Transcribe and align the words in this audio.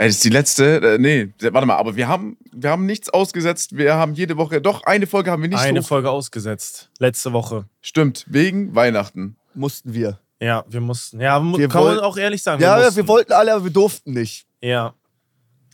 Ey, 0.00 0.06
das 0.08 0.16
ist 0.16 0.24
die 0.24 0.30
letzte. 0.30 0.94
Äh, 0.94 0.98
nee, 0.98 1.28
warte 1.52 1.66
mal, 1.66 1.76
aber 1.76 1.94
wir 1.94 2.08
haben, 2.08 2.38
wir 2.52 2.70
haben 2.70 2.86
nichts 2.86 3.10
ausgesetzt. 3.10 3.76
Wir 3.76 3.94
haben 3.96 4.14
jede 4.14 4.38
Woche, 4.38 4.62
doch 4.62 4.82
eine 4.84 5.06
Folge 5.06 5.30
haben 5.30 5.42
wir 5.42 5.50
nicht 5.50 5.58
Eine 5.58 5.80
hoch- 5.80 5.86
Folge 5.86 6.10
ausgesetzt. 6.10 6.88
Letzte 6.98 7.34
Woche. 7.34 7.66
Stimmt, 7.82 8.24
wegen 8.28 8.74
Weihnachten. 8.74 9.36
Mussten 9.52 9.92
wir. 9.92 10.18
Ja, 10.40 10.64
wir 10.68 10.80
mussten. 10.80 11.20
Ja, 11.20 11.42
Wir 11.42 11.68
kann 11.68 11.84
man 11.84 11.98
auch 12.00 12.16
ehrlich 12.16 12.42
sagen. 12.42 12.62
Ja, 12.62 12.76
wir, 12.76 12.78
ja, 12.80 12.84
mussten. 12.86 12.96
wir 12.96 13.08
wollten 13.08 13.32
alle, 13.34 13.52
aber 13.52 13.64
wir 13.64 13.70
durften 13.72 14.12
nicht. 14.14 14.46
Ja. 14.62 14.94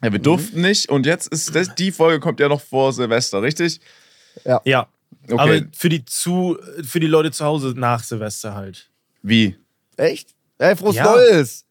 Ja, 0.02 0.12
wir 0.12 0.18
durften 0.18 0.60
nicht 0.60 0.88
und 0.88 1.06
jetzt 1.06 1.28
ist 1.28 1.54
das, 1.54 1.74
die 1.76 1.92
Folge 1.92 2.18
kommt 2.18 2.40
ja 2.40 2.48
noch 2.48 2.60
vor 2.60 2.92
Silvester, 2.92 3.42
richtig? 3.42 3.80
Ja. 4.44 4.88
Okay. 5.28 5.34
Aber 5.38 5.60
für 5.72 5.88
die, 5.88 6.04
zu, 6.04 6.58
für 6.82 6.98
die 7.00 7.06
Leute 7.06 7.30
zu 7.30 7.44
Hause 7.44 7.74
nach 7.76 8.02
Silvester 8.02 8.54
halt. 8.54 8.90
Wie? 9.22 9.56
Echt? 9.96 10.34
Ey, 10.58 10.74
frohes 10.74 10.96
Ja. 10.96 11.04
Neues! 11.04 11.65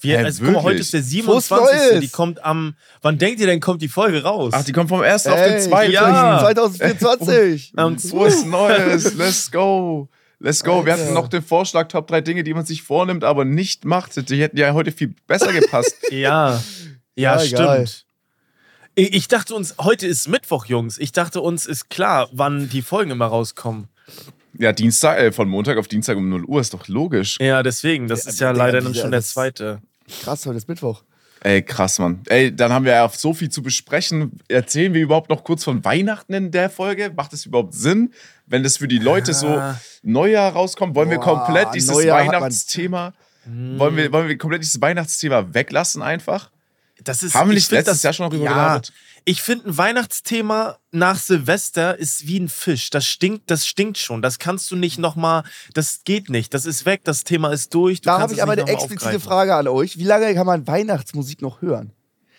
Wir, 0.00 0.18
Hä, 0.20 0.24
also, 0.24 0.44
guck 0.44 0.54
mal, 0.54 0.62
heute 0.62 0.78
ist 0.80 0.92
der 0.92 1.00
Frohes 1.02 1.10
27. 1.48 1.58
Neues! 1.90 2.00
Die 2.00 2.08
kommt 2.08 2.44
am. 2.44 2.74
Wann 3.02 3.18
denkt 3.18 3.40
ihr 3.40 3.46
denn, 3.48 3.58
kommt 3.60 3.82
die 3.82 3.88
Folge 3.88 4.22
raus? 4.22 4.52
Ach, 4.54 4.62
die 4.64 4.72
kommt 4.72 4.88
vom 4.90 5.02
ersten 5.02 5.30
auf 5.30 5.42
den 5.42 5.54
Ey, 5.54 5.60
zweiten. 5.60 5.92
Ja. 5.92 6.38
2024. 6.40 7.72
am 7.76 7.98
Frohes 7.98 8.44
Neues, 8.44 9.14
let's 9.14 9.50
go. 9.50 10.08
Let's 10.40 10.62
go. 10.62 10.84
Wir 10.86 10.92
Alter. 10.92 11.04
hatten 11.06 11.14
noch 11.14 11.26
den 11.26 11.42
Vorschlag, 11.42 11.88
Top 11.88 12.06
3 12.06 12.20
Dinge, 12.20 12.44
die 12.44 12.54
man 12.54 12.64
sich 12.64 12.82
vornimmt, 12.82 13.24
aber 13.24 13.44
nicht 13.44 13.84
macht. 13.84 14.30
Die 14.30 14.40
hätten 14.40 14.56
ja 14.56 14.72
heute 14.72 14.92
viel 14.92 15.14
besser 15.26 15.52
gepasst. 15.52 15.96
Ja. 16.10 16.62
Ja, 17.16 17.36
Ja, 17.40 17.42
egal. 17.42 17.86
stimmt. 17.88 18.04
Ich, 18.94 19.14
ich 19.14 19.28
dachte 19.28 19.54
uns, 19.56 19.74
heute 19.80 20.06
ist 20.06 20.28
Mittwoch, 20.28 20.66
Jungs. 20.66 20.98
Ich 20.98 21.10
dachte 21.10 21.40
uns 21.40 21.66
ist 21.66 21.90
klar, 21.90 22.28
wann 22.32 22.68
die 22.68 22.82
Folgen 22.82 23.10
immer 23.10 23.26
rauskommen. 23.26 23.88
ja, 24.56 24.72
Dienstag, 24.72 25.18
äh, 25.18 25.32
von 25.32 25.48
Montag 25.48 25.76
auf 25.76 25.88
Dienstag 25.88 26.16
um 26.16 26.28
0 26.28 26.44
Uhr 26.44 26.60
ist 26.60 26.72
doch 26.72 26.86
logisch. 26.86 27.36
Ja, 27.40 27.64
deswegen. 27.64 28.06
Das 28.06 28.24
Ja, 28.24 28.30
ist 28.30 28.40
ja 28.40 28.50
leider 28.52 28.80
dann 28.80 28.94
schon 28.94 29.10
der 29.10 29.22
zweite. 29.22 29.82
Krass, 30.22 30.46
heute 30.46 30.56
ist 30.56 30.68
Mittwoch. 30.68 31.02
Ey, 31.40 31.62
krass, 31.62 31.98
Mann. 31.98 32.20
Ey, 32.28 32.54
dann 32.54 32.72
haben 32.72 32.84
wir 32.84 32.92
ja 32.92 33.08
so 33.08 33.32
viel 33.32 33.48
zu 33.48 33.62
besprechen. 33.62 34.40
Erzählen 34.48 34.92
wir 34.92 35.00
überhaupt 35.00 35.30
noch 35.30 35.44
kurz 35.44 35.62
von 35.62 35.84
Weihnachten 35.84 36.34
in 36.34 36.50
der 36.50 36.68
Folge? 36.68 37.12
Macht 37.16 37.32
es 37.32 37.46
überhaupt 37.46 37.74
Sinn, 37.74 38.12
wenn 38.46 38.64
das 38.64 38.78
für 38.78 38.88
die 38.88 38.98
Leute 38.98 39.32
so 39.34 39.46
Ja. 39.46 39.80
Neujahr 40.02 40.52
rauskommt? 40.52 40.96
Wollen 40.96 41.10
wir 41.10 41.18
Boah, 41.18 41.44
komplett 41.44 41.74
dieses 41.74 41.90
Neujahr 41.90 42.18
Weihnachtsthema, 42.18 43.12
wollen, 43.44 43.96
wir, 43.96 44.10
wollen 44.12 44.28
wir 44.28 44.36
komplett 44.36 44.62
dieses 44.62 44.80
Weihnachtsthema 44.80 45.54
weglassen 45.54 46.02
einfach? 46.02 46.50
Das 47.04 47.22
ist, 47.22 47.34
Haben 47.34 47.50
wir 47.50 47.56
ich 47.56 47.64
nicht 47.64 47.70
letztes 47.70 48.02
Jahr 48.02 48.12
schon 48.12 48.24
noch 48.24 48.30
drüber 48.30 48.46
ja, 48.46 48.52
gelabert? 48.52 48.92
Ich 49.30 49.42
finde, 49.42 49.68
ein 49.68 49.76
Weihnachtsthema 49.76 50.78
nach 50.90 51.18
Silvester 51.18 51.98
ist 51.98 52.26
wie 52.26 52.40
ein 52.40 52.48
Fisch. 52.48 52.88
Das 52.88 53.04
stinkt, 53.04 53.50
das 53.50 53.66
stinkt 53.66 53.98
schon. 53.98 54.22
Das 54.22 54.38
kannst 54.38 54.70
du 54.70 54.76
nicht 54.76 54.98
nochmal, 54.98 55.42
das 55.74 56.00
geht 56.04 56.30
nicht. 56.30 56.54
Das 56.54 56.64
ist 56.64 56.86
weg, 56.86 57.02
das 57.04 57.24
Thema 57.24 57.52
ist 57.52 57.74
durch. 57.74 58.00
Du 58.00 58.06
Da 58.08 58.20
habe 58.20 58.32
ich 58.32 58.38
es 58.38 58.42
aber 58.42 58.52
eine 58.52 58.62
explizite 58.62 58.94
aufgreifen. 59.04 59.20
Frage 59.20 59.54
an 59.54 59.68
euch. 59.68 59.98
Wie 59.98 60.04
lange 60.04 60.34
kann 60.34 60.46
man 60.46 60.66
Weihnachtsmusik 60.66 61.42
noch 61.42 61.60
hören? 61.60 61.92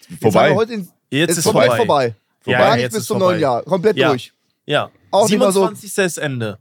Jetzt 0.09 0.23
Vorbei. 0.23 0.55
heute 0.55 0.73
in, 0.73 0.89
Jetzt 1.11 1.31
ist 1.33 1.37
ist 1.39 1.43
komplett 1.43 1.73
vorbei. 1.75 2.15
vorbei. 2.45 2.57
Gar 2.57 2.59
ja, 2.69 2.73
nicht 2.75 2.81
jetzt 2.85 2.93
bis 2.93 3.01
ist 3.01 3.07
zum 3.07 3.19
vorbei. 3.19 3.33
neuen 3.33 3.41
Jahr. 3.41 3.63
Komplett 3.63 3.95
Ja. 3.97 4.09
durch. 4.09 4.33
Ja. 4.65 4.89
Auch 5.11 5.29
nicht 5.29 5.37
mal 5.37 5.51
so- 5.51 5.59
27. 5.67 5.97
ist 6.05 6.17
Ende. 6.17 6.57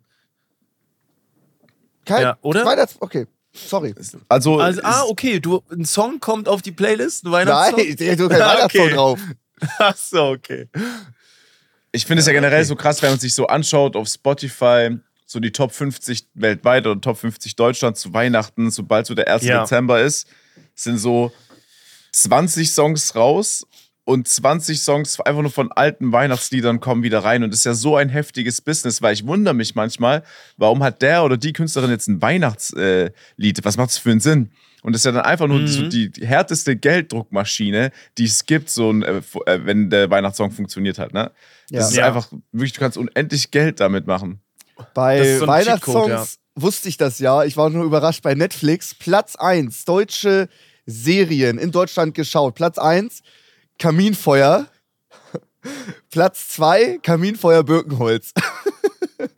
Kein 2.04 2.22
Ja, 2.22 2.38
oder? 2.42 2.66
Weihnachts 2.66 2.96
okay. 3.00 3.26
Sorry. 3.54 3.94
Also, 4.28 4.60
Also, 4.60 4.80
ah, 4.84 5.04
okay, 5.08 5.40
du, 5.40 5.62
ein 5.72 5.86
Song 5.86 6.20
kommt 6.20 6.48
auf 6.48 6.60
die 6.60 6.72
Playlist, 6.72 7.24
ein 7.24 7.32
Weihnachtssong? 7.32 7.78
Nein, 7.78 7.96
ich 7.98 8.16
tue 8.16 8.28
kein 8.28 8.42
Ah, 8.42 8.54
Weihnachtssong 8.56 8.82
okay. 8.86 8.94
drauf. 8.94 9.20
Ach 9.78 9.96
so, 9.96 10.28
okay. 10.28 10.68
ich 11.92 12.06
finde 12.06 12.20
es 12.20 12.26
ja 12.26 12.32
generell 12.32 12.64
so 12.64 12.76
krass, 12.76 13.02
wenn 13.02 13.10
man 13.10 13.18
sich 13.18 13.34
so 13.34 13.46
anschaut 13.46 13.96
auf 13.96 14.08
Spotify, 14.08 14.96
so 15.26 15.40
die 15.40 15.52
Top 15.52 15.72
50 15.72 16.26
weltweit 16.34 16.86
oder 16.86 17.00
Top 17.00 17.18
50 17.18 17.56
Deutschland 17.56 17.96
zu 17.96 18.14
Weihnachten, 18.14 18.70
sobald 18.70 19.06
so 19.06 19.14
der 19.14 19.32
1. 19.32 19.44
Ja. 19.44 19.60
Dezember 19.60 20.00
ist, 20.00 20.26
sind 20.74 20.98
so 20.98 21.32
20 22.12 22.72
Songs 22.72 23.14
raus 23.14 23.66
und 24.04 24.26
20 24.26 24.80
Songs 24.80 25.20
einfach 25.20 25.42
nur 25.42 25.50
von 25.50 25.70
alten 25.70 26.12
Weihnachtsliedern 26.12 26.80
kommen 26.80 27.02
wieder 27.02 27.18
rein. 27.24 27.42
Und 27.42 27.50
das 27.50 27.60
ist 27.60 27.64
ja 27.64 27.74
so 27.74 27.96
ein 27.96 28.08
heftiges 28.08 28.62
Business, 28.62 29.02
weil 29.02 29.12
ich 29.12 29.26
wundere 29.26 29.52
mich 29.52 29.74
manchmal, 29.74 30.22
warum 30.56 30.82
hat 30.82 31.02
der 31.02 31.24
oder 31.24 31.36
die 31.36 31.52
Künstlerin 31.52 31.90
jetzt 31.90 32.08
ein 32.08 32.22
Weihnachtslied? 32.22 33.64
Was 33.64 33.76
macht 33.76 33.90
es 33.90 33.98
für 33.98 34.10
einen 34.10 34.20
Sinn? 34.20 34.50
Und 34.82 34.92
das 34.92 35.00
ist 35.00 35.06
ja 35.06 35.12
dann 35.12 35.22
einfach 35.22 35.46
nur 35.48 35.60
Mhm. 35.60 35.66
so 35.66 35.82
die 35.88 36.10
härteste 36.20 36.76
Gelddruckmaschine, 36.76 37.90
die 38.16 38.24
es 38.24 38.46
gibt, 38.46 38.70
so 38.70 38.90
ein, 38.92 39.02
äh, 39.02 39.20
äh, 39.46 39.64
wenn 39.64 39.90
der 39.90 40.08
Weihnachtssong 40.10 40.50
funktioniert 40.52 40.98
hat. 40.98 41.12
Ne? 41.12 41.32
Das 41.70 41.80
Ja. 41.84 41.88
ist 41.88 41.96
Ja. 41.96 42.06
einfach, 42.06 42.32
wirklich, 42.52 42.72
du 42.74 42.80
kannst 42.80 42.96
unendlich 42.96 43.50
Geld 43.50 43.80
damit 43.80 44.06
machen. 44.06 44.40
Bei 44.94 45.38
so 45.38 45.46
Weihnachtssongs 45.46 46.06
Cheatcode, 46.06 46.28
wusste 46.54 46.88
ich 46.88 46.96
das 46.96 47.18
ja. 47.18 47.42
Ich 47.44 47.56
war 47.56 47.68
nur 47.70 47.84
überrascht 47.84 48.22
bei 48.22 48.34
Netflix. 48.34 48.94
Platz 48.94 49.34
1, 49.36 49.84
deutsche 49.84 50.48
Serien 50.86 51.58
in 51.58 51.72
Deutschland 51.72 52.14
geschaut. 52.14 52.54
Platz 52.54 52.78
1, 52.78 53.22
Kaminfeuer. 53.78 54.66
Platz 56.10 56.48
2, 56.50 56.98
Kaminfeuer 57.02 57.64
Birkenholz. 57.64 58.32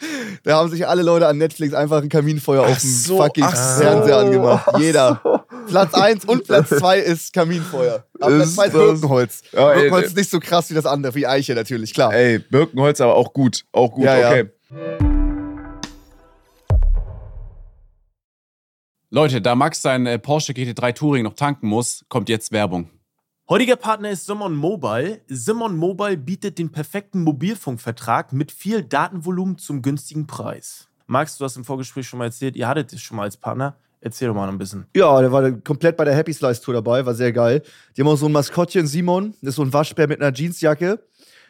da 0.44 0.56
haben 0.56 0.70
sich 0.70 0.86
alle 0.86 1.02
Leute 1.02 1.26
an 1.26 1.38
Netflix 1.38 1.74
einfach 1.74 2.02
ein 2.02 2.08
Kaminfeuer 2.08 2.62
auf 2.62 2.78
dem 2.78 2.90
so, 2.90 3.18
fucking 3.18 3.44
ach 3.44 3.56
so. 3.56 3.82
Fernseher 3.82 4.16
angemacht. 4.18 4.68
Jeder. 4.78 5.20
Platz 5.68 5.94
1 5.94 6.24
und 6.24 6.44
Platz 6.44 6.68
2 6.70 6.98
ist 6.98 7.32
Kaminfeuer. 7.32 8.04
Aber 8.20 8.36
Platz 8.36 8.48
Ist 8.48 8.54
2 8.56 8.66
ist 8.66 8.72
Birkenholz. 8.72 9.42
Ja, 9.52 9.70
ey, 9.70 9.74
Birkenholz 9.76 10.06
ist 10.08 10.16
nicht 10.16 10.30
so 10.30 10.40
krass 10.40 10.70
wie 10.70 10.74
das 10.74 10.86
andere, 10.86 11.14
wie 11.14 11.26
Eiche 11.26 11.54
natürlich, 11.54 11.94
klar. 11.94 12.12
Ey, 12.12 12.38
Birkenholz 12.38 13.00
aber 13.00 13.14
auch 13.14 13.32
gut. 13.32 13.64
Auch 13.72 13.92
gut, 13.92 14.04
Ja, 14.04 14.18
ja. 14.18 14.28
okay. 14.30 14.48
Leute, 19.12 19.40
da 19.40 19.56
Max 19.56 19.82
sein 19.82 20.06
äh, 20.06 20.18
Porsche 20.18 20.52
GT3 20.52 20.92
Touring 20.94 21.24
noch 21.24 21.34
tanken 21.34 21.66
muss, 21.66 22.04
kommt 22.08 22.28
jetzt 22.28 22.52
Werbung. 22.52 22.88
Heutiger 23.50 23.74
Partner 23.74 24.10
ist 24.10 24.26
Simon 24.26 24.54
Mobile. 24.54 25.22
Simon 25.26 25.76
Mobile 25.76 26.16
bietet 26.16 26.56
den 26.60 26.70
perfekten 26.70 27.24
Mobilfunkvertrag 27.24 28.32
mit 28.32 28.52
viel 28.52 28.84
Datenvolumen 28.84 29.58
zum 29.58 29.82
günstigen 29.82 30.28
Preis. 30.28 30.86
Max, 31.08 31.36
du 31.36 31.44
hast 31.44 31.56
im 31.56 31.64
Vorgespräch 31.64 32.06
schon 32.06 32.20
mal 32.20 32.26
erzählt, 32.26 32.54
ihr 32.54 32.68
hattet 32.68 32.92
es 32.92 33.02
schon 33.02 33.16
mal 33.16 33.24
als 33.24 33.36
Partner. 33.36 33.74
Erzähl 34.00 34.28
doch 34.28 34.36
mal 34.36 34.46
noch 34.46 34.52
ein 34.52 34.58
bisschen. 34.58 34.86
Ja, 34.94 35.20
der 35.20 35.32
war 35.32 35.50
komplett 35.50 35.96
bei 35.96 36.04
der 36.04 36.14
Happy 36.14 36.32
Slice 36.32 36.62
Tour 36.62 36.74
dabei, 36.74 37.04
war 37.04 37.14
sehr 37.14 37.32
geil. 37.32 37.64
Die 37.96 38.02
haben 38.02 38.08
auch 38.08 38.14
so 38.14 38.26
ein 38.26 38.32
Maskottchen, 38.32 38.86
Simon, 38.86 39.34
das 39.40 39.48
ist 39.48 39.56
so 39.56 39.62
ein 39.62 39.72
Waschbär 39.72 40.06
mit 40.06 40.22
einer 40.22 40.32
Jeansjacke. 40.32 41.00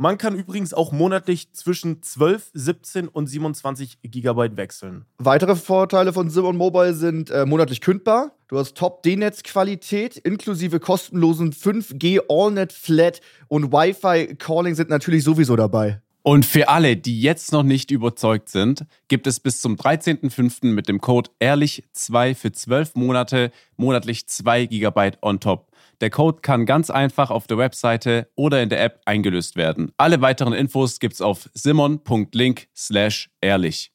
Man 0.00 0.16
kann 0.16 0.36
übrigens 0.36 0.72
auch 0.72 0.92
monatlich 0.92 1.52
zwischen 1.54 2.04
12, 2.04 2.50
17 2.54 3.08
und 3.08 3.26
27 3.26 3.98
GB 4.00 4.56
wechseln. 4.56 5.06
Weitere 5.18 5.56
Vorteile 5.56 6.12
von 6.12 6.30
Simon 6.30 6.56
Mobile 6.56 6.94
sind 6.94 7.30
äh, 7.30 7.44
monatlich 7.44 7.80
kündbar. 7.80 8.30
Du 8.46 8.58
hast 8.58 8.76
Top-D-Netz-Qualität 8.76 10.16
inklusive 10.16 10.78
kostenlosen 10.78 11.52
5G 11.52 12.20
AllNet 12.28 12.72
Flat 12.72 13.20
und 13.48 13.72
Wi-Fi 13.72 14.36
Calling 14.36 14.76
sind 14.76 14.88
natürlich 14.88 15.24
sowieso 15.24 15.56
dabei. 15.56 16.00
Und 16.22 16.46
für 16.46 16.68
alle, 16.68 16.96
die 16.96 17.20
jetzt 17.20 17.50
noch 17.50 17.64
nicht 17.64 17.90
überzeugt 17.90 18.50
sind, 18.50 18.84
gibt 19.08 19.26
es 19.26 19.40
bis 19.40 19.60
zum 19.60 19.74
13.05. 19.74 20.66
mit 20.66 20.86
dem 20.86 21.00
Code 21.00 21.30
ehrlich2 21.40 22.36
für 22.36 22.52
12 22.52 22.94
Monate 22.94 23.50
monatlich 23.76 24.28
2 24.28 24.66
GB 24.66 25.12
on 25.22 25.40
top. 25.40 25.67
Der 26.00 26.10
Code 26.10 26.40
kann 26.42 26.64
ganz 26.64 26.90
einfach 26.90 27.30
auf 27.30 27.48
der 27.48 27.58
Webseite 27.58 28.30
oder 28.36 28.62
in 28.62 28.68
der 28.68 28.82
App 28.82 29.00
eingelöst 29.04 29.56
werden. 29.56 29.92
Alle 29.96 30.20
weiteren 30.20 30.52
Infos 30.52 31.00
gibt's 31.00 31.20
auf 31.20 31.50
simon.link 31.54 32.68
slash 32.76 33.30
ehrlich. 33.40 33.92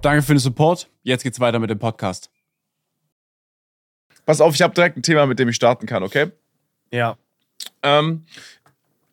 Danke 0.00 0.22
für 0.22 0.34
den 0.34 0.38
Support. 0.38 0.88
Jetzt 1.02 1.24
geht's 1.24 1.40
weiter 1.40 1.58
mit 1.58 1.70
dem 1.70 1.78
Podcast. 1.78 2.30
Pass 4.24 4.40
auf, 4.40 4.54
ich 4.54 4.62
habe 4.62 4.74
direkt 4.74 4.96
ein 4.96 5.02
Thema, 5.02 5.26
mit 5.26 5.40
dem 5.40 5.48
ich 5.48 5.56
starten 5.56 5.86
kann, 5.86 6.04
okay? 6.04 6.30
Ja. 6.92 7.16
Ähm, 7.82 8.24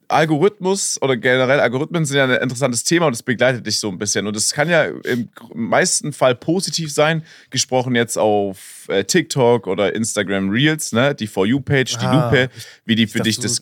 Algorithmus 0.09 1.01
oder 1.01 1.18
generell 1.18 1.59
Algorithmen 1.59 2.06
sind 2.06 2.18
ja 2.18 2.24
ein 2.24 2.31
interessantes 2.42 2.83
Thema 2.83 3.07
und 3.07 3.13
das 3.13 3.24
begleitet 3.24 3.65
dich 3.65 3.80
so 3.80 3.89
ein 3.89 3.98
bisschen. 3.98 4.25
Und 4.27 4.36
es 4.38 4.54
kann 4.54 4.69
ja 4.69 4.86
im 4.86 5.30
meisten 5.54 6.13
Fall 6.13 6.36
positiv 6.36 6.94
sein, 6.94 7.24
gesprochen 7.50 7.95
jetzt 7.95 8.18
auf 8.18 8.86
äh, 8.88 9.04
TikTok 9.04 9.68
oder 9.68 9.94
Instagram 9.95 10.50
Reels, 10.50 10.92
ne? 10.94 11.13
Die 11.13 11.27
For 11.27 11.45
You-Page, 11.45 11.98
die 11.98 12.06
Ah, 12.06 12.25
Lupe, 12.30 12.50
wie 12.86 12.95
die 12.95 13.07
für 13.07 13.19
dachte, 13.19 13.30
dich 13.30 13.39
das. 13.39 13.59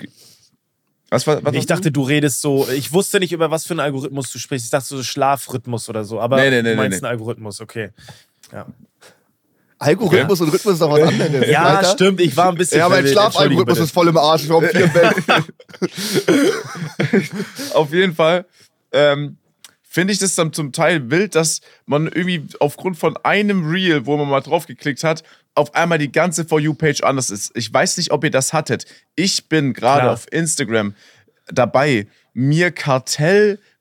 Was, 1.10 1.26
was, 1.28 1.44
was 1.44 1.54
Ich 1.54 1.60
hast 1.60 1.70
du? 1.70 1.74
dachte, 1.76 1.92
du 1.92 2.02
redest 2.04 2.42
so, 2.42 2.68
ich 2.70 2.92
wusste 2.92 3.20
nicht, 3.20 3.32
über 3.32 3.50
was 3.52 3.66
für 3.66 3.74
einen 3.74 3.80
Algorithmus 3.80 4.32
du 4.32 4.40
sprichst. 4.40 4.66
Ich 4.66 4.72
dachte 4.72 4.88
so 4.88 5.02
Schlafrhythmus 5.04 5.88
oder 5.90 6.04
so, 6.04 6.20
aber 6.20 6.38
Nee, 6.38 6.50
nee, 6.50 6.62
nee, 6.62 6.72
du 6.72 6.76
meinst 6.76 6.98
nee, 6.98 7.02
nee. 7.02 7.08
einen 7.08 7.20
Algorithmus, 7.20 7.62
okay. 7.62 7.90
Ja, 8.52 8.68
Algorithmus 9.78 10.42
und 10.42 10.50
Rhythmus 10.50 10.74
ist 10.74 10.82
doch 10.82 10.92
was 10.92 11.02
anderes. 11.02 11.48
ja 11.50 11.64
Alter. 11.64 11.92
stimmt, 11.92 12.22
ich 12.22 12.36
war 12.36 12.50
ein 12.50 12.56
bisschen 12.56 12.80
Ja, 12.80 12.90
mein. 12.90 13.06
Schlafalgorithmus 13.06 13.80
ist 13.80 13.92
voll 13.92 14.08
im 14.08 14.18
Arsch. 14.18 14.44
Ich 14.44 14.50
war 14.50 14.58
um 14.58 14.66
vier 14.66 14.86
im 14.86 14.94
Bett. 14.94 15.16
Auf 17.74 17.92
jeden 17.92 18.16
Fall. 18.16 18.46
Ähm, 18.92 19.38
finde 19.84 20.14
ich 20.14 20.20
das 20.20 20.36
dann 20.36 20.54
zum 20.54 20.72
Teil 20.72 21.10
wild, 21.12 21.36
dass 21.36 21.62
man 21.86 22.08
irgendwie 22.08 22.46
aufgrund 22.60 22.98
von 22.98 23.18
einem 23.24 23.70
Reel, 23.70 24.06
wo 24.06 24.18
man 24.18 24.30
mal 24.30 24.42
drauf 24.42 24.66
geklickt 24.66 25.04
hat, 25.04 25.24
auf 25.56 25.74
einmal 25.74 25.98
die 25.98 26.12
ganze 26.12 26.46
For 26.46 26.60
You-Page 26.60 27.02
anders 27.04 27.30
ist. 27.30 27.52
Ich 27.56 27.74
weiß 27.74 27.98
nicht, 27.98 28.12
ob 28.12 28.24
ihr 28.24 28.32
das 28.32 28.54
hattet. 28.54 28.86
Ich 29.16 29.48
bin 29.48 29.74
gerade 29.74 30.12
auf 30.12 30.32
Instagram 30.32 30.96
dabei, 31.48 32.08
mir 32.34 32.72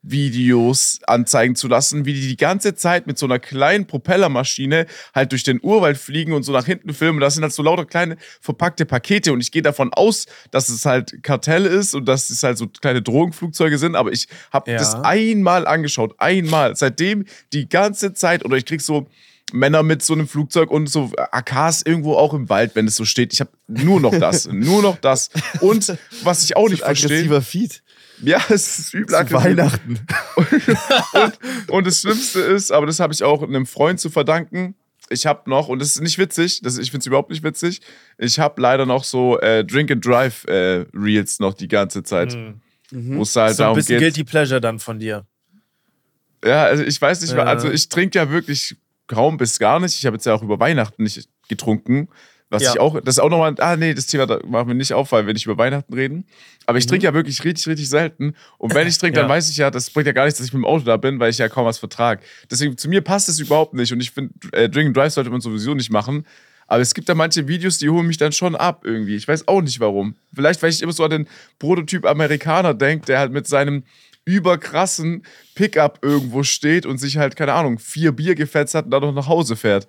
Kartellvideos 0.04 0.98
anzeigen 1.06 1.56
zu 1.56 1.68
lassen, 1.68 2.04
wie 2.04 2.14
die 2.14 2.28
die 2.28 2.36
ganze 2.36 2.74
Zeit 2.74 3.06
mit 3.06 3.18
so 3.18 3.26
einer 3.26 3.38
kleinen 3.38 3.86
Propellermaschine 3.86 4.86
halt 5.14 5.32
durch 5.32 5.42
den 5.42 5.60
Urwald 5.62 5.96
fliegen 5.98 6.32
und 6.32 6.42
so 6.42 6.52
nach 6.52 6.66
hinten 6.66 6.92
filmen. 6.94 7.20
Das 7.20 7.34
sind 7.34 7.42
halt 7.42 7.52
so 7.52 7.62
lauter 7.62 7.84
kleine 7.86 8.16
verpackte 8.40 8.84
Pakete 8.86 9.32
und 9.32 9.40
ich 9.40 9.50
gehe 9.50 9.62
davon 9.62 9.92
aus, 9.92 10.26
dass 10.50 10.68
es 10.68 10.84
halt 10.84 11.22
Kartell 11.22 11.66
ist 11.66 11.94
und 11.94 12.06
dass 12.06 12.30
es 12.30 12.42
halt 12.42 12.58
so 12.58 12.66
kleine 12.68 13.02
Drogenflugzeuge 13.02 13.78
sind, 13.78 13.96
aber 13.96 14.12
ich 14.12 14.28
habe 14.52 14.70
Ja. 14.70 14.78
das 14.78 14.94
einmal 14.94 15.66
angeschaut, 15.66 16.14
einmal. 16.18 16.76
Seitdem 16.76 17.24
die 17.52 17.68
ganze 17.68 18.12
Zeit 18.14 18.44
oder 18.44 18.56
ich 18.56 18.64
krieg 18.66 18.80
so 18.80 19.06
Männer 19.52 19.82
mit 19.82 20.02
so 20.02 20.14
einem 20.14 20.26
Flugzeug 20.26 20.70
und 20.70 20.88
so 20.88 21.12
AKs 21.16 21.82
irgendwo 21.84 22.14
auch 22.14 22.32
im 22.34 22.48
Wald, 22.48 22.74
wenn 22.74 22.86
es 22.88 22.96
so 22.96 23.04
steht. 23.04 23.32
Ich 23.32 23.40
habe 23.40 23.50
nur 23.68 24.00
noch 24.00 24.18
das, 24.18 24.46
nur 24.52 24.82
noch 24.82 24.96
das. 24.96 25.28
Und 25.60 25.96
was 26.22 26.44
ich 26.44 26.56
auch 26.56 26.68
nicht 26.68 26.82
verstehe, 26.82 27.10
Aggressiver 27.10 27.42
Feed. 27.42 27.82
Ja, 28.22 28.40
es 28.48 28.78
ist 28.78 28.94
übel 28.94 29.14
Zu. 29.26 29.34
Weihnachten. 29.34 30.00
und, 30.36 31.70
und 31.70 31.86
das 31.86 32.00
Schlimmste 32.00 32.40
ist, 32.40 32.70
aber 32.70 32.86
das 32.86 33.00
habe 33.00 33.12
ich 33.12 33.22
auch 33.22 33.42
einem 33.42 33.66
Freund 33.66 34.00
zu 34.00 34.10
verdanken. 34.10 34.74
Ich 35.10 35.26
habe 35.26 35.48
noch, 35.50 35.68
und 35.68 35.80
das 35.80 35.88
ist 35.96 36.00
nicht 36.00 36.18
witzig, 36.18 36.62
das, 36.62 36.78
ich 36.78 36.90
finde 36.90 37.02
es 37.02 37.06
überhaupt 37.06 37.30
nicht 37.30 37.42
witzig, 37.42 37.82
ich 38.16 38.38
habe 38.38 38.60
leider 38.60 38.86
noch 38.86 39.04
so 39.04 39.38
äh, 39.40 39.64
Drink 39.64 39.90
and 39.90 40.04
Drive 40.04 40.44
äh, 40.46 40.86
Reels 40.94 41.40
noch 41.40 41.52
die 41.54 41.68
ganze 41.68 42.02
Zeit. 42.02 42.36
Wo 42.90 43.22
es 43.22 43.34
halt 43.36 43.50
Mhm. 43.50 43.54
So 43.56 43.62
ein 43.62 43.66
darum 43.66 43.76
bisschen 43.76 43.98
geht. 43.98 44.14
Guilty 44.14 44.24
Pleasure 44.24 44.60
dann 44.60 44.78
von 44.78 44.98
dir. 44.98 45.26
Ja, 46.44 46.64
also 46.64 46.82
ich 46.82 47.00
weiß 47.00 47.22
nicht 47.22 47.34
mehr, 47.34 47.46
also 47.46 47.70
ich 47.70 47.88
trinke 47.88 48.18
ja 48.18 48.30
wirklich 48.30 48.76
kaum 49.06 49.36
bis 49.36 49.58
gar 49.58 49.80
nicht. 49.80 49.96
Ich 49.98 50.06
habe 50.06 50.16
jetzt 50.16 50.26
ja 50.26 50.34
auch 50.34 50.42
über 50.42 50.60
Weihnachten 50.60 51.02
nicht 51.02 51.28
getrunken. 51.48 52.08
Was 52.54 52.62
Ja. 52.62 52.72
ich 52.72 52.80
auch, 52.80 52.98
das 53.00 53.16
ist 53.16 53.18
auch 53.18 53.28
nochmal, 53.28 53.54
ah 53.58 53.76
nee, 53.76 53.92
das 53.94 54.06
Thema 54.06 54.26
da 54.26 54.38
machen 54.46 54.68
wir 54.68 54.74
nicht 54.74 54.92
auf, 54.94 55.12
weil 55.12 55.26
wir 55.26 55.34
nicht 55.34 55.44
über 55.44 55.58
Weihnachten 55.58 55.92
reden. 55.92 56.24
Aber 56.66 56.78
ich 56.78 56.86
trinke 56.86 57.04
ja 57.04 57.12
wirklich 57.12 57.44
richtig, 57.44 57.66
richtig 57.66 57.88
selten. 57.88 58.34
Und 58.58 58.74
wenn 58.74 58.88
ich 58.88 58.96
trinke, 58.96 59.16
dann 59.16 59.26
Mhm. 59.26 59.30
Ja. 59.30 59.36
weiß 59.36 59.50
ich 59.50 59.56
ja, 59.58 59.70
das 59.70 59.90
bringt 59.90 60.06
ja 60.06 60.12
gar 60.12 60.24
nichts, 60.24 60.38
dass 60.38 60.46
ich 60.46 60.52
mit 60.54 60.60
dem 60.62 60.66
Auto 60.66 60.84
da 60.84 60.96
bin, 60.96 61.20
weil 61.20 61.30
ich 61.30 61.38
ja 61.38 61.48
kaum 61.48 61.66
was 61.66 61.78
vertrage. 61.78 62.22
Deswegen, 62.50 62.78
zu 62.78 62.88
mir 62.88 63.02
passt 63.02 63.28
es 63.28 63.38
überhaupt 63.38 63.74
nicht. 63.74 63.92
Und 63.92 64.00
ich 64.00 64.10
finde, 64.12 64.32
äh, 64.52 64.68
Drink 64.70 64.86
and 64.88 64.96
Drive 64.96 65.12
sollte 65.12 65.30
man 65.30 65.40
sowieso 65.42 65.74
nicht 65.74 65.90
machen. 65.90 66.24
Aber 66.66 66.80
es 66.80 66.94
gibt 66.94 67.08
da 67.10 67.14
manche 67.14 67.46
Videos, 67.46 67.76
die 67.76 67.90
holen 67.90 68.06
mich 68.06 68.16
dann 68.16 68.32
schon 68.32 68.56
ab 68.56 68.82
irgendwie. 68.86 69.16
Ich 69.16 69.28
weiß 69.28 69.46
auch 69.48 69.60
nicht 69.60 69.80
warum. 69.80 70.14
Vielleicht, 70.34 70.62
weil 70.62 70.70
ich 70.70 70.80
immer 70.80 70.92
so 70.92 71.04
an 71.04 71.10
den 71.10 71.28
Prototyp 71.58 72.06
Amerikaner 72.06 72.72
denke, 72.72 73.04
der 73.06 73.18
halt 73.18 73.32
mit 73.32 73.46
seinem 73.46 73.82
überkrassen 74.24 75.22
Pickup 75.54 75.98
irgendwo 76.02 76.42
steht 76.42 76.86
und 76.86 76.96
sich 76.98 77.18
halt, 77.18 77.36
keine 77.36 77.52
Ahnung, 77.52 77.78
vier 77.78 78.12
Bier 78.12 78.34
gefetzt 78.34 78.74
hat 78.74 78.86
und 78.86 78.90
dann 78.90 79.02
noch 79.02 79.12
nach 79.12 79.28
Hause 79.28 79.56
fährt. 79.56 79.86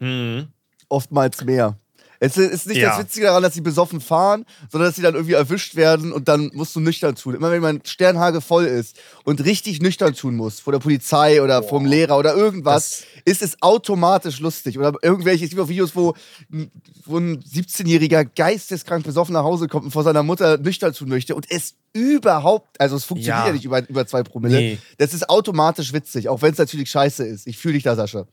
Mhm. 0.00 0.48
Oftmals 0.88 1.42
mehr. 1.44 1.78
Es 2.24 2.36
ist 2.36 2.68
nicht 2.68 2.76
Ja. 2.76 2.90
das 2.90 3.00
Witzige 3.00 3.26
daran, 3.26 3.42
dass 3.42 3.52
sie 3.54 3.62
besoffen 3.62 4.00
fahren, 4.00 4.44
sondern 4.70 4.88
dass 4.88 4.94
sie 4.94 5.02
dann 5.02 5.14
irgendwie 5.14 5.32
erwischt 5.34 5.74
werden 5.74 6.12
und 6.12 6.28
dann 6.28 6.52
musst 6.54 6.76
du 6.76 6.78
nüchtern 6.78 7.16
tun. 7.16 7.34
Immer 7.34 7.50
wenn 7.50 7.60
man 7.60 7.80
Sternhage 7.84 8.40
voll 8.40 8.64
ist 8.66 8.96
und 9.24 9.44
richtig 9.44 9.82
nüchtern 9.82 10.14
tun 10.14 10.36
muss, 10.36 10.60
vor 10.60 10.72
der 10.72 10.78
Polizei 10.78 11.42
oder 11.42 11.64
vom 11.64 11.84
Lehrer 11.84 12.16
oder 12.16 12.36
irgendwas, 12.36 13.02
ist 13.24 13.42
es 13.42 13.60
automatisch 13.60 14.38
lustig. 14.38 14.78
Oder 14.78 14.92
irgendwelche, 15.02 15.42
es 15.44 15.50
gibt 15.50 15.60
auch 15.62 15.68
Videos, 15.68 15.96
wo, 15.96 16.14
ein- 16.52 16.70
wo 17.06 17.18
ein 17.18 17.40
17-jähriger 17.42 18.24
geisteskrank 18.24 19.02
besoffen 19.04 19.32
nach 19.32 19.42
Hause 19.42 19.66
kommt 19.66 19.86
und 19.86 19.90
vor 19.90 20.04
seiner 20.04 20.22
Mutter 20.22 20.58
nüchtern 20.58 20.92
tun 20.94 21.08
möchte 21.08 21.34
und 21.34 21.46
es 21.50 21.74
überhaupt, 21.92 22.80
also 22.80 22.94
es 22.94 23.04
funktioniert 23.04 23.40
ja, 23.40 23.46
Ja. 23.48 23.52
nicht 23.52 23.64
über, 23.64 23.88
über 23.88 24.06
zwei 24.06 24.22
Promille. 24.22 24.56
Nee. 24.58 24.78
Das 24.98 25.12
ist 25.12 25.28
automatisch 25.28 25.92
witzig, 25.92 26.28
auch 26.28 26.40
wenn 26.40 26.52
es 26.52 26.58
natürlich 26.58 26.88
scheiße 26.88 27.26
ist. 27.26 27.48
Ich 27.48 27.58
fühle 27.58 27.74
dich 27.74 27.82
da, 27.82 27.96
Sascha. 27.96 28.26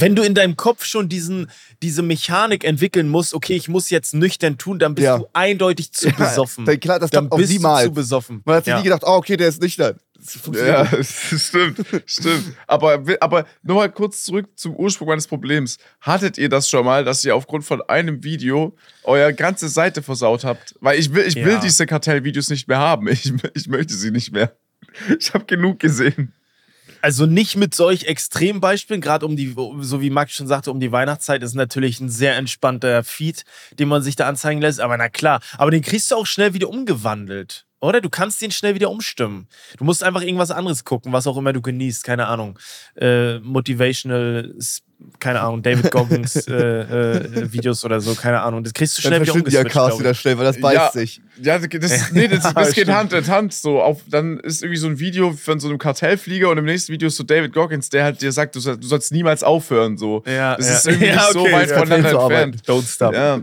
Wenn 0.00 0.14
du 0.16 0.22
in 0.22 0.34
deinem 0.34 0.56
Kopf 0.56 0.84
schon 0.84 1.08
diesen, 1.08 1.50
diese 1.82 2.02
Mechanik 2.02 2.64
entwickeln 2.64 3.08
musst, 3.08 3.34
okay, 3.34 3.54
ich 3.54 3.68
muss 3.68 3.90
jetzt 3.90 4.14
nüchtern 4.14 4.58
tun, 4.58 4.78
dann 4.78 4.94
bist 4.94 5.04
Ja. 5.06 5.18
du 5.18 5.26
eindeutig 5.32 5.92
zu 5.92 6.08
Ja, 6.08 6.14
besoffen. 6.14 6.64
dann 6.64 6.80
klar, 6.80 6.98
das 6.98 7.10
dann 7.10 7.28
bist 7.30 7.50
du 7.50 7.54
niemals. 7.56 7.84
zu 7.84 7.92
besoffen. 7.92 8.42
Man 8.44 8.56
hat 8.56 8.64
sich 8.64 8.72
ja. 8.72 8.78
nie 8.78 8.84
gedacht, 8.84 9.02
oh, 9.04 9.12
okay, 9.16 9.36
der 9.36 9.48
ist 9.48 9.60
nüchtern. 9.62 9.98
Das 10.18 10.36
funktioniert 10.36 10.90
Ja, 10.92 10.96
nicht. 10.98 11.10
stimmt, 11.40 11.78
stimmt. 12.06 12.54
Aber, 12.66 13.02
aber 13.20 13.46
nur 13.62 13.76
mal 13.76 13.90
kurz 13.90 14.24
zurück 14.24 14.46
zum 14.56 14.74
Ursprung 14.74 15.08
meines 15.08 15.26
Problems. 15.26 15.76
Hattet 16.00 16.38
ihr 16.38 16.48
das 16.48 16.68
schon 16.70 16.84
mal, 16.84 17.04
dass 17.04 17.22
ihr 17.24 17.36
aufgrund 17.36 17.64
von 17.64 17.82
einem 17.82 18.24
Video 18.24 18.74
euer 19.02 19.32
ganze 19.32 19.68
Seite 19.68 20.02
versaut 20.02 20.44
habt? 20.44 20.74
Weil 20.80 20.98
ich 20.98 21.12
will, 21.12 21.24
ich 21.26 21.34
will 21.36 21.58
diese 21.62 21.84
Kartellvideos 21.86 22.48
nicht 22.48 22.68
mehr 22.68 22.78
haben. 22.78 23.06
Ich, 23.08 23.30
ich 23.54 23.68
möchte 23.68 23.92
sie 23.94 24.10
nicht 24.10 24.32
mehr. 24.32 24.56
Ich 25.18 25.34
habe 25.34 25.44
genug 25.44 25.78
gesehen. 25.80 26.32
Also 27.04 27.26
nicht 27.26 27.56
mit 27.56 27.74
solch 27.74 28.04
extremen 28.04 28.62
Beispielen, 28.62 29.02
gerade 29.02 29.26
um 29.26 29.36
die, 29.36 29.54
so 29.80 30.00
wie 30.00 30.08
Max 30.08 30.32
schon 30.32 30.46
sagte, 30.46 30.70
um 30.70 30.80
die 30.80 30.90
Weihnachtszeit 30.90 31.42
ist 31.42 31.52
natürlich 31.52 32.00
ein 32.00 32.08
sehr 32.08 32.34
entspannter 32.36 33.04
Feed, 33.04 33.44
den 33.78 33.88
man 33.88 34.00
sich 34.00 34.16
da 34.16 34.26
anzeigen 34.26 34.62
lässt. 34.62 34.80
Aber 34.80 34.96
na 34.96 35.10
klar, 35.10 35.42
aber 35.58 35.70
den 35.70 35.82
kriegst 35.82 36.10
du 36.10 36.14
auch 36.14 36.24
schnell 36.24 36.54
wieder 36.54 36.70
umgewandelt. 36.70 37.66
Oder? 37.82 38.00
Du 38.00 38.08
kannst 38.08 38.40
den 38.40 38.52
schnell 38.52 38.74
wieder 38.74 38.88
umstimmen. 38.88 39.48
Du 39.76 39.84
musst 39.84 40.02
einfach 40.02 40.22
irgendwas 40.22 40.50
anderes 40.50 40.84
gucken, 40.84 41.12
was 41.12 41.26
auch 41.26 41.36
immer 41.36 41.52
du 41.52 41.60
genießt. 41.60 42.04
Keine 42.04 42.26
Ahnung. 42.26 42.58
Äh, 42.96 43.38
motivational, 43.40 44.54
keine 45.20 45.40
Ahnung, 45.40 45.62
David 45.62 45.90
Goggins 45.90 46.36
äh, 46.48 46.52
äh, 46.54 47.52
Videos 47.52 47.84
oder 47.84 48.00
so, 48.00 48.14
keine 48.14 48.40
Ahnung. 48.42 48.62
Das 48.64 48.72
kriegst 48.74 48.98
du 48.98 49.02
Dann 49.02 49.10
schnell 49.10 49.22
wieder 49.22 49.34
umgeswitcht. 49.34 49.66
AKs 49.66 49.72
glaub 49.72 50.00
wieder 50.00 50.14
schnell, 50.14 50.38
weil 50.38 50.44
das 50.44 50.60
beißt 50.60 50.74
Ja. 50.76 50.90
sich. 50.92 51.20
Ja, 51.40 51.58
das, 51.58 52.10
nee, 52.12 52.28
das, 52.28 52.42
das 52.54 52.72
geht. 52.72 52.88
Hand 52.88 53.12
in 53.12 53.26
Hand. 53.26 53.52
So, 53.54 53.82
auf, 53.82 54.02
dann 54.08 54.38
ist 54.40 54.62
irgendwie 54.62 54.78
so 54.80 54.86
ein 54.88 54.98
Video 54.98 55.32
von 55.32 55.60
so 55.60 55.68
einem 55.68 55.78
Kartellflieger 55.78 56.48
und 56.50 56.58
im 56.58 56.64
nächsten 56.64 56.92
Video 56.92 57.08
ist 57.08 57.16
so 57.16 57.24
David 57.24 57.52
Goggins, 57.52 57.88
der 57.90 58.04
halt 58.04 58.22
dir 58.22 58.32
sagt, 58.32 58.54
du, 58.56 58.60
soll, 58.60 58.76
du 58.76 58.86
sollst 58.86 59.12
niemals 59.12 59.42
aufhören. 59.42 59.96
So. 59.96 60.22
Ja, 60.26 60.56
das 60.56 60.68
ja. 60.68 60.74
ist 60.76 60.86
irgendwie 60.86 61.06
Ja, 61.08 61.14
nicht 61.16 61.32
so 61.32 61.40
okay. 61.40 61.52
weit 61.52 61.70
Ja, 61.70 61.78
voneinander 61.78 62.20
entfernt. 62.20 62.62
Don't 62.66 62.86
stop. 62.92 63.14
Ja. 63.14 63.42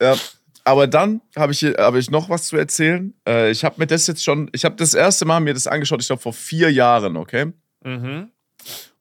ja. 0.00 0.16
Aber 0.64 0.86
dann 0.86 1.20
habe 1.36 1.52
ich, 1.52 1.58
hier- 1.58 1.74
habe 1.78 1.98
ich 1.98 2.10
noch 2.10 2.28
was 2.30 2.46
zu 2.46 2.56
erzählen. 2.56 3.12
Äh, 3.28 3.50
ich 3.50 3.64
habe 3.64 3.74
mir 3.78 3.86
das 3.86 4.06
jetzt 4.06 4.22
schon, 4.22 4.48
ich 4.52 4.64
habe 4.64 4.76
das 4.76 4.94
erste 4.94 5.24
Mal 5.24 5.40
mir 5.40 5.54
das 5.54 5.66
angeschaut, 5.66 6.00
ich 6.00 6.06
glaube 6.06 6.22
vor 6.22 6.32
vier 6.32 6.70
Jahren, 6.72 7.16
okay? 7.16 7.52
Mhm. 7.84 8.28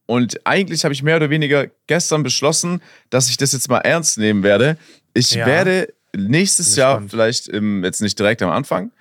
Und 0.06 0.46
eigentlich 0.46 0.84
habe 0.84 0.94
ich 0.94 1.04
mehr 1.04 1.16
oder 1.18 1.30
weniger 1.30 1.68
gestern 1.88 2.24
beschlossen, 2.24 2.82
dass 3.10 3.30
ich 3.30 3.38
das 3.38 3.54
jetzt 3.54 3.70
mal 3.70 3.78
ernst 3.80 4.18
nehmen 4.18 4.44
werde. 4.44 4.78
Ich 5.14 5.32
Ja. 5.32 5.46
werde 5.46 5.94
nächstes 6.16 6.76
Jahr, 6.76 6.96
gespannt. 6.96 7.12
vielleicht 7.12 7.48
im, 7.48 7.84
jetzt 7.84 8.02
nicht 8.02 8.20
direkt 8.20 8.42
am 8.42 8.50
Anfang, 8.50 8.92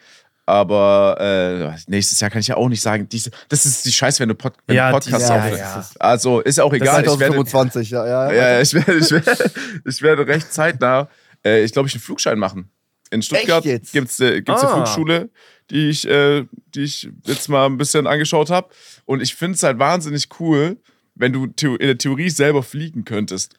aber 0.47 1.17
äh, 1.21 1.91
nächstes 1.91 2.21
Jahr 2.21 2.31
kann 2.31 2.41
ich 2.41 2.49
ja 2.49 2.57
auch 2.57 2.69
nicht 2.69 2.81
sagen, 2.83 3.09
diese, 3.09 3.31
das 3.49 3.67
ist 3.67 3.85
die 3.85 3.93
Scheiße, 3.93 4.21
wenn 4.21 4.29
du, 4.29 4.35
Pod, 4.35 4.55
wenn 4.67 4.77
Ja, 4.77 4.91
Podcast 4.91 5.29
ja, 5.29 5.37
aufnimmst. 5.37 5.59
ja. 5.61 5.85
Also 5.99 6.41
ist 6.41 6.61
auch 6.61 6.71
Das 6.73 6.81
egal. 6.81 7.05
ist 7.05 7.13
Ich 7.13 7.19
werde, 7.21 7.35
2025, 7.35 7.91
ja, 7.91 8.07
ja. 8.07 8.33
ja, 8.33 8.61
ich 8.61 8.75
werde, 8.75 8.95
ich 8.97 9.11
werde, 9.11 9.51
ich 9.85 10.03
werde 10.03 10.27
recht 10.27 10.53
zeitnah, 10.53 11.09
äh, 11.45 11.63
ich 11.65 11.73
glaube, 11.73 11.89
ich 11.89 11.95
einen 11.95 12.03
Flugschein 12.03 12.39
machen. 12.39 12.71
In 13.13 13.23
Stuttgart 13.23 13.65
gibt 13.65 14.11
es 14.11 14.21
äh, 14.21 14.41
gibt's 14.43 14.63
eine 14.63 14.71
Ah. 14.71 14.75
Flugschule, 14.77 15.31
die 15.71 15.89
ich, 15.89 16.07
äh, 16.07 16.45
die 16.75 16.83
ich 16.83 17.09
jetzt 17.25 17.49
mal 17.49 17.67
ein 17.67 17.79
bisschen 17.79 18.07
angeschaut 18.07 18.51
habe. 18.51 18.69
Und 19.05 19.23
ich 19.23 19.35
finde 19.35 19.57
es 19.57 19.63
halt 19.63 19.79
wahnsinnig 19.79 20.29
cool, 20.41 20.77
wenn 21.15 21.33
du 21.33 21.45
in 21.45 21.87
der 21.87 21.99
Theorie 21.99 22.31
selber 22.31 22.63
fliegen 22.63 23.05
könntest. 23.05 23.55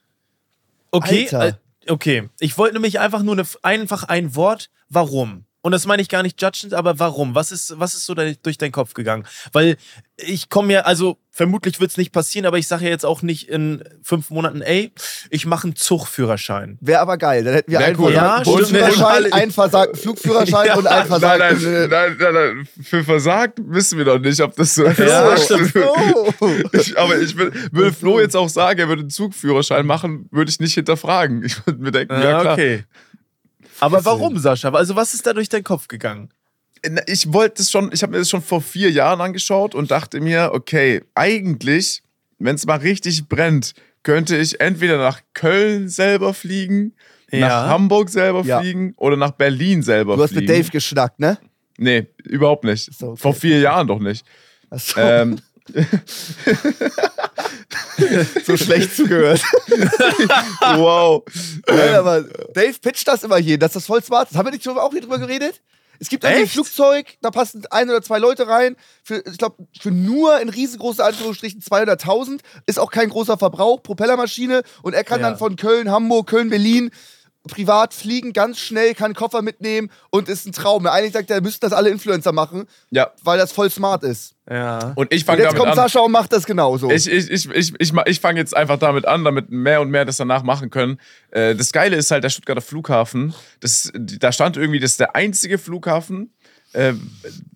Okay, 0.91 1.29
Alter. 1.31 1.59
äh, 1.85 1.91
okay. 1.91 2.29
Ich 2.39 2.57
wollte 2.57 2.73
nämlich 2.75 2.99
einfach 2.99 3.23
nur 3.23 3.33
eine, 3.33 3.45
einfach 3.61 4.03
ein 4.03 4.35
Wort, 4.35 4.69
warum. 4.89 5.45
Und 5.63 5.73
das 5.73 5.85
meine 5.85 6.01
ich 6.01 6.09
gar 6.09 6.23
nicht 6.23 6.41
judgend, 6.41 6.73
aber 6.73 6.97
warum? 6.97 7.35
Was 7.35 7.51
ist, 7.51 7.79
was 7.79 7.93
ist 7.93 8.05
so 8.07 8.15
da, 8.15 8.23
durch 8.41 8.57
deinen 8.57 8.71
Kopf 8.71 8.95
gegangen? 8.95 9.27
Weil 9.51 9.77
ich 10.17 10.49
komme 10.49 10.73
ja, 10.73 10.81
also 10.81 11.17
vermutlich 11.29 11.79
wird 11.79 11.91
es 11.91 11.97
nicht 11.97 12.11
passieren, 12.11 12.47
aber 12.47 12.57
ich 12.57 12.67
sage 12.67 12.85
ja 12.85 12.89
jetzt 12.89 13.05
auch 13.05 13.21
nicht 13.21 13.47
in 13.47 13.83
fünf 14.01 14.31
Monaten, 14.31 14.61
ey, 14.61 14.91
ich 15.29 15.45
mache 15.45 15.65
einen 15.67 15.75
Zugführerschein. 15.75 16.79
Wäre 16.81 16.99
aber 17.01 17.17
geil. 17.19 17.43
Dann 17.43 17.53
hätten 17.53 17.71
wir 17.71 17.79
einen 17.79 17.95
cool. 17.99 18.11
versagten 18.11 18.75
Ja, 18.75 19.17
Und- 19.17 19.33
einen 19.33 19.51
versagten 19.51 19.99
Flugführerschein 19.99 20.65
Ja. 20.67 20.75
und 20.77 20.87
einen 20.87 20.97
Nein, 20.99 21.07
versagten. 21.07 21.63
nein, 21.63 21.73
äh, 21.73 21.87
nein, 21.87 22.17
nein, 22.19 22.33
nein, 22.33 22.67
für 22.83 23.03
versagt 23.03 23.59
wissen 23.63 23.99
wir 23.99 24.05
noch 24.05 24.19
nicht, 24.19 24.41
ob 24.41 24.55
das 24.55 24.73
so 24.73 24.83
ist. 24.85 24.97
Ja, 24.97 25.37
stimmt. 25.37 25.73
Oh. 25.75 26.33
Ich, 26.73 26.97
aber 26.97 27.19
ich 27.19 27.37
will, 27.37 27.51
würde 27.71 27.93
Flo 27.93 28.19
jetzt 28.19 28.35
auch 28.35 28.49
sagen, 28.49 28.79
er 28.79 28.87
würde 28.87 29.01
einen 29.01 29.09
Zugführerschein 29.11 29.85
machen, 29.85 30.27
würde 30.31 30.49
ich 30.49 30.59
nicht 30.59 30.73
hinterfragen. 30.73 31.43
Ich 31.45 31.63
würde 31.67 31.81
mir 31.81 31.91
denken, 31.91 32.13
ja 32.15 32.41
klar. 32.41 32.53
okay. 32.53 32.83
Aber 33.81 34.05
warum, 34.05 34.37
Sascha? 34.37 34.69
Also 34.71 34.95
was 34.95 35.13
ist 35.13 35.25
da 35.27 35.33
durch 35.33 35.49
deinen 35.49 35.63
Kopf 35.63 35.87
gegangen? 35.87 36.29
Ich 37.07 37.31
wollte 37.31 37.61
es 37.61 37.69
schon, 37.69 37.91
ich 37.93 38.01
habe 38.01 38.13
mir 38.13 38.19
das 38.19 38.29
schon 38.29 38.41
vor 38.41 38.61
vier 38.61 38.89
Jahren 38.89 39.21
angeschaut 39.21 39.75
und 39.75 39.91
dachte 39.91 40.19
mir, 40.19 40.51
okay, 40.53 41.03
eigentlich, 41.13 42.01
wenn 42.39 42.55
es 42.55 42.65
mal 42.65 42.77
richtig 42.79 43.27
brennt, 43.27 43.73
könnte 44.03 44.35
ich 44.37 44.59
entweder 44.61 44.97
nach 44.97 45.21
Köln 45.35 45.89
selber 45.89 46.33
fliegen, 46.33 46.93
Ja. 47.29 47.39
nach 47.39 47.67
Hamburg 47.67 48.09
selber 48.09 48.41
Ja. 48.43 48.59
fliegen 48.61 48.93
oder 48.97 49.15
nach 49.15 49.31
Berlin 49.31 49.83
selber 49.83 50.15
Du 50.15 50.23
hast 50.23 50.31
fliegen. 50.31 50.47
mit 50.47 50.57
Dave 50.57 50.69
geschnackt, 50.71 51.19
ne? 51.19 51.37
Nee, 51.77 52.07
überhaupt 52.23 52.63
nicht. 52.63 52.91
So, 52.97 53.09
okay. 53.11 53.21
Vor 53.21 53.33
vier 53.35 53.59
Jahren 53.59 53.87
doch 53.87 53.99
nicht. 53.99 54.25
Achso, 54.71 54.99
Ähm, 54.99 55.39
so 58.45 58.57
schlecht 58.57 58.95
zugehört. 58.95 59.41
wow. 60.75 61.23
Nein, 61.67 61.95
aber 61.95 62.23
Dave 62.53 62.75
pitcht 62.81 63.07
das 63.07 63.23
immer 63.23 63.37
hier, 63.37 63.57
dass 63.57 63.73
das 63.73 63.85
voll 63.85 64.03
smart 64.03 64.31
ist. 64.31 64.37
Haben 64.37 64.47
wir 64.47 64.51
nicht 64.51 64.63
schon 64.63 64.77
auch 64.77 64.91
hier 64.91 65.01
drüber 65.01 65.19
geredet? 65.19 65.61
Es 65.99 66.09
gibt 66.09 66.25
ein? 66.25 66.47
Flugzeug, 66.47 67.05
da 67.21 67.29
passen 67.29 67.63
ein 67.69 67.87
oder 67.87 68.01
zwei 68.01 68.17
Leute 68.17 68.47
rein. 68.47 68.75
Für, 69.03 69.23
ich 69.23 69.37
glaube, 69.37 69.67
für 69.79 69.91
nur 69.91 70.41
in 70.41 70.49
riesengroße 70.49 71.05
Anführungsstrichen 71.05 71.61
200.000 71.61 72.39
ist 72.65 72.79
auch 72.79 72.89
kein 72.89 73.09
großer 73.09 73.37
Verbrauch, 73.37 73.83
Propellermaschine. 73.83 74.63
Und 74.81 74.93
er 74.95 75.03
kann 75.03 75.21
Ja. 75.21 75.29
dann 75.29 75.37
von 75.37 75.57
Köln, 75.57 75.91
Hamburg, 75.91 76.27
Köln, 76.27 76.49
Berlin 76.49 76.89
privat 77.49 77.93
fliegen, 77.93 78.33
ganz 78.33 78.59
schnell, 78.59 78.93
kann 78.93 79.13
Koffer 79.15 79.41
mitnehmen 79.41 79.89
und 80.11 80.29
ist 80.29 80.45
ein 80.45 80.51
Traum. 80.51 80.85
Eigentlich 80.85 81.13
sagt 81.13 81.31
er, 81.31 81.41
müssten 81.41 81.61
das 81.61 81.73
alle 81.73 81.89
Influencer 81.89 82.31
machen, 82.31 82.65
Ja. 82.91 83.11
weil 83.23 83.37
das 83.39 83.51
voll 83.51 83.69
smart 83.71 84.03
ist. 84.03 84.35
Ja. 84.49 84.93
Und 84.95 85.11
ich 85.11 85.25
fange 85.25 85.39
jetzt 85.39 85.47
damit 85.53 85.59
kommt 85.59 85.71
an. 85.71 85.75
Sascha 85.75 86.01
und 86.01 86.11
macht 86.11 86.31
das 86.33 86.45
genauso. 86.45 86.91
Ich, 86.91 87.09
ich, 87.09 87.29
ich, 87.31 87.49
ich, 87.49 87.73
ich, 87.79 87.93
ich 88.05 88.19
fange 88.19 88.39
jetzt 88.39 88.55
einfach 88.55 88.77
damit 88.77 89.05
an, 89.07 89.23
damit 89.23 89.49
mehr 89.49 89.81
und 89.81 89.89
mehr 89.89 90.05
das 90.05 90.17
danach 90.17 90.43
machen 90.43 90.69
können. 90.69 90.99
Äh, 91.31 91.55
das 91.55 91.71
Geile 91.71 91.95
ist 91.95 92.11
halt 92.11 92.23
der 92.23 92.29
Stuttgarter 92.29 92.61
Flughafen. 92.61 93.33
Das, 93.59 93.91
da 93.95 94.31
stand 94.31 94.57
irgendwie, 94.57 94.79
das 94.79 94.91
ist 94.91 94.99
der 94.99 95.15
einzige 95.15 95.57
Flughafen, 95.57 96.33
äh, 96.73 96.93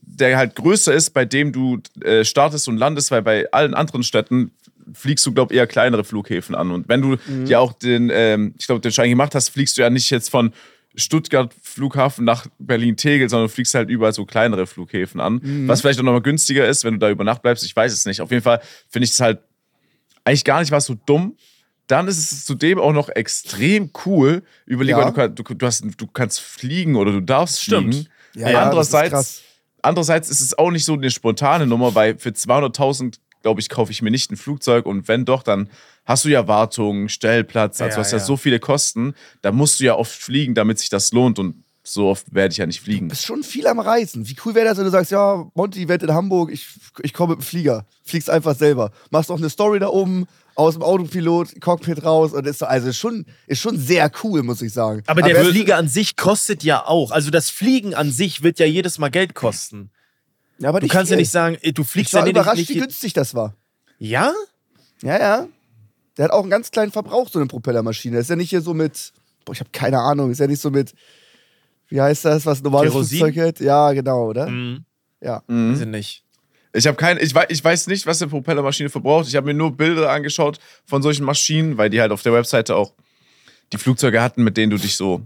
der 0.01 0.38
halt 0.38 0.56
größer 0.56 0.94
ist, 0.94 1.12
bei 1.12 1.25
dem 1.25 1.51
du 1.51 1.80
äh, 2.01 2.24
startest 2.24 2.68
und 2.68 2.77
landest, 2.77 3.12
weil 3.12 3.22
bei 3.22 3.51
allen 3.51 3.74
anderen 3.74 4.01
Städten 4.04 4.51
fliegst 4.94 5.25
du, 5.25 5.34
glaube 5.34 5.54
ich, 5.54 5.58
eher 5.60 5.68
kleinere 5.68 6.04
Flughäfen 6.04 6.56
an. 6.56 6.72
Und 6.72 6.88
wenn 6.89 7.01
du 7.01 7.18
ja 7.46 7.60
auch 7.60 7.74
den, 7.74 8.10
ähm, 8.13 8.54
ich 8.58 8.65
glaube, 8.68 8.82
den 8.82 8.92
Schein 8.92 9.10
gemacht 9.10 9.36
hast, 9.36 9.50
fliegst 9.50 9.77
du 9.77 9.82
ja 9.82 9.89
nicht 9.89 10.10
jetzt 10.10 10.30
von 10.30 10.51
Stuttgart 10.98 11.54
Flughafen 11.62 12.24
nach 12.24 12.48
Berlin-Tegel, 12.60 13.30
sondern 13.30 13.48
du 13.50 13.54
fliegst 13.54 13.75
halt 13.75 13.89
überall 13.89 14.13
so 14.13 14.25
kleinere 14.25 14.65
Flughäfen 14.65 15.20
an. 15.20 15.42
Was 15.68 15.82
vielleicht 15.82 16.00
auch 16.00 16.04
nochmal 16.04 16.22
günstiger 16.22 16.68
ist, 16.68 16.84
wenn 16.86 16.94
du 16.94 17.00
da 17.00 17.10
über 17.10 17.24
Nacht 17.25 17.42
bleibst. 17.42 17.65
Ich 17.65 17.75
weiß 17.75 17.92
es 17.92 18.06
nicht. 18.06 18.22
Auf 18.22 18.32
jeden 18.32 18.44
Fall 18.44 18.62
finde 18.89 19.06
ich 19.06 19.12
es 19.12 19.20
halt 19.20 19.39
eigentlich 20.24 20.44
gar 20.46 20.60
nicht 20.62 20.72
mal 20.72 20.80
so 20.82 20.96
dumm. 21.06 21.36
Dann 21.88 22.08
ist 22.08 22.18
es 22.18 22.46
zudem 22.46 22.80
auch 22.80 22.94
noch 22.94 23.10
extrem 23.10 23.92
cool. 24.06 24.42
Überleg 24.65 24.96
Ja. 24.98 25.12
mal, 25.12 25.27
du, 25.30 25.44
du, 25.44 25.54
du, 25.54 25.65
hast, 25.65 25.84
du 25.98 26.08
kannst 26.08 26.39
fliegen 26.39 26.96
oder 26.96 27.12
du 27.12 27.20
darfst 27.22 27.62
Stimmt. 27.62 27.94
fliegen. 27.94 28.10
Ja, 28.36 28.50
ja, 28.51 28.63
andererseits, 28.63 29.44
andererseits 29.82 30.30
ist 30.30 30.42
es 30.42 30.58
auch 30.58 30.72
nicht 30.72 30.84
so 30.86 30.94
eine 30.94 31.12
spontane 31.12 31.68
Nummer, 31.68 31.94
weil 31.94 32.18
für 32.18 32.30
200.000, 32.30 33.20
glaube 33.46 33.62
ich, 33.62 33.70
kaufe 33.70 33.92
ich 33.92 34.02
mir 34.02 34.10
nicht 34.10 34.32
ein 34.32 34.38
Flugzeug 34.38 34.88
und 34.88 35.08
wenn 35.08 35.24
doch, 35.24 35.44
dann 35.44 35.70
hast 36.04 36.25
du 36.25 36.30
ja 36.30 36.48
Wartung, 36.48 37.10
Stellplatz, 37.10 37.80
also 37.80 37.92
Ja, 37.92 37.96
du 37.98 38.00
hast 38.02 38.12
ja, 38.12 38.18
ja. 38.18 38.24
so 38.24 38.38
viele 38.38 38.60
Kosten. 38.60 39.14
Da 39.44 39.52
musst 39.52 39.80
du 39.80 39.84
ja 39.84 39.94
oft 39.94 40.12
fliegen, 40.20 40.56
damit 40.56 40.80
sich 40.80 40.90
das 40.90 41.14
lohnt 41.14 41.38
und 41.38 41.64
so 41.84 42.08
oft 42.10 42.34
werde 42.34 42.52
ich 42.54 42.58
ja 42.58 42.66
nicht 42.66 42.82
fliegen. 42.82 43.08
bist 43.10 43.24
schon 43.24 43.44
viel 43.44 43.68
am 43.68 43.80
Reisen. 43.80 44.28
Wie 44.28 44.36
cool 44.44 44.56
wäre 44.56 44.66
das, 44.66 44.80
wenn 44.80 44.86
du 44.86 44.90
sagst, 44.90 45.12
ja, 45.12 45.46
Monty, 45.54 45.84
Event 45.84 46.02
in 46.02 46.12
Hamburg, 46.12 46.50
ich, 46.52 46.66
ich 47.04 47.14
komme 47.14 47.36
mit 47.36 47.42
dem 47.44 47.46
Flieger. 47.46 47.86
Fliegst 48.04 48.32
einfach 48.32 48.56
selber. 48.56 48.90
Machst 49.12 49.30
noch 49.30 49.38
eine 49.38 49.52
Story 49.52 49.78
da 49.78 49.90
oben, 49.90 50.25
aus 50.56 50.74
dem 50.74 50.82
Autopilot, 50.82 51.62
Cockpit 51.62 52.04
raus 52.04 52.34
und 52.34 52.48
ist 52.48 52.58
so, 52.60 52.66
also 52.66 52.88
ist 52.90 52.98
schon, 52.98 53.25
ist 53.46 53.62
schon 53.62 53.78
sehr 53.78 54.10
cool, 54.24 54.42
muss 54.42 54.64
ich 54.64 54.74
sagen. 54.74 55.04
Aber 55.06 55.22
der 55.22 55.38
es- 55.40 55.50
Flieger 55.50 55.78
an 55.78 55.88
sich 55.88 56.16
kostet 56.16 56.64
ja 56.64 56.84
auch. 56.88 57.12
Also 57.12 57.30
das 57.30 57.52
Fliegen 57.52 57.94
an 57.94 58.10
sich 58.10 58.42
wird 58.42 58.58
ja 58.58 58.66
jedes 58.66 58.98
Mal 58.98 59.10
Geld 59.10 59.36
kosten. 59.36 59.92
Ja, 60.60 60.70
aber 60.70 60.80
Du 60.80 60.88
kannst 60.88 61.12
ja 61.12 61.18
nicht 61.18 61.32
sagen, 61.32 61.58
ey, 61.62 61.74
du 61.74 61.82
Ich 61.82 61.88
fliegst 61.88 62.14
war 62.14 62.22
ja 62.22 62.26
nicht. 62.26 62.32
überrascht, 62.34 62.58
nicht 62.58 62.70
wie 62.70 62.80
günstig 62.80 63.14
das 63.14 63.34
war. 63.36 63.56
ja? 64.00 64.34
Ja, 65.02 65.20
ja. 65.20 65.48
Der 66.18 66.26
hat 66.26 66.32
auch 66.32 66.42
einen 66.42 66.50
ganz 66.50 66.72
kleinen 66.72 66.92
Verbrauch, 66.94 67.28
so 67.30 67.40
eine 67.40 67.48
Propellermaschine. 67.48 68.16
Das 68.16 68.26
ist 68.26 68.30
ja 68.30 68.38
nicht 68.38 68.50
hier 68.50 68.62
so 68.62 68.74
mit, 68.74 69.12
boah, 69.44 69.52
ich 69.52 69.60
habe 69.60 69.70
keine 69.74 70.00
Ahnung, 70.00 70.32
ist 70.32 70.40
ja 70.40 70.48
nicht 70.48 70.62
so 70.62 70.72
mit, 70.72 70.94
wie 71.90 72.00
heißt 72.00 72.24
das, 72.26 72.46
was 72.46 72.62
ein 72.62 72.64
normales 72.64 72.92
Kerosin? 72.94 73.18
Flugzeug 73.20 73.46
hat? 73.48 73.60
Ja, 73.60 73.92
genau, 73.92 74.30
oder? 74.30 74.48
Hm, 74.48 74.86
Ja. 75.22 75.44
weiß 75.48 75.82
ich 75.82 75.86
nicht. 75.88 76.24
Ich 76.74 76.88
habe 76.88 76.96
kein, 76.98 77.18
ich 77.20 77.34
weiß, 77.36 77.48
ich 77.50 77.64
weiß 77.64 77.88
nicht, 77.88 78.06
was 78.06 78.22
eine 78.22 78.30
Propellermaschine 78.32 78.90
verbraucht. 78.90 79.28
Ich 79.28 79.36
habe 79.36 79.48
mir 79.48 79.54
nur 79.54 79.76
Bilder 79.76 80.10
angeschaut 80.10 80.60
von 80.86 81.02
solchen 81.02 81.26
Maschinen, 81.26 81.78
weil 81.78 81.90
die 81.90 82.00
halt 82.02 82.12
auf 82.12 82.22
der 82.24 82.32
Webseite 82.34 82.76
auch 82.76 82.94
die 83.74 83.78
Flugzeuge 83.78 84.22
hatten, 84.22 84.44
mit 84.44 84.56
denen 84.58 84.70
du 84.72 84.78
dich 84.78 84.96
so, 84.96 85.22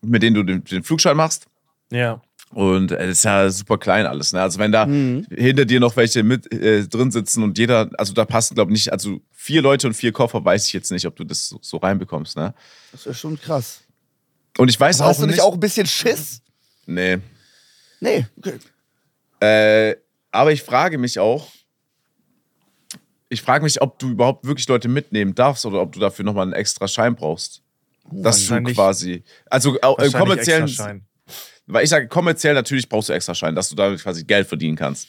mit 0.00 0.22
denen 0.22 0.34
du 0.34 0.42
den, 0.42 0.64
den 0.64 0.82
Flugschein 0.82 1.16
machst. 1.16 1.46
Ja. 1.90 2.22
Und 2.52 2.92
äh, 2.92 2.98
das 3.06 3.18
ist 3.18 3.24
ja 3.24 3.48
super 3.50 3.78
klein 3.78 4.04
alles. 4.06 4.32
Ne? 4.32 4.40
Also 4.42 4.58
wenn 4.58 4.72
da 4.72 4.84
Mhm. 4.86 5.26
hinter 5.34 5.64
dir 5.64 5.80
noch 5.80 5.96
welche 5.96 6.22
mit 6.22 6.52
äh, 6.52 6.86
drin 6.86 7.10
sitzen 7.10 7.42
und 7.42 7.56
jeder, 7.58 7.90
also 7.98 8.12
da 8.12 8.24
passen 8.24 8.54
glaube 8.54 8.70
ich 8.72 8.74
nicht, 8.84 8.92
also 8.92 9.20
vier 9.32 9.62
Leute 9.62 9.86
und 9.86 9.94
vier 9.94 10.12
Koffer, 10.12 10.44
weiß 10.44 10.66
ich 10.66 10.72
jetzt 10.74 10.90
nicht, 10.90 11.06
ob 11.06 11.16
du 11.16 11.24
das 11.24 11.48
so, 11.48 11.58
so 11.62 11.78
reinbekommst. 11.78 12.36
Ne? 12.36 12.54
Das 12.92 13.06
ist 13.06 13.18
schon 13.18 13.40
krass. 13.40 13.80
Und 14.58 14.68
ich 14.68 14.78
weiß 14.78 15.00
Aber 15.00 15.06
auch 15.06 15.10
hast 15.10 15.20
du 15.22 15.26
nicht. 15.26 15.36
nicht 15.36 15.42
auch 15.42 15.54
ein 15.54 15.60
bisschen 15.60 15.86
Schiss? 15.86 16.42
nee. 16.86 17.18
Nee. 18.00 18.26
Okay. 18.36 18.58
Äh, 19.40 19.96
aber 20.30 20.52
ich 20.52 20.62
frage 20.62 20.98
mich 20.98 21.18
auch, 21.18 21.48
ich 23.28 23.40
frage 23.40 23.64
mich, 23.64 23.80
ob 23.80 23.98
du 23.98 24.10
überhaupt 24.10 24.44
wirklich 24.46 24.68
Leute 24.68 24.88
mitnehmen 24.88 25.34
darfst 25.34 25.64
oder 25.64 25.80
ob 25.80 25.92
du 25.92 26.00
dafür 26.00 26.24
nochmal 26.24 26.44
einen 26.44 26.52
extra 26.52 26.86
Schein 26.86 27.14
brauchst. 27.14 27.62
Dass 28.10 28.36
du 28.36 28.42
wahrscheinlich- 28.50 28.74
quasi, 28.76 29.22
also 29.48 29.74
Wahrscheinlich 29.80 30.12
kommerziellen. 30.12 31.06
Weil 31.66 31.84
ich 31.84 31.90
sage, 31.90 32.08
kommerziell 32.08 32.54
natürlich 32.54 32.88
brauchst 32.88 33.08
du 33.08 33.12
extra 33.12 33.34
Schein, 33.34 33.54
dass 33.54 33.68
du 33.68 33.74
damit 33.76 34.00
quasi 34.02 34.24
Geld 34.24 34.46
verdienen 34.46 34.76
kannst. 34.76 35.08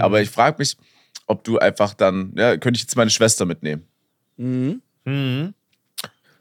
Aber 0.00 0.20
ich 0.20 0.30
frage 0.30 0.56
mich, 0.58 0.76
ob 1.26 1.44
du 1.44 1.58
einfach 1.58 1.94
dann, 1.94 2.32
ja, 2.36 2.56
könnte 2.56 2.76
ich 2.78 2.82
jetzt 2.82 2.96
meine 2.96 3.10
Schwester 3.10 3.44
mitnehmen. 3.44 3.86
Mhm. 4.36 4.82
Mhm. 5.04 5.54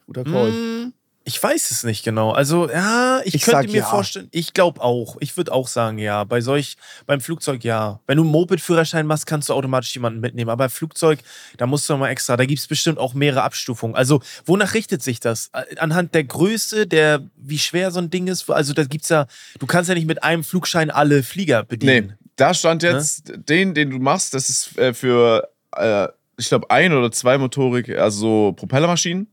Guter 0.08 0.24
Call. 0.24 0.51
Hm, 0.51 0.93
Ich 1.24 1.42
weiß 1.42 1.70
es 1.70 1.84
nicht 1.84 2.04
genau. 2.04 2.32
Also, 2.32 2.68
ja, 2.68 3.22
ich, 3.24 3.36
Ich 3.36 3.44
könnte 3.44 3.68
mir 3.68 3.80
ja. 3.80 3.86
vorstellen, 3.86 4.28
ich 4.32 4.54
glaube 4.54 4.82
auch. 4.82 5.18
Ich 5.20 5.38
würde 5.38 5.51
auch 5.54 5.68
sagen, 5.68 6.00
ja. 6.00 6.24
Bei 6.24 6.42
solch, 6.42 6.78
beim 7.06 7.22
Flugzeug 7.22 7.63
ja. 7.63 8.00
Wenn 8.08 8.18
du 8.18 8.24
einen 8.24 8.32
Moped-Führerschein 8.32 9.06
machst, 9.06 9.28
kannst 9.28 9.50
du 9.50 9.54
automatisch 9.54 9.94
jemanden 9.94 10.20
mitnehmen. 10.20 10.50
Aber 10.50 10.63
beim 10.63 10.72
Flugzeug, 10.72 11.20
da 11.58 11.68
musst 11.68 11.88
du 11.88 11.96
mal 11.96 12.10
extra. 12.10 12.38
Da 12.38 12.46
gibt 12.46 12.60
es 12.60 12.66
bestimmt 12.66 12.98
auch 12.98 13.13
mehrere 13.13 13.44
Abstufungen. 13.44 13.96
Also, 13.96 14.22
wonach 14.46 14.74
richtet 14.74 15.04
sich 15.04 15.20
das? 15.20 15.51
Anhand 15.78 16.16
der 16.16 16.24
Größe, 16.24 16.88
der, 16.88 17.22
wie 17.36 17.60
schwer 17.60 17.92
so 17.92 18.00
ein 18.00 18.10
Ding 18.10 18.25
ist? 18.28 18.50
Also, 18.50 18.74
da 18.74 18.84
gibt's 18.84 19.10
ja, 19.10 19.28
du 19.60 19.68
kannst 19.68 19.90
ja 19.90 19.96
nicht 19.96 20.08
mit 20.08 20.24
einem 20.24 20.44
Flugschein 20.44 20.90
alle 20.90 21.22
Flieger 21.22 21.60
Nee, 21.62 21.66
bedienen. 21.70 22.18
da 22.36 22.54
stand 22.56 22.82
jetzt, 22.82 23.32
den, 23.48 23.75
den 23.75 23.92
du 23.92 24.00
machst, 24.00 24.34
das 24.34 24.50
ist 24.50 24.75
äh, 24.80 24.94
für, 24.96 25.48
äh, 25.75 26.08
ich 26.38 26.48
glaube, 26.48 26.72
ein 26.72 26.94
oder 26.94 27.12
zwei 27.12 27.38
Motorik, 27.38 27.90
also 27.90 28.20
so 28.20 28.54
Propellermaschinen. 28.54 29.28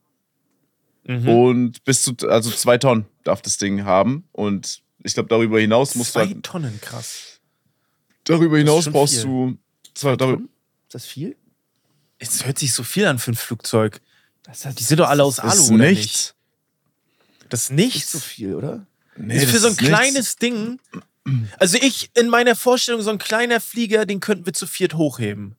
Mhm. 1.09 1.29
Und 1.29 1.85
bis 1.85 2.03
zu, 2.03 2.15
also 2.29 2.51
zwei 2.51 2.79
Tonnen 2.79 3.07
darf 3.25 3.43
das 3.43 3.57
Ding 3.59 3.85
haben. 3.85 4.29
Und 4.33 4.83
ich 5.03 5.15
glaube, 5.15 5.29
darüber 5.29 5.59
hinaus 5.59 5.95
musst 5.97 6.11
du 6.15 6.21
Zwei 6.21 6.27
halt, 6.27 6.43
Tonnen, 6.45 6.81
krass. 6.81 7.41
darüber 8.25 8.59
hinaus 8.59 8.89
brauchst 8.91 9.15
viel. 9.15 9.25
du, 9.25 9.59
zwei, 9.95 10.15
darüber, 10.17 10.43
Ist 10.43 10.95
das 10.95 11.07
viel? 11.07 11.35
Es 12.19 12.45
hört 12.45 12.59
sich 12.59 12.73
so 12.73 12.83
viel 12.85 13.07
an 13.07 13.19
für 13.19 13.33
ein 13.33 13.37
Flugzeug. 13.37 14.01
Das 14.43 14.65
ist, 14.65 14.79
Die 14.79 14.85
sind 14.85 14.99
doch 15.01 15.09
alle 15.09 15.25
aus 15.25 15.37
das 15.37 15.55
ist 15.57 15.69
Alu, 15.71 15.75
oder 15.77 15.89
nichts. 15.91 16.05
nicht? 16.07 16.35
Das 17.49 17.63
ist 17.65 17.71
nicht 17.71 17.95
nichts. 17.95 18.13
so 18.13 18.19
viel, 18.19 18.55
oder? 18.55 18.87
Nee, 19.17 19.37
ist 19.37 19.45
das 19.45 19.51
für 19.53 19.59
so 19.61 19.67
ein 19.69 19.73
nichts. 19.75 19.87
kleines 19.89 20.37
Ding. 20.37 20.79
Also 21.59 21.79
ich, 21.81 22.11
in 22.15 22.29
meiner 22.29 22.55
Vorstellung, 22.57 23.03
so 23.03 23.11
ein 23.11 23.19
kleiner 23.19 23.61
Flieger, 23.61 24.05
den 24.07 24.21
könnten 24.21 24.47
wir 24.47 24.53
zu 24.53 24.67
viert 24.67 24.95
hochheben. 24.95 25.57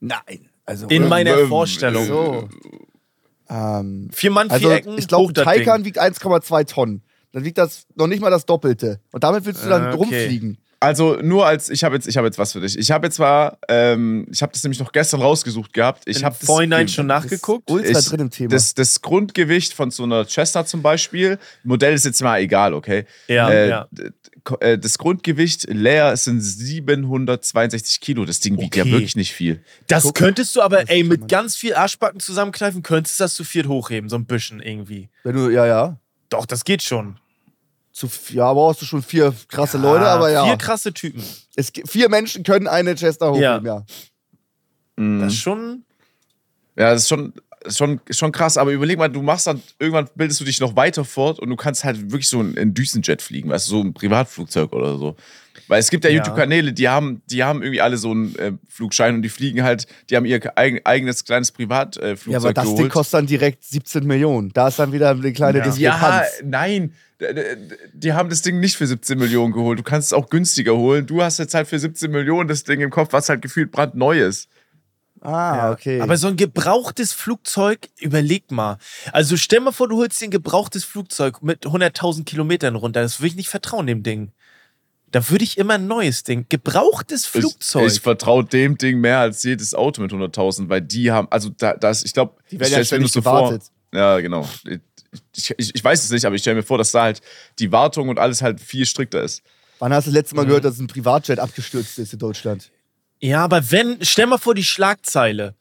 Nein. 0.00 0.48
Also, 0.64 0.86
In 0.88 1.02
Ähm, 1.04 1.08
meiner 1.08 1.36
ähm, 1.38 1.48
Vorstellung. 1.48 2.06
so. 2.06 2.48
Ähm, 3.52 4.08
Vier 4.12 4.30
Mann, 4.30 4.48
vier 4.48 4.54
also, 4.54 4.70
Ecken, 4.70 4.98
ich 4.98 5.08
glaube, 5.08 5.32
Taycan 5.32 5.82
Ding. 5.82 5.86
wiegt 5.86 6.00
1,2 6.00 6.64
Tonnen. 6.66 7.02
Dann 7.32 7.44
wiegt 7.44 7.58
das 7.58 7.86
noch 7.94 8.06
nicht 8.06 8.20
mal 8.20 8.30
das 8.30 8.46
Doppelte. 8.46 9.00
Und 9.12 9.24
damit 9.24 9.44
willst 9.44 9.64
du 9.64 9.68
dann 9.68 9.82
Ah, 9.84 9.88
okay. 9.88 9.96
rumfliegen. 9.96 10.58
Also 10.80 11.16
nur 11.22 11.46
als, 11.46 11.70
ich 11.70 11.84
habe 11.84 11.94
jetzt, 11.94 12.08
ich 12.08 12.16
habe 12.16 12.26
jetzt 12.26 12.38
was 12.38 12.52
für 12.52 12.60
dich. 12.60 12.76
Ich 12.76 12.90
habe 12.90 13.06
jetzt 13.06 13.14
zwar, 13.14 13.56
ähm, 13.68 14.26
ich 14.32 14.42
habe 14.42 14.50
das 14.52 14.64
nämlich 14.64 14.80
noch 14.80 14.90
gestern 14.90 15.20
rausgesucht 15.22 15.72
gehabt. 15.72 16.02
Ich 16.06 16.24
habe 16.24 16.34
ge- 16.44 16.88
schon 16.88 17.06
nachgeguckt. 17.06 17.70
Das 17.70 17.76
ist 17.76 17.86
ultra 17.86 17.98
Ich- 18.00 18.08
drin 18.08 18.20
im 18.20 18.30
Thema. 18.30 18.48
Das, 18.50 18.74
das 18.74 19.00
Grundgewicht 19.00 19.74
von 19.74 19.92
so 19.92 20.02
einer 20.02 20.26
Cessna 20.26 20.66
zum 20.66 20.82
Beispiel, 20.82 21.38
Modell 21.62 21.94
ist 21.94 22.04
jetzt 22.04 22.20
mal 22.20 22.40
egal, 22.40 22.74
okay? 22.74 23.04
Ja, 23.28 23.48
äh, 23.48 23.68
ja. 23.68 23.86
Äh, 24.60 24.78
Das 24.78 24.98
Grundgewicht 24.98 25.64
leer 25.68 26.16
sind 26.16 26.40
762 26.40 28.00
Kilo. 28.00 28.24
Das 28.24 28.40
Ding 28.40 28.58
wiegt 28.58 28.76
ja 28.76 28.82
Okay. 28.82 28.92
wirklich 28.92 29.16
nicht 29.16 29.32
viel. 29.32 29.62
Das 29.88 30.04
Guck. 30.04 30.14
könntest 30.14 30.54
du 30.56 30.62
aber, 30.62 30.80
Das 30.80 30.90
ey, 30.90 31.04
mit 31.04 31.28
ganz 31.28 31.56
viel 31.56 31.74
Arschbacken 31.74 32.20
zusammenkneifen, 32.20 32.82
könntest 32.82 33.18
du 33.20 33.24
das 33.24 33.34
zu 33.34 33.44
viert 33.44 33.66
hochheben, 33.68 34.08
so 34.10 34.16
ein 34.16 34.24
bisschen 34.26 34.60
irgendwie. 34.60 35.08
Wenn 35.24 35.36
du, 35.36 35.50
ja, 35.50 35.66
ja. 35.66 35.98
Doch, 36.28 36.46
das 36.46 36.64
geht 36.64 36.82
schon. 36.82 37.18
Zu, 37.92 38.08
ja, 38.30 38.50
brauchst 38.52 38.80
du 38.80 38.86
schon 38.86 39.02
vier 39.02 39.34
krasse 39.48 39.76
Leute, 39.76 40.06
aber 40.06 40.30
ja. 40.30 40.44
Vier 40.46 40.56
krasse 40.56 40.92
Typen. 40.94 41.22
Es, 41.56 41.70
vier 41.86 42.08
Menschen 42.08 42.42
können 42.42 42.66
eine 42.66 42.94
Chester 42.94 43.30
hochnehmen, 43.32 43.66
ja. 43.66 43.84
Mhm. 44.96 45.20
Das 45.20 45.34
ist 45.34 45.40
schon. 45.40 45.84
Ja, 46.76 46.92
das 46.94 47.02
ist 47.02 47.08
schon, 47.10 47.34
schon, 47.68 48.00
schon 48.10 48.32
krass. 48.32 48.56
Aber 48.58 48.72
überleg 48.72 48.98
mal, 48.98 49.08
du 49.08 49.22
machst 49.22 49.46
dann, 49.46 49.62
irgendwann 49.78 50.08
bildest 50.14 50.40
du 50.40 50.44
dich 50.44 50.60
noch 50.60 50.76
weiter 50.76 51.04
fort 51.04 51.38
und 51.38 51.48
du 51.50 51.56
kannst 51.56 51.84
halt 51.84 52.10
wirklich 52.10 52.28
so 52.28 52.40
ein, 52.40 52.56
ein 52.58 52.74
Düsenjet 52.74 53.22
fliegen, 53.22 53.50
weißt 53.50 53.66
du, 53.68 53.70
so 53.70 53.80
ein 53.80 53.94
Privatflugzeug 53.94 54.72
oder 54.72 54.98
so. 54.98 55.16
Weil 55.68 55.80
es 55.80 55.90
gibt 55.90 56.04
ja, 56.04 56.10
Ja. 56.10 56.16
YouTube-Kanäle, 56.16 56.72
die 56.72 56.88
haben, 56.88 57.22
die 57.30 57.44
haben 57.44 57.62
irgendwie 57.62 57.80
alle 57.80 57.96
so 57.96 58.10
einen 58.10 58.34
äh, 58.36 58.52
Flugschein 58.68 59.14
und 59.16 59.22
die 59.22 59.28
fliegen 59.28 59.62
halt, 59.62 59.86
die 60.10 60.16
haben 60.16 60.24
ihr 60.24 60.40
eigen, 60.56 60.80
eigenes 60.84 61.24
kleines 61.24 61.52
Privatflugzeug 61.52 62.26
äh, 62.26 62.30
Ja, 62.30 62.38
aber 62.38 62.52
das 62.52 62.74
Ding 62.74 62.88
kostet 62.88 63.14
dann 63.14 63.26
direkt 63.26 63.64
17 63.64 64.06
Millionen. 64.06 64.50
Da 64.52 64.68
ist 64.68 64.78
dann 64.78 64.92
wieder 64.92 65.10
eine 65.10 65.32
kleine 65.32 65.58
Ja. 65.58 65.64
Ja, 65.66 65.70
Diskrepanz. 65.70 66.26
nein. 66.44 66.94
D- 67.20 67.32
d- 67.34 67.42
Die 67.94 68.12
haben 68.14 68.28
das 68.30 68.42
Ding 68.42 68.58
nicht 68.58 68.76
für 68.76 68.86
17 68.86 69.16
Millionen 69.18 69.52
geholt. 69.52 69.78
Du 69.78 69.82
kannst 69.84 70.08
es 70.08 70.12
auch 70.12 70.28
günstiger 70.28 70.76
holen. 70.76 71.06
Du 71.06 71.22
hast 71.22 71.38
jetzt 71.38 71.54
halt 71.54 71.68
für 71.68 71.78
17 71.78 72.10
Millionen 72.10 72.48
das 72.48 72.64
Ding 72.64 72.80
im 72.80 72.90
Kopf, 72.90 73.12
was 73.12 73.28
halt 73.28 73.42
gefühlt 73.42 73.70
brandneu 73.70 74.18
ist. 74.20 74.48
Ah, 75.22 75.56
Ja. 75.56 75.70
okay. 75.72 76.00
Aber 76.00 76.16
so 76.16 76.26
ein 76.26 76.36
gebrauchtes 76.36 77.12
Flugzeug, 77.12 77.88
überleg 78.00 78.50
mal. 78.50 78.78
Also 79.12 79.36
stell 79.36 79.60
mal 79.60 79.72
vor, 79.72 79.88
du 79.88 79.96
holst 79.98 80.20
dir 80.20 80.26
ein 80.26 80.30
gebrauchtes 80.32 80.84
Flugzeug 80.84 81.42
mit 81.42 81.64
100.000 81.64 82.24
Kilometern 82.24 82.74
runter. 82.74 83.02
Das 83.02 83.20
würde 83.20 83.28
ich 83.28 83.36
nicht 83.36 83.48
vertrauen, 83.48 83.86
dem 83.86 84.02
Ding. 84.02 84.32
Da 85.12 85.28
würde 85.28 85.44
ich 85.44 85.58
immer 85.58 85.74
ein 85.74 85.86
neues 85.86 86.24
Ding. 86.24 86.46
Gebrauchtes 86.48 87.26
Flugzeug. 87.26 87.86
Ich, 87.86 87.94
ich 87.96 88.00
vertraue 88.00 88.44
dem 88.44 88.78
Ding 88.78 88.98
mehr 88.98 89.18
als 89.18 89.42
jedes 89.42 89.74
Auto 89.74 90.00
mit 90.02 90.10
100.000, 90.10 90.68
weil 90.68 90.80
die 90.80 91.12
haben, 91.12 91.28
also 91.30 91.50
da, 91.50 91.74
das, 91.74 92.02
ich 92.04 92.14
glaube, 92.14 92.34
Die 92.50 92.58
werden 92.58 92.72
ja 92.72 92.84
ständig 92.84 93.12
so 93.12 93.20
gewartet. 93.20 93.62
vor. 93.92 93.98
Ja, 94.00 94.20
genau. 94.20 94.48
Ich, 95.36 95.54
ich, 95.58 95.74
ich 95.74 95.84
weiß 95.84 96.02
es 96.02 96.10
nicht, 96.10 96.24
aber 96.24 96.34
ich 96.34 96.40
stelle 96.40 96.56
mir 96.56 96.62
vor, 96.62 96.78
dass 96.78 96.92
da 96.92 97.02
halt 97.02 97.20
die 97.58 97.70
Wartung 97.70 98.08
und 98.08 98.18
alles 98.18 98.40
halt 98.40 98.58
viel 98.60 98.86
strikter 98.86 99.22
ist. 99.22 99.42
Wann 99.78 99.92
hast 99.92 100.06
du 100.06 100.10
das 100.10 100.14
letzte 100.14 100.34
Mhm. 100.34 100.40
Mal 100.40 100.46
gehört, 100.46 100.64
dass 100.64 100.78
ein 100.78 100.86
Privatjet 100.86 101.38
abgestürzt 101.38 101.98
ist 101.98 102.12
in 102.14 102.18
Deutschland? 102.18 102.70
Ja, 103.22 103.44
aber 103.44 103.70
wenn, 103.70 103.98
stell 104.02 104.26
mal 104.26 104.38
vor 104.38 104.54
die 104.54 104.64
Schlagzeile. 104.64 105.54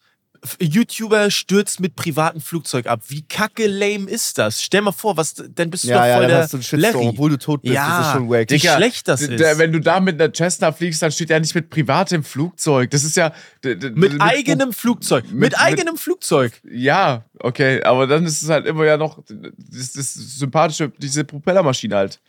YouTuber 0.60 1.30
stürzt 1.30 1.80
mit 1.80 1.96
privatem 1.96 2.42
Flugzeug 2.42 2.88
ab. 2.88 3.02
Wie 3.10 3.22
kacke 3.22 3.68
lame 3.68 4.10
ist 4.10 4.40
das? 4.40 4.64
Stell 4.64 4.82
mal 4.82 4.92
vor, 4.92 5.16
was, 5.16 5.36
dann 5.36 5.70
bist 5.70 5.84
du 5.84 5.90
Ja, 5.90 6.00
doch 6.00 6.06
ja, 6.08 6.14
voll 6.14 6.22
dann 6.24 6.30
der 6.32 6.40
hast 6.40 6.54
du 6.54 6.58
einen 6.58 6.64
Shitstorm, 6.64 6.94
Larry. 6.96 7.08
obwohl 7.10 7.30
du 7.30 7.38
tot 7.38 7.62
bist. 7.62 7.76
Ja, 7.76 8.00
das 8.00 8.08
ist 8.08 8.14
schon 8.14 8.28
wack. 8.28 8.50
Wie 8.50 8.60
schlecht 8.60 9.08
das 9.08 9.22
ist. 9.22 9.40
Wenn 9.60 9.72
du 9.72 9.80
da 9.80 10.00
mit 10.00 10.20
einer 10.20 10.34
Cessna 10.34 10.72
fliegst, 10.72 11.00
dann 11.04 11.12
steht 11.12 11.30
ja 11.30 11.40
nicht 11.40 11.54
mit 11.54 11.70
privatem 11.70 12.24
Flugzeug. 12.24 12.90
Das 12.90 13.04
ist 13.04 13.16
ja. 13.18 13.32
mit 13.64 14.20
eigenem 14.20 14.74
Flugzeug. 14.74 15.26
Mit, 15.26 15.36
mit- 15.40 15.60
eigenem 15.60 15.96
Flugzeug. 15.96 16.60
Ja, 16.68 17.24
okay, 17.38 17.84
aber 17.84 18.08
dann 18.08 18.26
ist 18.26 18.42
es 18.42 18.50
halt 18.50 18.66
immer 18.66 18.86
ja 18.86 18.98
noch 18.98 19.20
das, 19.28 19.94
das 19.94 20.12
sympathische, 20.16 20.92
diese 20.98 21.24
Propellermaschine 21.24 21.96
halt. 21.96 22.20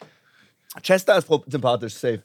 Chester 0.83 1.17
ist 1.17 1.29
sympathisch, 1.47 1.95
safe. 1.95 2.23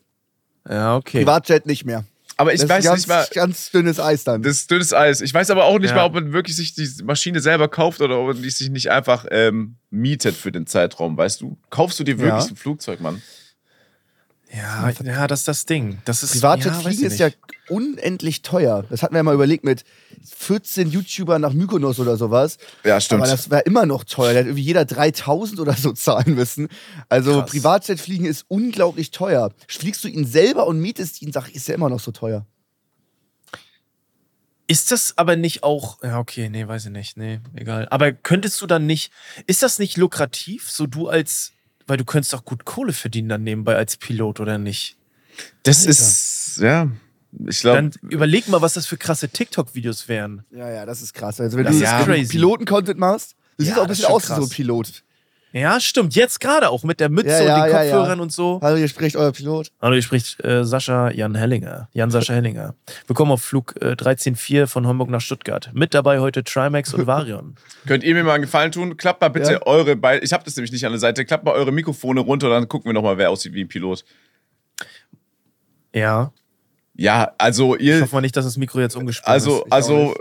Ja, 0.69 0.97
okay. 0.97 1.19
Privatjet 1.19 1.65
nicht 1.65 1.85
mehr. 1.85 2.03
Aber 2.39 2.53
ich 2.53 2.61
das 2.61 2.69
weiß 2.69 2.85
ist 2.85 2.91
nicht 2.91 3.07
mal. 3.07 3.21
ganz, 3.21 3.29
ganz 3.31 3.71
dünnes 3.71 3.99
Eis 3.99 4.23
dann. 4.23 4.43
Das 4.43 4.57
ist 4.57 4.69
dünnes 4.71 4.93
Eis. 4.93 5.21
Ich 5.21 5.33
weiß 5.33 5.49
aber 5.49 5.65
auch 5.65 5.79
nicht 5.79 5.89
Ja. 5.89 5.95
mal, 5.97 6.05
ob 6.05 6.13
man 6.13 6.33
wirklich 6.33 6.55
sich 6.55 6.75
die 6.75 6.87
Maschine 7.03 7.39
selber 7.39 7.67
kauft 7.67 7.99
oder 8.01 8.19
ob 8.19 8.27
man 8.27 8.41
die 8.43 8.49
sich 8.51 8.69
nicht 8.69 8.91
einfach 8.91 9.25
ähm, 9.31 9.77
mietet 9.89 10.35
für 10.35 10.51
den 10.51 10.67
Zeitraum, 10.67 11.17
weißt 11.17 11.41
du? 11.41 11.57
Kaufst 11.71 11.99
du 11.99 12.03
dir 12.03 12.19
wirklich 12.19 12.43
Ja. 12.45 12.49
ein 12.51 12.55
Flugzeug, 12.55 13.01
Mann? 13.01 13.21
Ja, 14.53 14.89
ja, 15.03 15.27
das 15.27 15.39
ist 15.39 15.47
das 15.47 15.65
Ding. 15.65 15.99
Das 16.05 16.23
ist, 16.23 16.33
Privatjet 16.33 16.73
ja, 16.73 16.79
fliegen 16.79 17.03
ist 17.03 17.19
ja 17.19 17.29
unendlich 17.67 18.41
teuer. 18.43 18.85
Das 18.89 19.03
hatten 19.03 19.13
wir 19.13 19.19
ja 19.19 19.23
mal 19.23 19.35
überlegt 19.35 19.63
mit 19.65 19.83
14 20.23 20.89
YouTubern 20.89 21.41
nach 21.41 21.53
Mykonos 21.53 21.99
oder 21.99 22.15
sowas. 22.15 22.57
Ja, 22.83 23.01
stimmt. 23.01 23.23
Aber 23.23 23.31
das 23.31 23.49
wäre 23.49 23.61
immer 23.63 23.85
noch 23.85 24.05
teuer. 24.05 24.33
Da 24.33 24.39
hätte 24.39 24.49
irgendwie 24.49 24.63
jeder 24.63 24.85
3000 24.85 25.59
oder 25.59 25.73
so 25.73 25.91
zahlen 25.93 26.35
müssen. 26.35 26.69
Also 27.09 27.41
Krass. 27.41 27.51
Privatjet 27.51 27.99
fliegen 27.99 28.25
ist 28.25 28.45
unglaublich 28.47 29.11
teuer. 29.11 29.51
Fliegst 29.67 30.03
du 30.03 30.07
ihn 30.07 30.25
selber 30.25 30.65
und 30.67 30.79
mietest 30.79 31.21
ihn, 31.21 31.33
sag 31.33 31.49
ich, 31.49 31.55
ist 31.55 31.67
ja 31.67 31.75
immer 31.75 31.89
noch 31.89 31.99
so 31.99 32.11
teuer. 32.11 32.45
Ist 34.67 34.91
das 34.91 35.17
aber 35.17 35.37
nicht 35.37 35.63
auch. 35.63 36.03
Ja, 36.03 36.19
okay, 36.19 36.49
nee, 36.49 36.67
weiß 36.67 36.85
ich 36.85 36.91
nicht. 36.91 37.15
Nee, 37.15 37.39
egal. 37.55 37.87
Aber 37.89 38.11
könntest 38.11 38.61
du 38.61 38.67
dann 38.67 38.85
nicht. 38.85 39.13
Ist 39.45 39.63
das 39.63 39.79
nicht 39.79 39.95
lukrativ, 39.97 40.69
so 40.69 40.85
du 40.87 41.07
als. 41.07 41.53
Weil 41.87 41.97
du 41.97 42.05
könntest 42.05 42.33
doch 42.33 42.43
gut 42.45 42.65
Kohle 42.65 42.93
verdienen 42.93 43.29
dann 43.29 43.43
nebenbei 43.43 43.75
als 43.75 43.97
Pilot, 43.97 44.39
oder 44.39 44.57
nicht? 44.57 44.97
das 45.63 45.79
Alter. 45.79 45.89
ist, 45.91 46.57
ja, 46.61 46.87
ich 47.47 47.59
glaube, 47.61 47.77
Dann 47.77 47.91
überleg 48.09 48.47
mal, 48.47 48.61
was 48.61 48.73
das 48.73 48.87
für 48.87 48.97
krasse 48.97 49.29
TikTok-Videos 49.29 50.07
wären. 50.07 50.43
Ja, 50.51 50.69
ja, 50.69 50.85
das 50.85 51.01
ist 51.01 51.13
krass. 51.13 51.39
Also 51.39 51.57
wenn 51.57 51.65
Das 51.65 51.77
du 51.77 51.83
ist 51.83 51.91
wenn 51.91 51.99
du 51.99 52.05
crazy. 52.05 52.31
Piloten-Content 52.31 52.99
machst, 52.99 53.35
du 53.57 53.63
Ja, 53.63 53.69
siehst 53.69 53.77
auch 53.77 53.83
ein 53.83 53.87
das 53.89 53.97
bisschen 53.99 54.11
aus 54.13 54.23
wie 54.23 54.35
so 54.35 54.41
ein. 54.43 54.49
Pilot. 54.49 55.03
Ja, 55.57 55.79
stimmt. 55.79 56.13
Jetzt 56.13 56.39
gerade 56.39 56.69
auch 56.69 56.83
mit 56.83 56.99
der 56.99 57.09
Mütze 57.09 57.29
Ja, 57.29 57.39
und 57.39 57.45
ja, 57.47 57.63
den 57.65 57.71
ja, 57.73 57.83
ja. 57.83 57.91
Kopfhörern 57.95 58.19
und 58.19 58.31
so. 58.31 58.59
Hallo, 58.61 58.77
hier 58.77 58.87
spricht 58.87 59.15
euer 59.15 59.31
Pilot. 59.31 59.71
Hallo, 59.81 59.93
hier 59.93 60.03
spricht 60.03 60.43
äh, 60.43 60.63
Sascha 60.63 61.09
Jan 61.09 61.33
Hellinger. 61.33 61.89
Jan 61.93 62.11
Sascha 62.11 62.33
Hellinger. 62.35 62.75
Willkommen 63.07 63.31
auf 63.31 63.41
Flug 63.41 63.73
äh, 63.81 63.93
13.4 63.93 64.67
von 64.67 64.85
Hamburg 64.85 65.09
nach 65.09 65.21
Stuttgart. 65.21 65.71
Mit 65.73 65.93
dabei 65.95 66.19
heute 66.19 66.43
Trimax 66.43 66.93
und 66.93 67.07
Varion. 67.07 67.55
könnt 67.87 68.03
ihr 68.03 68.13
mir 68.13 68.23
mal 68.23 68.33
einen 68.33 68.43
Gefallen 68.43 68.71
tun? 68.71 68.97
Klappt 68.97 69.21
mal 69.21 69.29
bitte 69.29 69.53
Ja. 69.53 69.65
eure 69.65 69.95
beiden, 69.95 70.23
ich 70.23 70.31
habe 70.31 70.43
das 70.43 70.55
nämlich 70.55 70.71
nicht 70.71 70.85
an 70.85 70.91
der 70.91 70.99
Seite, 70.99 71.25
klappt 71.25 71.43
mal 71.43 71.53
eure 71.53 71.71
Mikrofone 71.71 72.19
runter, 72.19 72.49
dann 72.49 72.67
gucken 72.67 72.89
wir 72.89 72.93
nochmal, 72.93 73.17
wer 73.17 73.31
aussieht 73.31 73.53
wie 73.53 73.61
ein 73.63 73.67
Pilot. 73.67 74.05
Ja. 75.95 76.31
Ja, 76.99 77.31
also 77.37 77.75
Ich 77.75 77.81
ihr, 77.83 78.01
hoffe 78.01 78.15
mal 78.15 78.21
nicht, 78.21 78.35
dass 78.35 78.45
das 78.45 78.57
Mikro 78.57 78.79
jetzt 78.79 78.95
umgesprungen 78.95 79.33
Also, 79.33 79.59
ist. 79.59 79.65
Ich 79.67 79.73
also 79.73 80.15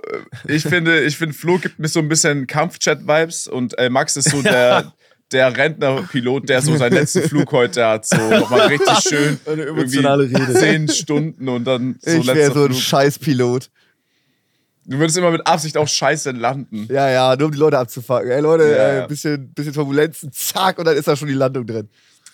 äh, 0.47 0.53
ich 0.55 0.63
finde, 0.63 1.01
ich 1.05 1.17
finde, 1.17 1.35
Flo 1.35 1.59
gibt 1.59 1.79
mir 1.79 1.89
so 1.89 2.01
ein 2.01 2.09
bisschen 2.09 2.47
Kampfchat-Vibes 2.47 3.49
und 3.49 3.79
äh, 3.79 3.89
Max 3.91 4.17
ist 4.17 4.31
so 4.31 4.43
der, 4.43 4.93
der 5.33 5.57
Rentnerpilot, 5.57 6.49
der 6.49 6.63
so 6.63 6.77
seinen 6.77 6.95
letzten 6.95 7.23
Flug 7.23 7.51
heute 7.53 7.85
hat. 7.87 8.07
So 8.07 8.17
nochmal 8.17 8.69
richtig 8.69 8.99
schön. 9.09 9.41
Eine 9.47 9.67
emotionale 9.67 10.25
irgendwie 10.25 10.43
Rede. 10.43 10.59
Zehn 10.59 10.89
Stunden 10.89 11.49
und 11.49 11.65
dann 11.65 11.97
so 12.01 12.19
ich 12.19 12.27
wäre 12.27 12.53
so 12.53 12.65
ein 12.65 12.71
Flug. 12.71 12.81
Scheißpilot. 12.81 13.71
Du 14.89 14.99
würdest 14.99 15.19
immer 15.19 15.33
mit 15.33 15.45
Absicht 15.47 15.77
auch 15.77 15.89
scheiße 15.89 16.31
landen. 16.31 16.87
Ja, 16.89 17.11
ja, 17.11 17.35
nur 17.37 17.47
um 17.47 17.53
die 17.53 17.59
Leute 17.59 17.77
abzufangen. 17.77 18.31
Ey, 18.31 18.41
Leute, 18.41 18.65
Ja, 18.71 19.05
äh, 19.05 19.09
bisschen, 19.09 19.53
bisschen 19.53 19.73
Turbulenzen, 19.73 20.31
zack, 20.33 20.79
und 20.79 20.85
dann 20.85 20.97
ist 20.97 21.09
da 21.09 21.17
schon 21.17 21.27
die 21.27 21.35
Landung 21.35 21.67
drin. 21.67 21.89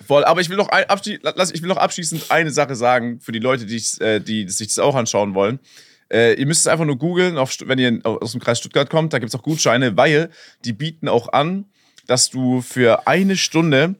Voll. 0.06 0.22
Aber 0.24 0.42
ich 0.42 0.50
will 0.50 0.58
noch, 0.58 0.68
ein, 0.68 0.84
abschli 0.84 1.18
lass, 1.22 1.50
ich 1.50 1.62
will 1.62 1.68
noch 1.68 1.78
abschließend 1.78 2.26
eine 2.30 2.50
Sache 2.50 2.74
sagen 2.74 3.20
für 3.20 3.32
die 3.32 3.38
Leute, 3.38 3.64
die, 3.64 3.76
ich, 3.76 3.98
äh, 4.02 4.20
die 4.20 4.46
sich 4.50 4.68
das 4.68 4.78
auch 4.80 4.94
anschauen 4.94 5.34
wollen. 5.34 5.60
Äh, 6.12 6.34
ihr 6.34 6.44
müsst 6.44 6.60
es 6.60 6.66
einfach 6.66 6.84
nur 6.84 6.98
googeln, 6.98 7.36
wenn 7.36 7.78
ihr 7.78 8.00
aus 8.04 8.32
dem 8.32 8.40
Kreis 8.40 8.58
Stuttgart 8.58 8.90
kommt. 8.90 9.14
Da 9.14 9.18
gibt 9.18 9.30
es 9.32 9.38
auch 9.38 9.42
Gutscheine, 9.42 9.96
weil 9.96 10.28
die 10.66 10.74
bieten 10.74 11.08
auch 11.08 11.32
an, 11.32 11.64
dass 12.06 12.30
du 12.30 12.60
für 12.60 13.06
eine 13.06 13.36
Stunde 13.36 13.94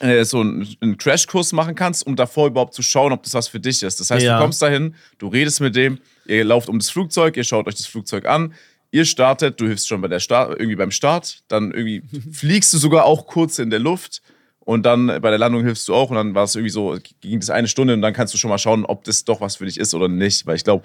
äh, 0.00 0.24
so 0.24 0.40
einen, 0.40 0.66
einen 0.80 0.98
Crashkurs 0.98 1.52
machen 1.52 1.74
kannst, 1.74 2.06
um 2.06 2.16
davor 2.16 2.48
überhaupt 2.48 2.74
zu 2.74 2.82
schauen, 2.82 3.12
ob 3.12 3.22
das 3.22 3.34
was 3.34 3.48
für 3.48 3.60
dich 3.60 3.82
ist. 3.82 4.00
Das 4.00 4.10
heißt, 4.10 4.24
Ja. 4.24 4.36
du 4.38 4.42
kommst 4.42 4.60
dahin, 4.60 4.94
du 5.18 5.28
redest 5.28 5.60
mit 5.60 5.76
dem, 5.76 5.98
ihr 6.26 6.44
lauft 6.44 6.68
um 6.68 6.78
das 6.78 6.90
Flugzeug, 6.90 7.36
ihr 7.36 7.44
schaut 7.44 7.66
euch 7.68 7.76
das 7.76 7.86
Flugzeug 7.86 8.26
an, 8.26 8.54
ihr 8.90 9.04
startet, 9.04 9.60
du 9.60 9.66
hilfst 9.66 9.86
schon 9.88 10.00
bei 10.00 10.08
der 10.08 10.20
Start, 10.20 10.50
irgendwie 10.58 10.76
beim 10.76 10.90
Start, 10.90 11.42
dann 11.48 11.70
irgendwie 11.72 12.02
fliegst 12.32 12.72
du 12.72 12.78
sogar 12.78 13.04
auch 13.04 13.26
kurz 13.26 13.58
in 13.60 13.70
der 13.70 13.78
Luft 13.80 14.20
und 14.60 14.84
dann 14.84 15.06
bei 15.06 15.30
der 15.30 15.38
Landung 15.38 15.62
hilfst 15.64 15.86
du 15.88 15.94
auch 15.94 16.10
und 16.10 16.16
dann 16.16 16.34
war 16.34 16.44
es 16.44 16.54
irgendwie 16.56 16.70
so, 16.72 16.96
ging 17.20 17.38
das 17.38 17.50
eine 17.50 17.68
Stunde 17.68 17.94
und 17.94 18.02
dann 18.02 18.14
kannst 18.14 18.34
du 18.34 18.38
schon 18.38 18.50
mal 18.50 18.58
schauen, 18.58 18.84
ob 18.84 19.04
das 19.04 19.24
doch 19.24 19.40
was 19.40 19.56
für 19.56 19.66
dich 19.66 19.78
ist 19.78 19.94
oder 19.94 20.08
nicht, 20.08 20.46
weil 20.46 20.56
ich 20.56 20.64
glaube, 20.64 20.84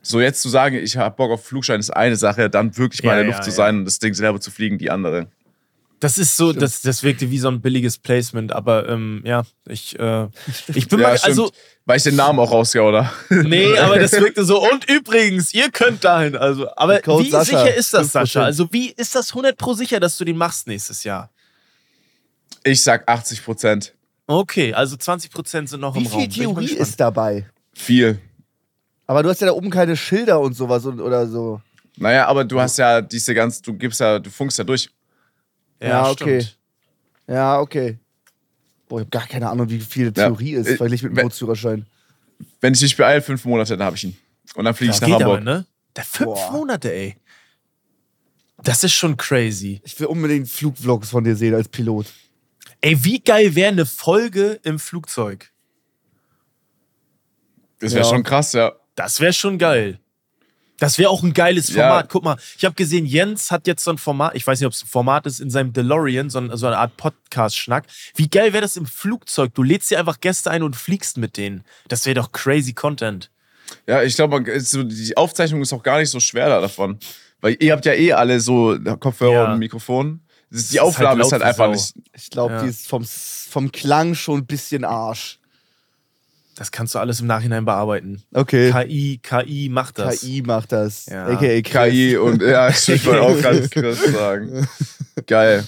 so 0.00 0.20
jetzt 0.20 0.42
zu 0.42 0.48
sagen, 0.48 0.76
ich 0.76 0.96
habe 0.96 1.16
Bock 1.16 1.32
auf 1.32 1.44
Flugschein 1.44 1.80
ist 1.80 1.90
eine 1.90 2.14
Sache, 2.16 2.48
dann 2.48 2.76
wirklich 2.76 3.02
mal 3.02 3.14
Ja, 3.14 3.20
in 3.20 3.26
der 3.26 3.30
ja, 3.30 3.36
Luft 3.36 3.44
zu 3.44 3.50
ja. 3.50 3.56
sein 3.56 3.78
und 3.78 3.84
das 3.84 3.98
Ding 3.98 4.14
selber 4.14 4.40
zu 4.40 4.50
fliegen, 4.52 4.78
die 4.78 4.90
andere. 4.90 5.26
Das 6.00 6.16
ist 6.16 6.36
so, 6.36 6.52
das, 6.52 6.80
das 6.82 7.02
wirkte 7.02 7.28
wie 7.30 7.38
so 7.38 7.48
ein 7.48 7.60
billiges 7.60 7.98
Placement, 7.98 8.52
aber 8.52 8.88
ähm, 8.88 9.20
ja, 9.24 9.42
ich, 9.66 9.98
äh, 9.98 10.28
ich 10.74 10.86
bin 10.88 11.00
Ja, 11.00 11.08
mal, 11.08 11.18
stimmt. 11.18 11.28
also, 11.30 11.50
Weil 11.86 11.96
ich 11.96 12.04
den 12.04 12.14
Namen 12.16 12.38
auch 12.38 12.52
rausgehe, 12.52 12.82
oder? 12.82 13.12
nee, 13.30 13.76
aber 13.78 13.98
das 13.98 14.12
wirkte 14.12 14.44
so, 14.44 14.62
und 14.70 14.88
übrigens, 14.88 15.52
ihr 15.54 15.70
könnt 15.70 16.04
dahin, 16.04 16.36
also, 16.36 16.68
aber 16.76 17.00
Code 17.00 17.24
wie 17.24 17.30
Sascha, 17.30 17.44
sicher 17.64 17.74
ist 17.74 17.92
das, 17.94 18.08
5%. 18.08 18.10
Sascha? 18.10 18.42
Also, 18.44 18.72
wie 18.72 18.90
ist 18.90 19.14
das 19.14 19.30
100 19.30 19.56
pro 19.56 19.74
sicher, 19.74 19.98
dass 19.98 20.16
du 20.18 20.24
den 20.24 20.36
machst 20.36 20.68
nächstes 20.68 21.02
Jahr? 21.02 21.30
Ich 22.62 22.82
sag 22.82 23.08
80 23.08 23.44
Prozent. 23.44 23.94
Okay, 24.26 24.74
also 24.74 24.96
20 24.96 25.30
Prozent 25.30 25.68
sind 25.68 25.80
noch 25.80 25.94
Wie 25.94 26.00
im 26.00 26.06
Raum. 26.06 26.20
viel 26.20 26.30
ich 26.30 26.36
mal 26.36 26.44
Theorie 26.44 26.74
ist 26.74 27.00
dabei? 27.00 27.46
Viel. 27.72 28.20
Aber 29.06 29.22
du 29.22 29.30
hast 29.30 29.40
ja 29.40 29.46
da 29.46 29.54
oben 29.54 29.70
keine 29.70 29.96
Schilder 29.96 30.38
und 30.38 30.52
sowas 30.54 30.84
und, 30.84 31.00
oder 31.00 31.26
so. 31.26 31.60
Naja, 31.96 32.26
aber 32.26 32.44
du 32.44 32.60
hast 32.60 32.76
ja 32.76 33.00
diese 33.00 33.34
ganz, 33.34 33.62
du 33.62 33.72
gibst 33.72 34.00
ja, 34.00 34.18
du 34.18 34.28
funkst 34.30 34.58
ja 34.58 34.64
durch. 34.64 34.90
Ja, 35.80 36.10
okay. 36.10 36.40
stimmt. 36.42 36.58
Ja, 37.28 37.60
okay. 37.60 37.98
Boah, 38.88 39.00
ich 39.00 39.06
habe 39.06 39.10
gar 39.10 39.26
keine 39.26 39.48
Ahnung, 39.50 39.68
wie 39.68 39.80
viel 39.80 40.06
Ja. 40.06 40.12
Theorie 40.12 40.52
ist, 40.54 40.66
Äh, 40.66 40.76
verglichen 40.76 41.08
mit 41.10 41.18
dem 41.18 41.22
Bootsführerschein. 41.24 41.86
Wenn 42.60 42.72
ich 42.74 42.80
mich 42.82 42.96
beeile, 42.96 43.20
fünf 43.22 43.44
Monate, 43.44 43.76
dann 43.76 43.86
habe 43.86 43.96
ich 43.96 44.04
ihn. 44.04 44.16
Und 44.54 44.64
dann 44.64 44.74
fliege 44.74 44.92
ich 44.92 45.00
nach 45.00 45.06
geht 45.06 45.14
Hamburg. 45.16 45.36
aber, 45.38 45.40
ne? 45.44 45.66
Der 45.96 46.04
fünf 46.04 46.26
Boah. 46.34 46.52
Monate, 46.52 46.92
ey. 46.92 47.16
Das 48.62 48.82
ist 48.82 48.92
schon 48.94 49.16
crazy. 49.16 49.80
Ich 49.84 49.98
will 50.00 50.06
unbedingt 50.06 50.48
Flugvlogs 50.48 51.10
von 51.10 51.22
dir 51.22 51.36
sehen 51.36 51.54
als 51.54 51.68
Pilot. 51.68 52.06
Ey, 52.80 53.04
wie 53.04 53.20
geil 53.20 53.54
wäre 53.54 53.68
eine 53.72 53.86
Folge 53.86 54.58
im 54.62 54.78
Flugzeug? 54.78 55.50
Das 57.80 57.92
wäre 57.92 58.04
Ja. 58.04 58.10
schon 58.10 58.22
krass, 58.24 58.52
ja. 58.54 58.72
Das 58.94 59.20
wäre 59.20 59.32
schon 59.32 59.58
geil. 59.58 60.00
Das 60.80 60.96
wäre 60.98 61.10
auch 61.10 61.22
ein 61.22 61.32
geiles 61.32 61.68
Ja. 61.68 61.88
Format. 61.88 62.08
Guck 62.08 62.24
mal, 62.24 62.36
ich 62.56 62.64
habe 62.64 62.74
gesehen, 62.74 63.04
Jens 63.04 63.50
hat 63.50 63.66
jetzt 63.66 63.82
so 63.84 63.90
ein 63.90 63.98
Format, 63.98 64.34
ich 64.34 64.46
weiß 64.46 64.60
nicht, 64.60 64.66
ob 64.66 64.72
es 64.72 64.84
ein 64.84 64.86
Format 64.88 65.26
ist, 65.26 65.40
in 65.40 65.50
seinem 65.50 65.72
DeLorean, 65.72 66.30
so, 66.30 66.38
ein, 66.38 66.56
so 66.56 66.66
eine 66.68 66.78
Art 66.78 66.96
Podcast-Schnack. 66.96 67.84
Wie 68.14 68.28
geil 68.28 68.52
wäre 68.52 68.62
das 68.62 68.76
im 68.76 68.86
Flugzeug? 68.86 69.54
Du 69.54 69.62
lädst 69.62 69.90
dir 69.90 69.98
einfach 69.98 70.20
Gäste 70.20 70.50
ein 70.50 70.62
und 70.62 70.76
fliegst 70.76 71.16
mit 71.18 71.36
denen. 71.36 71.64
Das 71.88 72.06
wäre 72.06 72.14
doch 72.14 72.32
crazy 72.32 72.72
Content. 72.74 73.30
Ja, 73.86 74.02
ich 74.02 74.14
glaube, 74.16 74.60
so, 74.60 74.82
die 74.82 75.16
Aufzeichnung 75.16 75.60
ist 75.62 75.72
auch 75.72 75.82
gar 75.82 75.98
nicht 75.98 76.10
so 76.10 76.20
schwer 76.20 76.48
da 76.48 76.60
davon. 76.60 76.98
Weil 77.40 77.56
ihr 77.60 77.72
habt 77.72 77.84
ja 77.84 77.92
eh 77.92 78.12
alle 78.12 78.40
so 78.40 78.76
Kopfhörer 78.98 79.32
Ja. 79.32 79.52
und 79.52 79.58
Mikrofon. 79.58 80.20
Ist, 80.50 80.72
die 80.72 80.76
ist 80.76 80.80
halt 80.80 80.88
Aufnahme 80.88 81.22
ist 81.22 81.32
halt 81.32 81.42
wie 81.42 81.46
einfach 81.46 81.64
Sau. 81.66 81.70
nicht. 81.72 81.94
Ich 82.14 82.30
glaube, 82.30 82.54
Ja. 82.54 82.62
die 82.62 82.68
ist 82.70 82.88
vom, 82.88 83.04
vom 83.04 83.70
Klang 83.70 84.14
schon 84.14 84.38
ein 84.40 84.46
bisschen 84.46 84.84
Arsch. 84.84 85.37
Das 86.58 86.72
kannst 86.72 86.92
du 86.92 86.98
alles 86.98 87.20
im 87.20 87.28
Nachhinein 87.28 87.64
bearbeiten. 87.64 88.20
Okay. 88.34 88.72
KI, 88.72 89.20
KI 89.22 89.68
macht 89.68 89.96
das. 90.00 90.22
KI 90.22 90.42
macht 90.42 90.72
das. 90.72 91.06
Ja. 91.06 91.26
AKA 91.26 91.60
Chris. 91.62 91.92
KI 91.92 92.16
und 92.16 92.42
ja, 92.42 92.68
ich 92.70 92.88
wollte 93.06 93.22
auch 93.22 93.40
ganz 93.40 93.70
Chris 93.70 94.02
sagen. 94.12 94.66
Geil. 95.28 95.64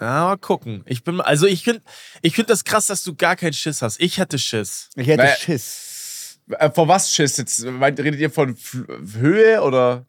Ja, 0.00 0.24
mal 0.24 0.36
gucken. 0.38 0.82
Ich 0.86 1.04
bin, 1.04 1.20
also 1.20 1.46
ich 1.46 1.62
finde 1.62 1.82
ich 2.22 2.34
find 2.34 2.50
das 2.50 2.64
krass, 2.64 2.86
dass 2.88 3.04
du 3.04 3.14
gar 3.14 3.36
keinen 3.36 3.52
Schiss 3.52 3.82
hast. 3.82 4.00
Ich 4.00 4.18
hatte 4.18 4.36
Schiss. 4.38 4.88
Ich 4.96 5.06
hätte 5.06 5.22
Naja. 5.24 5.36
Schiss 5.36 6.38
Äh, 6.58 6.70
Vor 6.72 6.88
was 6.88 7.14
Schiss 7.14 7.36
jetzt? 7.36 7.62
Redet 7.64 8.18
ihr 8.18 8.30
von 8.30 8.54
F 8.54 8.78
Höhe 9.20 9.62
oder? 9.62 10.06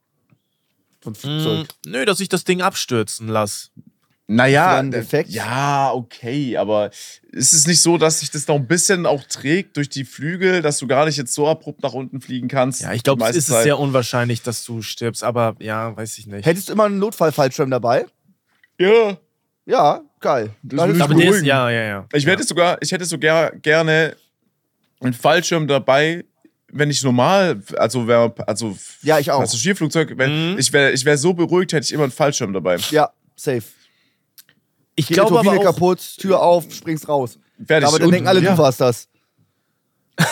von 1.02 1.14
Mm, 1.14 1.16
Flugzeug. 1.16 1.68
nö, 1.86 2.06
dass 2.06 2.20
ich 2.20 2.30
das 2.30 2.44
Ding 2.44 2.62
abstürzen 2.62 3.28
lass. 3.28 3.72
Naja, 4.36 4.78
einen 4.78 4.94
äh, 4.94 4.98
Effekt? 5.00 5.30
ja, 5.30 5.92
okay, 5.94 6.58
aber 6.58 6.90
ist 7.32 7.54
es 7.54 7.68
nicht 7.68 7.82
so, 7.82 7.98
dass 7.98 8.20
sich 8.22 8.32
das 8.32 8.48
noch 8.48 8.56
ein 8.56 8.68
bisschen 8.68 9.06
auch 9.06 9.24
trägt 9.26 9.78
durch 9.78 9.90
die 9.90 10.06
Flügel, 10.06 10.62
dass 10.62 10.78
du 10.78 10.88
gar 10.88 11.06
nicht 11.06 11.18
jetzt 11.18 11.34
so 11.34 11.48
abrupt 11.48 11.84
nach 11.84 11.94
unten 11.94 12.22
fliegen 12.22 12.48
kannst? 12.48 12.82
Ja, 12.82 12.94
ich 12.94 13.04
glaube, 13.04 13.24
es 13.28 13.36
ist 13.36 13.48
Zeit? 13.48 13.64
sehr 13.64 13.78
unwahrscheinlich, 13.80 14.42
dass 14.42 14.64
du 14.66 14.82
stirbst, 14.82 15.24
aber 15.24 15.56
ja, 15.60 15.96
weiß 15.96 16.18
ich 16.18 16.28
nicht. 16.28 16.46
Hättest 16.46 16.70
du 16.70 16.74
immer 16.74 16.86
einen 16.86 17.00
Notfallfallschirm 17.00 17.70
dabei? 17.70 18.06
Ja. 18.80 19.18
Ja, 19.66 20.02
geil. 20.20 20.52
Das 20.64 20.90
ich 20.90 21.02
aber 21.02 21.14
ist, 21.14 21.20
beruhigen. 21.20 21.46
ja, 21.46 21.70
ja, 21.70 21.84
ja. 21.84 22.08
Ich 22.14 22.26
hätte 22.26 22.44
sogar, 22.44 22.78
ich 22.82 22.92
hätte 22.92 23.06
sogar 23.06 23.52
gerne 23.52 24.16
einen 25.02 25.14
Fallschirm 25.14 25.68
dabei, 25.68 26.26
wenn 26.74 26.90
ich 26.90 27.04
normal, 27.04 27.62
also 27.78 28.08
wär, 28.08 28.34
also 28.48 28.78
Ja, 29.02 29.20
ich 29.20 29.30
auch. 29.30 29.40
Passagierflugzeug, 29.42 30.14
wenn 30.18 30.54
Mhm. 30.54 30.60
ich 30.60 30.72
wäre, 30.74 30.92
ich 30.92 31.04
wäre 31.06 31.18
so 31.18 31.34
beruhigt, 31.34 31.74
hätte 31.74 31.84
ich 31.86 31.92
immer 31.92 32.04
einen 32.04 32.12
Fallschirm 32.12 32.54
dabei. 32.54 32.78
Ja, 32.92 33.12
safe. 33.36 33.64
Ich 34.96 35.08
Geht 35.08 35.16
glaube 35.16 35.32
die 35.32 35.38
aber 35.38 35.44
Turbine 35.46 35.70
auch, 35.70 35.74
kaputt, 35.74 36.00
Tür 36.20 36.42
auf, 36.42 36.66
springst 36.74 37.08
raus. 37.08 37.38
Fertig. 37.66 37.88
aber 37.88 37.98
dann 38.00 38.08
Und- 38.08 38.12
denken 38.14 38.28
alle, 38.28 38.42
ja. 38.42 38.52
du 38.52 38.58
warst 38.58 38.82
das. 38.82 39.08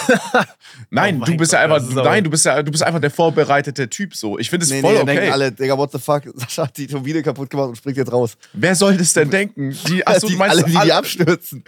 Nein, 0.91 1.19
Oh 1.21 1.25
du 1.25 1.37
bist 1.37 1.51
ja 1.53 1.59
Gott, 1.59 1.63
einfach, 1.65 1.77
das 1.77 1.87
ist 1.89 1.97
aber- 1.97 2.09
nein, 2.09 2.23
du 2.23 2.29
bist 2.29 2.45
ja, 2.45 2.61
du 2.61 2.69
bist 2.71 2.83
einfach 2.83 2.99
der 2.99 3.09
vorbereitete 3.11 3.89
Typ 3.89 4.15
so. 4.15 4.37
Ich 4.37 4.49
finde 4.49 4.65
es 4.65 4.71
Nee, 4.71 4.81
voll 4.81 4.93
nee, 4.93 4.99
okay. 5.01 5.15
denken 5.15 5.31
alle, 5.31 5.51
Digga, 5.51 5.77
what 5.77 5.91
the 5.91 5.99
fuck, 5.99 6.23
Sascha 6.35 6.63
hat 6.67 6.77
die 6.77 6.85
Turbine 6.87 7.23
kaputt 7.23 7.49
gemacht 7.49 7.69
und 7.69 7.75
springt 7.77 7.97
jetzt 7.97 8.11
raus. 8.11 8.37
Wer 8.53 8.75
soll 8.75 8.97
das 8.97 9.13
denn 9.13 9.29
denken? 9.29 9.75
Die, 9.87 10.05
achso, 10.07 10.27
die, 10.27 10.33
du 10.33 10.39
meinst 10.39 10.57
alle, 10.57 10.65
die, 10.65 10.77
die 10.77 10.91
abstürzen. 10.93 11.63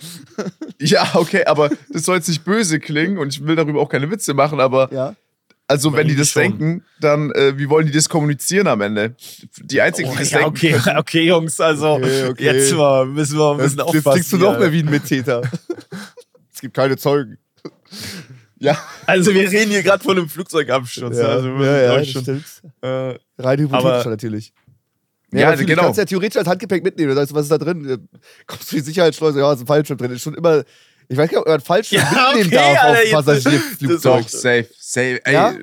Ja, 0.80 1.10
okay, 1.16 1.46
aber 1.46 1.70
das 1.90 2.04
soll 2.04 2.18
jetzt 2.18 2.28
nicht 2.28 2.44
böse 2.44 2.80
klingen 2.80 3.18
und 3.18 3.30
ich 3.34 3.44
will 3.46 3.56
darüber 3.56 3.82
auch 3.82 3.90
keine 3.90 4.10
Witze 4.12 4.34
machen, 4.34 4.60
aber 4.60 4.90
Ja. 4.94 5.16
Also 5.72 5.94
wenn 5.94 6.08
die 6.08 6.16
das 6.16 6.30
schon. 6.30 6.44
denken, 6.44 6.86
dann 7.00 7.32
äh, 7.32 7.58
wie 7.58 7.70
wollen 7.70 7.86
die 7.88 7.92
das 7.92 8.08
kommunizieren 8.10 8.68
am 8.68 8.82
Ende? 8.82 9.16
Die 9.62 9.82
einzigen, 9.82 10.10
Oh, 10.10 10.14
die 10.14 10.20
das 10.20 10.32
ja, 10.32 10.40
denken, 10.40 10.52
okay, 10.58 10.72
können- 10.74 10.98
okay, 11.00 11.26
Jungs, 11.28 11.60
also 11.60 11.94
Okay, 11.94 12.28
okay. 12.30 12.44
jetzt 12.44 12.74
mal 12.74 13.06
müssen 13.06 13.38
wir 13.38 13.52
ein 13.54 13.60
Jetzt, 13.60 13.64
bisschen 13.76 13.80
jetzt 13.80 13.88
aufpassen. 13.88 14.12
klingst 14.12 14.34
du 14.34 14.38
noch 14.38 14.60
mehr 14.60 14.72
wie 14.72 14.80
ein 14.84 14.90
Mittäter. 14.90 15.42
es 16.54 16.62
gibt 16.62 16.76
keine 16.76 16.98
Zeugen. 16.98 17.38
ja, 18.60 18.78
Also 19.08 19.34
wir 19.34 19.50
reden 19.50 19.72
hier 19.72 19.84
gerade 19.84 20.04
von 20.04 20.18
einem 20.18 20.30
Flugzeugabsturz. 20.30 21.18
Ja, 21.18 21.26
also 21.28 21.48
ja, 21.64 21.82
ja, 21.82 21.98
das 21.98 22.08
schon, 22.10 22.22
stimmt. 22.22 22.46
äh, 22.82 23.16
Rein 23.40 23.60
hypothetisch 23.60 24.06
natürlich. 24.06 24.54
Ja, 25.34 25.52
natürlich, 25.52 25.68
genau. 25.68 25.82
Du 25.84 25.86
kannst 25.88 25.98
ja 26.00 26.06
theoretisch 26.06 26.38
als 26.38 26.48
Handgepäck 26.50 26.84
mitnehmen. 26.84 27.10
Du 27.10 27.16
sagst, 27.16 27.34
was 27.34 27.44
ist 27.44 27.52
da 27.52 27.58
drin? 27.58 28.08
Kommst 28.48 28.70
du 28.72 28.76
die 28.76 28.82
Sicherheitsschleuse? 28.82 29.40
Ja, 29.40 29.54
ist 29.54 29.62
ein 29.62 29.68
Fallschirm 29.68 29.98
drin. 29.98 30.12
Ist 30.12 30.24
schon 30.24 30.34
immer. 30.36 30.64
Ich 31.12 31.18
weiß 31.18 31.30
gar 31.30 31.38
nicht, 31.40 31.42
ob 31.42 31.46
man 31.48 31.54
einen 31.56 31.62
Fallschirm 31.64 32.02
Ja, 32.02 32.32
mitnehmen 32.34 32.48
okay, 32.48 32.56
darf 32.74 32.84
Alter, 32.84 33.02
auf 33.20 33.26
Passagierflugzeug. 33.26 34.02
doch, 34.24 34.30
safe, 34.30 34.68
safe. 34.80 35.26
Ey, 35.26 35.34
Ja? 35.34 35.54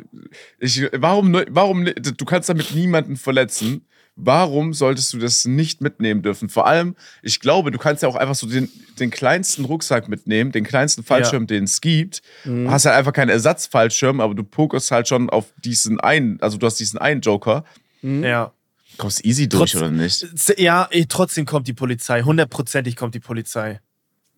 ich, 0.58 0.82
warum, 0.92 1.40
warum, 1.48 1.86
du 1.86 2.24
kannst 2.26 2.50
damit 2.50 2.74
niemanden 2.74 3.16
verletzen. 3.16 3.86
Warum 4.14 4.74
solltest 4.74 5.12
du 5.12 5.18
das 5.18 5.44
nicht 5.44 5.80
mitnehmen 5.80 6.22
dürfen? 6.22 6.48
Vor 6.50 6.66
allem, 6.66 6.96
ich 7.22 7.38
glaube, 7.40 7.70
du 7.70 7.78
kannst 7.78 8.02
ja 8.02 8.08
auch 8.10 8.16
einfach 8.16 8.34
so 8.34 8.46
den, 8.48 8.68
den 8.98 9.10
kleinsten 9.10 9.64
Rucksack 9.64 10.08
mitnehmen, 10.08 10.50
den 10.52 10.64
kleinsten 10.64 11.02
Fallschirm, 11.04 11.46
den 11.46 11.64
es 11.64 11.80
gibt. 11.80 12.20
Mhm. 12.44 12.68
Hast 12.70 12.84
halt 12.84 12.96
einfach 12.96 13.12
keinen 13.12 13.28
Ersatzfallschirm, 13.30 14.20
aber 14.20 14.34
du 14.34 14.42
pokerst 14.44 14.90
halt 14.90 15.08
schon 15.08 15.30
auf 15.30 15.46
diesen 15.64 15.98
einen, 16.00 16.38
also 16.42 16.58
du 16.58 16.66
hast 16.66 16.78
diesen 16.80 16.98
einen 16.98 17.20
Joker. 17.22 17.64
ja. 18.02 18.52
Kommst 18.96 19.24
easy 19.24 19.48
durch, 19.48 19.70
Trotz- 19.70 19.76
oder 19.80 19.90
nicht? 19.92 20.26
Ja, 20.58 20.88
eh, 20.90 21.04
trotzdem 21.08 21.46
kommt 21.46 21.68
die 21.68 21.72
Polizei. 21.72 22.22
Hundertprozentig 22.22 22.96
kommt 22.96 23.14
die 23.14 23.20
Polizei. 23.20 23.80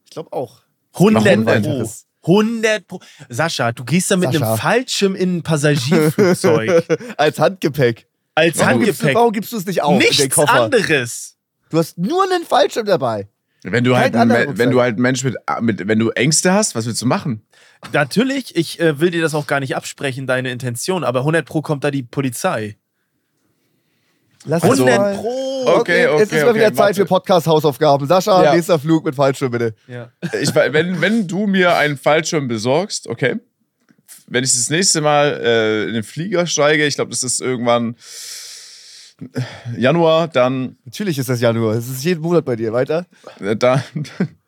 Ich 0.05 0.11
glaube 0.11 0.33
auch. 0.35 0.61
100 0.95 1.25
Warum 1.25 1.45
denn? 1.47 1.63
Pro. 1.63 1.91
100 2.23 2.87
Pro. 2.87 3.01
Sascha, 3.29 3.73
du 3.73 3.85
gehst 3.85 4.11
da 4.11 4.17
mit 4.17 4.33
Sascha. 4.33 4.47
einem 4.47 4.59
Fallschirm 4.59 5.15
in 5.15 5.37
ein 5.39 5.43
Passagierflugzeug. 5.45 6.85
Als 7.17 7.39
Handgepäck. 7.39 8.07
als 8.35 8.59
Warum 8.59 8.81
gibst, 8.83 9.01
du, 9.01 9.05
Handgepäck. 9.05 9.15
warum 9.15 9.33
gibst 9.33 9.53
du 9.53 9.57
es 9.57 9.67
nicht 9.67 9.83
auf 9.83 9.99
Nichts 9.99 10.35
Koffer? 10.35 10.53
anderes. 10.65 11.37
Du 11.71 11.79
hast 11.79 11.97
nur 11.99 12.25
einen 12.25 12.45
Fallschirm 12.45 12.87
dabei. 12.87 13.29
Wenn 13.63 13.85
du 13.85 13.93
Kein 13.93 14.03
halt, 14.19 14.49
ein 14.49 14.59
wenn 14.59 14.71
du 14.71 14.81
halt 14.81 14.97
ein 14.97 15.03
Mensch 15.03 15.23
mit, 15.23 15.37
mit, 15.61 15.87
wenn 15.87 15.99
du 15.99 16.11
Ängste 16.11 16.53
hast, 16.53 16.75
was 16.75 16.87
willst 16.87 17.03
du 17.03 17.07
machen? 17.07 17.43
Natürlich, 17.93 18.57
ich 18.57 18.81
äh, 18.81 19.01
will 19.01 19.11
dir 19.11 19.21
das 19.21 19.35
auch 19.35 19.47
gar 19.47 19.61
nicht 19.61 19.77
absprechen, 19.77 20.27
deine 20.27 20.51
Intention, 20.51 21.05
aber 21.05 21.21
100 21.21 21.45
Pro 21.47 21.61
kommt 21.61 21.85
da 21.85 21.91
die 21.91 22.03
Polizei. 22.03 22.79
Lass 24.47 24.63
100 24.63 24.81
uns 24.89 24.97
mal. 24.99 25.15
Pro. 25.17 25.63
Okay, 25.81 26.07
okay, 26.07 26.19
Jetzt 26.21 26.33
ist 26.33 26.43
mal 26.43 26.49
okay, 26.51 26.55
wieder 26.59 26.69
Zeit 26.69 26.79
warte. 26.79 26.95
für 26.95 27.05
Podcast-Hausaufgaben. 27.05 28.07
Sascha, 28.07 28.43
Ja. 28.45 28.55
nächster 28.55 28.79
Flug 28.79 29.05
mit 29.05 29.15
Fallschirm, 29.15 29.51
bitte. 29.51 29.75
Ja. 29.87 30.11
Ich, 30.41 30.55
we- 30.55 30.73
wenn, 30.73 31.01
wenn 31.01 31.27
du 31.29 31.47
mir 31.47 31.77
einen 31.77 31.99
Fallschirm 31.99 32.49
besorgst, 32.49 33.07
okay, 33.07 33.37
wenn 34.27 34.43
ich 34.45 34.53
das 34.53 34.71
nächste 34.71 35.01
Mal 35.03 35.41
äh, 35.45 35.85
in 35.89 35.95
den 35.95 36.03
Flieger 36.05 36.47
steige, 36.47 36.87
ich 36.87 36.95
glaube, 36.95 37.11
das 37.11 37.23
ist 37.23 37.41
irgendwann 37.43 37.97
Januar, 39.77 40.29
dann, 40.29 40.77
Natürlich 40.85 41.19
ist 41.19 41.29
das 41.29 41.41
Januar. 41.41 41.75
Es 41.75 41.89
ist 41.89 42.03
jeden 42.05 42.21
Monat 42.23 42.45
bei 42.45 42.57
dir. 42.57 42.73
Weiter. 42.73 43.07
äh, 43.41 43.55
dann, 43.57 43.83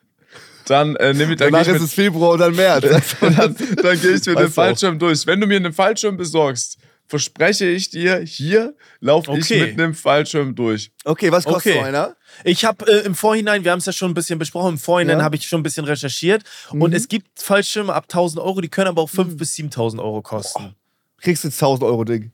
dann 0.65 0.95
äh, 0.95 1.13
nehme 1.13 1.33
ich, 1.33 1.37
dann 1.39 1.51
Danach 1.51 1.61
ich 1.61 1.67
ist 1.67 1.73
mit, 1.81 1.83
es 1.83 1.93
Februar 1.93 2.31
und 2.31 2.39
dann 2.39 2.55
März. 2.55 2.83
dann, 3.21 3.55
dann 3.83 4.01
gehe 4.01 4.11
ich 4.13 4.25
mit 4.25 4.27
dem 4.27 4.35
du 4.37 4.49
Fallschirm 4.49 4.97
durch. 4.97 5.27
Wenn 5.27 5.39
du 5.39 5.45
mir 5.47 5.57
einen 5.57 5.73
Fallschirm 5.73 6.17
besorgst, 6.17 6.77
verspreche 7.07 7.65
ich 7.65 7.89
dir, 7.89 8.19
hier 8.19 8.75
laufe 8.99 9.31
ich 9.37 9.43
Okay. 9.45 9.59
mit 9.67 9.79
einem 9.79 9.93
Fallschirm 9.93 10.55
durch. 10.55 10.91
Okay, 11.05 11.31
was 11.31 11.43
kostet 11.45 11.73
Okay. 11.73 11.79
so 11.79 11.85
einer? 11.85 12.15
Ich 12.43 12.65
habe 12.65 12.85
äh, 12.91 13.05
im 13.05 13.13
Vorhinein, 13.15 13.63
wir 13.63 13.71
haben 13.71 13.79
es 13.79 13.85
ja 13.85 13.93
schon 13.93 14.11
ein 14.11 14.13
bisschen 14.15 14.39
besprochen, 14.39 14.73
im 14.73 14.77
Vorhinein 14.79 15.19
Ja. 15.19 15.23
habe 15.23 15.35
ich 15.35 15.45
schon 15.47 15.59
ein 15.59 15.63
bisschen 15.63 15.85
recherchiert 15.85 16.43
und 16.71 16.93
es 16.93 17.07
gibt 17.07 17.39
Fallschirme 17.39 17.93
ab 17.93 18.05
1000 18.05 18.41
Euro, 18.41 18.61
die 18.61 18.69
können 18.69 18.87
aber 18.87 19.01
auch 19.03 19.09
5.000 19.09 19.37
bis 19.37 19.53
7.000 19.55 19.99
Euro 19.99 20.21
kosten. 20.21 20.75
Kriegst 21.21 21.43
du 21.43 21.47
jetzt 21.49 21.61
1000 21.61 21.83
Euro 21.83 22.03
Ding. 22.03 22.31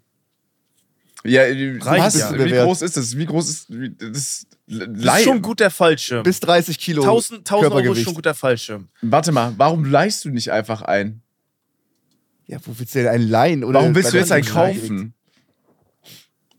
Ja, 1.25 1.41
äh, 1.41 1.77
Reicht 1.81 2.15
ja. 2.15 2.33
wie 2.33 2.49
groß 2.49 2.81
ist 2.81 2.95
das? 2.95 3.17
Wie 3.17 3.25
groß 3.25 3.49
ist 3.49 3.65
wie, 3.69 3.89
das? 3.89 4.47
Das 4.67 5.15
ist 5.17 5.23
schon 5.23 5.37
ein 5.37 5.41
guter 5.41 5.69
Fallschirm. 5.69 6.23
Bis 6.23 6.39
30 6.39 6.79
Kilo 6.79 7.01
1000, 7.01 7.39
1000 7.39 7.73
Euro 7.73 7.91
ist 7.93 8.01
schon 8.03 8.13
ein 8.13 8.15
guter 8.15 8.33
Fallschirm. 8.33 8.87
Warte 9.01 9.31
mal, 9.33 9.53
warum 9.57 9.83
leihst 9.83 10.23
du 10.23 10.29
nicht 10.29 10.51
einfach 10.51 10.81
ein? 10.83 11.21
Ja, 12.49 12.57
wo 12.65 12.73
willst 12.79 12.95
du 12.95 12.99
denn 12.99 13.07
einen 13.07 13.29
leihen? 13.29 13.63
Oder 13.63 13.79
Warum 13.79 13.93
willst 13.93 14.11
du 14.11 14.17
jetzt 14.17 14.31
einen 14.31 14.43
kaufen? 14.43 15.13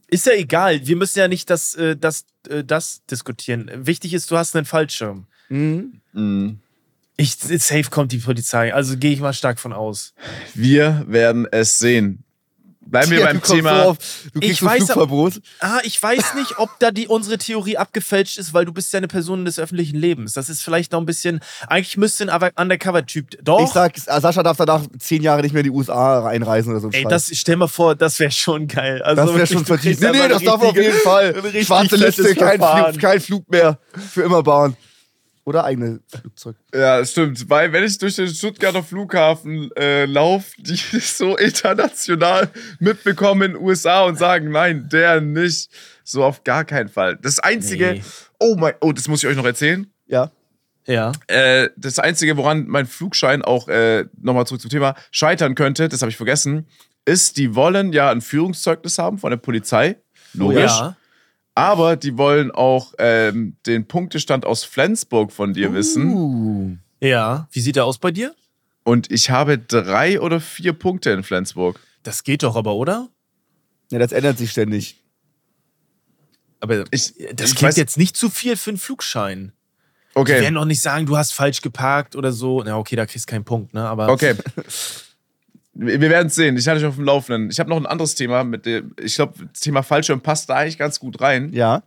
Ist 0.06 0.24
ja 0.24 0.34
egal, 0.34 0.86
wir 0.86 0.94
müssen 0.94 1.18
ja 1.18 1.26
nicht 1.26 1.50
das, 1.50 1.74
äh, 1.74 1.96
das, 1.96 2.26
äh, 2.48 2.62
das 2.62 3.04
diskutieren. 3.10 3.68
Wichtig 3.74 4.14
ist, 4.14 4.30
du 4.30 4.36
hast 4.36 4.54
einen 4.54 4.66
Fallschirm. 4.66 5.26
Mhm. 5.48 6.00
Mhm. 6.12 6.60
Ich, 7.16 7.34
safe 7.34 7.90
kommt 7.90 8.12
die 8.12 8.18
Polizei, 8.18 8.72
also 8.72 8.96
gehe 8.96 9.12
ich 9.12 9.20
mal 9.20 9.32
stark 9.32 9.58
von 9.58 9.72
aus. 9.72 10.14
Wir 10.54 11.04
werden 11.08 11.48
es 11.50 11.78
sehen. 11.78 12.22
Bleiben 12.90 13.10
wir 13.10 13.20
Ja, 13.20 13.26
beim 13.26 13.42
Thema. 13.42 13.82
So 13.84 13.88
auf, 13.90 13.98
du 14.34 14.40
kriegst 14.40 14.52
Ich 14.54 14.62
ein 14.62 14.66
weiß, 14.68 14.76
Flugverbot. 14.84 15.34
Ah, 15.60 15.78
ich 15.84 16.02
weiß 16.02 16.34
nicht, 16.34 16.58
ob 16.58 16.70
da 16.80 16.90
die 16.90 17.06
unsere 17.08 17.38
Theorie 17.38 17.76
abgefälscht 17.76 18.38
ist, 18.38 18.52
weil 18.52 18.64
du 18.64 18.72
bist 18.72 18.92
ja 18.92 18.98
eine 18.98 19.08
Person 19.08 19.44
des 19.44 19.58
öffentlichen 19.58 19.96
Lebens. 19.96 20.32
Das 20.34 20.48
ist 20.48 20.62
vielleicht 20.62 20.92
noch 20.92 21.00
ein 21.00 21.06
bisschen. 21.06 21.40
Eigentlich 21.68 21.96
müsste 21.96 22.30
ein 22.32 22.50
Undercover-Typ. 22.56 23.44
Doch. 23.44 23.60
Ich 23.66 23.70
sag, 23.72 23.96
Sascha 23.96 24.42
darf 24.42 24.56
danach 24.56 24.82
zehn 24.98 25.22
Jahre 25.22 25.42
nicht 25.42 25.52
mehr 25.52 25.60
in 25.60 25.70
die 25.70 25.76
USA 25.76 26.26
einreisen 26.26 26.72
oder 26.72 26.80
so. 26.80 26.88
ein 26.88 26.92
Ey, 26.94 27.02
Scheiß. 27.02 27.10
das 27.28 27.38
stell 27.38 27.56
mal 27.56 27.68
vor, 27.68 27.94
das 27.94 28.18
wäre 28.18 28.30
schon 28.30 28.66
geil. 28.66 29.02
Also 29.02 29.16
das 29.22 29.26
wäre 29.28 29.38
wirklich, 29.38 29.50
schon 29.58 29.66
verdient. 29.66 30.00
Nee, 30.00 30.10
nee, 30.12 30.28
das 30.28 30.42
darf 30.42 30.54
eine 30.60 30.68
auf 30.70 30.76
jeden 30.76 30.86
richtige- 30.92 31.02
Fall. 31.08 31.64
Schwarze 31.64 31.96
Liste, 31.96 32.34
kein. 32.34 32.58
Flug, 32.60 33.00
kein 33.00 33.20
Flug 33.20 33.48
mehr. 33.50 33.78
Für 34.12 34.22
immer 34.22 34.42
Bahn. 34.42 34.76
Oder 35.44 35.64
eigene 35.64 36.00
Flugzeug. 36.06 36.56
Ja, 36.74 37.04
stimmt. 37.04 37.48
Weil, 37.48 37.72
wenn 37.72 37.82
ich 37.82 37.98
durch 37.98 38.16
den 38.16 38.28
Stuttgarter 38.28 38.82
Flughafen 38.82 39.70
äh, 39.74 40.04
laufe, 40.04 40.52
die 40.58 40.76
so 41.00 41.36
international 41.36 42.50
mitbekommen 42.78 43.42
in 43.42 43.52
den 43.52 43.62
USA 43.62 44.02
und 44.02 44.18
sagen, 44.18 44.50
nein, 44.50 44.88
der 44.90 45.20
nicht. 45.20 45.70
So 46.04 46.24
auf 46.24 46.44
gar 46.44 46.64
keinen 46.64 46.88
Fall. 46.88 47.18
Das 47.22 47.38
Einzige. 47.38 47.92
Nee. 47.94 48.02
Oh 48.38 48.56
mein. 48.56 48.74
Oh, 48.80 48.92
das 48.92 49.08
muss 49.08 49.22
ich 49.22 49.28
euch 49.28 49.36
noch 49.36 49.44
erzählen. 49.44 49.86
Ja. 50.06 50.30
Ja. 50.86 51.12
Äh, 51.28 51.70
das 51.76 51.98
Einzige, 51.98 52.36
woran 52.36 52.66
mein 52.66 52.86
Flugschein 52.86 53.42
auch, 53.42 53.68
äh, 53.68 54.06
nochmal 54.20 54.46
zurück 54.46 54.60
zum 54.60 54.70
Thema, 54.70 54.94
scheitern 55.10 55.54
könnte, 55.54 55.88
das 55.88 56.02
habe 56.02 56.10
ich 56.10 56.16
vergessen, 56.16 56.66
ist, 57.04 57.36
die 57.36 57.54
wollen 57.54 57.92
ja 57.92 58.10
ein 58.10 58.20
Führungszeugnis 58.20 58.98
haben 58.98 59.18
von 59.18 59.30
der 59.30 59.36
Polizei. 59.36 59.96
Logisch. 60.34 60.70
Ja. 60.70 60.96
Aber 61.60 61.96
die 61.96 62.16
wollen 62.16 62.50
auch 62.50 62.94
ähm, 62.98 63.56
den 63.66 63.86
Punktestand 63.86 64.46
aus 64.46 64.64
Flensburg 64.64 65.30
von 65.30 65.52
dir 65.52 65.74
wissen. 65.74 66.14
Uh. 66.14 66.76
Ja. 67.00 67.48
Wie 67.52 67.60
sieht 67.60 67.76
der 67.76 67.84
aus 67.84 67.98
bei 67.98 68.10
dir? 68.10 68.34
Und 68.82 69.10
ich 69.10 69.28
habe 69.28 69.58
drei 69.58 70.20
oder 70.20 70.40
vier 70.40 70.72
Punkte 70.72 71.10
in 71.10 71.22
Flensburg. 71.22 71.78
Das 72.02 72.24
geht 72.24 72.42
doch 72.42 72.56
aber, 72.56 72.74
oder? 72.74 73.08
Ja, 73.90 73.98
das 73.98 74.12
ändert 74.12 74.38
sich 74.38 74.50
ständig. 74.50 75.02
Aber 76.60 76.84
Ich, 76.90 77.14
das 77.34 77.50
ich 77.50 77.56
klingt 77.56 77.76
jetzt 77.76 77.98
nicht 77.98 78.16
zu 78.16 78.30
viel 78.30 78.56
für 78.56 78.70
einen 78.70 78.78
Flugschein. 78.78 79.52
Die 80.14 80.18
Okay, 80.18 80.40
werden 80.40 80.54
doch 80.54 80.64
nicht 80.64 80.80
sagen, 80.82 81.06
du 81.06 81.16
hast 81.16 81.32
falsch 81.32 81.60
geparkt 81.60 82.16
oder 82.16 82.32
so. 82.32 82.62
Na, 82.64 82.76
okay, 82.76 82.96
da 82.96 83.06
kriegst 83.06 83.28
du 83.28 83.30
keinen 83.30 83.44
Punkt, 83.44 83.74
ne? 83.74 83.86
Aber 83.86 84.08
okay. 84.08 84.34
Wir 85.82 86.00
werden 86.10 86.26
es 86.26 86.34
sehen. 86.34 86.56
Ich 86.58 86.68
halte 86.68 86.82
euch 86.84 86.88
auf 86.88 86.96
dem 86.96 87.04
Laufenden. 87.04 87.50
Ich 87.50 87.58
habe 87.58 87.70
noch 87.70 87.78
ein 87.78 87.86
anderes 87.86 88.14
Thema 88.14 88.44
mit 88.44 88.66
dem. 88.66 88.94
Ich 89.02 89.14
glaube, 89.14 89.48
das 89.50 89.60
Thema 89.60 89.82
Fallschirm 89.82 90.20
passt 90.20 90.50
da 90.50 90.56
eigentlich 90.56 90.76
ganz 90.76 91.00
gut 91.00 91.20
rein. 91.22 91.50
Ja. 91.54 91.82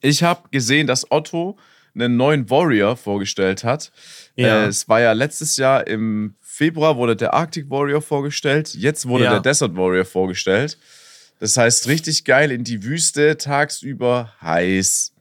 Ich 0.00 0.22
habe 0.24 0.48
gesehen, 0.50 0.86
dass 0.88 1.10
Otto 1.10 1.56
einen 1.94 2.16
neuen 2.16 2.50
Warrior 2.50 2.96
vorgestellt 2.96 3.62
hat. 3.62 3.92
Ja. 4.34 4.64
Äh, 4.64 4.66
es 4.66 4.88
war 4.88 5.00
ja 5.00 5.12
letztes 5.12 5.56
Jahr 5.56 5.86
im 5.86 6.34
Februar 6.40 6.96
wurde 6.96 7.14
der 7.16 7.32
Arctic 7.32 7.70
Warrior 7.70 8.02
vorgestellt. 8.02 8.74
Jetzt 8.74 9.06
wurde 9.06 9.24
Ja. 9.24 9.30
der 9.30 9.40
Desert 9.40 9.76
Warrior 9.76 10.04
vorgestellt. 10.04 10.76
Das 11.38 11.56
heißt, 11.56 11.86
richtig 11.88 12.24
geil 12.24 12.50
in 12.50 12.64
die 12.64 12.82
Wüste, 12.82 13.36
tagsüber 13.38 14.32
heiß. 14.42 15.12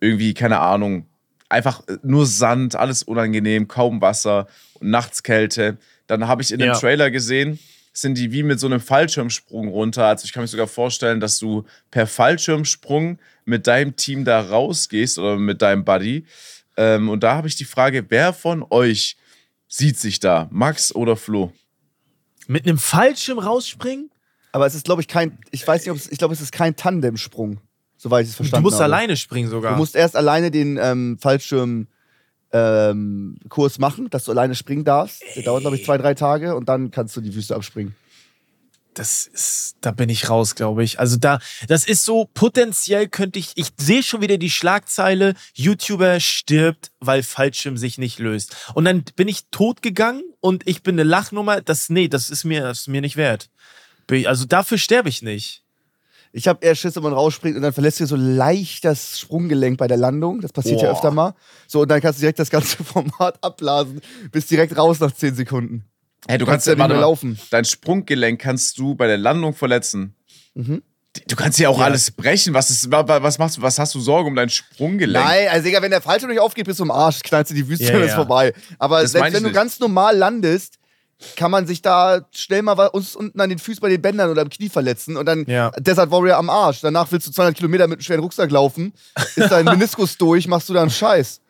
irgendwie, 0.00 0.34
keine 0.34 0.58
Ahnung, 0.58 1.06
einfach 1.48 1.82
nur 2.02 2.26
Sand, 2.26 2.74
alles 2.76 3.02
unangenehm, 3.04 3.68
kaum 3.68 4.00
Wasser 4.00 4.48
und 4.80 4.90
nachts 4.90 5.22
Kälte. 5.22 5.76
Dann 6.12 6.28
habe 6.28 6.42
ich 6.42 6.50
in 6.52 6.58
dem 6.58 6.66
Ja. 6.68 6.78
Trailer 6.78 7.10
gesehen, 7.10 7.58
sind 7.94 8.18
die 8.18 8.32
wie 8.32 8.42
mit 8.42 8.60
so 8.60 8.66
einem 8.66 8.80
Fallschirmsprung 8.80 9.68
runter. 9.68 10.06
Also 10.06 10.26
ich 10.26 10.32
kann 10.34 10.42
mir 10.42 10.46
sogar 10.48 10.66
vorstellen, 10.66 11.20
dass 11.20 11.38
du 11.38 11.64
per 11.90 12.06
Fallschirmsprung 12.06 13.18
mit 13.46 13.66
deinem 13.66 13.96
Team 13.96 14.26
da 14.26 14.40
rausgehst 14.40 15.18
oder 15.18 15.36
mit 15.38 15.62
deinem 15.62 15.84
Buddy. 15.86 16.26
Ähm, 16.76 17.08
und 17.08 17.22
da 17.22 17.34
habe 17.34 17.48
ich 17.48 17.56
die 17.56 17.64
Frage, 17.64 18.04
wer 18.10 18.34
von 18.34 18.62
euch 18.68 19.16
sieht 19.68 19.98
sich 19.98 20.20
da? 20.20 20.48
Max 20.50 20.94
oder 20.94 21.16
Flo? 21.16 21.50
Mit 22.46 22.66
einem 22.66 22.76
Fallschirm 22.76 23.38
rausspringen? 23.38 24.10
Aber 24.52 24.66
es 24.66 24.74
ist, 24.74 24.84
glaube 24.84 25.00
ich, 25.00 25.08
kein. 25.08 25.38
Ich 25.50 25.66
weiß 25.66 25.80
nicht, 25.82 25.90
ob 25.90 25.96
es. 25.96 26.12
Ich 26.12 26.18
glaube, 26.18 26.34
es 26.34 26.42
ist 26.42 26.52
kein 26.52 26.76
Tandemsprung. 26.76 27.58
Soweit 27.96 28.24
ich 28.24 28.30
es 28.32 28.36
Du 28.36 28.42
verstanden 28.42 28.64
musst 28.64 28.74
habe. 28.74 28.84
alleine 28.84 29.16
springen 29.16 29.48
sogar. 29.48 29.72
Du 29.72 29.78
musst 29.78 29.96
erst 29.96 30.14
alleine 30.14 30.50
den 30.50 30.76
ähm, 30.80 31.16
Fallschirm. 31.18 31.86
Ähm, 32.52 33.38
Kurs 33.48 33.78
machen, 33.78 34.10
dass 34.10 34.24
du 34.24 34.32
alleine 34.32 34.54
springen 34.54 34.84
darfst. 34.84 35.22
Der 35.36 35.42
dauert, 35.42 35.62
glaube 35.62 35.76
ich, 35.76 35.84
zwei, 35.84 35.96
drei 35.96 36.14
Tage 36.14 36.54
und 36.54 36.68
dann 36.68 36.90
kannst 36.90 37.16
du 37.16 37.20
die 37.20 37.34
Wüste 37.34 37.56
abspringen. 37.56 37.94
das 38.94 39.26
ist, 39.26 39.76
da 39.80 39.90
bin 39.90 40.08
ich 40.08 40.28
raus, 40.28 40.54
glaube 40.54 40.84
ich. 40.84 41.00
Also 41.00 41.16
da, 41.16 41.38
das 41.68 41.84
ist 41.84 42.04
so, 42.04 42.28
potenziell 42.34 43.08
könnte 43.08 43.38
ich, 43.38 43.52
ich 43.54 43.68
sehe 43.78 44.02
schon 44.02 44.20
wieder 44.20 44.38
die 44.38 44.50
Schlagzeile, 44.50 45.34
YouTuber 45.54 46.20
stirbt, 46.20 46.90
weil 47.00 47.22
Fallschirm 47.22 47.76
sich 47.76 47.98
nicht 47.98 48.18
löst. 48.18 48.54
Und 48.74 48.84
dann 48.84 49.04
bin 49.16 49.28
ich 49.28 49.46
tot 49.50 49.82
gegangen 49.82 50.22
und 50.40 50.66
ich 50.68 50.82
bin 50.82 50.96
eine 50.96 51.04
Lachnummer. 51.04 51.60
Das, 51.60 51.88
nee, 51.88 52.08
das 52.08 52.30
ist 52.30 52.44
mir, 52.44 52.62
das 52.62 52.80
ist 52.80 52.88
mir 52.88 53.00
nicht 53.00 53.16
wert. 53.16 53.48
Also 54.26 54.44
dafür 54.44 54.76
sterbe 54.76 55.08
ich 55.08 55.22
nicht. 55.22 55.61
Ich 56.34 56.48
habe 56.48 56.64
eher 56.64 56.74
Schiss, 56.74 56.96
wenn 56.96 57.02
man 57.02 57.12
rausspringt 57.12 57.56
und 57.56 57.62
dann 57.62 57.72
verlässt 57.74 58.00
du 58.00 58.06
so 58.06 58.16
leicht 58.16 58.84
das 58.86 59.20
Sprunggelenk 59.20 59.76
bei 59.76 59.86
der 59.86 59.98
Landung. 59.98 60.40
Das 60.40 60.52
passiert 60.52 60.80
ja 60.80 60.88
Boah. 60.88 60.94
öfter 60.96 61.10
mal. 61.10 61.34
So, 61.66 61.82
und 61.82 61.90
dann 61.90 62.00
kannst 62.00 62.18
du 62.18 62.22
direkt 62.22 62.38
das 62.38 62.48
ganze 62.50 62.82
Format 62.84 63.36
abblasen. 63.42 64.00
Bist 64.30 64.50
direkt 64.50 64.76
raus 64.76 64.98
nach 65.00 65.12
10 65.12 65.34
Sekunden. 65.34 65.84
Hey, 66.26 66.38
du 66.38 66.46
Kannst 66.46 66.66
kannst, 66.66 66.66
ja 66.68 66.72
nicht 66.74 66.78
mehr 66.88 66.96
mal, 66.96 67.00
laufen. 67.02 67.38
Dein 67.50 67.64
Sprunggelenk 67.64 68.40
kannst 68.40 68.78
du 68.78 68.94
bei 68.94 69.06
der 69.06 69.18
Landung 69.18 69.54
verletzen. 69.54 70.14
Mhm. 70.54 70.82
Du 71.28 71.36
kannst 71.36 71.58
ja 71.58 71.68
auch 71.68 71.78
Ja. 71.78 71.84
alles 71.84 72.10
brechen. 72.10 72.54
Was, 72.54 72.70
ist, 72.70 72.90
wa- 72.90 73.06
wa- 73.06 73.22
was 73.22 73.38
machst 73.38 73.58
du? 73.58 73.62
Was 73.62 73.78
hast 73.78 73.94
du 73.94 74.00
Sorge 74.00 74.28
um 74.28 74.34
dein 74.34 74.48
Sprunggelenk? 74.48 75.22
Nein, 75.22 75.48
also 75.50 75.64
Digga, 75.66 75.82
wenn 75.82 75.90
der 75.90 76.00
Fallschirm 76.00 76.30
nicht 76.30 76.40
aufgeht, 76.40 76.64
bist 76.64 76.78
du 76.80 76.84
im 76.84 76.90
Arsch, 76.90 77.20
knallst 77.22 77.50
du 77.50 77.54
die 77.54 77.68
Wüste 77.68 77.84
Ja, 77.84 77.96
und 77.96 78.02
ist 78.02 78.08
ja. 78.10 78.16
vorbei. 78.16 78.54
Aber 78.78 79.02
Das 79.02 79.12
selbst 79.12 79.34
wenn 79.34 79.42
du 79.42 79.48
nicht. 79.50 79.54
ganz 79.54 79.78
normal 79.80 80.16
landest, 80.16 80.78
kann 81.36 81.50
man 81.50 81.66
sich 81.66 81.82
da 81.82 82.26
schnell 82.32 82.62
mal 82.62 82.76
was 82.76 83.14
unten 83.16 83.40
an 83.40 83.48
den 83.50 83.58
Füßen 83.58 83.80
bei 83.80 83.88
den 83.88 84.02
Bändern 84.02 84.30
oder 84.30 84.42
am 84.42 84.48
Knie 84.48 84.68
verletzen 84.68 85.16
und 85.16 85.26
dann 85.26 85.44
Ja. 85.46 85.70
Desert 85.78 86.10
Warrior 86.10 86.36
am 86.36 86.50
Arsch. 86.50 86.80
Danach 86.80 87.10
willst 87.12 87.26
du 87.26 87.32
200 87.32 87.56
Kilometer 87.56 87.86
mit 87.86 87.98
einem 87.98 88.02
schweren 88.02 88.20
Rucksack 88.20 88.50
laufen, 88.50 88.92
ist 89.36 89.50
dein 89.50 89.64
Meniskus 89.66 90.16
durch, 90.18 90.46
machst 90.48 90.68
du 90.68 90.72
da 90.74 90.82
einen 90.82 90.90
Scheiß. 90.90 91.40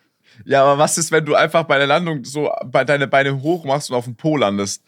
Ja, 0.45 0.63
aber 0.65 0.79
was 0.79 0.97
ist, 0.99 1.13
wenn 1.13 1.25
du 1.25 1.35
einfach 1.35 1.65
bei 1.65 1.79
der 1.79 1.87
Landung 1.87 2.25
so 2.25 2.51
bei 2.65 2.85
deine 2.85 3.07
Beine 3.07 3.43
hoch 3.43 3.65
machst 3.65 3.91
und 3.91 3.97
auf 3.97 4.05
den 4.05 4.17
Po 4.17 4.37
landest? 4.37 4.83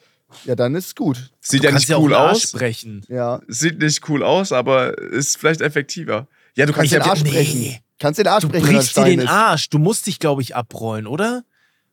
Ja, 0.44 0.54
dann 0.56 0.74
ist 0.74 0.96
gut. 0.96 1.30
Sieht 1.40 1.62
Du 1.62 1.68
ja 1.68 1.72
nicht 1.74 1.88
ja 1.88 1.98
cool 1.98 2.14
Arsch 2.14 2.44
aus. 2.46 2.52
brechen. 2.52 3.04
Ja. 3.08 3.40
Sieht 3.46 3.78
nicht 3.78 4.08
cool 4.08 4.22
aus, 4.22 4.52
aber 4.52 4.96
ist 4.98 5.36
vielleicht 5.36 5.60
effektiver. 5.60 6.26
Ja, 6.56 6.66
du 6.66 6.72
kannst 6.72 6.92
Kannst 6.92 6.92
den 6.92 7.00
ja. 7.02 7.10
Arsch 7.10 7.22
nee. 7.24 7.30
brechen. 7.30 7.78
Kannst 8.00 8.18
den 8.18 8.26
Arsch 8.26 8.42
Du 8.42 8.48
brechen, 8.48 8.66
er 8.66 8.72
brichst 8.72 8.96
dir 8.96 9.04
den 9.04 9.20
ist. 9.20 9.28
Arsch. 9.28 9.68
Du 9.70 9.78
musst 9.78 10.06
dich, 10.06 10.18
glaube 10.18 10.42
ich, 10.42 10.56
abrollen, 10.56 11.06
oder? 11.06 11.44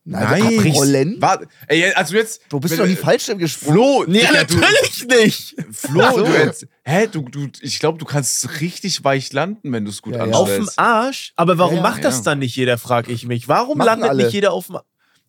Also 0.03 0.17
Nein. 0.45 0.57
abrollen? 0.67 1.15
Warte, 1.19 1.47
ey, 1.67 1.93
also 1.93 2.15
jetzt. 2.15 2.41
Wo 2.49 2.59
bist 2.59 2.71
wenn- 2.71 2.79
du 2.79 2.83
doch 2.85 2.89
nie 2.89 2.95
Fallschirm 2.95 3.37
gesprungen? 3.37 3.75
Flo, 3.75 4.03
Nee, 4.07 4.19
Digga, 4.21 4.43
du, 4.45 4.55
natürlich 4.57 5.07
nicht. 5.07 5.55
Flo, 5.71 6.03
so. 6.11 6.23
du 6.25 6.31
jetzt. 6.31 6.65
Hä, 6.83 7.07
du, 7.11 7.21
du, 7.21 7.47
ich 7.61 7.77
glaube, 7.79 7.99
du 7.99 8.05
kannst 8.05 8.61
richtig 8.61 9.03
weich 9.03 9.31
landen, 9.31 9.71
wenn 9.71 9.85
du 9.85 9.91
es 9.91 10.01
gut 10.01 10.15
Ja, 10.15 10.25
ja. 10.25 10.33
Auf 10.33 10.47
dem 10.47 10.61
anstellst. 10.61 10.79
Arsch? 10.79 11.33
Aber 11.35 11.57
warum 11.59 11.75
Ja, 11.75 11.83
ja, 11.83 11.89
macht 11.89 12.03
das 12.03 12.17
ja. 12.17 12.23
dann 12.23 12.39
nicht 12.39 12.55
jeder, 12.55 12.79
frage 12.79 13.11
ich 13.11 13.27
mich. 13.27 13.47
Warum 13.47 13.77
Machen 13.77 13.85
landet 13.87 14.09
alle. 14.09 14.23
nicht 14.23 14.33
jeder 14.33 14.53
auf 14.53 14.65
dem 14.67 14.79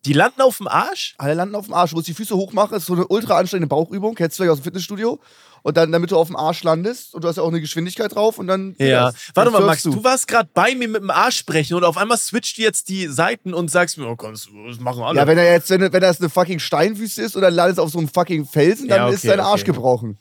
Die 0.05 0.13
landen 0.13 0.41
auf 0.41 0.57
dem 0.57 0.67
Arsch? 0.67 1.13
Alle 1.19 1.35
landen 1.35 1.53
auf 1.55 1.65
dem 1.65 1.75
Arsch. 1.75 1.91
Du 1.91 1.97
musst 1.97 2.07
die 2.07 2.13
Füße 2.15 2.35
hochmachen. 2.35 2.71
Das 2.71 2.81
ist 2.83 2.87
so 2.87 2.93
eine 2.93 3.07
ultra 3.07 3.37
anstrengende 3.37 3.67
Bauchübung. 3.67 4.15
Kennst 4.15 4.37
du 4.39 4.43
vielleicht 4.43 4.53
aus 4.53 4.59
dem 4.59 4.63
Fitnessstudio. 4.63 5.19
Und 5.63 5.77
dann, 5.77 5.91
damit 5.91 6.11
du 6.11 6.17
auf 6.17 6.27
dem 6.27 6.35
Arsch 6.35 6.61
landest. 6.63 7.15
Und 7.15 7.23
du 7.23 7.27
hast 7.29 7.37
ja 7.37 7.43
auch 7.43 7.47
eine 7.47 7.61
Geschwindigkeit 7.61 8.13
drauf. 8.13 8.37
Und 8.37 8.47
dann. 8.47 8.75
Ja. 8.77 9.05
dann 9.11 9.13
Warte 9.33 9.51
mal, 9.51 9.61
surfst 9.61 9.85
Max, 9.85 9.95
du. 9.97 10.03
warst 10.03 10.27
gerade 10.27 10.49
bei 10.53 10.75
mir 10.75 10.87
mit 10.89 11.01
dem 11.01 11.09
Arsch 11.09 11.37
sprechen 11.37 11.75
und 11.75 11.83
auf 11.85 11.97
einmal 11.97 12.17
switcht 12.17 12.57
du 12.57 12.61
jetzt 12.61 12.89
die 12.89 13.07
Seiten 13.07 13.53
und 13.53 13.71
sagst 13.71 13.97
mir, 13.97 14.07
oh, 14.07 14.15
kannst 14.17 14.47
du, 14.47 14.67
das 14.67 14.79
machen 14.79 15.01
alle. 15.03 15.17
Ja, 15.17 15.25
wenn 15.25 15.37
er 15.37 15.51
jetzt, 15.51 15.69
wenn, 15.69 15.81
wenn 15.81 16.01
das 16.01 16.19
eine 16.19 16.29
fucking 16.29 16.59
Steinwüste 16.59 17.21
ist 17.21 17.35
oder 17.37 17.49
landest 17.49 17.79
auf 17.79 17.89
so 17.91 17.97
einem 17.97 18.09
fucking 18.09 18.45
Felsen, 18.45 18.87
dann 18.89 18.97
Ja, 18.97 19.05
okay, 19.07 19.15
ist 19.15 19.25
dein 19.25 19.39
Arsch 19.39 19.61
okay. 19.63 19.71
gebrochen. 19.71 20.17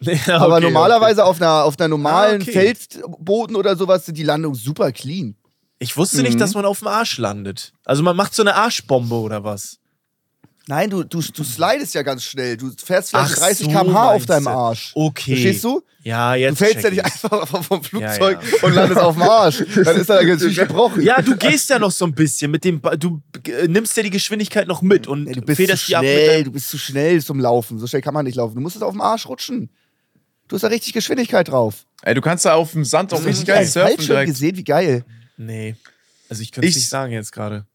Ja, 0.00 0.38
Aber 0.38 0.54
okay, 0.56 0.64
normalerweise 0.64 1.24
auf 1.24 1.36
einer, 1.40 1.64
auf 1.64 1.78
einer 1.78 1.88
normalen 1.88 2.42
Ah. 2.42 2.44
Feldboden 2.50 3.54
oder 3.54 3.76
sowas 3.76 4.06
sind 4.06 4.16
die 4.18 4.22
Landungen 4.24 4.54
super 4.56 4.92
clean. 4.92 5.36
Ich 5.78 5.96
wusste 5.96 6.22
nicht, 6.22 6.40
dass 6.40 6.54
man 6.54 6.64
auf 6.64 6.78
dem 6.80 6.88
Arsch 6.88 7.16
landet. 7.18 7.72
Also 7.84 8.02
man 8.02 8.16
macht 8.16 8.34
so 8.34 8.42
eine 8.42 8.54
Arschbombe 8.54 9.14
oder 9.14 9.44
was? 9.44 9.78
Nein, 10.66 10.88
du, 10.90 11.02
du, 11.02 11.20
du 11.20 11.42
slidest 11.44 11.94
ja 11.94 12.02
ganz 12.02 12.22
schnell. 12.22 12.56
Du 12.56 12.70
fährst 12.70 13.10
vielleicht 13.10 13.32
Ach 13.32 13.38
30 13.38 13.66
so, 13.66 13.72
km/h 13.72 14.10
auf 14.12 14.26
deinem 14.26 14.44
du. 14.44 14.50
Arsch. 14.50 14.92
Okay. 14.94 15.32
Verstehst 15.32 15.64
du? 15.64 15.82
Ja, 16.02 16.34
Du 16.34 16.40
jetzt 16.40 16.58
fällst 16.58 16.74
check 16.76 16.84
ja 16.84 16.90
nicht 16.90 17.04
einfach 17.04 17.64
vom 17.64 17.82
Flugzeug 17.82 18.38
Ja, 18.42 18.66
und 18.66 18.74
landest 18.74 19.00
auf 19.00 19.14
dem 19.16 19.22
Arsch. 19.22 19.64
Dann 19.84 19.96
ist 19.96 20.08
er 20.08 20.22
natürlich 20.24 20.56
gebrochen. 20.58 21.02
Ja, 21.02 21.20
du 21.20 21.36
gehst 21.36 21.68
ja 21.70 21.78
noch 21.78 21.90
so 21.90 22.04
ein 22.06 22.14
bisschen 22.14 22.50
mit 22.50 22.64
dem, 22.64 22.80
Ba- 22.80 22.96
du 22.96 23.20
äh, 23.46 23.66
nimmst 23.68 23.96
ja 23.96 24.02
die 24.02 24.10
Geschwindigkeit 24.10 24.66
noch 24.68 24.80
mit 24.80 25.06
und 25.06 25.24
Nee, 25.24 25.32
du 25.32 25.40
bist 25.42 25.56
zu 25.56 25.62
federst 25.64 25.88
die 25.88 25.96
ab 25.96 26.02
mit 26.02 26.10
schnell, 26.12 26.44
du 26.44 26.52
bist 26.52 26.68
zu 26.68 26.78
schnell 26.78 27.22
zum 27.22 27.40
Laufen. 27.40 27.78
So 27.78 27.86
schnell 27.86 28.02
kann 28.02 28.14
man 28.14 28.24
nicht 28.24 28.36
laufen. 28.36 28.54
Du 28.54 28.60
musst 28.60 28.76
es 28.76 28.82
auf 28.82 28.92
dem 28.92 29.00
Arsch 29.00 29.26
rutschen. 29.26 29.70
Du 30.48 30.54
hast 30.56 30.62
da 30.62 30.68
richtig 30.68 30.92
Geschwindigkeit 30.92 31.48
drauf. 31.48 31.84
Ey, 32.02 32.14
du 32.14 32.20
kannst 32.20 32.44
da 32.44 32.54
auf 32.54 32.72
dem 32.72 32.84
Sand 32.84 33.12
auch 33.12 33.24
richtig 33.24 33.44
du 33.44 33.52
geil 33.52 33.66
surfen 33.66 33.88
Fallschirm 33.96 34.06
direkt. 34.16 34.30
gesehen, 34.32 34.56
wie 34.56 34.64
geil. 34.64 35.04
Nee. 35.36 35.76
Also 36.28 36.42
ich 36.42 36.52
könnte 36.52 36.66
es 36.68 36.76
Ich- 36.76 36.82
nicht 36.82 36.88
sagen 36.88 37.12
jetzt 37.12 37.32
gerade. 37.32 37.66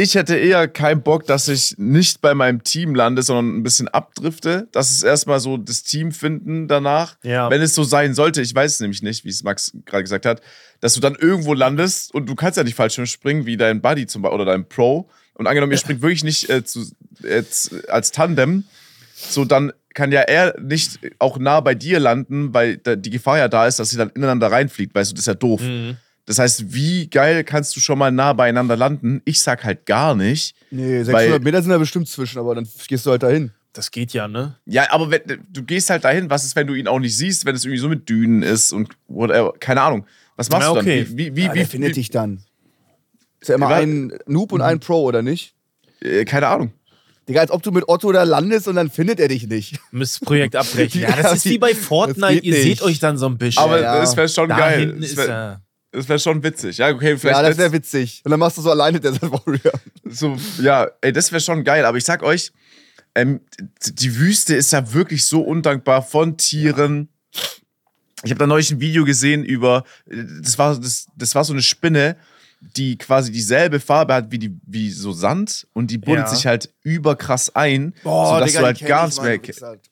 Ich 0.00 0.14
hätte 0.14 0.36
eher 0.36 0.68
keinen 0.68 1.02
Bock, 1.02 1.26
dass 1.26 1.48
ich 1.48 1.74
nicht 1.76 2.20
bei 2.20 2.32
meinem 2.32 2.62
Team 2.62 2.94
lande, 2.94 3.22
sondern 3.22 3.56
ein 3.56 3.62
bisschen 3.64 3.88
abdrifte. 3.88 4.68
Das 4.70 4.92
ist 4.92 5.02
erstmal 5.02 5.40
so 5.40 5.56
das 5.56 5.82
Team 5.82 6.12
finden 6.12 6.68
danach. 6.68 7.16
Ja. 7.24 7.50
Wenn 7.50 7.60
es 7.60 7.74
so 7.74 7.82
sein 7.82 8.14
sollte, 8.14 8.40
ich 8.40 8.54
weiß 8.54 8.74
es 8.74 8.80
nämlich 8.80 9.02
nicht, 9.02 9.24
wie 9.24 9.30
es 9.30 9.42
Max 9.42 9.72
gerade 9.86 10.04
gesagt 10.04 10.24
hat, 10.24 10.40
dass 10.80 10.94
du 10.94 11.00
dann 11.00 11.16
irgendwo 11.16 11.52
landest 11.52 12.14
und 12.14 12.28
du 12.28 12.36
kannst 12.36 12.56
ja 12.56 12.62
nicht 12.62 12.76
Fallschirm 12.76 13.06
springen, 13.06 13.44
wie 13.44 13.56
dein 13.56 13.80
Buddy 13.80 14.06
zum 14.06 14.22
Beispiel 14.22 14.36
oder 14.36 14.44
dein 14.44 14.68
Pro. 14.68 15.08
Und 15.34 15.48
angenommen, 15.48 15.72
ihr 15.72 15.78
springt 15.78 16.00
wirklich 16.00 16.22
nicht 16.22 16.48
äh, 16.48 16.64
zu, 16.64 16.86
jetzt 17.22 17.88
als 17.90 18.12
Tandem, 18.12 18.64
so 19.14 19.44
dann 19.44 19.72
kann 19.94 20.12
ja 20.12 20.20
er 20.20 20.54
nicht 20.60 21.00
auch 21.18 21.38
nah 21.38 21.58
bei 21.60 21.74
dir 21.74 21.98
landen, 21.98 22.54
weil 22.54 22.76
die 22.76 23.10
Gefahr 23.10 23.38
ja 23.38 23.48
da 23.48 23.66
ist, 23.66 23.80
dass 23.80 23.90
sie 23.90 23.96
dann 23.96 24.10
ineinander 24.10 24.52
reinfliegt, 24.52 24.94
weißt 24.94 25.10
du, 25.10 25.14
das 25.14 25.22
ist 25.22 25.26
ja 25.26 25.34
doof. 25.34 25.60
Mhm. 25.60 25.96
Das 26.28 26.38
heißt, 26.38 26.74
wie 26.74 27.08
geil 27.08 27.42
kannst 27.42 27.74
du 27.74 27.80
schon 27.80 27.98
mal 27.98 28.12
nah 28.12 28.34
beieinander 28.34 28.76
landen? 28.76 29.22
Ich 29.24 29.40
sag 29.40 29.64
halt 29.64 29.86
gar 29.86 30.14
nicht. 30.14 30.54
Nee, 30.70 31.02
600 31.02 31.14
Weil- 31.32 31.40
Meter 31.40 31.62
sind 31.62 31.70
da 31.70 31.78
bestimmt 31.78 32.06
zwischen, 32.06 32.38
aber 32.38 32.54
dann 32.54 32.68
gehst 32.86 33.06
du 33.06 33.10
halt 33.10 33.22
dahin. 33.22 33.50
Das 33.72 33.90
geht 33.90 34.12
ja, 34.12 34.28
ne? 34.28 34.56
Ja, 34.66 34.90
aber 34.92 35.10
wenn, 35.10 35.22
du 35.50 35.62
gehst 35.62 35.88
halt 35.88 36.04
dahin, 36.04 36.28
was 36.28 36.44
ist, 36.44 36.54
wenn 36.54 36.66
du 36.66 36.74
ihn 36.74 36.86
auch 36.86 36.98
nicht 36.98 37.16
siehst, 37.16 37.46
wenn 37.46 37.54
es 37.54 37.64
irgendwie 37.64 37.80
so 37.80 37.88
mit 37.88 38.08
Dünen 38.10 38.42
ist 38.42 38.72
und 38.72 38.90
whatever, 39.06 39.54
keine 39.58 39.80
Ahnung. 39.80 40.04
Was 40.36 40.50
machst 40.50 40.66
Ja, 40.68 40.74
du 40.74 40.80
okay. 40.80 41.04
dann? 41.04 41.16
Wie, 41.16 41.34
wie, 41.36 41.42
Ja, 41.44 41.52
wie, 41.54 41.56
wer 41.58 41.64
wie, 41.64 41.70
findet 41.70 41.96
dich 41.96 42.10
dann? 42.10 42.42
Ist 43.40 43.48
ja 43.48 43.54
immer 43.54 43.70
Ja, 43.70 43.76
ein 43.76 44.12
Noob 44.26 44.52
und 44.52 44.60
ein 44.60 44.80
Pro, 44.80 45.02
oder 45.04 45.22
nicht? 45.22 45.54
äh, 46.00 46.24
keine 46.26 46.48
Ahnung. 46.48 46.72
Digga, 47.28 47.40
als 47.40 47.50
ob 47.50 47.62
du 47.62 47.70
mit 47.72 47.88
Otto 47.88 48.10
da 48.12 48.22
landest 48.24 48.68
und 48.68 48.76
dann 48.76 48.90
findet 48.90 49.18
er 49.20 49.28
dich 49.28 49.46
nicht. 49.46 49.78
Müsst 49.92 50.20
das 50.20 50.26
Projekt 50.26 50.56
abbrechen. 50.56 51.00
Ja, 51.02 51.08
Ja, 51.16 51.22
das 51.22 51.32
ist 51.36 51.44
wie 51.46 51.58
bei 51.58 51.74
Fortnite. 51.74 52.44
Ihr 52.44 52.52
nicht. 52.52 52.62
seht 52.62 52.82
euch 52.82 52.98
dann 52.98 53.16
so 53.16 53.26
ein 53.26 53.38
bisschen. 53.38 53.62
Aber 53.62 53.80
ja. 53.80 53.98
das 54.00 54.16
wäre 54.16 54.28
schon 54.28 54.48
da 54.50 54.58
geil. 54.58 54.80
hinten 54.80 55.02
ist 55.02 55.16
wäre 55.16 55.60
er. 55.92 56.08
wär 56.08 56.18
schon 56.18 56.42
witzig. 56.42 56.78
Ja, 56.78 56.88
okay, 56.90 57.16
vielleicht 57.16 57.36
ja, 57.40 57.48
das 57.48 57.58
wäre 57.58 57.72
witzig. 57.72 58.22
Und 58.24 58.30
dann 58.30 58.40
machst 58.40 58.58
du 58.58 58.62
so 58.62 58.70
alleine 58.70 59.00
Desert 59.00 59.30
Warrior. 59.30 59.72
so, 60.04 60.36
ja, 60.60 60.88
ey, 61.00 61.12
das 61.12 61.30
wäre 61.32 61.40
schon 61.40 61.64
geil. 61.64 61.84
Aber 61.84 61.98
ich 61.98 62.04
sag 62.04 62.22
euch, 62.22 62.52
ähm, 63.14 63.40
die 63.84 64.16
Wüste 64.16 64.54
ist 64.54 64.72
ja 64.72 64.92
wirklich 64.92 65.24
so 65.24 65.40
undankbar 65.42 66.02
von 66.02 66.36
Tieren. 66.36 67.08
Ich 68.24 68.30
habe 68.30 68.38
da 68.38 68.46
neulich 68.46 68.70
ein 68.70 68.80
Video 68.80 69.04
gesehen 69.04 69.44
über, 69.44 69.84
das 70.06 70.58
war, 70.58 70.78
das, 70.78 71.06
das 71.16 71.34
war 71.34 71.44
so 71.44 71.52
eine 71.52 71.62
Spinne, 71.62 72.16
die 72.60 72.98
quasi 72.98 73.30
dieselbe 73.30 73.78
Farbe 73.78 74.14
hat 74.14 74.32
wie, 74.32 74.38
die, 74.38 74.58
wie 74.66 74.90
so 74.90 75.12
Sand 75.12 75.66
und 75.72 75.90
die 75.92 75.98
buddelt 75.98 76.26
Ja. 76.26 76.34
sich 76.34 76.46
halt 76.46 76.74
überkrass 76.82 77.54
ein, 77.54 77.94
sodass 78.02 78.52
du 78.52 78.58
halt 78.60 78.84
gar 78.84 79.06
nichts 79.06 79.20
mehr. 79.22 79.40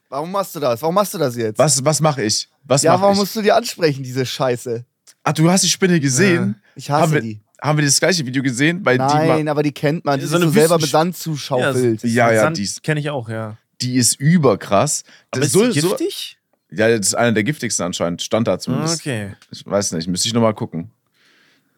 Warum 0.09 0.33
machst 0.33 0.57
du 0.57 0.61
das? 0.61 0.83
Warum 0.83 0.95
machst 0.97 1.15
du 1.15 1.19
das 1.19 1.37
jetzt? 1.37 1.59
Was, 1.59 1.85
was 1.85 2.01
mache 2.01 2.23
ich? 2.25 2.49
Was 2.65 2.83
ja, 2.83 3.01
warum 3.01 3.13
ich? 3.15 3.21
musst 3.21 3.37
du 3.37 3.43
die 3.43 3.53
ansprechen, 3.53 4.03
diese 4.03 4.27
Scheiße? 4.27 4.85
Ach, 5.29 5.33
du 5.33 5.51
hast 5.51 5.65
die 5.65 5.69
Spinne 5.69 5.99
gesehen? 5.99 6.55
Ich 6.77 6.89
hasse 6.89 7.03
haben 7.03 7.13
wir, 7.13 7.21
die. 7.21 7.41
Haben 7.61 7.79
wir 7.79 7.85
das 7.85 7.99
gleiche 7.99 8.25
Video 8.25 8.45
gesehen? 8.45 8.83
Bei 8.85 8.97
Nein, 8.97 9.49
aber 9.49 9.65
die 9.65 9.73
kennt 9.73 10.05
man. 10.05 10.21
Die 10.21 10.25
So 10.27 10.33
so 10.33 10.37
eine 10.37 10.45
so 10.47 10.53
selber 10.53 10.79
mit 10.79 10.89
Sand 10.89 11.17
zuschaufelt. 11.17 12.05
Ja, 12.05 12.31
ja, 12.31 12.43
Sand 12.43 12.59
die 12.59 12.63
ist- 12.63 12.83
kenne 12.85 13.01
ich 13.01 13.11
auch, 13.11 13.29
ja. 13.29 13.57
Die, 13.81 13.97
ist 13.97 14.21
überkrass. 14.21 15.03
Aber 15.33 15.41
Das 15.41 15.49
ist 15.49 15.53
so- 15.55 15.67
die 15.69 15.81
so- 15.81 15.89
giftig? 15.89 16.39
Ja, 16.71 16.89
das 16.89 17.09
ist 17.09 17.15
einer 17.15 17.33
der 17.33 17.43
giftigsten 17.43 17.85
anscheinend. 17.85 18.23
Stand 18.23 18.47
da 18.47 18.59
zumindest. 18.61 19.01
okay. 19.01 19.35
Ich 19.51 19.67
weiß 19.67 19.93
nicht, 19.93 20.07
müsste 20.07 20.29
ich 20.29 20.35
nochmal 20.35 20.55
gucken. 20.55 20.93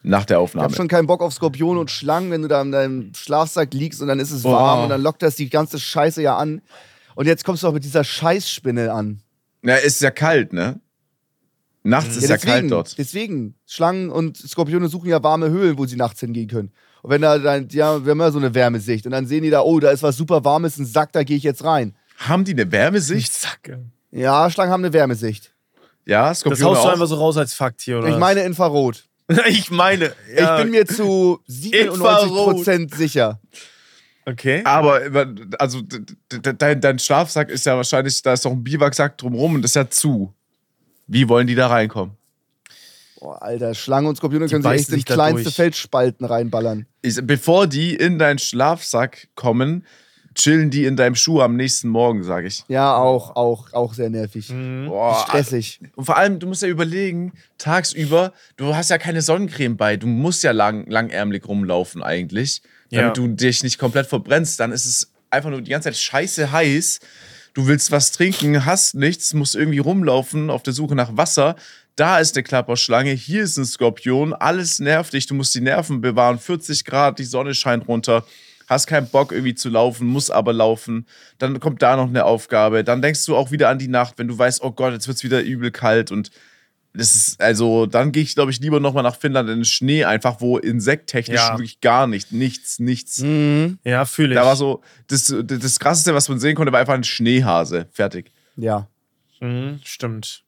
Nach 0.03 0.25
der 0.25 0.37
Ich 0.37 0.41
Aufnahme. 0.43 0.65
hab 0.65 0.75
schon 0.75 0.87
keinen 0.87 1.07
Bock 1.07 1.21
auf 1.21 1.33
Skorpione 1.33 1.79
und 1.79 1.89
Schlangen, 1.89 2.29
wenn 2.31 2.43
du 2.43 2.47
da 2.47 2.61
in 2.61 2.71
deinem 2.71 3.13
Schlafsack 3.15 3.73
liegst 3.73 3.99
und 4.01 4.07
dann 4.07 4.19
ist 4.19 4.31
es 4.31 4.43
Boah. 4.43 4.53
warm 4.53 4.83
und 4.83 4.89
dann 4.89 5.01
lockt 5.01 5.23
das 5.23 5.35
die 5.35 5.49
ganze 5.49 5.79
Scheiße 5.79 6.21
ja 6.21 6.37
an. 6.37 6.61
Und 7.15 7.25
jetzt 7.25 7.43
kommst 7.43 7.63
du 7.63 7.67
auch 7.67 7.73
mit 7.73 7.83
dieser 7.83 8.03
Scheißspinne 8.03 8.93
an. 8.93 9.21
ja, 9.63 9.75
ist 9.75 10.01
ja 10.01 10.11
kalt, 10.11 10.53
ne? 10.53 10.79
Nachts 11.83 12.17
ist 12.17 12.29
ja, 12.29 12.37
kalt 12.37 12.69
dort. 12.69 12.97
Deswegen, 12.97 13.55
Schlangen 13.65 14.09
und 14.09 14.37
Skorpione 14.37 14.89
suchen 14.89 15.09
ja 15.09 15.23
warme 15.23 15.49
Höhlen, 15.49 15.77
wo 15.77 15.85
sie 15.85 15.95
nachts 15.95 16.19
hingehen 16.19 16.47
können. 16.47 16.71
Und 17.01 17.11
wenn 17.11 17.21
da 17.21 17.37
dann, 17.37 17.69
ja, 17.69 18.03
wir 18.03 18.11
haben 18.11 18.19
ja 18.19 18.31
so 18.31 18.39
eine 18.39 18.53
Wärmesicht 18.53 19.05
und 19.05 19.11
dann 19.13 19.25
sehen 19.27 19.43
die 19.43 19.49
da, 19.49 19.61
oh, 19.61 19.79
da 19.79 19.91
ist 19.91 20.03
was 20.03 20.17
super 20.17 20.43
warmes, 20.43 20.77
ein 20.77 20.85
Sack, 20.85 21.13
da 21.13 21.23
gehe 21.23 21.37
ich 21.37 21.43
jetzt 21.43 21.63
rein. 21.63 21.95
Haben 22.17 22.43
die 22.43 22.51
eine 22.51 22.69
Wärmesicht? 22.71 23.31
Zacke. 23.33 23.85
Ja, 24.11 24.49
Schlangen 24.49 24.73
haben 24.73 24.83
eine 24.83 24.91
Wärmesicht. 24.91 25.53
Ja, 26.05 26.29
Das 26.29 26.39
Skorpione 26.39 26.71
haust 26.71 26.83
du 26.83 26.87
auch. 26.89 26.93
einfach 26.93 27.07
so 27.07 27.15
raus 27.15 27.37
als 27.37 27.53
Fakt 27.53 27.81
hier, 27.81 27.99
oder? 27.99 28.09
Ich 28.09 28.17
meine 28.17 28.41
Infrarot. 28.41 29.05
ich 29.47 29.71
meine. 29.71 30.13
Ja, 30.35 30.57
Ich 30.57 30.63
bin 30.63 30.71
mir 30.71 30.85
zu 30.85 31.39
97% 31.47 32.95
sicher. 32.95 33.39
Okay. 34.25 34.61
Aber 34.65 35.01
also 35.57 35.81
dein 36.29 36.99
Schlafsack 36.99 37.49
ist 37.49 37.65
ja 37.65 37.75
wahrscheinlich, 37.75 38.21
da 38.21 38.33
ist 38.33 38.45
doch 38.45 38.51
ein 38.51 38.63
Biwaksack 38.63 39.17
drumrum 39.17 39.55
und 39.55 39.61
das 39.61 39.71
ist 39.71 39.75
ja 39.75 39.89
zu. 39.89 40.33
Wie 41.09 41.27
wollen 41.27 41.47
die 41.47 41.55
da 41.55 41.67
reinkommen? 41.67 42.15
Boah, 43.19 43.41
Alter, 43.41 43.73
Schlangen 43.73 44.07
und 44.07 44.15
Skorpione 44.15 44.47
können 44.47 44.61
sich 44.63 44.71
echt 44.71 44.89
in 44.89 45.03
kleinste 45.03 45.43
durch. 45.43 45.55
Feldspalten 45.55 46.25
reinballern. 46.25 46.85
Ich, 47.01 47.19
bevor 47.23 47.67
die 47.67 47.93
in 47.95 48.17
deinen 48.17 48.39
Schlafsack 48.39 49.27
kommen, 49.35 49.85
chillen 50.35 50.69
die 50.69 50.85
in 50.85 50.95
deinem 50.95 51.15
Schuh 51.15 51.41
am 51.41 51.57
nächsten 51.57 51.89
Morgen, 51.89 52.23
sage 52.23 52.47
ich. 52.47 52.63
Ja, 52.69 52.95
auch, 52.95 53.35
auch, 53.35 53.73
auch 53.73 53.93
sehr 53.93 54.09
nervig. 54.09 54.49
Mhm. 54.49 54.85
Boah, 54.87 55.25
Stressig. 55.27 55.81
Und 55.95 56.05
vor 56.05 56.15
allem, 56.15 56.39
du 56.39 56.47
musst 56.47 56.61
ja 56.61 56.69
überlegen, 56.69 57.33
tagsüber, 57.57 58.31
du 58.55 58.73
hast 58.75 58.89
ja 58.89 58.97
keine 58.97 59.21
Sonnencreme 59.21 59.75
bei, 59.75 59.97
du 59.97 60.07
musst 60.07 60.43
ja 60.43 60.51
lang, 60.51 60.85
langärmelig 60.87 61.45
rumlaufen 61.45 62.01
eigentlich, 62.03 62.61
damit 62.91 63.05
Ja. 63.07 63.11
du 63.11 63.27
dich 63.27 63.63
nicht 63.63 63.79
komplett 63.79 64.05
verbrennst. 64.07 64.59
Dann 64.61 64.71
ist 64.71 64.85
es 64.85 65.11
einfach 65.29 65.49
nur 65.49 65.61
die 65.61 65.71
ganze 65.71 65.89
Zeit 65.89 65.97
scheiße 65.97 66.51
heiß. 66.53 66.99
Du 67.53 67.67
willst 67.67 67.91
was 67.91 68.11
trinken, 68.11 68.65
hast 68.65 68.95
nichts, 68.95 69.33
musst 69.33 69.55
irgendwie 69.55 69.79
rumlaufen 69.79 70.49
auf 70.49 70.63
der 70.63 70.73
Suche 70.73 70.95
nach 70.95 71.17
Wasser. 71.17 71.55
Da 71.95 72.19
ist 72.19 72.35
eine 72.35 72.43
Klapperschlange, 72.43 73.11
hier 73.11 73.43
ist 73.43 73.57
ein 73.57 73.65
Skorpion, 73.65 74.33
alles 74.33 74.79
nervt 74.79 75.13
dich, 75.13 75.25
du 75.25 75.33
musst 75.33 75.53
die 75.55 75.61
Nerven 75.61 75.99
bewahren, 75.99 76.39
40 76.39 76.85
Grad, 76.85 77.19
die 77.19 77.25
Sonne 77.25 77.53
scheint 77.53 77.87
runter, 77.87 78.23
hast 78.67 78.87
keinen 78.87 79.09
Bock 79.09 79.31
irgendwie 79.31 79.55
zu 79.55 79.67
laufen, 79.67 80.07
musst 80.07 80.31
aber 80.31 80.53
laufen. 80.53 81.07
Dann 81.39 81.59
kommt 81.59 81.81
da 81.81 81.97
noch 81.97 82.07
eine 82.07 82.23
Aufgabe, 82.23 82.83
dann 82.83 83.01
denkst 83.01 83.25
du 83.25 83.35
auch 83.35 83.51
wieder 83.51 83.67
an 83.67 83.79
die 83.79 83.89
Nacht, 83.89 84.13
wenn 84.17 84.29
du 84.29 84.37
weißt, 84.37 84.61
oh 84.61 84.71
Gott, 84.71 84.93
jetzt 84.93 85.07
wird 85.07 85.17
es 85.17 85.23
wieder 85.23 85.41
übel 85.41 85.71
kalt 85.71 86.11
und 86.11 86.31
das 86.93 87.15
ist, 87.15 87.41
also, 87.41 87.85
dann 87.85 88.11
gehe 88.11 88.23
ich, 88.23 88.33
glaube 88.35 88.51
ich, 88.51 88.59
lieber 88.59 88.79
nochmal 88.79 89.03
nach 89.03 89.15
Finnland 89.15 89.49
in 89.49 89.57
den 89.59 89.65
Schnee, 89.65 90.05
einfach 90.05 90.41
wo 90.41 90.57
insekttechnisch 90.57 91.37
Ja. 91.37 91.53
wirklich 91.53 91.81
gar 91.81 92.07
nicht, 92.07 92.31
nichts, 92.31 92.79
nichts. 92.79 93.19
Mhm. 93.19 93.77
Ja, 93.83 94.05
fühle 94.05 94.29
ich. 94.29 94.35
Da 94.35 94.45
war 94.45 94.55
so, 94.55 94.81
das, 95.07 95.33
das 95.43 95.79
krasseste, 95.79 96.13
was 96.15 96.27
man 96.29 96.39
sehen 96.39 96.55
konnte, 96.55 96.71
war 96.71 96.79
einfach 96.79 96.95
ein 96.95 97.03
Schneehase. 97.03 97.87
Fertig. 97.91 98.31
Ja. 98.55 98.87
Mhm, 99.39 99.79
stimmt. 99.83 100.43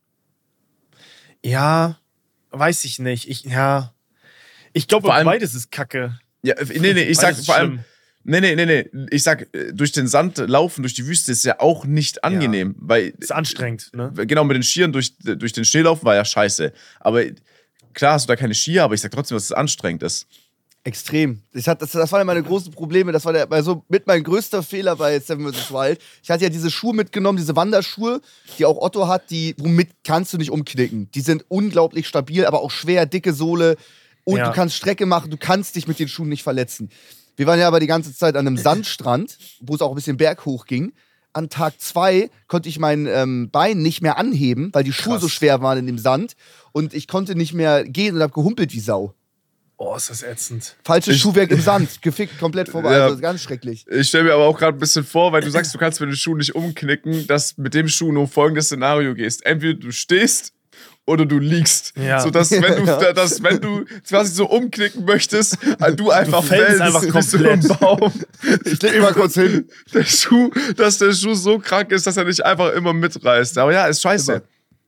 Ja, 1.44 1.98
weiß 2.52 2.86
ich 2.86 3.00
nicht. 3.00 3.30
Ich, 3.30 3.44
ja. 3.44 3.94
Ich 4.74 4.88
glaube, 4.88 5.08
Vor 5.08 5.16
allem- 5.16 5.26
beides 5.26 5.54
ist 5.56 5.72
kacke. 5.72 6.20
Ja, 6.44 6.56
nee, 6.66 6.94
nee, 6.94 7.04
ich 7.04 7.18
sag 7.18 7.28
Beides 7.28 7.40
ist 7.40 7.46
vor 7.46 7.56
allem, 7.56 7.68
schlimm. 7.74 7.84
Nee, 8.24 8.40
nee, 8.42 8.56
nee, 8.56 8.66
nee, 8.66 8.90
ich 9.12 9.24
sag, 9.24 9.48
äh, 9.54 9.72
durch 9.74 9.92
den 9.92 10.08
Sand 10.08 10.38
laufen, 10.38 10.82
durch 10.84 10.94
die 10.94 11.06
Wüste 11.08 11.32
ist 11.32 11.44
ja 11.46 11.60
auch 11.60 11.86
nicht 11.86 12.24
angenehm, 12.24 12.76
weil, 12.80 13.14
Ist 13.20 13.32
anstrengend, 13.32 13.92
ne? 13.94 14.12
genau, 14.28 14.44
mit 14.44 14.56
den 14.56 14.64
Skiern 14.64 14.92
durch, 14.92 15.18
durch 15.20 15.54
den 15.54 15.66
Schnee 15.66 15.82
laufen 15.82 16.06
war 16.06 16.16
ja 16.16 16.26
scheiße. 16.26 16.72
Aber 17.00 17.24
klar 17.94 18.14
hast 18.14 18.24
du 18.24 18.28
da 18.28 18.36
keine 18.36 18.54
Skier, 18.54 18.84
aber 18.84 18.94
ich 18.94 19.02
sag 19.02 19.12
trotzdem, 19.12 19.36
dass 19.36 19.46
es 19.46 19.52
anstrengend 19.52 20.04
ist. 20.04 20.28
Extrem. 20.84 21.42
Das, 21.54 21.68
hat, 21.68 21.80
das, 21.84 21.92
das 21.92 22.12
waren 22.12 22.22
ja 22.22 22.26
meine 22.26 22.42
großen 22.42 22.72
Probleme. 22.74 23.12
Das 23.12 23.24
war 23.24 23.34
der, 23.34 23.52
also 23.52 23.86
mit 23.88 24.08
mein 24.08 24.24
größter 24.24 24.64
Fehler 24.64 24.96
bei 24.96 25.20
Seven 25.20 25.54
vs. 25.54 25.70
Wild. 25.72 26.00
Ich 26.24 26.32
hatte 26.32 26.44
ja 26.44 26.50
diese 26.50 26.72
Schuhe 26.72 26.96
mitgenommen, 26.96 27.38
diese 27.38 27.56
Wanderschuhe, 27.56 28.20
die 28.58 28.66
auch 28.66 28.78
Otto 28.82 29.08
hat, 29.08 29.30
die, 29.30 29.54
womit 29.60 29.90
kannst 30.04 30.34
du 30.34 30.40
nicht 30.40 30.50
umknicken. 30.50 31.12
Die 31.12 31.22
sind 31.22 31.46
unglaublich 31.50 32.08
stabil, 32.08 32.46
aber 32.48 32.62
auch 32.62 32.72
schwer, 32.72 33.06
dicke 33.06 33.34
Sohle. 33.34 33.76
Und 34.24 34.38
Ja. 34.38 34.48
du 34.50 34.56
kannst 34.56 34.76
Strecke 34.76 35.06
machen, 35.06 35.30
du 35.30 35.38
kannst 35.38 35.76
dich 35.76 35.88
mit 35.88 36.00
den 36.00 36.08
Schuhen 36.08 36.30
nicht 36.30 36.42
verletzen. 36.42 36.90
Wir 37.38 37.48
waren 37.48 37.60
ja 37.60 37.68
aber 37.68 37.80
die 37.80 37.88
ganze 37.88 38.16
Zeit 38.16 38.36
an 38.36 38.46
einem 38.48 38.58
Sandstrand, 38.58 39.38
wo 39.62 39.76
es 39.76 39.82
auch 39.82 39.90
ein 39.90 39.96
bisschen 39.96 40.18
berghoch 40.18 40.66
ging. 40.66 40.94
An 41.34 41.50
Tag 41.50 41.80
zwei 41.80 42.30
konnte 42.48 42.68
ich 42.68 42.78
mein 42.78 43.06
ähm, 43.08 43.50
Bein 43.52 43.82
nicht 43.82 44.02
mehr 44.02 44.18
anheben, 44.18 44.70
weil 44.74 44.84
die 44.84 44.92
Schuhe 44.94 45.16
so 45.18 45.28
Krass. 45.28 45.32
schwer 45.36 45.62
waren 45.62 45.78
in 45.78 45.88
dem 45.88 45.98
Sand. 45.98 46.34
Und 46.74 46.94
ich 46.94 47.08
konnte 47.08 47.36
nicht 47.36 47.54
mehr 47.54 47.86
gehen 47.86 48.16
und 48.16 48.22
habe 48.22 48.34
gehumpelt 48.34 48.74
wie 48.74 48.80
Sau. 48.82 49.14
Oh, 49.78 49.96
ist 49.96 50.10
das 50.12 50.22
ätzend. 50.24 50.76
Falsches 50.84 51.16
Ich- 51.16 51.22
Schuhwerk 51.22 51.50
im 51.52 51.62
Sand, 51.62 52.02
gefickt 52.02 52.38
komplett 52.38 52.70
vorbei. 52.70 52.98
Ja. 52.98 53.06
Also 53.06 53.18
ganz 53.20 53.42
schrecklich. 53.42 53.86
Ich 53.90 54.10
stelle 54.10 54.26
mir 54.26 54.34
aber 54.34 54.46
auch 54.46 54.58
gerade 54.60 54.78
ein 54.78 54.80
bisschen 54.80 55.04
vor, 55.06 55.32
weil 55.32 55.42
du 55.42 55.50
sagst, 55.50 55.74
du 55.74 55.78
kannst 55.80 56.00
mit 56.02 56.10
den 56.10 56.16
Schuhen 56.18 56.38
nicht 56.38 56.54
umknicken, 56.54 57.26
dass 57.28 57.58
mit 57.58 57.74
dem 57.74 57.88
Schuh 57.88 58.12
nur 58.12 58.28
folgendes 58.28 58.66
Szenario 58.66 59.16
gehst. 59.16 59.46
Entweder 59.46 59.80
du 59.80 59.92
stehst 59.92 60.54
oder 61.12 61.26
du 61.26 61.38
liegst. 61.40 61.94
Ja. 61.96 62.20
So 62.22 62.30
dass 62.32 62.50
wenn 62.52 62.62
du, 62.62 62.84
Ja. 62.86 63.14
dass, 63.14 63.44
wenn 63.44 63.60
du 63.62 63.86
quasi 64.08 64.34
so 64.34 64.50
umknicken 64.50 65.06
möchtest, 65.06 65.58
äh, 65.80 65.94
du 65.94 66.10
einfach 66.12 66.44
fällst 66.44 66.78
fällst 66.78 66.82
einfach 66.82 67.04
wie 67.04 67.22
so 67.22 67.38
komplett. 67.38 67.80
Baum. 67.80 68.12
Ich 68.66 68.82
leg 68.82 69.02
mal 69.02 69.14
kurz 69.14 69.36
hin. 69.36 69.68
Der 69.94 70.04
Schuh, 70.04 70.50
dass 70.78 70.98
der 70.98 71.12
Schuh 71.14 71.36
so 71.36 71.60
krank 71.60 71.92
ist, 71.92 72.08
dass 72.08 72.18
er 72.18 72.24
nicht 72.26 72.44
einfach 72.44 72.74
immer 72.74 72.94
mitreißt. 72.94 73.58
Aber 73.58 73.72
ja, 73.74 73.86
ist 73.88 74.02
scheiße. 74.02 74.32
Immer. 74.34 74.42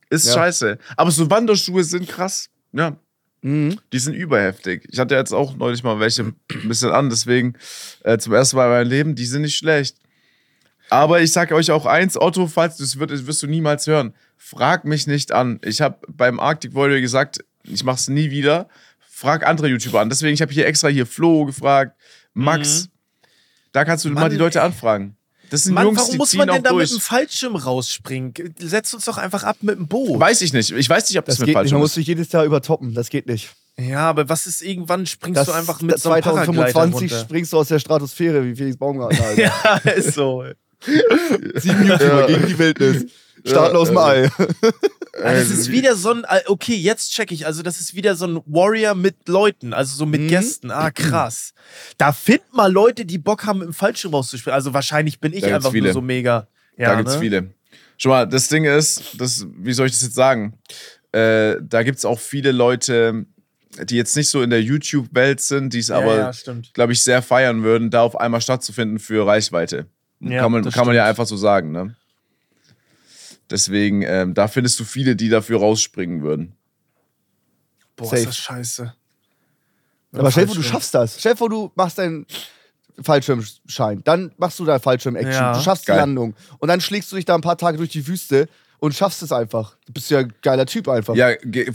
Ist 0.09 0.27
Ja. 0.27 0.33
scheiße. 0.33 0.77
Aber 0.97 1.11
so 1.11 1.29
Wanderschuhe 1.29 1.83
sind 1.83 2.07
krass. 2.07 2.49
Ja. 2.71 2.95
Mhm. 3.41 3.77
Die 3.91 3.99
sind 3.99 4.13
überheftig. 4.13 4.87
Ich 4.89 4.99
hatte 4.99 5.15
jetzt 5.15 5.33
auch 5.33 5.55
neulich 5.57 5.83
mal 5.83 5.99
welche 5.99 6.23
ein 6.23 6.35
bisschen 6.67 6.91
an, 6.91 7.09
deswegen 7.09 7.55
äh, 8.03 8.17
zum 8.17 8.33
ersten 8.33 8.55
Mal 8.55 8.65
in 8.67 8.71
meinem 8.71 8.89
Leben, 8.89 9.15
die 9.15 9.25
sind 9.25 9.41
nicht 9.41 9.57
schlecht. 9.57 9.97
Aber 10.89 11.21
ich 11.21 11.31
sage 11.31 11.55
euch 11.55 11.71
auch 11.71 11.85
eins, 11.85 12.15
Otto, 12.19 12.47
falls 12.47 12.77
du 12.77 12.83
es 12.83 12.97
das 12.97 13.25
wirst 13.25 13.41
du 13.43 13.47
niemals 13.47 13.87
hören. 13.87 14.13
Frag 14.45 14.83
mich 14.85 15.07
nicht 15.07 15.31
an. 15.31 15.59
Ich 15.63 15.81
habe 15.81 15.97
beim 16.07 16.39
Arctic 16.39 16.75
Warrior 16.75 16.99
gesagt, 16.99 17.39
ich 17.63 17.83
mache 17.83 17.95
es 17.95 18.07
nie 18.09 18.29
wieder. 18.29 18.67
Frag 19.09 19.45
andere 19.47 19.67
YouTuber 19.69 20.01
an. 20.01 20.09
Deswegen, 20.09 20.33
ich 20.33 20.41
habe 20.41 20.51
hier 20.51 20.67
extra 20.67 20.89
hier 20.89 21.05
Flo 21.05 21.45
gefragt, 21.45 21.95
Max. 22.33 22.89
Da 23.71 23.85
kannst 23.85 24.03
du 24.05 24.09
mal 24.09 24.21
Mann, 24.21 24.31
die 24.31 24.37
Leute 24.37 24.61
anfragen. 24.61 25.15
Das 25.49 25.63
sind 25.63 25.73
Mann, 25.73 25.85
Jungs, 25.85 25.97
warum 25.99 26.11
die 26.11 26.17
muss 26.17 26.33
man 26.33 26.47
denn 26.49 26.61
da 26.63 26.71
mit 26.71 26.79
durch. 26.81 26.89
dem 26.91 26.99
Fallschirm 26.99 27.55
rausspringen? 27.55 28.33
Setz 28.59 28.93
uns 28.93 29.05
doch 29.05 29.17
einfach 29.17 29.43
ab 29.43 29.57
mit 29.61 29.77
dem 29.77 29.87
Boot. 29.87 30.19
Weiß 30.19 30.41
ich 30.41 30.51
nicht. 30.51 30.71
Ich 30.71 30.89
weiß 30.89 31.09
nicht, 31.09 31.17
ob 31.19 31.25
das, 31.25 31.35
Das 31.35 31.39
mit 31.39 31.47
geht 31.47 31.55
nicht. 31.55 31.57
falsch 31.61 31.71
Man 31.71 31.79
muss 31.81 31.93
sich 31.93 32.05
jedes 32.07 32.31
Jahr 32.31 32.43
übertoppen. 32.43 32.93
Das 32.93 33.09
geht 33.09 33.27
nicht. 33.27 33.49
Ja, 33.77 34.09
aber 34.09 34.27
was 34.29 34.45
ist 34.45 34.61
irgendwann 34.61 35.05
springst 35.05 35.37
Das, 35.39 35.47
du 35.47 35.53
einfach 35.53 35.81
mit 35.81 35.97
so 35.99 36.11
einem 36.11 36.21
2025 36.23 36.73
Paraglider 36.73 36.97
runter? 37.15 37.19
springst 37.25 37.53
du 37.53 37.57
aus 37.57 37.67
der 37.69 37.79
Stratosphäre 37.79 38.43
wie 38.45 38.55
Felix 38.55 38.77
Baumgartner. 38.77 39.25
Alter. 39.25 39.41
Ja, 39.41 39.77
ist 39.93 40.13
so. 40.13 40.43
Sieben 41.55 41.87
YouTuber 41.87 42.27
gegen 42.27 42.45
die 42.47 42.59
Wildnis. 42.59 43.05
Starten 43.45 43.75
Ja, 43.75 43.81
aus 43.81 43.87
dem 43.89 43.97
äh, 43.97 43.99
Ei. 43.99 44.29
Ah, 45.23 45.33
das 45.33 45.49
ist 45.49 45.69
wieder 45.71 45.95
so 45.95 46.11
ein, 46.11 46.23
äh, 46.27 46.41
okay, 46.47 46.75
jetzt 46.75 47.11
check 47.11 47.31
ich, 47.31 47.45
also 47.45 47.61
das 47.61 47.79
ist 47.79 47.93
wieder 47.95 48.15
so 48.15 48.25
ein 48.25 48.41
Warrior 48.45 48.95
mit 48.95 49.27
Leuten, 49.27 49.73
also 49.73 49.95
so 49.95 50.05
mit 50.05 50.21
Mhm. 50.21 50.27
Gästen. 50.29 50.71
Ah, 50.71 50.91
krass. 50.91 51.53
Da 51.97 52.11
find 52.13 52.41
mal 52.53 52.71
Leute, 52.71 53.05
die 53.05 53.17
Bock 53.19 53.45
haben, 53.45 53.61
im 53.61 53.73
Fallschirm 53.73 54.13
rauszuspringen. 54.13 54.55
Also 54.55 54.73
wahrscheinlich 54.73 55.19
bin 55.19 55.33
ich 55.33 55.45
einfach 55.45 55.71
viele. 55.71 55.85
nur 55.85 55.93
so 55.93 56.01
mega. 56.01 56.47
Ja, 56.77 56.89
da 56.89 56.95
gibt's 56.95 57.13
ne? 57.15 57.19
viele. 57.19 57.53
Schon 57.97 58.09
mal, 58.09 58.25
das 58.27 58.47
Ding 58.47 58.65
ist, 58.65 59.03
das, 59.19 59.45
wie 59.57 59.73
soll 59.73 59.85
ich 59.85 59.91
das 59.93 60.01
jetzt 60.01 60.15
sagen? 60.15 60.57
Äh, 61.11 61.57
da 61.61 61.83
gibt's 61.83 62.05
auch 62.05 62.19
viele 62.19 62.51
Leute, 62.51 63.25
die 63.83 63.95
jetzt 63.95 64.15
nicht 64.17 64.29
so 64.29 64.41
in 64.41 64.49
der 64.49 64.61
YouTube-Welt 64.63 65.41
sind, 65.41 65.73
die 65.73 65.79
es 65.79 65.89
Ja, 65.89 65.97
aber, 65.97 66.17
ja, 66.17 66.31
glaube 66.73 66.93
ich, 66.93 67.01
sehr 67.03 67.21
feiern 67.21 67.63
würden, 67.63 67.91
da 67.91 68.01
auf 68.01 68.19
einmal 68.19 68.41
stattzufinden 68.41 68.97
für 68.99 69.27
Reichweite. 69.27 69.85
Ja, 70.19 70.39
kann 70.41 70.51
man, 70.51 70.69
kann 70.71 70.85
man 70.87 70.95
ja 70.95 71.05
einfach 71.05 71.27
so 71.27 71.37
sagen, 71.37 71.71
ne? 71.71 71.95
Deswegen, 73.53 74.01
ähm, 74.01 74.33
da 74.33 74.47
findest 74.47 74.79
du 74.79 74.83
viele, 74.83 75.15
die 75.15 75.29
dafür 75.29 75.59
rausspringen 75.59 76.23
würden. 76.23 76.55
Boah, 77.95 78.05
Safe. 78.05 78.17
ist 78.21 78.27
das 78.29 78.37
scheiße. 78.37 78.93
Aber 80.11 80.31
stell 80.31 80.45
dir 80.45 80.47
vor, 80.47 80.55
du 80.55 80.63
schaffst 80.67 80.91
das. 80.95 81.19
Stell 81.19 81.33
dir 81.33 81.37
vor, 81.37 81.49
du 81.49 81.71
machst 81.75 81.99
deinen 81.99 82.25
Fallschirmschein. 82.99 84.03
Dann 84.03 84.31
machst 84.37 84.57
du 84.57 84.65
dein 84.65 84.79
Fallschirm-Action. 84.79 85.31
Ja. 85.31 85.53
Du 85.53 85.61
schaffst 85.61 85.85
Geil. 85.85 85.97
die 85.97 85.99
Landung. 85.99 86.33
Und 86.57 86.67
dann 86.67 86.81
schlägst 86.81 87.11
du 87.11 87.15
dich 87.15 87.25
da 87.25 87.35
ein 87.35 87.41
paar 87.41 87.55
Tage 87.59 87.77
durch 87.77 87.91
die 87.91 88.07
Wüste 88.07 88.49
und 88.79 88.95
schaffst 88.95 89.21
es 89.21 89.31
einfach. 89.31 89.77
Du 89.85 89.93
bist 89.93 90.09
ja 90.09 90.17
ein 90.19 90.33
geiler 90.41 90.65
Typ 90.65 90.89
einfach. 90.89 91.13
Ja, 91.13 91.29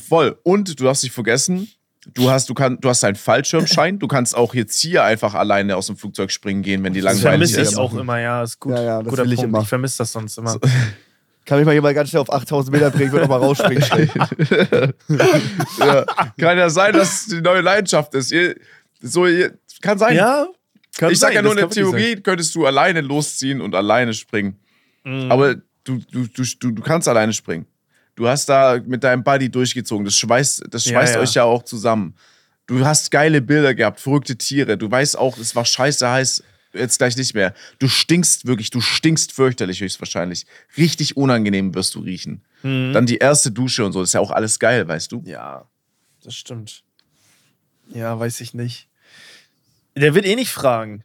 voll. 0.09 0.37
Und 0.43 0.81
du 0.81 0.83
darfst 0.85 1.05
nicht 1.05 1.13
vergessen, 1.13 1.69
du 2.13 2.29
hast, 2.29 2.49
du 2.49 2.55
kann, 2.55 2.81
du 2.81 2.89
hast 2.89 3.05
einen 3.05 3.15
Fallschirmschein. 3.15 4.01
du 4.01 4.09
kannst 4.09 4.37
auch 4.37 4.53
jetzt 4.53 4.81
hier 4.81 5.05
einfach 5.05 5.35
alleine 5.35 5.77
aus 5.77 5.87
dem 5.87 5.97
Flugzeug 5.97 6.33
springen 6.33 6.63
gehen, 6.63 6.83
wenn 6.83 6.93
die 6.93 7.03
Das 7.03 7.23
langweilig 7.23 7.53
vermisse 7.53 7.61
ist. 7.61 7.73
ich 7.75 7.79
auch 7.79 7.95
immer, 7.95 8.19
ja, 8.19 8.43
ist 8.43 8.59
gut. 8.59 8.73
Ja, 8.73 8.83
ja, 8.83 9.03
das 9.03 9.11
Guter 9.11 9.25
will 9.25 9.33
ich 9.33 9.37
Punkt. 9.37 9.51
immer. 9.51 9.63
Ich 9.63 9.69
vermisse 9.69 9.99
das 9.99 10.11
sonst 10.11 10.39
immer. 10.39 10.59
Kann 11.49 11.57
mich 11.57 11.65
mal 11.65 11.73
jemand 11.73 11.95
ganz 11.95 12.11
schnell 12.11 12.21
auf 12.21 12.31
8000 12.31 12.75
Meter 12.75 12.91
bringen, 12.91 13.11
wird 13.11 13.25
auch 13.25 13.29
mal 13.29 13.39
rausspringen. 13.39 13.83
ja. 15.79 16.05
Kann 16.39 16.59
ja 16.59 16.69
sein, 16.69 16.93
dass 16.93 17.23
es 17.23 17.27
die 17.29 17.41
neue 17.41 17.63
Leidenschaft 17.63 18.15
ist. 18.15 18.31
Ihr, 18.33 18.55
so, 19.01 19.27
ihr, 19.27 19.57
kann 19.81 19.99
sein. 19.99 20.15
Ja, 20.15 20.47
kann 20.99 21.11
ich 21.11 21.19
sag 21.19 21.29
sein, 21.29 21.37
ja 21.37 21.43
nur, 21.43 21.53
in 21.53 21.57
der 21.57 21.71
Theorie 21.71 22.17
könntest 22.17 22.55
du 22.55 22.67
alleine 22.67 23.01
losziehen 23.01 23.63
und 23.63 23.75
alleine 23.75 24.13
springen. 24.13 24.61
Mhm. 25.05 25.33
Aber 25.33 25.55
du, 25.85 25.97
du, 26.13 26.27
du, 26.27 26.43
du, 26.61 26.71
du 26.71 26.83
kannst 26.83 27.09
alleine 27.09 27.33
springen. 27.33 27.65
Du 28.15 28.29
hast 28.29 28.51
da 28.51 28.79
mit 28.85 29.03
deinem 29.03 29.25
Buddy 29.25 29.49
durchgezogen. 29.51 30.05
Das 30.05 30.19
schweißt, 30.19 30.65
das 30.69 30.85
Ja, 30.85 30.93
schweißt 30.93 31.15
ja. 31.15 31.21
euch 31.23 31.33
ja 31.33 31.45
auch 31.45 31.63
zusammen. 31.63 32.15
Du 32.67 32.85
hast 32.85 33.11
geile 33.11 33.41
Bilder 33.41 33.75
gehabt, 33.75 34.01
verrückte 34.01 34.37
Tiere. 34.37 34.77
Du 34.77 34.91
weißt 34.91 35.17
auch, 35.17 35.39
es 35.39 35.57
war 35.57 35.65
scheiße 35.65 36.11
heiß. 36.11 36.43
Jetzt 36.73 36.99
gleich 36.99 37.17
nicht 37.17 37.35
mehr. 37.35 37.55
Du 37.79 37.89
stinkst 37.89 38.47
wirklich, 38.47 38.71
du 38.71 38.81
stinkst 38.81 39.33
fürchterlich 39.33 39.81
höchstwahrscheinlich. 39.81 40.47
Richtig 40.77 41.17
unangenehm 41.17 41.75
wirst 41.75 41.95
du 41.95 42.01
riechen. 42.01 42.45
Mhm. 42.63 42.93
Dann 42.93 43.07
die 43.07 43.19
erste 43.19 43.51
Dusche 43.51 43.85
und 43.85 43.93
so, 43.93 44.01
das 44.01 44.11
ist 44.11 44.15
ja 44.15 44.21
auch 44.21 44.31
alles 44.31 44.59
geil, 44.59 44.87
weißt 44.87 45.13
du? 45.13 45.23
Ja, 45.25 45.67
das 46.23 46.35
stimmt. 46.35 46.83
Ja, 47.95 48.19
weiß 48.19 48.41
ich 48.41 48.55
nicht. 48.55 48.89
Der 49.97 50.15
wird 50.15 50.27
eh 50.27 50.37
nicht 50.37 50.51
fragen. 50.53 51.05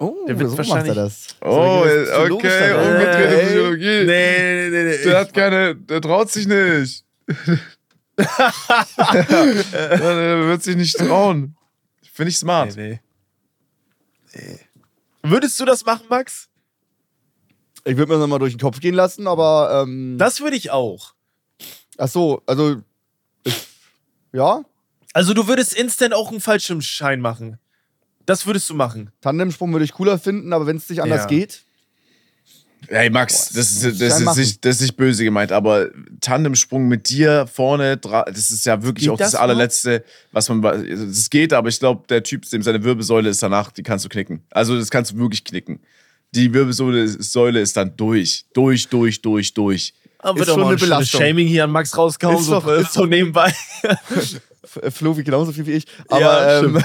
Oh, 0.00 0.26
Der 0.28 0.38
wird 0.38 0.50
so 0.50 0.58
wahrscheinlich- 0.58 0.88
macht 0.88 0.96
er 0.96 1.04
das. 1.04 1.26
Oh, 1.40 1.84
okay, 2.30 2.72
umgedrehte 2.72 3.40
ey. 3.40 3.46
Psychologie. 3.46 4.04
Nee, 4.04 4.06
nee, 4.06 4.68
nee, 4.70 4.84
nee. 4.84 5.04
Der 5.04 5.20
hat 5.20 5.34
keine, 5.34 5.74
der 5.76 6.00
traut 6.00 6.30
sich 6.30 6.46
nicht. 6.46 7.04
der 8.18 8.26
wird 10.48 10.62
sich 10.62 10.76
nicht 10.76 10.96
trauen. 10.98 11.56
Finde 12.12 12.30
ich 12.30 12.36
smart. 12.38 12.76
Nee, 12.76 12.90
nee. 12.90 13.00
Nee. 14.34 14.58
Würdest 15.22 15.58
du 15.60 15.64
das 15.64 15.84
machen, 15.84 16.06
Max? 16.08 16.48
Ich 17.84 17.96
würde 17.96 18.12
mir 18.12 18.18
das 18.18 18.28
mal 18.28 18.38
durch 18.38 18.54
den 18.54 18.60
Kopf 18.60 18.80
gehen 18.80 18.94
lassen, 18.94 19.26
aber 19.26 19.82
ähm, 19.82 20.16
Das 20.18 20.40
würde 20.40 20.56
ich 20.56 20.70
auch. 20.70 21.14
ach 21.96 22.08
so, 22.08 22.42
also 22.46 22.82
ich, 23.44 23.54
ja, 24.32 24.64
Also 25.14 25.34
du 25.34 25.46
würdest 25.46 25.74
instant 25.74 26.14
auch 26.14 26.30
einen 26.30 26.40
Fallschirmschein 26.40 27.20
machen. 27.20 27.58
Das 28.26 28.46
würdest 28.46 28.68
du 28.68 28.74
machen. 28.74 29.10
Tandemsprung 29.22 29.72
würde 29.72 29.84
ich 29.84 29.92
cooler 29.92 30.18
finden, 30.18 30.52
aber 30.52 30.66
wenn 30.66 30.76
es 30.76 30.88
nicht 30.90 31.02
anders 31.02 31.22
Ja. 31.22 31.26
geht, 31.28 31.64
Hey 32.88 33.10
Max, 33.10 33.50
das 33.52 33.72
ist, 33.72 34.00
das, 34.00 34.18
ist 34.18 34.24
machen. 34.24 34.38
nicht, 34.40 34.64
das 34.64 34.76
ist 34.76 34.82
nicht 34.82 34.96
böse 34.96 35.24
gemeint, 35.24 35.52
aber 35.52 35.88
Tandemsprung 36.20 36.88
mit 36.88 37.10
dir 37.10 37.46
vorne, 37.52 37.96
das 37.96 38.50
ist 38.50 38.64
ja 38.64 38.82
wirklich 38.82 39.04
Geht 39.06 39.12
auch 39.12 39.18
das, 39.18 39.32
das 39.32 39.40
allerletzte, 39.40 40.04
was 40.32 40.48
man. 40.48 40.64
Es 40.86 41.28
geht, 41.28 41.52
aber 41.52 41.68
ich 41.68 41.78
glaube, 41.78 42.04
der 42.08 42.22
Typ, 42.22 42.48
dem 42.48 42.62
seine 42.62 42.82
Wirbelsäule 42.82 43.28
ist 43.28 43.42
danach, 43.42 43.72
die 43.72 43.82
kannst 43.82 44.04
du 44.04 44.08
knicken. 44.08 44.42
Also, 44.50 44.78
das 44.78 44.90
kannst 44.90 45.12
du 45.12 45.18
wirklich 45.18 45.44
knicken. 45.44 45.80
Die 46.34 46.52
Wirbelsäule 46.54 47.08
Säule 47.08 47.60
ist 47.60 47.76
dann 47.76 47.96
durch. 47.96 48.44
Durch, 48.54 48.88
durch, 48.88 49.20
durch, 49.22 49.52
durch. 49.54 49.92
Aber 50.20 50.40
Ist 50.40 50.48
schon 50.48 50.62
eine 50.64 50.76
Belastung. 50.76 51.20
Shaming 51.20 51.46
hier 51.46 51.64
an 51.64 51.70
Max 51.70 51.96
rausgehauen, 51.96 52.38
Ist 52.38 52.46
so, 52.46 52.60
doch- 52.60 52.68
ist 52.68 52.92
so 52.92 53.06
nebenbei. 53.06 53.52
Äh, 54.76 54.90
Flo 54.90 55.16
wie 55.16 55.24
genauso 55.24 55.52
viel 55.52 55.66
wie 55.66 55.72
ich, 55.72 55.86
aber 56.08 56.20
Ja, 56.20 56.58
ähm, 56.60 56.82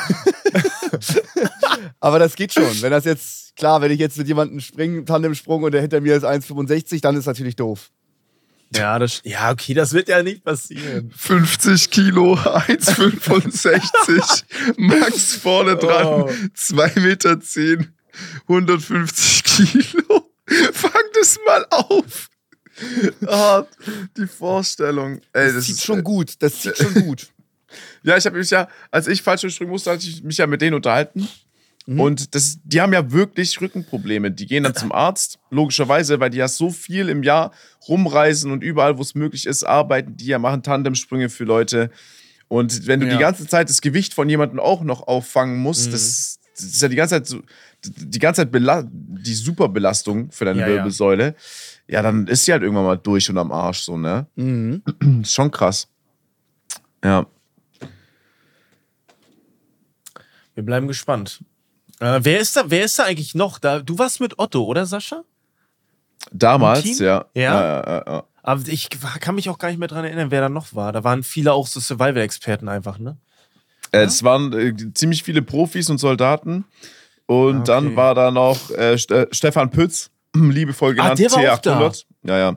aber 2.00 2.20
das 2.20 2.36
geht 2.36 2.54
schon. 2.54 2.82
Wenn 2.82 2.92
das 2.92 3.06
jetzt 3.06 3.56
klar, 3.56 3.82
wenn 3.82 3.92
ich 3.92 4.00
jetzt 4.00 4.18
mit 4.18 4.28
jemandem 4.28 4.60
springe, 4.60 5.06
Tandemsprung 5.06 5.64
und 5.64 5.72
der 5.74 5.82
hinter 5.82 6.02
mir 6.02 6.16
ist 6.16 6.26
1,65, 6.26 7.02
dann 7.02 7.16
ist 7.16 7.26
natürlich 7.26 7.56
doof. 7.56 7.90
Ja, 8.76 8.98
das, 8.98 9.22
ja, 9.24 9.52
okay, 9.52 9.76
das 9.76 9.94
wird 9.94 10.08
ja 10.08 10.24
nicht 10.24 10.44
passieren. 10.44 11.12
50 11.16 11.92
Kilo, 11.92 12.34
1,65. 12.34 14.44
Max 14.78 15.36
vorne 15.36 15.76
dran, 15.76 16.24
Oh. 16.24 16.30
2,10 16.58 17.00
Meter, 17.02 17.40
10, 17.40 17.94
150 18.48 19.44
Kilo. 19.44 20.32
Fang 20.74 20.92
das 21.14 21.38
mal 21.46 21.68
auf. 21.70 22.30
Ah, 23.28 23.64
die 24.18 24.26
Vorstellung. 24.26 25.22
Ey, 25.34 25.46
Das, 25.46 25.54
das 25.54 25.66
zieht 25.66 25.76
ist, 25.76 25.86
schon 25.86 26.04
gut. 26.04 26.34
Das 26.40 26.60
zieht 26.60 26.76
schon 26.76 26.96
gut. 26.96 27.28
Ja, 28.04 28.18
ich 28.18 28.26
habe 28.26 28.38
mich 28.38 28.50
ja, 28.50 28.68
als 28.92 29.08
ich 29.08 29.22
Fallschirmspringen 29.22 29.72
musste, 29.72 29.92
hatte 29.92 30.08
ich 30.08 30.24
mich 30.24 30.38
ja 30.38 30.48
mit 30.48 30.62
denen 30.62 30.76
unterhalten. 30.76 31.28
Mhm. 31.86 32.00
Und 32.00 32.36
das, 32.36 32.60
die 32.64 32.80
haben 32.82 32.94
ja 32.94 33.12
wirklich 33.12 33.60
Rückenprobleme. 33.60 34.32
Die 34.32 34.46
gehen 34.46 34.64
dann 34.64 34.76
zum 34.76 34.92
Arzt, 34.92 35.40
logischerweise, 35.50 36.20
weil 36.20 36.30
die 36.30 36.38
ja 36.38 36.48
so 36.48 36.70
viel 36.70 37.10
im 37.10 37.24
Jahr 37.24 37.52
rumreisen 37.88 38.52
und 38.52 38.64
überall, 38.64 38.98
wo 38.98 39.02
es 39.02 39.16
möglich 39.16 39.46
ist, 39.46 39.64
arbeiten 39.64 40.16
die 40.18 40.28
ja, 40.28 40.40
machen 40.40 40.64
Tandemsprünge 40.64 41.30
für 41.30 41.44
Leute. 41.44 41.92
Und 42.48 42.88
wenn 42.88 43.00
du 43.00 43.08
Ja. 43.08 43.14
die 43.14 43.20
ganze 43.20 43.48
Zeit 43.48 43.70
das 43.70 43.82
Gewicht 43.82 44.14
von 44.14 44.30
jemandem 44.30 44.60
auch 44.60 44.82
noch 44.84 45.08
auffangen 45.08 45.58
musst, 45.58 45.88
Mhm. 45.88 45.92
das, 45.94 46.40
das 46.56 46.66
ist 46.66 46.82
ja 46.82 46.88
die 46.88 46.96
ganze 46.96 47.16
Zeit 47.16 47.28
so, 47.28 47.42
die 47.86 48.20
ganze 48.20 48.50
Zeit 48.50 48.50
die 48.54 49.34
Superbelastung 49.34 50.32
für 50.32 50.46
deine 50.46 50.60
Ja, 50.62 50.68
ja. 50.68 50.74
Wirbelsäule. 50.76 51.36
Ja, 51.88 52.02
dann 52.02 52.28
ist 52.28 52.46
sie 52.46 52.54
halt 52.54 52.64
irgendwann 52.64 52.86
mal 52.86 52.98
durch 52.98 53.30
und 53.30 53.38
am 53.38 53.52
Arsch, 53.52 53.80
so, 53.80 53.98
ne? 53.98 54.28
Mhm. 54.36 54.84
Ist 55.22 55.34
schon 55.34 55.52
krass. 55.52 55.88
Ja. 57.04 57.26
Wir 60.56 60.64
bleiben 60.64 60.88
gespannt. 60.88 61.44
Äh, 62.00 62.20
wer, 62.24 62.40
ist 62.40 62.56
da, 62.56 62.64
wer 62.68 62.86
ist 62.86 62.98
da 63.00 63.04
eigentlich 63.04 63.36
noch? 63.36 63.60
Da, 63.60 63.80
du 63.80 63.98
warst 63.98 64.20
mit 64.20 64.38
Otto, 64.40 64.64
oder 64.64 64.86
Sascha? 64.86 65.24
Damals, 66.32 67.00
ja. 67.00 67.26
Ja? 67.36 68.02
Ja. 68.06 68.24
Aber 68.42 68.62
ich 68.68 68.90
kann 68.90 69.36
mich 69.36 69.50
auch 69.50 69.58
gar 69.58 69.70
nicht 69.70 69.78
mehr 69.78 69.88
dran 69.88 70.04
erinnern, 70.06 70.32
wer 70.32 70.42
da 70.42 70.50
noch 70.50 70.74
war. 70.74 70.92
Da 70.92 71.04
waren 71.04 71.24
viele 71.24 71.54
auch 71.54 71.68
so 71.68 71.80
Survival-Experten 71.80 72.68
einfach, 72.68 73.00
ne? 73.00 73.18
Äh, 73.92 74.04
Es 74.04 74.24
waren 74.24 74.52
äh, 74.54 74.74
ziemlich 74.94 75.24
viele 75.24 75.42
Profis 75.42 75.90
und 75.90 75.98
Soldaten. 75.98 76.66
Und 77.26 77.56
Ah, 77.56 77.60
okay. 77.60 77.64
dann 77.68 77.96
war 77.96 78.16
da 78.16 78.32
noch 78.32 78.70
äh, 78.72 78.98
Ste 78.98 79.30
Stefan 79.32 79.70
Pütz, 79.70 80.12
liebevoll 80.36 80.92
Ah, 80.92 81.14
genannt 81.14 81.20
der 81.20 81.32
war 81.32 81.54
auch 81.54 81.60
da. 81.60 81.80
T800. 81.80 82.06
Ja, 82.24 82.38
ja. 82.38 82.56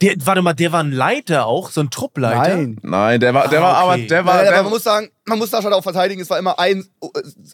Der, 0.00 0.14
warte 0.24 0.42
mal, 0.42 0.52
der 0.54 0.70
war 0.70 0.82
ein 0.84 0.92
Leiter 0.92 1.46
auch, 1.46 1.70
so 1.70 1.80
ein 1.80 1.90
Truppleiter. 1.90 2.56
Nein. 2.56 2.78
Nein, 2.82 3.18
der 3.20 3.34
war, 3.34 3.48
der 3.48 3.58
Ah, 3.58 3.62
war 3.62 3.76
aber, 3.78 3.98
der 3.98 4.24
war, 4.24 4.36
Nein, 4.36 4.44
der, 4.52 4.62
man 4.62 4.70
muss 4.70 4.84
sagen, 4.84 5.10
man 5.26 5.38
muss 5.38 5.50
Sascha 5.50 5.68
da 5.70 5.76
auch 5.76 5.82
verteidigen. 5.82 6.20
Es 6.22 6.30
war 6.30 6.38
immer 6.38 6.56
ein 6.58 6.86
äh, 7.02 7.06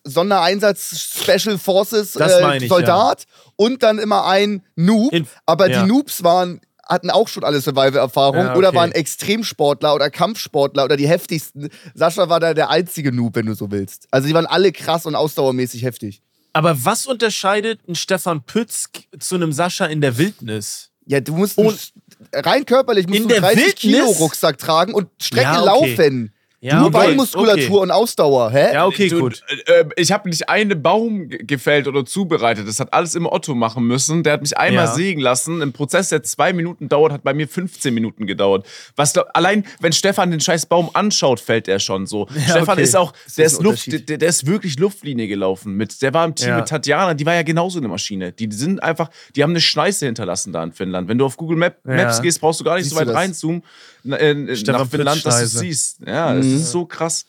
Sondereinsatz 0.05 0.99
Special 0.99 1.59
Forces 1.59 2.13
Das 2.13 2.33
äh, 2.33 2.57
ich, 2.59 2.69
Soldat 2.69 3.25
und 3.57 3.83
dann 3.83 3.99
immer 3.99 4.27
ein 4.27 4.63
Noob. 4.77 5.13
In- 5.13 5.27
aber 5.47 5.71
ja. 5.71 5.83
die 5.83 5.89
Noobs 5.89 6.23
waren 6.23 6.61
hatten 6.87 7.09
auch 7.09 7.29
schon 7.29 7.45
alle 7.45 7.63
Survival-Erfahrung 7.63 8.45
Ja, 8.45 8.57
oder 8.57 8.69
okay. 8.69 8.77
waren 8.77 8.93
Extremsportler 8.93 9.95
oder 9.95 10.11
Kampfsportler 10.11 10.85
oder 10.85 10.99
die 10.99 11.09
heftigsten. 11.09 11.71
Sascha 11.95 12.29
war 12.29 12.41
da 12.41 12.53
der 12.53 12.69
einzige 12.69 13.11
Noob, 13.11 13.37
wenn 13.37 13.47
du 13.47 13.55
so 13.55 13.71
willst. 13.71 14.07
Also 14.11 14.29
die 14.29 14.35
waren 14.35 14.45
alle 14.45 14.71
krass 14.71 15.07
und 15.07 15.15
ausdauermäßig 15.15 15.83
heftig. 15.83 16.21
Aber 16.53 16.85
was 16.85 17.07
unterscheidet 17.07 17.81
ein 17.89 17.95
Stefan 17.95 18.43
Pütz 18.43 18.85
zu 19.19 19.35
einem 19.37 19.53
Sascha 19.53 19.87
in 19.87 20.03
der 20.03 20.19
Wildnis? 20.19 20.91
Ja, 21.07 21.21
du 21.21 21.35
musst 21.35 21.57
Und- 21.57 21.93
rein 22.37 22.67
körperlich 22.67 23.07
musst 23.07 23.21
In 23.21 23.29
du 23.29 23.35
der 23.35 23.41
30 23.41 23.59
Wildnis? 23.59 23.75
Kilo 23.81 24.07
Rucksack 24.07 24.59
tragen 24.59 24.95
und 24.95 25.09
Strecke 25.21 25.43
Ja, 25.45 25.63
okay. 25.63 25.91
laufen. 25.95 26.34
Ja, 26.65 26.79
Nur 26.79 26.87
okay, 26.89 26.97
Beinmuskulatur 27.09 27.63
okay. 27.77 27.83
und 27.83 27.91
Ausdauer, 27.91 28.51
hä? 28.51 28.73
Ja, 28.73 28.87
okay, 28.87 29.09
Du, 29.11 29.21
gut. 29.21 29.43
Äh, 29.67 29.81
äh, 29.81 29.85
ich 29.97 30.11
habe 30.13 30.31
nicht 30.31 30.49
einen 30.49 30.81
Baum 30.83 31.29
ge- 31.29 31.45
gefällt 31.45 31.87
oder 31.87 32.07
zubereitet. 32.07 32.67
Das 32.67 32.81
hat 32.81 32.91
alles 32.95 33.15
immer 33.15 33.33
Otto 33.35 33.55
machen 33.55 33.85
müssen. 33.85 34.23
Der 34.23 34.33
hat 34.33 34.41
mich 34.41 34.57
einmal 34.57 34.87
Ja. 34.87 34.95
sägen 34.95 35.21
lassen. 35.21 35.61
Ein 35.61 35.75
Prozess, 35.75 36.09
der 36.09 36.23
zwei 36.23 36.55
Minuten 36.55 36.89
dauert, 36.89 37.13
hat 37.13 37.23
bei 37.23 37.35
mir 37.35 37.47
15 37.49 37.93
Minuten 37.93 38.27
gedauert. 38.27 38.67
Was 38.97 39.15
allein, 39.19 39.65
wenn 39.81 39.93
Stefan 39.93 40.31
den 40.31 40.41
scheiß 40.41 40.65
Baum 40.65 40.89
anschaut, 40.95 41.39
fällt 41.39 41.69
er 41.69 41.79
schon 41.81 42.07
so. 42.07 42.27
Stefan 42.49 42.71
okay. 42.71 42.83
ist 42.83 42.97
auch, 42.97 43.13
ist 43.27 43.37
der 43.37 43.45
ein 43.45 43.47
ist, 43.49 43.63
Luft, 43.63 44.09
der, 44.09 44.17
der 44.17 44.29
ist 44.31 44.47
wirklich 44.47 44.79
Luftlinie 44.79 45.29
gelaufen. 45.29 45.75
Mit, 45.77 46.01
der 46.01 46.15
war 46.15 46.25
im 46.25 46.35
Team 46.35 46.49
Ja. 46.49 46.57
mit 46.57 46.69
Tatjana, 46.69 47.13
die 47.13 47.27
war 47.27 47.35
ja 47.35 47.43
genauso 47.43 47.77
eine 47.79 47.89
Maschine. 47.89 48.33
Die 48.33 48.49
sind 48.51 48.83
einfach, 48.83 49.11
die 49.37 49.43
haben 49.43 49.51
eine 49.51 49.61
Schneise 49.61 50.07
hinterlassen 50.07 50.55
da 50.55 50.65
in 50.65 50.73
Finnland. 50.73 51.09
Wenn 51.09 51.19
du 51.19 51.27
auf 51.27 51.37
Google 51.37 51.59
Map, 51.59 51.77
Ja. 51.87 51.95
Maps 51.95 52.23
gehst, 52.23 52.41
brauchst 52.41 52.59
du 52.61 52.65
gar 52.65 52.77
nicht 52.77 52.85
Siehst 52.85 52.97
so 52.97 53.01
weit 53.07 53.15
reinzoomen 53.15 53.63
äh, 54.05 54.57
Stefan 54.57 54.83
nach 54.83 54.89
Finnland, 54.89 55.27
dass 55.27 55.39
du 55.39 55.45
es 55.45 55.53
siehst. 55.53 56.01
Ja, 56.07 56.35
das 56.35 56.47
ist 56.47 56.71
so 56.71 56.87
krass. 56.87 57.27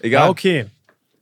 Egal. 0.00 0.24
Ja, 0.24 0.30
okay. 0.30 0.66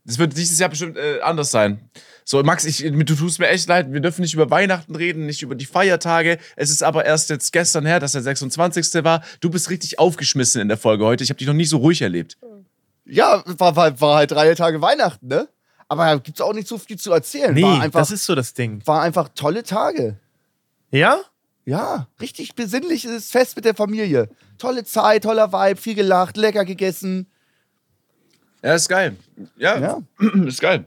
Das 0.05 0.18
wird 0.18 0.36
dieses 0.36 0.59
Jahr 0.59 0.70
bestimmt 0.70 0.96
äh, 0.96 1.20
anders 1.20 1.51
sein. 1.51 1.90
So, 2.24 2.42
Max, 2.42 2.64
ich, 2.64 2.78
du 2.78 3.05
tust 3.05 3.38
mir 3.38 3.48
echt 3.48 3.68
leid. 3.68 3.92
Wir 3.92 4.01
dürfen 4.01 4.22
nicht 4.22 4.34
über 4.34 4.51
Weihnachten 4.51 4.94
reden, 4.94 5.26
nicht 5.26 5.42
über 5.42 5.55
die 5.55 5.66
Feiertage. 5.66 6.38
Es 6.57 6.70
ist 6.70 6.82
aber 6.82 7.05
erst 7.05 7.28
jetzt 7.28 7.53
gestern 7.53 7.84
her, 7.86 7.98
dass 7.98 8.12
der 8.12 8.22
26. 8.22 9.03
war. 9.05 9.22
Du 9.40 9.51
bist 9.51 9.68
richtig 9.68 9.98
aufgeschmissen 9.98 10.61
in 10.61 10.68
der 10.68 10.76
Folge 10.76 11.05
heute. 11.05 11.24
Ich 11.24 11.30
habe 11.30 11.38
dich 11.38 11.48
noch 11.48 11.55
nie 11.55 11.64
so 11.64 11.78
ruhig 11.78 12.03
erlebt. 12.03 12.38
Ja, 13.05 13.42
war, 13.46 13.74
war, 13.74 14.01
war 14.01 14.16
halt 14.18 14.30
drei 14.30 14.55
Tage 14.55 14.80
Weihnachten, 14.80 15.26
ne? 15.26 15.48
Aber 15.88 16.05
da 16.05 16.16
gibt's 16.18 16.40
auch 16.40 16.53
nicht 16.53 16.68
so 16.68 16.78
viel 16.78 16.98
zu 16.98 17.12
erzählen. 17.12 17.53
Nee, 17.53 17.62
war, 17.62 17.80
einfach, 17.80 17.98
das 17.98 18.12
ist 18.12 18.24
so 18.24 18.36
das 18.36 18.55
Ding. 18.55 18.80
war 18.86 19.03
einfach 19.03 19.28
tolle 19.34 19.64
Tage. 19.64 20.16
Ja? 20.92 21.20
Ja, 21.71 22.09
richtig 22.21 22.57
besinnliches 22.57 23.31
Fest 23.31 23.55
mit 23.55 23.64
der 23.64 23.77
Familie. 23.77 24.29
Tolle 24.59 24.83
Zeit, 24.83 25.23
toller 25.23 25.53
Vibe, 25.53 25.81
viel 25.81 25.95
gelacht, 25.95 26.37
lecker 26.37 26.64
gegessen. 26.64 27.31
Ja, 28.61 28.75
ist 28.75 28.89
geil. 28.89 29.14
Ja, 29.57 29.79
Ja. 29.79 29.99
ist 30.47 30.61
geil. 30.61 30.85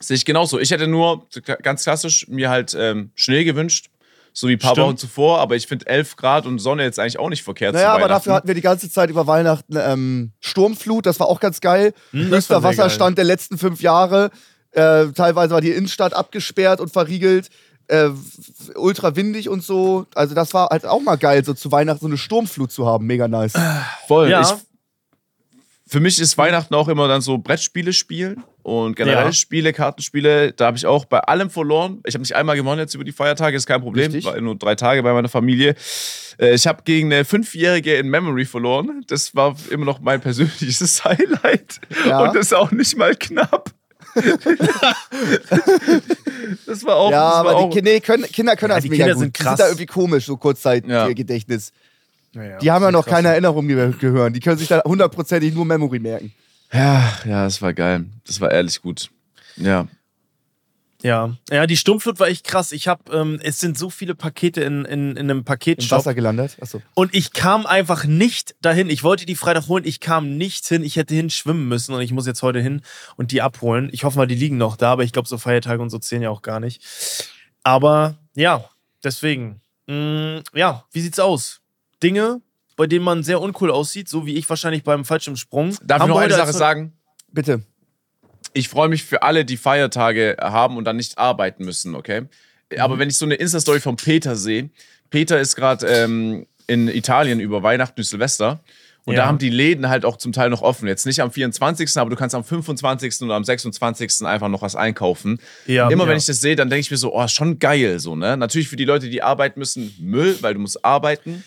Sehe 0.00 0.16
ich 0.16 0.24
genauso. 0.24 0.58
Ich 0.58 0.72
hätte 0.72 0.88
nur 0.88 1.28
ganz 1.62 1.84
klassisch 1.84 2.26
mir 2.26 2.50
halt 2.50 2.76
ähm, 2.76 3.12
Schnee 3.14 3.44
gewünscht. 3.44 3.86
So 4.32 4.48
wie 4.48 4.54
ein 4.54 4.58
paar 4.58 4.72
Stimmt. 4.72 4.86
Wochen 4.88 4.96
zuvor, 4.96 5.38
aber 5.38 5.54
ich 5.54 5.68
finde 5.68 5.86
11 5.86 6.16
Grad 6.16 6.46
und 6.46 6.58
Sonne 6.58 6.82
jetzt 6.82 6.98
eigentlich 6.98 7.20
auch 7.20 7.28
nicht 7.30 7.44
verkehrt 7.44 7.74
Naja, 7.74 7.94
aber 7.94 8.08
dafür 8.08 8.34
hatten 8.34 8.48
wir 8.48 8.56
die 8.56 8.62
ganze 8.62 8.90
Zeit 8.90 9.08
über 9.08 9.28
Weihnachten 9.28 9.76
ähm, 9.78 10.32
Sturmflut, 10.40 11.06
das 11.06 11.20
war 11.20 11.28
auch 11.28 11.38
ganz 11.38 11.60
geil. 11.60 11.94
Hm, 12.10 12.28
Höchster 12.28 12.64
Wasserstand 12.64 13.18
der 13.18 13.24
letzten 13.24 13.56
fünf 13.56 13.80
Jahre. 13.80 14.32
Äh, 14.72 15.12
teilweise 15.12 15.54
war 15.54 15.62
die 15.62 15.70
Innenstadt 15.70 16.12
abgesperrt 16.12 16.80
und 16.80 16.92
verriegelt. 16.92 17.50
Äh, 17.88 18.10
ultra 18.74 19.14
windig 19.16 19.48
und 19.48 19.62
so. 19.62 20.06
Also, 20.14 20.34
das 20.34 20.52
war 20.54 20.68
halt 20.70 20.84
auch 20.86 21.00
mal 21.00 21.16
geil, 21.16 21.44
so 21.44 21.54
zu 21.54 21.70
Weihnachten 21.70 22.00
so 22.00 22.06
eine 22.06 22.18
Sturmflut 22.18 22.72
zu 22.72 22.86
haben. 22.86 23.06
Mega 23.06 23.28
nice. 23.28 23.52
Voll. 24.08 24.28
Ja. 24.30 24.40
Ich, 24.42 24.48
für 25.88 26.00
mich 26.00 26.18
ist 26.20 26.36
Weihnachten 26.36 26.74
auch 26.74 26.88
immer 26.88 27.06
dann 27.06 27.20
so 27.20 27.38
Brettspiele 27.38 27.92
spielen 27.92 28.42
und 28.64 28.96
generell 28.96 29.26
Ja. 29.26 29.32
Spiele, 29.32 29.72
Kartenspiele. 29.72 30.52
Da 30.52 30.66
habe 30.66 30.76
ich 30.76 30.84
auch 30.84 31.04
bei 31.04 31.20
allem 31.20 31.48
verloren. 31.48 32.00
Ich 32.04 32.14
habe 32.14 32.22
nicht 32.22 32.34
einmal 32.34 32.56
gewonnen 32.56 32.80
jetzt 32.80 32.94
über 32.96 33.04
die 33.04 33.12
Feiertage, 33.12 33.56
ist 33.56 33.66
kein 33.66 33.80
Problem. 33.80 34.06
Richtig. 34.10 34.24
War 34.24 34.40
nur 34.40 34.56
drei 34.56 34.74
Tage 34.74 35.00
bei 35.04 35.12
meiner 35.12 35.28
Familie. 35.28 35.76
Äh, 36.38 36.54
Ich 36.54 36.66
habe 36.66 36.82
gegen 36.84 37.12
eine 37.12 37.24
Fünfjährige 37.24 37.94
in 37.94 38.08
Memory 38.08 38.46
verloren. 38.46 39.04
Das 39.06 39.36
war 39.36 39.54
immer 39.70 39.84
noch 39.84 40.00
mein 40.00 40.20
persönliches 40.20 41.04
Highlight. 41.04 41.80
Ja. 42.04 42.18
Und 42.24 42.34
das 42.34 42.46
ist 42.46 42.54
auch 42.54 42.72
nicht 42.72 42.96
mal 42.96 43.14
knapp. 43.14 43.70
Das 46.66 46.84
war 46.84 46.96
auch. 46.96 47.10
ja, 47.10 47.22
aber 47.22 47.56
auch, 47.56 47.70
die 47.70 47.76
Kinder, 47.80 48.00
können, 48.00 48.24
Kinder 48.24 48.56
können 48.56 48.70
Ja, 48.70 48.76
das 48.76 48.84
die 48.84 48.90
mega 48.90 49.04
Kinder 49.04 49.14
gut. 49.14 49.22
sind 49.24 49.38
Die 49.38 49.42
krass. 49.42 49.56
sind 49.56 49.60
da 49.64 49.68
irgendwie 49.68 49.86
komisch, 49.86 50.26
so 50.26 50.34
Ja. 50.34 50.38
Kurzzeitgedächtnis. 50.38 51.72
Die 52.60 52.70
haben 52.70 52.82
ja 52.84 52.92
noch 52.92 53.06
keine 53.06 53.28
Erinnerung, 53.28 53.66
die 53.66 53.76
wir 53.76 53.88
gehören. 53.88 54.32
Die 54.32 54.40
können 54.40 54.58
sich 54.58 54.68
da 54.68 54.82
hundertprozentig 54.84 55.54
nur 55.54 55.64
Memory 55.64 55.98
merken. 55.98 56.32
Ja, 56.72 57.12
ja, 57.24 57.44
das 57.44 57.62
war 57.62 57.72
geil. 57.72 58.04
Das 58.26 58.40
war 58.40 58.50
ehrlich 58.50 58.80
gut. 58.82 59.08
Ja. 59.56 59.86
Ja, 61.02 61.36
ja, 61.50 61.66
die 61.66 61.76
Sturmflut 61.76 62.18
war 62.20 62.28
echt 62.28 62.44
krass. 62.44 62.72
Ich 62.72 62.88
habe, 62.88 63.12
ähm, 63.12 63.38
es 63.42 63.60
sind 63.60 63.76
so 63.76 63.90
viele 63.90 64.14
Pakete 64.14 64.62
in, 64.62 64.84
in, 64.84 65.10
in 65.10 65.18
einem 65.18 65.38
Im 65.38 65.44
Paketshop 65.44 65.98
Wasser 65.98 66.14
gelandet. 66.14 66.56
Achso. 66.60 66.82
und 66.94 67.14
ich 67.14 67.32
kam 67.32 67.66
einfach 67.66 68.04
nicht 68.04 68.56
dahin. 68.62 68.88
Ich 68.88 69.02
wollte 69.02 69.26
die 69.26 69.34
Freitag 69.34 69.68
holen, 69.68 69.84
ich 69.84 70.00
kam 70.00 70.36
nicht 70.36 70.66
hin. 70.66 70.82
Ich 70.82 70.96
hätte 70.96 71.14
hin 71.14 71.30
schwimmen 71.30 71.68
müssen 71.68 71.94
und 71.94 72.00
ich 72.00 72.12
muss 72.12 72.26
jetzt 72.26 72.42
heute 72.42 72.60
hin 72.60 72.82
und 73.16 73.30
die 73.30 73.42
abholen. 73.42 73.90
Ich 73.92 74.04
hoffe 74.04 74.18
mal, 74.18 74.26
die 74.26 74.34
liegen 74.34 74.56
noch 74.56 74.76
da, 74.76 74.92
aber 74.92 75.04
ich 75.04 75.12
glaube, 75.12 75.28
so 75.28 75.38
Feiertage 75.38 75.82
und 75.82 75.90
so 75.90 75.98
zählen 75.98 76.22
ja 76.22 76.30
auch 76.30 76.42
gar 76.42 76.60
nicht. 76.60 76.82
Aber 77.62 78.16
ja, 78.34 78.64
deswegen. 79.04 79.60
Mm, 79.86 80.38
ja, 80.54 80.84
wie 80.92 81.00
sieht's 81.00 81.18
aus? 81.18 81.60
Dinge, 82.02 82.40
bei 82.76 82.86
denen 82.86 83.04
man 83.04 83.22
sehr 83.22 83.40
uncool 83.40 83.70
aussieht, 83.70 84.08
so 84.08 84.26
wie 84.26 84.34
ich 84.34 84.48
wahrscheinlich 84.48 84.84
beim 84.84 85.04
Fallschirmsprung. 85.04 85.76
Darf 85.82 85.98
ich 85.98 86.02
Haben 86.02 86.08
noch 86.08 86.16
wir 86.16 86.24
eine 86.24 86.34
Sache 86.34 86.52
sagen? 86.52 86.92
Bitte. 87.32 87.62
Ich 88.56 88.68
freue 88.68 88.88
mich 88.88 89.04
für 89.04 89.22
alle, 89.22 89.44
die 89.44 89.56
Feiertage 89.56 90.36
haben 90.40 90.76
und 90.76 90.84
dann 90.84 90.96
nicht 90.96 91.18
arbeiten 91.18 91.64
müssen, 91.64 91.94
okay? 91.94 92.22
Aber 92.78 92.98
wenn 92.98 93.08
ich 93.08 93.16
so 93.18 93.24
eine 93.26 93.34
Insta-Story 93.34 93.80
von 93.80 93.96
Peter 93.96 94.34
sehe, 94.34 94.70
Peter 95.10 95.38
ist 95.38 95.56
gerade 95.56 95.86
ähm, 95.86 96.46
in 96.66 96.88
Italien 96.88 97.38
über 97.38 97.62
Weihnachten 97.62 98.00
und 98.00 98.04
Silvester. 98.04 98.60
Und 99.04 99.14
Ja. 99.14 99.20
da 99.22 99.26
haben 99.28 99.38
die 99.38 99.50
Läden 99.50 99.88
halt 99.88 100.04
auch 100.04 100.16
zum 100.16 100.32
Teil 100.32 100.50
noch 100.50 100.62
offen. 100.62 100.88
Jetzt 100.88 101.06
nicht 101.06 101.20
am 101.20 101.30
24., 101.30 101.96
aber 101.96 102.10
du 102.10 102.16
kannst 102.16 102.34
am 102.34 102.42
25. 102.42 103.22
oder 103.22 103.34
am 103.34 103.44
26. 103.44 104.26
einfach 104.26 104.48
noch 104.48 104.62
was 104.62 104.74
einkaufen. 104.74 105.38
Ja, 105.66 105.88
Immer 105.90 106.04
ja. 106.04 106.10
wenn 106.10 106.16
ich 106.16 106.26
das 106.26 106.40
sehe, 106.40 106.56
dann 106.56 106.70
denke 106.70 106.80
ich 106.80 106.90
mir 106.90 106.96
so, 106.96 107.14
oh, 107.14 107.28
schon 107.28 107.60
geil 107.60 108.00
so, 108.00 108.16
ne? 108.16 108.36
Natürlich 108.36 108.68
für 108.68 108.74
die 108.76 108.84
Leute, 108.84 109.08
die 109.08 109.22
arbeiten 109.22 109.60
müssen, 109.60 109.94
Müll, 110.00 110.36
weil 110.40 110.54
du 110.54 110.60
musst 110.60 110.84
arbeiten. 110.84 111.44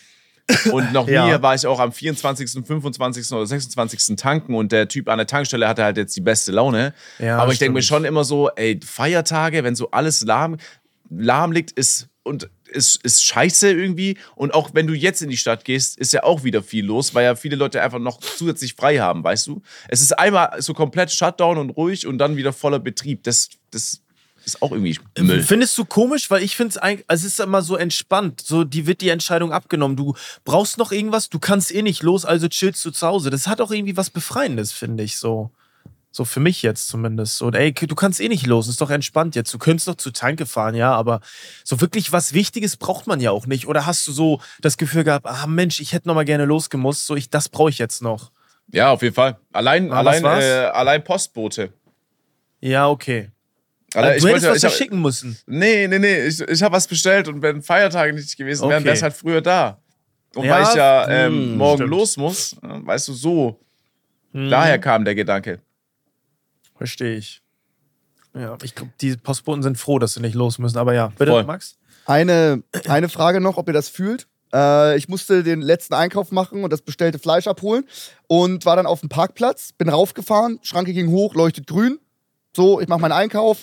Und 0.71 0.93
noch 0.93 1.07
Ja. 1.09 1.25
nie 1.37 1.41
war 1.41 1.55
ich 1.55 1.65
auch 1.67 1.79
am 1.79 1.91
24., 1.91 2.65
25. 2.65 3.31
oder 3.31 3.45
26. 3.45 4.15
tanken 4.15 4.55
und 4.55 4.71
der 4.71 4.87
Typ 4.87 5.09
an 5.09 5.17
der 5.17 5.27
Tankstelle 5.27 5.67
hatte 5.67 5.83
halt 5.83 5.97
jetzt 5.97 6.15
die 6.15 6.21
beste 6.21 6.51
Laune. 6.51 6.93
Ja, 7.19 7.37
Aber 7.37 7.51
ich 7.51 7.59
denke 7.59 7.73
mir 7.73 7.81
schon 7.81 8.05
immer 8.05 8.23
so, 8.23 8.49
ey, 8.55 8.79
Feiertage, 8.83 9.63
wenn 9.63 9.75
so 9.75 9.91
alles 9.91 10.21
lahm, 10.21 10.57
lahm 11.09 11.51
liegt, 11.51 11.71
ist 11.71 12.07
und 12.23 12.49
ist, 12.67 13.03
ist 13.03 13.23
scheiße 13.25 13.71
irgendwie. 13.71 14.17
Und 14.35 14.53
auch 14.53 14.71
wenn 14.73 14.85
du 14.85 14.93
jetzt 14.93 15.21
in 15.23 15.29
die 15.29 15.37
Stadt 15.37 15.65
gehst, 15.65 15.97
ist 15.97 16.13
ja 16.13 16.23
auch 16.23 16.43
wieder 16.43 16.61
viel 16.61 16.85
los, 16.85 17.15
weil 17.15 17.23
ja 17.25 17.35
viele 17.35 17.55
Leute 17.55 17.81
einfach 17.81 17.97
noch 17.99 18.19
zusätzlich 18.19 18.75
frei 18.75 18.99
haben, 18.99 19.23
weißt 19.23 19.47
du? 19.47 19.61
Es 19.87 20.01
ist 20.01 20.17
einmal 20.19 20.61
so 20.61 20.73
komplett 20.75 21.11
Shutdown 21.11 21.57
und 21.57 21.71
ruhig 21.71 22.05
und 22.05 22.19
dann 22.19 22.37
wieder 22.37 22.53
voller 22.53 22.77
Betrieb. 22.79 23.23
Das, 23.23 23.49
das 23.71 24.01
ist 24.45 24.61
auch 24.61 24.71
irgendwie 24.71 24.97
Müll. 25.17 25.43
Findest 25.43 25.77
du 25.77 25.85
komisch? 25.85 26.29
Weil 26.31 26.43
ich 26.43 26.55
finde 26.55 26.71
es 26.71 26.77
eigentlich, 26.77 27.05
also 27.07 27.27
es 27.27 27.33
ist 27.33 27.39
immer 27.39 27.61
so 27.61 27.75
entspannt. 27.75 28.41
So, 28.41 28.63
die 28.63 28.87
wird 28.87 29.01
die 29.01 29.09
Entscheidung 29.09 29.51
abgenommen. 29.53 29.97
Du 29.97 30.15
brauchst 30.45 30.77
noch 30.77 30.91
irgendwas, 30.91 31.29
du 31.29 31.39
kannst 31.39 31.73
eh 31.73 31.81
nicht 31.81 32.03
los, 32.03 32.25
also 32.25 32.47
chillst 32.47 32.83
du 32.85 32.91
zu 32.91 33.07
Hause. 33.07 33.29
Das 33.29 33.47
hat 33.47 33.61
auch 33.61 33.71
irgendwie 33.71 33.97
was 33.97 34.09
Befreiendes, 34.09 34.71
finde 34.71 35.03
ich 35.03 35.17
so. 35.17 35.51
So 36.11 36.25
für 36.25 36.39
mich 36.39 36.63
jetzt 36.63 36.87
zumindest. 36.87 37.37
So, 37.37 37.51
ey, 37.51 37.71
du 37.71 37.93
kannst 37.93 38.19
eh 38.19 38.29
nicht 38.29 38.47
los, 38.47 38.67
ist 38.67 38.81
doch 38.81 38.89
entspannt 38.89 39.35
jetzt. 39.35 39.53
Du 39.53 39.59
könntest 39.59 39.87
noch 39.87 39.95
zur 39.95 40.11
Tanke 40.11 40.47
fahren, 40.47 40.73
ja, 40.73 40.91
aber 40.91 41.21
so 41.63 41.81
wirklich 41.81 42.11
was 42.11 42.33
Wichtiges 42.33 42.77
braucht 42.77 43.05
man 43.05 43.19
ja 43.19 43.29
auch 43.29 43.45
nicht. 43.45 43.67
Oder 43.67 43.85
hast 43.85 44.07
du 44.07 44.11
so 44.11 44.41
das 44.59 44.77
Gefühl 44.77 45.03
gehabt, 45.03 45.27
ah 45.27 45.45
Mensch, 45.45 45.79
ich 45.79 45.93
hätte 45.93 46.07
noch 46.07 46.15
mal 46.15 46.25
gerne 46.25 46.45
losgemusst, 46.45 47.05
so 47.05 47.15
ich, 47.15 47.29
das 47.29 47.47
brauche 47.47 47.69
ich 47.69 47.77
jetzt 47.77 48.01
noch. 48.01 48.31
Ja, 48.71 48.89
auf 48.91 49.03
jeden 49.03 49.13
Fall. 49.13 49.37
Allein, 49.53 49.91
Ah, 49.91 49.99
allein, 49.99 50.23
äh, 50.25 50.69
allein 50.73 51.03
Postbote. 51.03 51.73
Ja, 52.59 52.89
okay. 52.89 53.31
Allein, 53.93 54.19
du 54.19 54.27
hättest 54.27 54.45
was 54.45 54.51
hab- 54.63 54.71
verschicken 54.71 55.01
müssen. 55.01 55.37
Nee, 55.47 55.87
nee, 55.87 55.99
nee. 55.99 56.25
Ich, 56.27 56.39
ich 56.41 56.61
habe 56.63 56.75
was 56.75 56.87
bestellt 56.87 57.27
und 57.27 57.41
wenn 57.41 57.61
Feiertage 57.61 58.13
nicht 58.13 58.35
gewesen 58.37 58.63
wären, 58.69 58.77
Okay. 58.77 58.85
wäre 58.85 58.95
es 58.95 59.01
halt 59.03 59.13
früher 59.13 59.41
da. 59.41 59.79
Und 60.35 60.45
Ja, 60.45 60.51
weil 60.51 60.63
ich 60.63 60.73
ja 60.75 61.07
ähm, 61.09 61.33
hm, 61.33 61.57
morgen 61.57 61.77
stimmt. 61.79 61.89
los 61.89 62.17
muss, 62.17 62.53
äh, 62.53 62.57
weißt 62.67 63.07
du, 63.07 63.13
so. 63.13 63.59
Hm. 64.33 64.49
Daher 64.49 64.77
kam 64.79 65.03
der 65.05 65.15
Gedanke. 65.15 65.59
Verstehe 66.77 67.15
ich. 67.17 67.41
Ja, 68.35 68.57
ich 68.63 68.75
glaube, 68.75 68.91
die 69.01 69.17
Postboten 69.17 69.63
sind 69.63 69.77
froh, 69.77 69.97
dass 69.99 70.13
sie 70.13 70.21
nicht 70.21 70.35
los 70.35 70.59
müssen. 70.59 70.77
Aber 70.77 70.93
ja, 70.93 71.07
bitte, 71.17 71.31
Voll. 71.31 71.43
Max? 71.45 71.77
Eine, 72.05 72.63
eine 72.87 73.09
Frage 73.09 73.41
noch, 73.41 73.57
ob 73.57 73.67
ihr 73.67 73.73
das 73.73 73.89
fühlt. 73.89 74.27
Äh, 74.53 74.97
ich 74.97 75.09
musste 75.09 75.43
den 75.43 75.61
letzten 75.61 75.93
Einkauf 75.95 76.31
machen 76.31 76.63
und 76.63 76.71
das 76.71 76.81
bestellte 76.81 77.19
Fleisch 77.19 77.47
abholen 77.47 77.85
und 78.27 78.65
war 78.65 78.75
dann 78.75 78.85
auf 78.85 78.99
dem 79.01 79.09
Parkplatz, 79.09 79.73
bin 79.73 79.89
raufgefahren, 79.89 80.59
Schranke 80.61 80.93
ging 80.93 81.09
hoch, 81.09 81.33
leuchtet 81.35 81.67
grün. 81.67 81.99
So, 82.55 82.79
ich 82.79 82.87
mache 82.87 82.99
meinen 83.01 83.11
Einkauf, 83.11 83.59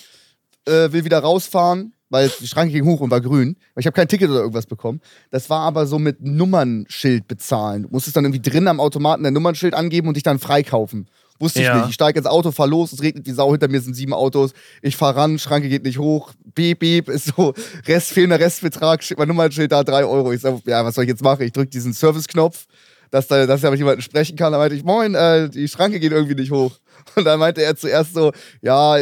äh, 0.67 0.93
will 0.93 1.05
wieder 1.05 1.19
rausfahren, 1.19 1.93
weil 2.09 2.31
die 2.41 2.47
Schranke 2.47 2.73
ging 2.73 2.85
hoch 2.85 3.01
und 3.01 3.11
war 3.11 3.21
grün. 3.21 3.57
Ich 3.77 3.87
habe 3.87 3.95
kein 3.95 4.09
Ticket 4.09 4.31
oder 4.31 4.41
irgendwas 4.41 4.67
bekommen. 4.67 5.01
Das 5.31 5.51
war 5.51 5.61
aber 5.63 5.87
so 5.87 5.99
mit 5.99 6.21
Nummernschild 6.23 7.27
bezahlen. 7.29 7.83
Du 7.85 7.89
musstest 7.91 8.17
dann 8.17 8.25
irgendwie 8.25 8.49
drin 8.49 8.69
am 8.69 8.81
Automaten 8.81 9.25
dein 9.25 9.33
Nummernschild 9.35 9.75
angeben 9.75 10.09
und 10.09 10.15
dich 10.15 10.23
dann 10.23 10.39
freikaufen. 10.39 11.09
Wusste 11.39 11.61
ich 11.61 11.67
Ja. 11.67 11.77
nicht. 11.79 11.89
Ich 11.91 11.95
steige 11.95 12.19
ins 12.19 12.27
Auto, 12.29 12.51
fahr 12.51 12.67
los, 12.67 12.93
es 12.93 13.03
regnet 13.03 13.27
wie 13.27 13.33
Sau, 13.33 13.51
hinter 13.51 13.69
mir 13.69 13.81
sind 13.81 13.95
sieben 13.95 14.15
Autos. 14.15 14.53
Ich 14.81 14.97
fahr 14.97 15.15
ran, 15.17 15.39
Schranke 15.39 15.69
geht 15.69 15.85
nicht 15.85 15.99
hoch, 15.99 16.33
beep, 16.55 16.79
beep, 16.79 17.09
ist 17.11 17.27
so, 17.37 17.53
Rest, 17.87 18.13
fehlender 18.13 18.41
Restbetrag, 18.41 19.03
steht 19.03 19.19
mein 19.19 19.29
Nummernschild 19.29 19.71
da, 19.71 19.85
drei 19.85 20.07
Euro. 20.07 20.33
Ich 20.33 20.41
sag, 20.41 20.55
ja, 20.67 20.83
was 20.85 20.95
soll 20.95 21.05
ich 21.05 21.11
jetzt 21.11 21.23
machen? 21.23 21.43
Ich 21.43 21.53
drücke 21.53 21.69
diesen 21.69 21.93
Service-Knopf, 21.93 22.67
dass 23.11 23.27
da, 23.27 23.45
dass 23.47 23.61
da 23.61 23.71
mit 23.71 23.79
jemandem 23.79 24.01
sprechen 24.01 24.37
kann. 24.37 24.53
Da 24.53 24.59
meinte 24.59 24.77
ich, 24.77 24.85
moin, 24.85 25.15
äh, 25.15 25.51
die 25.51 25.69
Schranke 25.69 26.01
geht 26.01 26.13
irgendwie 26.13 26.37
nicht 26.37 26.53
hoch. 26.53 26.73
Und 27.15 27.25
dann 27.25 27.39
meinte 27.39 27.63
er 27.63 27.77
zuerst 27.77 28.15
so, 28.15 28.33
ja, 28.61 28.97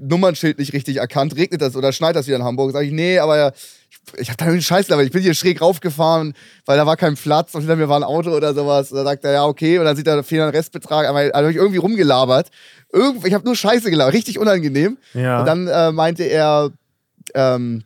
Nummernschild 0.00 0.58
nicht 0.58 0.72
richtig 0.72 0.96
erkannt, 0.96 1.36
regnet 1.36 1.62
das 1.62 1.76
oder 1.76 1.92
schneit 1.92 2.16
das 2.16 2.26
wieder 2.26 2.36
in 2.36 2.44
Hamburg? 2.44 2.72
Sag 2.72 2.84
ich, 2.84 2.92
nee, 2.92 3.18
aber 3.18 3.36
ja, 3.36 3.52
ich, 3.90 4.20
ich 4.20 4.30
hab 4.30 4.38
da 4.38 4.46
irgendwie 4.46 4.62
Scheiß 4.62 4.90
aber 4.90 5.02
ich 5.02 5.12
bin 5.12 5.22
hier 5.22 5.34
schräg 5.34 5.60
raufgefahren, 5.60 6.34
weil 6.66 6.76
da 6.76 6.86
war 6.86 6.96
kein 6.96 7.14
Platz 7.14 7.54
und 7.54 7.60
hinter 7.60 7.76
mir 7.76 7.88
war 7.88 7.98
ein 7.98 8.04
Auto 8.04 8.30
oder 8.30 8.54
sowas. 8.54 8.90
Und 8.90 8.98
dann 8.98 9.06
sagt 9.06 9.24
er, 9.24 9.32
ja, 9.32 9.44
okay, 9.46 9.78
und 9.78 9.84
dann 9.84 9.96
sieht 9.96 10.06
er 10.06 10.22
fehlenden 10.24 10.54
Restbetrag, 10.54 11.06
aber 11.06 11.28
dann 11.28 11.44
hab 11.44 11.50
ich 11.50 11.56
irgendwie 11.56 11.78
rumgelabert. 11.78 12.50
Irgend, 12.92 13.26
ich 13.26 13.34
habe 13.34 13.44
nur 13.44 13.54
Scheiße 13.54 13.90
gelabert, 13.90 14.14
richtig 14.14 14.38
unangenehm. 14.38 14.98
Ja. 15.14 15.40
Und 15.40 15.46
dann 15.46 15.68
äh, 15.68 15.92
meinte 15.92 16.24
er, 16.24 16.70
ähm, 17.34 17.84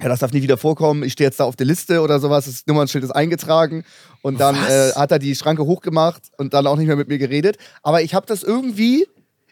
ja, 0.00 0.08
das 0.08 0.20
darf 0.20 0.32
nie 0.32 0.42
wieder 0.42 0.58
vorkommen. 0.58 1.02
Ich 1.04 1.12
stehe 1.14 1.26
jetzt 1.26 1.40
da 1.40 1.44
auf 1.44 1.56
der 1.56 1.66
Liste 1.66 2.02
oder 2.02 2.20
sowas. 2.20 2.44
Das 2.44 2.66
Nummernschild 2.66 3.02
ist 3.04 3.10
eingetragen. 3.12 3.84
Und 4.22 4.38
dann 4.40 4.54
äh, 4.56 4.92
hat 4.94 5.10
er 5.10 5.18
die 5.18 5.34
Schranke 5.34 5.64
hochgemacht 5.64 6.22
und 6.36 6.52
dann 6.54 6.66
auch 6.66 6.76
nicht 6.76 6.86
mehr 6.86 6.96
mit 6.96 7.08
mir 7.08 7.18
geredet. 7.18 7.56
Aber 7.82 8.02
ich 8.02 8.14
habe 8.14 8.26
das 8.26 8.42
irgendwie, 8.42 9.06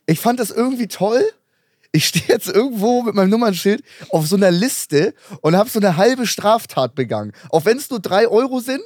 ich 0.06 0.20
fand 0.20 0.40
das 0.40 0.50
irgendwie 0.50 0.88
toll. 0.88 1.22
Ich 1.92 2.06
stehe 2.08 2.24
jetzt 2.28 2.48
irgendwo 2.48 3.02
mit 3.02 3.14
meinem 3.14 3.30
Nummernschild 3.30 3.82
auf 4.10 4.26
so 4.26 4.36
einer 4.36 4.50
Liste 4.50 5.14
und 5.42 5.56
habe 5.56 5.70
so 5.70 5.78
eine 5.78 5.96
halbe 5.96 6.26
Straftat 6.26 6.94
begangen. 6.94 7.32
Auch 7.50 7.64
wenn 7.64 7.78
es 7.78 7.88
nur 7.88 8.00
drei 8.00 8.26
Euro 8.28 8.60
sind. 8.60 8.82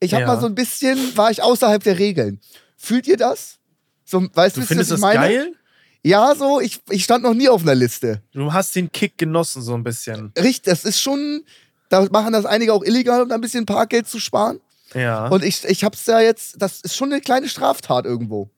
Ich 0.00 0.12
habe 0.14 0.22
Ja. 0.22 0.26
mal 0.28 0.40
so 0.40 0.46
ein 0.46 0.54
bisschen, 0.54 0.98
war 1.16 1.30
ich 1.30 1.42
außerhalb 1.42 1.82
der 1.84 1.98
Regeln. 1.98 2.40
Fühlt 2.76 3.06
ihr 3.06 3.16
das? 3.16 3.58
So, 4.04 4.26
weißt 4.32 4.56
Du 4.56 4.62
findest 4.62 4.90
was 4.90 5.00
das 5.00 5.00
meine? 5.00 5.20
geil? 5.20 5.52
Ja, 6.06 6.36
so, 6.36 6.60
ich, 6.60 6.80
ich 6.90 7.02
stand 7.02 7.24
noch 7.24 7.34
nie 7.34 7.48
auf 7.48 7.62
einer 7.62 7.74
Liste. 7.74 8.22
Du 8.32 8.52
hast 8.52 8.76
den 8.76 8.92
Kick 8.92 9.18
genossen, 9.18 9.60
so 9.60 9.74
ein 9.74 9.82
bisschen. 9.82 10.32
Richtig, 10.38 10.62
das 10.62 10.84
ist 10.84 11.00
schon, 11.00 11.42
da 11.88 12.06
machen 12.12 12.32
das 12.32 12.46
einige 12.46 12.72
auch 12.74 12.84
illegal, 12.84 13.22
um 13.22 13.28
da 13.28 13.34
ein 13.34 13.40
bisschen 13.40 13.66
Parkgeld 13.66 14.06
zu 14.06 14.20
sparen. 14.20 14.60
Ja. 14.94 15.26
Und 15.26 15.42
ich, 15.44 15.64
ich 15.64 15.82
hab's 15.82 16.06
ja 16.06 16.20
jetzt, 16.20 16.62
das 16.62 16.80
ist 16.82 16.94
schon 16.94 17.12
eine 17.12 17.20
kleine 17.20 17.48
Straftat 17.48 18.04
irgendwo. 18.04 18.48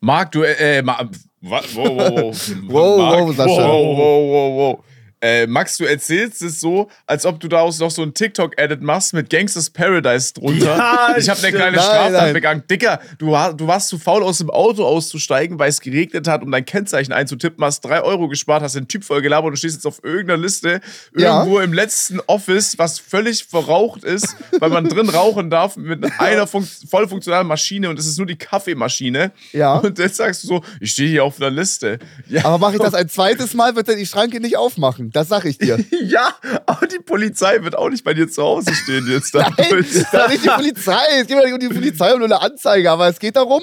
Marc, 0.00 0.32
du, 0.32 0.42
äh, 0.42 0.78
äh, 0.78 0.82
Ma 0.82 0.98
wa- 1.40 1.62
wow, 1.74 1.96
wow, 1.96 1.96
wow. 1.96 2.36
Wow, 2.66 2.98
wow, 3.28 3.36
Sascha. 3.36 3.68
wow, 3.68 3.96
wow, 3.96 4.32
wow, 4.32 4.56
wow. 4.78 4.84
Äh, 5.24 5.46
Max, 5.46 5.78
du 5.78 5.84
erzählst 5.86 6.42
es 6.42 6.60
so, 6.60 6.90
als 7.06 7.24
ob 7.24 7.40
du 7.40 7.48
daraus 7.48 7.78
noch 7.78 7.90
so 7.90 8.02
ein 8.02 8.12
TikTok-Edit 8.12 8.82
machst 8.82 9.14
mit 9.14 9.30
Gangsters 9.30 9.70
Paradise 9.70 10.34
drunter. 10.34 10.76
Ja, 10.76 11.14
ich 11.16 11.30
habe 11.30 11.40
eine 11.40 11.50
kleine 11.50 11.76
Nein, 11.78 11.82
Straftat 11.86 12.12
nein. 12.12 12.32
begangen. 12.34 12.62
Dicker, 12.70 13.00
du, 13.16 13.30
war, 13.30 13.54
du 13.54 13.66
warst 13.66 13.88
zu 13.88 13.96
faul, 13.98 14.22
aus 14.22 14.36
dem 14.36 14.50
Auto 14.50 14.84
auszusteigen, 14.84 15.58
weil 15.58 15.70
es 15.70 15.80
geregnet 15.80 16.28
hat, 16.28 16.42
um 16.42 16.50
dein 16.50 16.66
Kennzeichen 16.66 17.14
einzutippen, 17.14 17.64
hast 17.64 17.80
drei 17.86 18.02
Euro 18.02 18.28
gespart, 18.28 18.62
hast 18.62 18.74
den 18.76 18.86
Typ 18.86 19.02
voll 19.02 19.22
gelabert 19.22 19.46
und 19.46 19.52
du 19.52 19.56
stehst 19.56 19.76
jetzt 19.76 19.86
auf 19.86 20.04
irgendeiner 20.04 20.42
Liste 20.42 20.82
Ja. 21.16 21.38
irgendwo 21.38 21.60
im 21.60 21.72
letzten 21.72 22.20
Office, 22.26 22.76
was 22.76 22.98
völlig 22.98 23.44
verraucht 23.46 24.04
ist, 24.04 24.36
weil 24.60 24.68
man 24.68 24.86
drin 24.90 25.08
rauchen 25.08 25.48
darf 25.48 25.78
mit 25.78 26.04
einer 26.18 26.46
fun 26.46 26.68
voll 26.90 27.08
funktionalen 27.08 27.46
Maschine 27.46 27.88
und 27.88 27.98
es 27.98 28.06
ist 28.06 28.18
nur 28.18 28.26
die 28.26 28.36
Kaffeemaschine. 28.36 29.32
Ja. 29.52 29.76
Und 29.78 29.98
jetzt 29.98 30.16
sagst 30.16 30.42
du 30.44 30.48
so, 30.48 30.64
ich 30.80 30.90
stehe 30.90 31.08
hier 31.08 31.24
auf 31.24 31.40
einer 31.40 31.48
Liste. 31.50 31.98
Ja, 32.28 32.44
Aber 32.44 32.58
mache 32.58 32.74
ich 32.74 32.80
das 32.82 32.92
ein 32.92 33.08
zweites 33.08 33.54
Mal, 33.54 33.74
wird 33.74 33.88
er 33.88 33.96
die 33.96 34.04
Schranke 34.04 34.38
nicht 34.38 34.58
aufmachen. 34.58 35.12
Das 35.14 35.28
sag 35.28 35.44
ich 35.44 35.58
dir. 35.58 35.82
ja, 36.02 36.34
aber 36.66 36.86
die 36.88 36.98
Polizei 36.98 37.62
wird 37.62 37.76
auch 37.78 37.88
nicht 37.88 38.02
bei 38.04 38.14
dir 38.14 38.28
zu 38.28 38.42
Hause 38.42 38.74
stehen 38.74 39.06
jetzt. 39.08 39.32
Nein, 39.34 39.54
das 39.56 39.70
ist 39.70 40.12
nicht 40.28 40.44
die 40.44 40.48
Polizei. 40.48 41.00
Es 41.20 41.26
geht 41.28 41.38
doch 41.38 41.44
nicht 41.44 41.54
um 41.54 41.60
die 41.60 41.68
Polizei 41.68 42.12
und 42.12 42.18
nur 42.18 42.26
eine 42.26 42.42
Anzeige, 42.42 42.90
aber 42.90 43.08
es 43.08 43.18
geht 43.20 43.36
darum, 43.36 43.62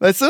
weißt 0.00 0.22
du? 0.22 0.26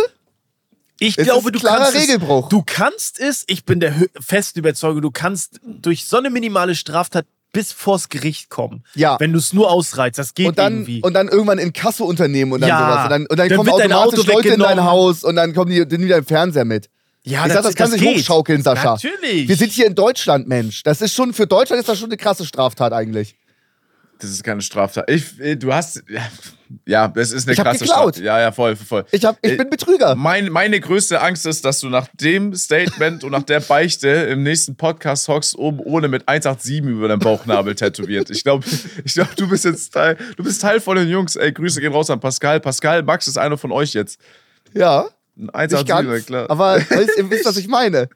ich 1.01 1.19
es 1.19 1.25
glaube, 1.25 1.49
ist 1.49 1.55
du 1.55 1.59
klarer 1.61 1.85
kannst 1.85 1.97
Regelbruch. 1.97 2.45
Es, 2.45 2.49
du 2.51 2.63
kannst 2.65 3.21
es, 3.21 3.45
ich 3.47 3.65
bin 3.65 3.81
der 3.81 3.95
festen 4.21 4.59
Überzeugung, 4.59 5.03
du 5.03 5.11
kannst 5.11 5.61
durch 5.65 6.07
so 6.07 6.19
eine 6.19 6.31
minimale 6.31 6.75
Straftat 6.75 7.27
bis 7.53 7.73
vors 7.73 8.09
Gericht 8.11 8.51
kommen. 8.51 8.85
Ja. 8.95 9.19
Wenn 9.19 9.33
du 9.33 9.39
es 9.39 9.53
nur 9.55 9.71
ausreizt, 9.71 10.19
das 10.19 10.35
geht 10.35 10.49
Und 10.49 10.59
dann, 10.59 10.75
irgendwie. 10.75 11.01
und 11.03 11.15
dann 11.15 11.29
irgendwann 11.29 11.59
in 11.59 11.73
Kasso-Unternehmen 11.73 12.53
und 12.53 12.61
dann 12.61 12.69
Ja. 12.69 12.79
sowas. 12.81 13.05
Und 13.05 13.11
dann, 13.11 13.27
und 13.27 13.39
dann, 13.39 13.49
Dann 13.49 13.57
kommen 13.57 13.71
automatisch 13.71 14.21
Auto 14.21 14.33
Leute 14.33 14.49
in 14.51 14.61
dein. 14.61 14.85
Haus 14.85 15.25
und 15.25 15.37
dann 15.37 15.55
kommen 15.55 15.71
die, 15.71 15.87
die 15.87 15.99
wieder 16.01 16.19
im 16.19 16.27
Fernseher 16.27 16.65
mit. 16.65 16.91
Ja, 17.27 17.47
ich 17.47 17.53
sag, 17.53 17.63
das 17.63 17.75
kann 17.75 17.91
sich 17.91 18.01
geht. 18.03 18.19
hochschaukeln, 18.19 18.63
Sascha. 18.63 18.93
Natürlich. 18.93 19.49
Wir 19.49 19.57
sind 19.57 19.73
hier 19.73 19.87
in 19.87 19.95
Deutschland, 19.95 20.47
Mensch. 20.47 20.83
Das 20.83 21.01
ist 21.01 21.15
schon, 21.15 21.33
für 21.33 21.47
Deutschland 21.47 21.81
ist 21.81 21.89
das 21.89 21.99
schon 21.99 22.09
eine 22.11 22.19
krasse 22.19 22.45
Straftat 22.45 22.93
eigentlich. 22.93 23.37
Das 24.19 24.31
ist 24.31 24.45
keine 24.45 24.61
Straftat. 24.63 25.11
Ich, 25.11 25.39
äh, 25.41 25.57
du 25.57 25.73
hast. 25.75 26.03
Ja, 26.87 27.09
das 27.09 27.33
ist 27.33 27.47
eine 27.47 27.55
Ich 27.55 27.59
krasse. 27.61 27.85
Straftat. 27.85 28.19
Ja, 28.23 28.41
ja, 28.41 28.53
voll, 28.53 28.77
voll. 28.77 29.05
Ich, 29.11 29.25
hab, 29.25 29.37
ich 29.43 29.53
Äh, 29.53 29.57
bin 29.57 29.71
Betrüger. 29.71 30.15
Mein, 30.15 30.51
meine 30.51 30.79
größte 30.81 31.21
Angst 31.21 31.47
ist, 31.47 31.65
dass 31.65 31.81
du 31.81 31.89
nach 31.89 32.09
dem 32.15 32.55
Statement 32.55 33.25
und 33.25 33.33
nach 33.33 33.43
der 33.43 33.61
Beichte 33.61 34.09
im 34.09 34.43
nächsten 34.43 34.77
Podcast 34.77 35.27
hockst, 35.29 35.57
oben 35.59 35.81
ohne 35.81 36.09
mit 36.09 36.29
187 36.29 36.81
über 36.85 37.09
deinem 37.09 37.19
Bauchnabel 37.21 37.75
tätowiert. 37.75 38.31
Ich 38.31 38.45
glaube, 38.45 38.65
ich 39.05 39.15
glaub, 39.15 39.35
du 39.37 39.49
bist 39.49 39.65
jetzt 39.65 39.93
Teil, 39.93 40.17
du 40.37 40.45
bist 40.45 40.63
Teil 40.63 40.81
von 40.81 40.97
den 40.97 41.09
Jungs. 41.09 41.37
Ey, 41.37 41.53
Grüße 41.53 41.81
gehen 41.81 41.93
raus 41.93 42.09
an 42.11 42.21
Pascal. 42.21 42.61
Pascal, 42.61 43.03
Max 43.03 43.27
ist 43.29 43.37
einer 43.37 43.59
von 43.59 43.73
euch 43.73 43.95
jetzt. 43.95 44.19
Ja, 44.75 45.07
Ein 45.37 45.45
nicht 45.45 45.55
187, 45.55 45.87
ganz. 45.89 46.27
klar. 46.27 46.51
Aber 46.51 46.77
weißt, 46.91 47.19
ihr 47.19 47.31
wisst, 47.31 47.45
was 47.45 47.57
ich 47.57 47.69
meine. 47.69 48.09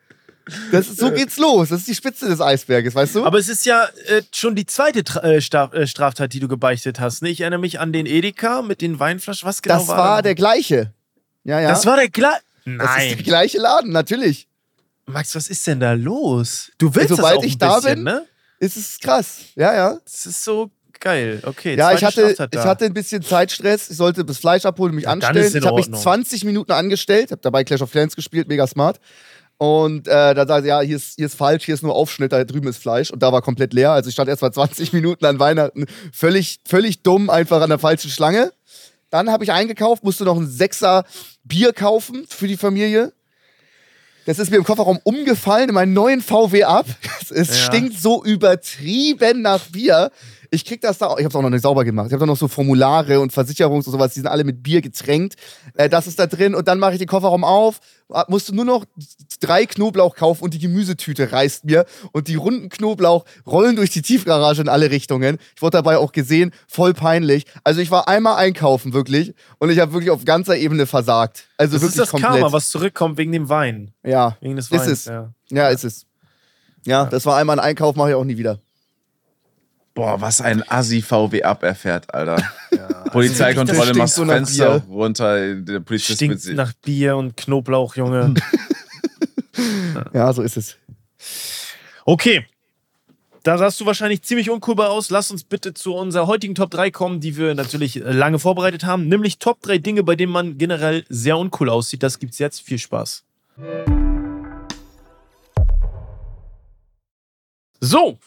Das 0.73 0.89
ist, 0.89 0.99
so 0.99 1.11
geht's 1.11 1.37
los. 1.37 1.69
Das 1.69 1.81
ist 1.81 1.89
die 1.89 1.95
Spitze 1.95 2.27
des 2.27 2.41
Eisberges, 2.41 2.95
weißt 2.95 3.17
du? 3.17 3.27
Aber 3.27 3.39
es 3.39 3.49
ist 3.49 3.67
ja 3.67 3.87
äh, 4.07 4.23
schon 4.33 4.55
die 4.55 4.65
zweite 4.65 5.05
Tra 5.05 5.21
äh, 5.21 5.37
äh, 5.37 5.87
Straftat, 5.87 6.33
die 6.33 6.41
du 6.41 6.49
gebeichtet 6.49 7.01
hast. 7.01 7.23
Ne? 7.23 7.29
Ich 7.29 7.43
erinnere 7.43 7.61
mich 7.61 7.81
an 7.81 7.93
den 7.93 8.07
Edeka 8.07 8.63
mit 8.63 8.81
den 8.81 8.99
Weinflaschen. 8.99 9.47
Was 9.47 9.61
genau 9.61 9.79
das 9.79 9.89
war 9.89 9.99
war 9.99 10.23
der 10.23 10.35
gleiche. 10.35 10.95
Ja, 11.45 11.61
ja. 11.61 11.69
Das 11.69 11.85
war 11.85 11.97
der 11.97 12.09
gleiche. 12.09 12.41
Das 12.65 12.75
ist 12.75 12.97
Nein. 12.97 13.09
der 13.17 13.25
gleiche 13.25 13.59
Laden, 13.59 13.93
natürlich. 13.93 14.49
Max, 15.07 15.35
was 15.35 15.49
ist 15.49 15.67
denn 15.67 15.81
da 15.81 15.93
los? 15.93 16.71
Du 16.79 16.95
willst 16.95 17.11
Sobald 17.11 17.25
das 17.25 17.39
auch 17.39 17.43
ein 17.43 17.49
ich 17.49 17.59
da 17.59 17.77
bisschen, 17.77 17.95
bin, 17.97 18.05
ne? 18.05 18.27
Es 18.61 18.77
ist 18.77 19.01
krass. 19.01 19.41
Ja, 19.55 19.75
ja. 19.75 19.99
Das 20.05 20.27
ist 20.27 20.45
so 20.45 20.71
geil. 21.01 21.41
Okay, 21.45 21.77
Ja, 21.77 21.93
ich 21.93 22.05
hatte, 22.05 22.35
ich 22.53 22.59
hatte 22.59 22.85
ein 22.85 22.95
bisschen 22.95 23.23
Zeitstress. 23.23 23.91
Ich 23.91 23.97
sollte 23.97 24.25
das 24.25 24.39
Fleisch 24.39 24.65
abholen 24.65 24.91
und 24.91 24.97
mich 24.97 25.05
Ja, 25.05 25.11
anstellen. 25.13 25.39
Ich 25.57 25.65
habe 25.65 25.77
mich 25.77 25.87
Ordnung. 25.87 26.01
20 26.01 26.45
Minuten 26.45 26.73
angestellt, 26.73 27.31
habe 27.31 27.41
dabei 27.43 27.65
Clash 27.65 27.83
of 27.83 27.91
Clans 27.91 28.15
gespielt, 28.17 28.49
mega 28.49 28.67
smart. 28.67 28.99
Und 29.61 30.07
äh, 30.07 30.35
da 30.35 30.47
sagte 30.47 30.69
ja, 30.69 30.81
hier 30.83 30.97
ist, 30.97 31.17
hier 31.17 31.27
ist 31.27 31.35
falsch, 31.35 31.65
hier 31.65 31.75
ist 31.75 31.83
nur 31.83 31.95
Aufschnitt, 31.95 32.33
da 32.33 32.45
drüben 32.45 32.69
ist 32.69 32.79
Fleisch. 32.79 33.11
Und 33.11 33.23
da 33.25 33.33
war 33.33 33.43
komplett 33.43 33.73
leer. 33.75 33.91
Also 33.91 34.09
ich 34.09 34.15
stand 34.15 34.29
erst 34.29 34.43
mal 34.43 34.53
20 34.53 34.93
Minuten 34.93 35.25
an 35.25 35.41
Weihnachten 35.41 35.87
völlig, 36.13 36.61
völlig 36.67 37.03
dumm, 37.03 37.29
einfach 37.29 37.61
an 37.61 37.69
der 37.69 37.79
falschen 37.81 38.11
Schlange. 38.11 38.53
Dann 39.11 39.31
habe 39.31 39.43
ich 39.43 39.51
eingekauft, 39.53 40.05
musste 40.05 40.25
noch 40.25 40.37
ein 40.37 40.47
Sechser 40.49 41.05
Bier 41.43 41.73
kaufen 41.73 42.27
für 42.29 42.47
die 42.47 42.57
Familie. 42.57 43.13
Das 44.27 44.39
ist 44.39 44.51
mir 44.51 44.59
im 44.59 44.65
Kofferraum 44.65 45.01
umgefallen 45.05 45.71
in 45.71 45.75
meinen 45.75 45.95
neuen 45.95 46.21
VW 46.21 46.65
ab. 46.65 46.85
Es, 47.23 47.31
es 47.31 47.49
Ja. 47.49 47.55
stinkt 47.65 47.99
so 47.99 48.23
übertrieben 48.23 49.41
nach 49.43 49.63
Bier. 49.69 50.11
Ich 50.51 50.65
krieg 50.65 50.81
das 50.81 50.99
da, 50.99 51.07
ich 51.19 51.25
habe 51.25 51.29
es 51.29 51.35
auch 51.35 51.43
noch 51.43 51.51
nicht 51.51 51.63
sauber 51.63 51.85
gemacht. 51.85 52.07
Ich 52.07 52.13
habe 52.13 52.21
da 52.21 52.27
noch 52.27 52.37
so 52.37 52.49
Formulare 52.49 53.21
und 53.21 53.33
Versicherungs 53.33 53.87
und 53.87 53.93
sowas, 53.93 54.15
die 54.15 54.21
sind 54.21 54.29
alle 54.29 54.45
mit 54.45 54.63
Bier 54.63 54.81
getränkt. 54.81 55.37
Äh, 55.75 55.89
das 55.89 56.07
ist 56.07 56.19
da 56.19 56.27
drin 56.27 56.55
und 56.55 56.69
dann 56.69 56.79
mache 56.79 56.93
ich 56.93 56.99
den 56.99 57.07
Kofferraum 57.09 57.45
auf, 57.45 57.81
äh, 58.13 58.23
musste 58.29 58.55
nur 58.55 58.65
noch 58.65 58.85
drei 59.41 59.67
Knoblauch 59.67 60.15
kaufen 60.17 60.45
und 60.45 60.55
die 60.55 60.59
Gemüsetüte 60.59 61.33
reißt 61.33 61.67
mir 61.67 61.85
und 62.13 62.29
die 62.29 62.37
runden 62.37 62.69
Knoblauch 62.71 63.25
rollen 63.47 63.77
durch 63.77 63.91
die 63.91 64.01
Tiefgarage 64.03 64.63
in 64.63 64.69
alle 64.69 64.91
Richtungen. 64.91 65.39
Ich 65.55 65.61
wurde 65.61 65.77
dabei 65.77 65.99
auch 65.99 66.13
gesehen, 66.13 66.53
voll 66.67 66.95
peinlich. 66.95 67.45
Also 67.65 67.81
ich 67.81 67.91
war 67.91 68.09
einmal 68.09 68.37
einkaufen 68.37 68.95
wirklich 68.95 69.35
und 69.59 69.69
ich 69.71 69.79
habe 69.81 69.93
wirklich 69.93 70.11
auf 70.11 70.25
ganzer 70.25 70.57
Ebene 70.57 70.87
versagt. 70.87 71.45
Also 71.59 71.75
das 71.75 71.83
ist 71.83 71.89
wirklich 71.89 72.01
das 72.01 72.11
komplett. 72.11 72.33
Karma, 72.41 72.53
was 72.53 72.71
zurückkommt 72.71 73.19
wegen 73.19 73.33
dem 73.33 73.49
Wein. 73.49 73.93
ja, 74.03 74.37
Wegen 74.41 74.57
des 74.57 74.67
ist 74.67 74.73
Weins. 74.73 74.87
es. 74.87 75.05
Ja. 75.05 75.33
Ja, 75.51 75.69
ist 75.69 75.85
es. 75.85 76.07
Ja, 76.87 77.05
das 77.05 77.27
war 77.27 77.37
einmal 77.37 77.59
ein 77.59 77.65
Einkauf, 77.65 77.97
mache 77.97 78.11
ich 78.11 78.15
auch 78.15 78.25
nie 78.25 78.39
wieder. 78.39 78.61
Boah, 79.99 80.21
was 80.21 80.41
ein 80.41 80.63
Assi 80.71 81.03
VW 81.03 81.43
ab 81.43 81.65
erfährt, 81.65 82.15
Alter. 82.15 82.41
Polizeikontrolle, 83.11 83.83
stinkt 83.83 83.99
machst 83.99 84.15
so 84.15 84.25
Fenster 84.25 84.79
Bier. 84.79 84.95
runter, 84.95 85.55
der 85.57 85.81
Polizist 85.81 86.21
mit 86.21 86.41
Stinkt 86.41 86.57
nach 86.57 86.73
Bier 86.85 87.17
und 87.17 87.37
Knoblauch, 87.37 87.97
Junge. 87.97 88.35
Ja, 90.15 90.33
so 90.33 90.43
ist 90.43 90.57
es. 90.57 90.77
Okay. 92.05 92.47
Da 93.43 93.59
sahst 93.59 93.81
du 93.81 93.87
wahrscheinlich 93.87 94.23
ziemlich 94.23 94.51
uncool 94.51 94.77
bei 94.77 94.87
aus. 94.87 95.11
Lass 95.11 95.33
uns 95.33 95.43
bitte 95.43 95.75
zu 95.75 95.97
unserer 95.97 96.29
heutigen 96.29 96.55
Top 96.55 96.71
3 96.71 96.93
kommen, 96.93 97.19
die 97.19 97.37
wir 97.37 97.57
natürlich 97.57 97.97
äh, 97.97 98.13
lange 98.13 98.39
vorbereitet 98.39 98.85
haben. 98.85 99.09
Nämlich 99.09 99.41
Top 99.41 99.61
3 99.63 99.79
Dinge, 99.79 100.05
bei 100.05 100.15
denen 100.15 100.31
man 100.31 100.59
generell 100.59 101.05
sehr 101.09 101.37
uncool 101.37 101.71
aussieht. 101.71 102.05
Das 102.05 102.21
gibt's 102.21 102.39
jetzt. 102.39 102.61
Viel 102.61 102.79
Spaß. 102.79 103.25
So. 107.81 108.19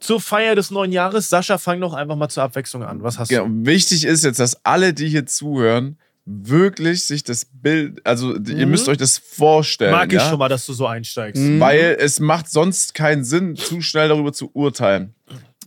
Zur 0.00 0.20
Feier 0.20 0.54
des 0.54 0.70
neuen 0.70 0.92
Jahres. 0.92 1.28
Sascha, 1.28 1.58
fang 1.58 1.80
doch 1.80 1.92
einfach 1.92 2.16
mal 2.16 2.28
zur 2.28 2.44
Abwechslung 2.44 2.84
an. 2.84 3.02
Was 3.02 3.18
hast 3.18 3.28
Genau. 3.28 3.46
du? 3.46 3.66
Wichtig 3.66 4.04
ist 4.04 4.24
jetzt, 4.24 4.38
dass 4.40 4.64
alle, 4.64 4.94
die 4.94 5.08
hier 5.08 5.26
zuhören, 5.26 5.98
wirklich 6.24 7.04
sich 7.04 7.24
das 7.24 7.46
Bild, 7.50 8.04
also 8.06 8.34
ihr 8.36 8.66
Mhm. 8.66 8.70
müsst 8.72 8.88
euch 8.88 8.98
das 8.98 9.16
vorstellen. 9.18 9.92
Mag 9.92 10.08
ich 10.12 10.18
ja? 10.20 10.28
schon 10.28 10.38
mal, 10.38 10.48
dass 10.48 10.66
du 10.66 10.72
so 10.74 10.86
einsteigst. 10.86 11.42
Mhm. 11.42 11.58
Weil 11.58 11.96
es 11.98 12.20
macht 12.20 12.50
sonst 12.50 12.94
keinen 12.94 13.24
Sinn, 13.24 13.56
zu 13.56 13.80
schnell 13.80 14.08
darüber 14.08 14.32
zu 14.32 14.50
urteilen. 14.52 15.14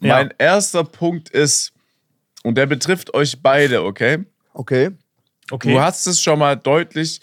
Ja. 0.02 0.16
Mein 0.18 0.34
erster 0.38 0.84
Punkt 0.84 1.30
ist, 1.30 1.74
und 2.44 2.56
der 2.56 2.68
betrifft 2.68 3.14
euch 3.14 3.42
beide, 3.42 3.84
okay? 3.84 4.20
Okay. 4.54 4.92
Okay. 5.52 5.74
Du 5.74 5.82
hast 5.82 6.08
es 6.08 6.22
schon 6.22 6.40
mal 6.40 6.56
deutlich 6.56 7.20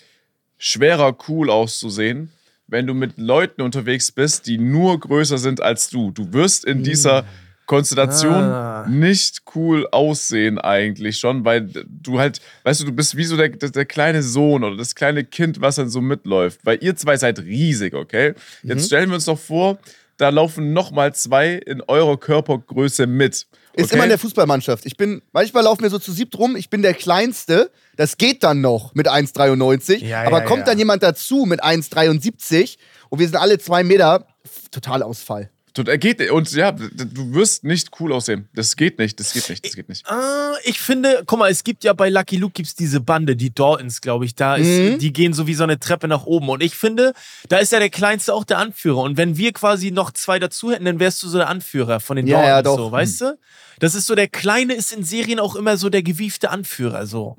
schwerer 0.59 1.17
cool 1.29 1.49
auszusehen, 1.51 2.33
wenn 2.69 2.87
du 2.87 2.95
mit 2.95 3.19
Leuten 3.19 3.63
unterwegs 3.63 4.13
bist, 4.13 4.47
die 4.47 4.59
nur 4.59 5.01
größer 5.01 5.39
sind 5.39 5.61
als 5.63 5.91
du. 5.91 6.11
Du 6.13 6.33
wirst 6.33 6.65
in 6.65 6.83
dieser 6.85 7.25
Konstellation 7.67 8.33
Ah. 8.33 8.87
nicht 8.89 9.43
cool 9.55 9.87
aussehen 9.93 10.59
eigentlich 10.59 11.19
schon, 11.19 11.45
weil 11.45 11.69
du 11.87 12.19
halt, 12.19 12.41
weißt 12.65 12.81
du, 12.81 12.85
du 12.87 12.93
bist 12.93 13.17
wie 13.17 13.25
so 13.25 13.37
der, 13.37 13.51
der, 13.51 13.71
der 13.71 13.85
kleine 13.85 14.23
Sohn 14.23 14.65
oder 14.65 14.77
das 14.77 14.95
kleine 14.95 15.25
Kind, 15.25 15.61
was 15.61 15.77
dann 15.77 15.91
so 15.91 16.01
mitläuft. 16.01 16.61
Weil 16.65 16.79
ihr 16.83 16.97
zwei 16.97 17.17
seid 17.19 17.41
riesig, 17.41 17.95
okay? 17.95 18.35
Jetzt 18.63 18.87
stellen 18.87 19.11
wir 19.11 19.17
uns 19.17 19.27
doch 19.27 19.39
vor, 19.39 19.79
da 20.17 20.31
laufen 20.31 20.73
noch 20.73 20.91
mal 20.93 21.15
zwei 21.15 21.55
in 21.55 21.83
eurer 21.83 22.17
Körpergröße 22.19 23.07
mit. 23.07 23.47
Ist 23.79 23.87
okay? 23.87 23.95
immer 23.95 24.05
in 24.05 24.09
der 24.09 24.19
Fußballmannschaft. 24.19 24.87
Ich 24.87 24.97
bin, 24.97 25.23
manchmal 25.31 25.63
laufen 25.63 25.83
wir 25.83 25.91
so 25.91 26.01
zu 26.01 26.11
siebt 26.11 26.37
rum, 26.37 26.57
ich 26.57 26.69
bin 26.69 26.83
der 26.83 26.95
Kleinste. 26.95 27.71
Das 27.97 28.17
geht 28.17 28.43
dann 28.43 28.61
noch 28.61 28.93
mit 28.97 29.09
1,93. 29.09 30.05
Ja, 30.05 30.25
aber 30.25 30.41
ja, 30.41 30.45
kommt 30.47 30.61
ja. 30.61 30.65
dann 30.67 30.79
jemand 30.79 31.05
dazu 31.05 31.45
mit 31.47 31.63
1,73 31.63 32.77
und 33.09 33.21
wir 33.21 33.29
sind 33.29 33.37
alle 33.37 33.57
zwei 33.59 33.85
Meter, 33.85 34.27
Totalausfall. 34.73 35.51
Er 35.87 35.99
geht 35.99 36.29
und 36.31 36.51
ja, 36.53 36.73
du 36.73 37.35
wirst 37.35 37.63
nicht 37.63 37.91
cool 38.01 38.13
aussehen. 38.13 38.49
Das 38.55 38.75
geht 38.75 38.99
nicht, 38.99 39.21
das 39.21 39.33
geht 39.35 39.49
nicht, 39.49 39.65
das 39.65 39.77
geht 39.77 39.89
nicht. 39.89 40.05
Ah, 40.09 40.55
ich 40.65 40.81
finde, 40.81 41.23
guck 41.27 41.39
mal, 41.39 41.51
es 41.51 41.63
gibt 41.63 41.85
ja 41.85 41.93
bei 41.93 42.09
Lucky 42.09 42.37
Luke 42.37 42.55
gibt's 42.55 42.75
diese 42.75 43.01
Bande, 43.01 43.37
die 43.37 43.55
Daltons, 43.55 44.01
glaube 44.01 44.25
ich, 44.25 44.35
da 44.35 44.57
ist, 44.57 44.67
Mhm. 44.67 44.99
die 44.99 45.13
gehen 45.13 45.33
so 45.35 45.47
wie 45.47 45.55
so 45.55 45.63
eine 45.63 45.79
Treppe 45.79 46.09
nach 46.09 46.25
oben. 46.25 46.49
Und 46.49 46.63
ich 46.63 46.75
finde, 46.75 47.13
da 47.49 47.59
ist 47.59 47.71
ja 47.71 47.79
der 47.79 47.91
Kleinste 47.91 48.35
auch 48.35 48.45
der 48.45 48.59
Anführer. 48.59 48.99
Und 49.03 49.17
wenn 49.19 49.37
wir 49.37 49.53
quasi 49.53 49.91
noch 49.93 50.11
zwei 50.13 50.39
dazu 50.39 50.73
hätten, 50.73 50.87
dann 50.87 50.99
wärst 50.99 51.23
du 51.23 51.29
so 51.29 51.39
der 51.39 51.49
Anführer 51.49 52.01
von 52.01 52.17
den 52.17 52.27
Ja, 52.27 52.39
Daltons, 52.41 52.49
ja, 52.57 52.63
doch. 52.63 52.77
so, 52.79 52.91
weißt 52.93 53.21
du? 53.21 53.39
Das 53.79 53.95
ist 53.95 54.07
so, 54.07 54.15
der 54.15 54.27
Kleine 54.29 54.75
ist 54.75 54.93
in 54.93 55.05
Serien 55.05 55.39
auch 55.39 55.55
immer 55.55 55.77
so 55.77 55.89
der 55.91 56.03
gewiefte 56.03 56.51
Anführer, 56.51 57.07
so. 57.07 57.37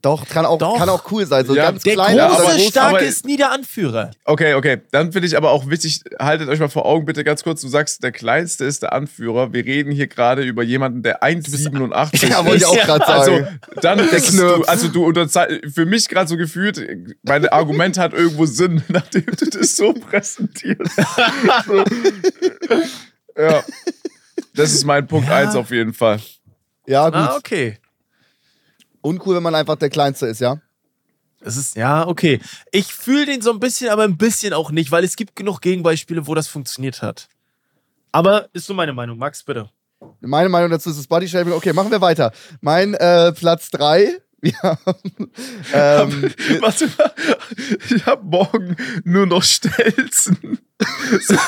Doch, 0.00 0.28
kann 0.28 0.46
auch, 0.46 0.58
Doch. 0.58 0.78
kann 0.78 0.88
auch 0.88 1.10
cool 1.10 1.26
sein. 1.26 1.44
So 1.44 1.56
Ja, 1.56 1.70
ganz 1.72 1.82
Der 1.82 1.94
klein 1.94 2.16
Ja, 2.16 2.28
große, 2.28 2.42
aber- 2.44 2.58
starke 2.60 2.96
aber- 2.98 3.02
ist 3.02 3.24
nie 3.26 3.36
der 3.36 3.50
Anführer. 3.50 4.12
Okay, 4.24 4.54
okay. 4.54 4.80
Dann 4.92 5.10
finde 5.10 5.26
ich 5.26 5.36
aber 5.36 5.50
auch 5.50 5.68
wichtig, 5.68 6.02
haltet 6.20 6.48
euch 6.48 6.60
mal 6.60 6.68
vor 6.68 6.86
Augen, 6.86 7.04
bitte 7.04 7.24
ganz 7.24 7.42
kurz. 7.42 7.60
Du 7.62 7.68
sagst, 7.68 8.04
der 8.04 8.12
Kleinste 8.12 8.64
ist 8.64 8.82
der 8.84 8.92
Anführer. 8.92 9.52
Wir 9.52 9.64
reden 9.64 9.90
hier 9.90 10.06
gerade 10.06 10.42
über 10.42 10.62
jemanden, 10.62 11.02
der 11.02 11.24
1,87 11.24 12.28
Ja, 12.28 12.44
wollte 12.44 12.58
ich 12.58 12.66
auch 12.66 12.76
Ja, 12.76 12.84
gerade 12.84 13.06
Also, 13.08 13.30
sagen. 13.38 13.60
dann 13.82 14.08
bist 14.08 14.38
du, 14.38 14.62
also 14.66 14.86
du 14.86 15.04
unterzei- 15.04 15.68
für 15.68 15.84
mich 15.84 16.08
gerade 16.08 16.28
so 16.28 16.36
gefühlt, 16.36 16.80
mein 17.24 17.48
Argument 17.48 17.98
hat 17.98 18.12
irgendwo 18.12 18.46
Sinn, 18.46 18.82
nachdem 18.88 19.26
du 19.26 19.46
das 19.50 19.74
so 19.74 19.92
präsentierst. 19.94 20.92
so. 21.66 21.84
Ja. 23.36 23.62
Das 24.54 24.72
ist 24.72 24.84
mein 24.84 25.06
Punkt 25.06 25.28
Ja. 25.28 25.36
1 25.36 25.54
auf 25.56 25.70
jeden 25.70 25.92
Fall. 25.92 26.20
ja, 26.86 27.04
gut. 27.06 27.14
Ah, 27.14 27.36
okay. 27.36 27.78
Uncool, 29.08 29.36
wenn 29.36 29.42
man 29.42 29.54
einfach 29.54 29.76
der 29.76 29.90
Kleinste 29.90 30.26
ist, 30.26 30.40
ja? 30.40 30.60
Es 31.40 31.56
ist, 31.56 31.76
ja, 31.76 32.06
okay. 32.06 32.40
Ich 32.72 32.92
fühle 32.92 33.26
den 33.26 33.42
so 33.42 33.52
ein 33.52 33.60
bisschen, 33.60 33.90
aber 33.90 34.02
ein 34.04 34.16
bisschen 34.16 34.52
auch 34.52 34.70
nicht, 34.70 34.90
weil 34.90 35.04
es 35.04 35.16
gibt 35.16 35.36
genug 35.36 35.60
Gegenbeispiele, 35.60 36.26
wo 36.26 36.34
das 36.34 36.48
funktioniert 36.48 37.00
hat. 37.00 37.28
Aber 38.12 38.48
ist 38.52 38.66
so 38.66 38.74
meine 38.74 38.92
Meinung. 38.92 39.18
Max, 39.18 39.42
bitte. 39.42 39.70
Meine 40.20 40.48
Meinung 40.48 40.70
dazu 40.70 40.90
ist 40.90 40.98
das 40.98 41.06
Bodyshaming. 41.06 41.52
Okay, 41.52 41.72
machen 41.72 41.90
wir 41.90 42.00
weiter. 42.00 42.32
Mein 42.60 42.94
äh, 42.94 43.32
Platz 43.32 43.70
3. 43.70 44.18
Ja. 44.42 44.78
ähm, 45.72 46.22
Warte 46.60 46.88
mal, 46.96 47.12
ich 47.90 48.06
habe 48.06 48.24
morgen 48.24 48.76
nur 49.04 49.26
noch 49.26 49.42
Stelzen. 49.42 50.58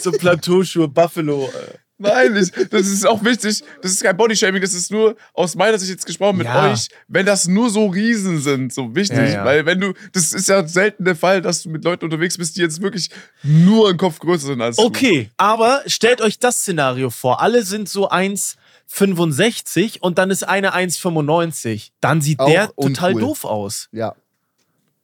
So 0.00 0.10
Plateauschuhe, 0.12 0.88
Buffalo. 0.88 1.44
äh. 1.48 1.78
Nein, 2.00 2.34
ich, 2.36 2.50
das 2.70 2.86
ist 2.88 3.06
auch 3.06 3.22
wichtig. 3.24 3.62
Das 3.82 3.92
ist 3.92 4.02
kein 4.02 4.16
Bodyshaming, 4.16 4.60
das 4.62 4.72
ist 4.74 4.90
nur 4.90 5.16
aus 5.34 5.54
meiner 5.54 5.78
Sicht 5.78 5.90
jetzt 5.90 6.06
gesprochen 6.06 6.38
mit 6.38 6.46
Ja. 6.46 6.72
euch, 6.72 6.88
wenn 7.08 7.26
das 7.26 7.46
nur 7.46 7.68
so 7.70 7.86
Riesen 7.86 8.40
sind, 8.40 8.72
so 8.72 8.94
wichtig. 8.96 9.18
Ja, 9.18 9.24
ja. 9.26 9.44
Weil 9.44 9.66
wenn 9.66 9.80
du, 9.80 9.92
das 10.12 10.32
ist 10.32 10.48
ja 10.48 10.66
selten 10.66 11.04
der 11.04 11.14
Fall, 11.16 11.42
dass 11.42 11.62
du 11.62 11.68
mit 11.70 11.84
Leuten 11.84 12.04
unterwegs 12.06 12.38
bist, 12.38 12.56
die 12.56 12.60
jetzt 12.62 12.80
wirklich 12.82 13.10
nur 13.42 13.88
einen 13.90 13.98
Kopf 13.98 14.18
größer 14.18 14.46
sind 14.48 14.60
als 14.62 14.76
du. 14.76 14.82
Okay, 14.82 15.30
aber 15.36 15.82
stellt 15.86 16.20
euch 16.20 16.38
das 16.38 16.56
Szenario 16.60 17.10
vor. 17.10 17.40
Alle 17.42 17.62
sind 17.64 17.88
so 17.88 18.08
1,65 18.10 20.00
und 20.00 20.18
dann 20.18 20.30
ist 20.30 20.42
einer 20.44 20.74
1,95. 20.74 21.90
Dann 22.00 22.20
sieht 22.20 22.40
Auch 22.40 22.48
der 22.48 22.68
total 22.74 23.14
doof 23.14 23.44
aus. 23.44 23.88
ja. 23.92 24.14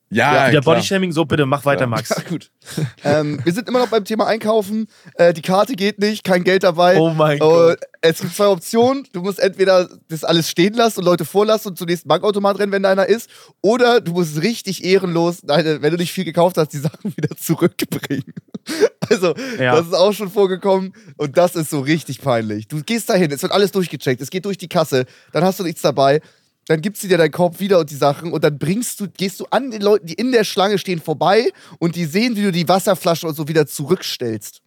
Ja, 0.09 0.49
Wieder 0.51 0.61
klar. 0.61 0.75
Bodyshaming, 0.77 1.11
so 1.11 1.25
bitte, 1.25 1.47
mach 1.47 1.65
weiter, 1.65 1.89
Max. 1.89 2.11
Ja, 2.11 2.23
gut. 2.29 2.51
ähm, 3.05 3.41
wir 3.43 3.53
sind 3.53 3.69
immer 3.69 3.81
noch 3.81 3.89
beim 3.89 4.05
Thema 4.05 4.27
Einkaufen. 4.29 4.87
Äh, 5.15 5.33
die 5.35 5.43
Karte 5.43 5.75
geht 5.75 5.99
nicht, 5.99 6.23
kein 6.23 6.45
Geld 6.45 6.63
dabei. 6.63 6.97
Oh 6.99 7.11
mein 7.11 7.37
Äh, 7.39 7.41
Gott. 7.41 7.79
es 8.03 8.21
gibt 8.21 8.37
zwei 8.37 8.47
Optionen. 8.47 9.05
Du 9.13 9.21
musst 9.23 9.41
entweder 9.41 9.89
das 10.09 10.23
alles 10.23 10.49
stehen 10.49 10.75
lassen 10.75 11.01
und 11.01 11.07
Leute 11.07 11.25
vorlassen 11.25 11.71
und 11.71 11.79
zum 11.79 11.89
nächsten 11.89 12.09
Bankautomat 12.09 12.61
rennen, 12.61 12.71
wenn 12.71 12.85
da 12.85 12.93
einer 12.93 13.07
ist. 13.07 13.29
Oder 13.63 14.01
du 14.01 14.13
musst 14.13 14.41
richtig 14.41 14.85
ehrenlos, 14.85 15.39
deine, 15.43 15.83
wenn 15.83 15.91
du 15.91 15.97
nicht 15.97 16.13
viel 16.13 16.25
gekauft 16.25 16.57
hast, 16.57 16.69
die 16.73 16.79
Sachen 16.79 17.17
wieder 17.17 17.37
zurückbringen. 17.37 18.33
Also, 19.09 19.35
Ja. 19.61 19.77
das 19.77 19.87
ist 19.87 19.95
auch 19.95 20.13
schon 20.13 20.29
vorgekommen 20.29 20.93
und 21.17 21.37
das 21.39 21.55
ist 21.55 21.71
so 21.71 21.79
richtig 21.79 22.21
peinlich. 22.21 22.67
Du 22.67 22.83
gehst 22.83 23.09
dahin, 23.09 23.31
es 23.31 23.41
wird 23.43 23.53
alles 23.53 23.71
durchgecheckt, 23.71 24.21
es 24.21 24.31
geht 24.31 24.45
durch 24.45 24.59
die 24.59 24.67
Kasse, 24.67 25.07
dann 25.31 25.45
hast 25.45 25.61
du 25.61 25.63
nichts 25.63 25.81
dabei. 25.83 26.21
Dann 26.69 26.81
gibst 26.81 27.03
du 27.05 27.09
dir 27.09 27.17
deinen 27.17 27.31
Korb 27.31 27.61
wieder 27.61 27.79
und 27.79 27.91
die 27.91 27.97
Sachen 27.97 28.33
und 28.33 28.43
dann 28.43 28.59
bringst 28.59 28.99
du, 29.01 29.09
gehst 29.09 29.39
du 29.41 29.47
an 29.51 29.71
den 29.71 29.83
Leuten, 29.83 30.07
die 30.07 30.15
in 30.15 30.33
der 30.33 30.45
Schlange 30.45 30.79
stehen, 30.79 31.01
vorbei 31.01 31.51
und 31.79 31.95
die 31.95 32.07
sehen, 32.07 32.37
wie 32.37 32.43
du 32.43 32.51
die 32.53 32.69
Wasserflasche 32.69 33.27
und 33.29 33.35
so 33.35 33.47
wieder 33.47 33.67
zurückstellst. 33.67 34.63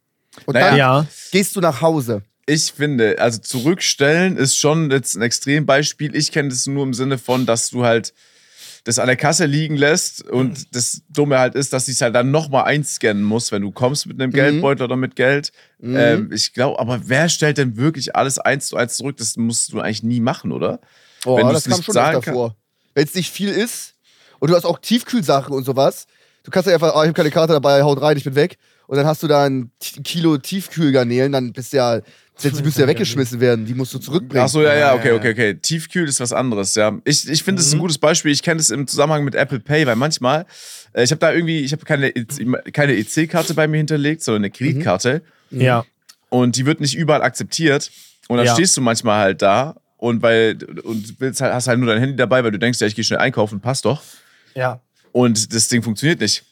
Und 0.45 0.53
Naja. 0.53 0.67
dann 0.69 0.77
Ja. 0.77 1.07
gehst 1.31 1.55
du 1.55 1.59
nach 1.61 1.81
Hause. 1.81 2.23
Ich 2.45 2.71
finde, 2.71 3.19
also 3.19 3.39
zurückstellen 3.39 4.37
ist 4.37 4.57
schon 4.57 4.89
jetzt 4.91 5.15
ein 5.15 5.21
Extrembeispiel. 5.21 6.15
Ich 6.15 6.31
kenne 6.31 6.49
das 6.49 6.65
nur 6.65 6.83
im 6.83 6.93
Sinne 6.93 7.17
von, 7.17 7.45
dass 7.45 7.69
du 7.69 7.83
halt 7.83 8.13
das 8.85 8.97
an 8.97 9.07
der 9.07 9.17
Kasse 9.17 9.45
liegen 9.45 9.75
lässt 9.75 10.23
und 10.23 10.73
das 10.73 11.01
Dumme 11.09 11.37
halt 11.37 11.53
ist, 11.53 11.73
dass 11.73 11.87
ich 11.89 11.95
es 11.95 12.01
halt 12.01 12.15
dann 12.15 12.31
nochmal 12.31 12.63
einscannen 12.63 13.23
muss, 13.23 13.51
wenn 13.51 13.61
du 13.61 13.71
kommst 13.71 14.07
mit 14.07 14.19
einem 14.19 14.31
Geldbeutel 14.31 14.85
oder 14.85 14.95
mit 14.95 15.15
Geld. 15.17 15.51
Ähm, 15.83 16.31
ich 16.33 16.53
glaube, 16.53 16.79
aber 16.79 17.01
wer 17.03 17.27
stellt 17.29 17.57
denn 17.57 17.75
wirklich 17.75 18.15
alles 18.15 18.39
eins 18.39 18.67
zu 18.67 18.77
eins 18.77 18.95
zurück? 18.95 19.17
Das 19.17 19.35
musst 19.35 19.73
du 19.73 19.81
eigentlich 19.81 20.03
nie 20.03 20.21
machen, 20.21 20.51
oder? 20.53 20.79
Oh, 21.25 21.37
Wenn 21.37 21.49
das 21.49 21.63
kam 21.65 21.73
nicht 21.77 21.85
schon 21.85 21.93
zahlen 21.93 22.17
öfter 22.17 22.31
vor. 22.33 22.55
Wenn 22.93 23.03
es 23.05 23.13
nicht 23.15 23.31
viel 23.31 23.49
ist 23.49 23.95
und 24.39 24.49
du 24.49 24.55
hast 24.55 24.65
auch 24.65 24.79
Tiefkühlsachen 24.79 25.53
und 25.53 25.63
sowas, 25.65 26.07
du 26.43 26.51
kannst 26.51 26.67
ja 26.67 26.73
einfach, 26.73 26.93
oh, 26.95 27.01
ich 27.01 27.07
habe 27.07 27.13
keine 27.13 27.31
Karte 27.31 27.53
dabei, 27.53 27.83
haut 27.83 28.01
rein, 28.01 28.17
ich 28.17 28.23
bin 28.23 28.35
weg. 28.35 28.57
Und 28.87 28.97
dann 28.97 29.05
hast 29.05 29.21
du 29.21 29.27
da 29.27 29.43
ein 29.45 29.71
Kilo 30.03 30.37
Tiefkühlgarnelen, 30.37 31.31
dann 31.31 31.53
bist 31.53 31.73
du 31.73 31.77
ja, 31.77 31.99
die 32.41 32.63
müssen 32.63 32.79
ja 32.81 32.87
weggeschmissen 32.87 33.39
werden, 33.39 33.65
die 33.65 33.73
musst 33.75 33.93
du 33.93 33.99
zurückbringen. 33.99 34.43
Ach 34.45 34.49
so, 34.49 34.61
ja, 34.63 34.73
ja, 34.73 34.79
Ja, 34.79 34.93
okay, 34.95 35.09
ja, 35.09 35.15
okay, 35.15 35.31
okay. 35.31 35.55
Tiefkühl 35.55 36.07
ist 36.07 36.19
was 36.19 36.33
anderes, 36.33 36.73
ja. 36.75 36.97
Ich, 37.03 37.29
ich 37.29 37.43
finde, 37.43 37.59
das 37.59 37.67
Mhm. 37.67 37.69
ist 37.69 37.73
ein 37.75 37.79
gutes 37.81 37.97
Beispiel. 37.99 38.31
Ich 38.31 38.41
kenne 38.41 38.57
das 38.57 38.69
im 38.71 38.87
Zusammenhang 38.87 39.23
mit 39.25 39.35
Apple 39.35 39.59
Pay, 39.59 39.85
weil 39.85 39.95
manchmal, 39.95 40.45
äh, 40.93 41.03
ich 41.03 41.11
habe 41.11 41.19
da 41.19 41.31
irgendwie, 41.33 41.59
ich 41.59 41.71
habe 41.71 41.85
keine, 41.85 42.15
EC 42.15 42.71
keine 42.73 42.93
EC-Karte 42.95 43.53
bei 43.53 43.67
mir 43.67 43.77
hinterlegt, 43.77 44.23
sondern 44.23 44.43
eine 44.43 44.51
Kreditkarte. 44.51 45.21
Ja. 45.51 45.83
und 46.29 46.55
die 46.55 46.65
wird 46.65 46.79
nicht 46.79 46.95
überall 46.95 47.21
akzeptiert. 47.23 47.91
Und 48.27 48.37
dann 48.37 48.45
Ja. 48.45 48.53
stehst 48.53 48.75
du 48.77 48.81
manchmal 48.81 49.19
halt 49.19 49.41
da 49.41 49.75
und 49.99 50.21
weil 50.23 50.57
und 50.83 51.19
willst 51.19 51.41
halt, 51.41 51.53
hast 51.53 51.67
halt 51.67 51.77
nur 51.79 51.87
dein 51.89 51.99
Handy 51.99 52.15
dabei, 52.15 52.43
weil 52.43 52.51
du 52.51 52.57
denkst, 52.59 52.79
ja, 52.81 52.87
ich 52.87 52.95
gehe 52.95 53.03
schnell 53.03 53.19
einkaufen, 53.19 53.59
passt 53.59 53.85
doch. 53.85 54.01
Ja. 54.55 54.81
Und 55.11 55.53
das 55.53 55.67
Ding 55.67 55.83
funktioniert 55.83 56.19
nicht. 56.21 56.43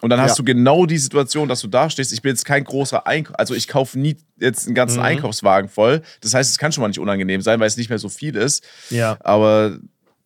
Und 0.00 0.10
dann 0.10 0.20
hast 0.20 0.30
Ja. 0.30 0.36
du 0.36 0.44
genau 0.44 0.84
die 0.84 0.98
Situation, 0.98 1.48
dass 1.48 1.60
du 1.60 1.68
da 1.68 1.88
stehst. 1.88 2.12
Ich 2.12 2.22
bin 2.22 2.30
jetzt 2.30 2.44
kein 2.44 2.64
großer 2.64 3.06
Einkauf, 3.06 3.38
also 3.38 3.54
ich 3.54 3.68
kaufe 3.68 3.96
nie 3.98 4.16
jetzt 4.38 4.66
einen 4.66 4.74
ganzen 4.74 4.98
Mhm. 4.98 5.04
Einkaufswagen 5.04 5.70
voll. 5.70 6.02
Das 6.20 6.34
heißt, 6.34 6.50
es 6.50 6.58
kann 6.58 6.72
schon 6.72 6.82
mal 6.82 6.88
nicht 6.88 6.98
unangenehm 6.98 7.40
sein, 7.40 7.60
weil 7.60 7.68
es 7.68 7.76
nicht 7.76 7.88
mehr 7.88 8.00
so 8.00 8.08
viel 8.08 8.34
ist. 8.34 8.64
Ja. 8.90 9.16
Aber 9.20 9.78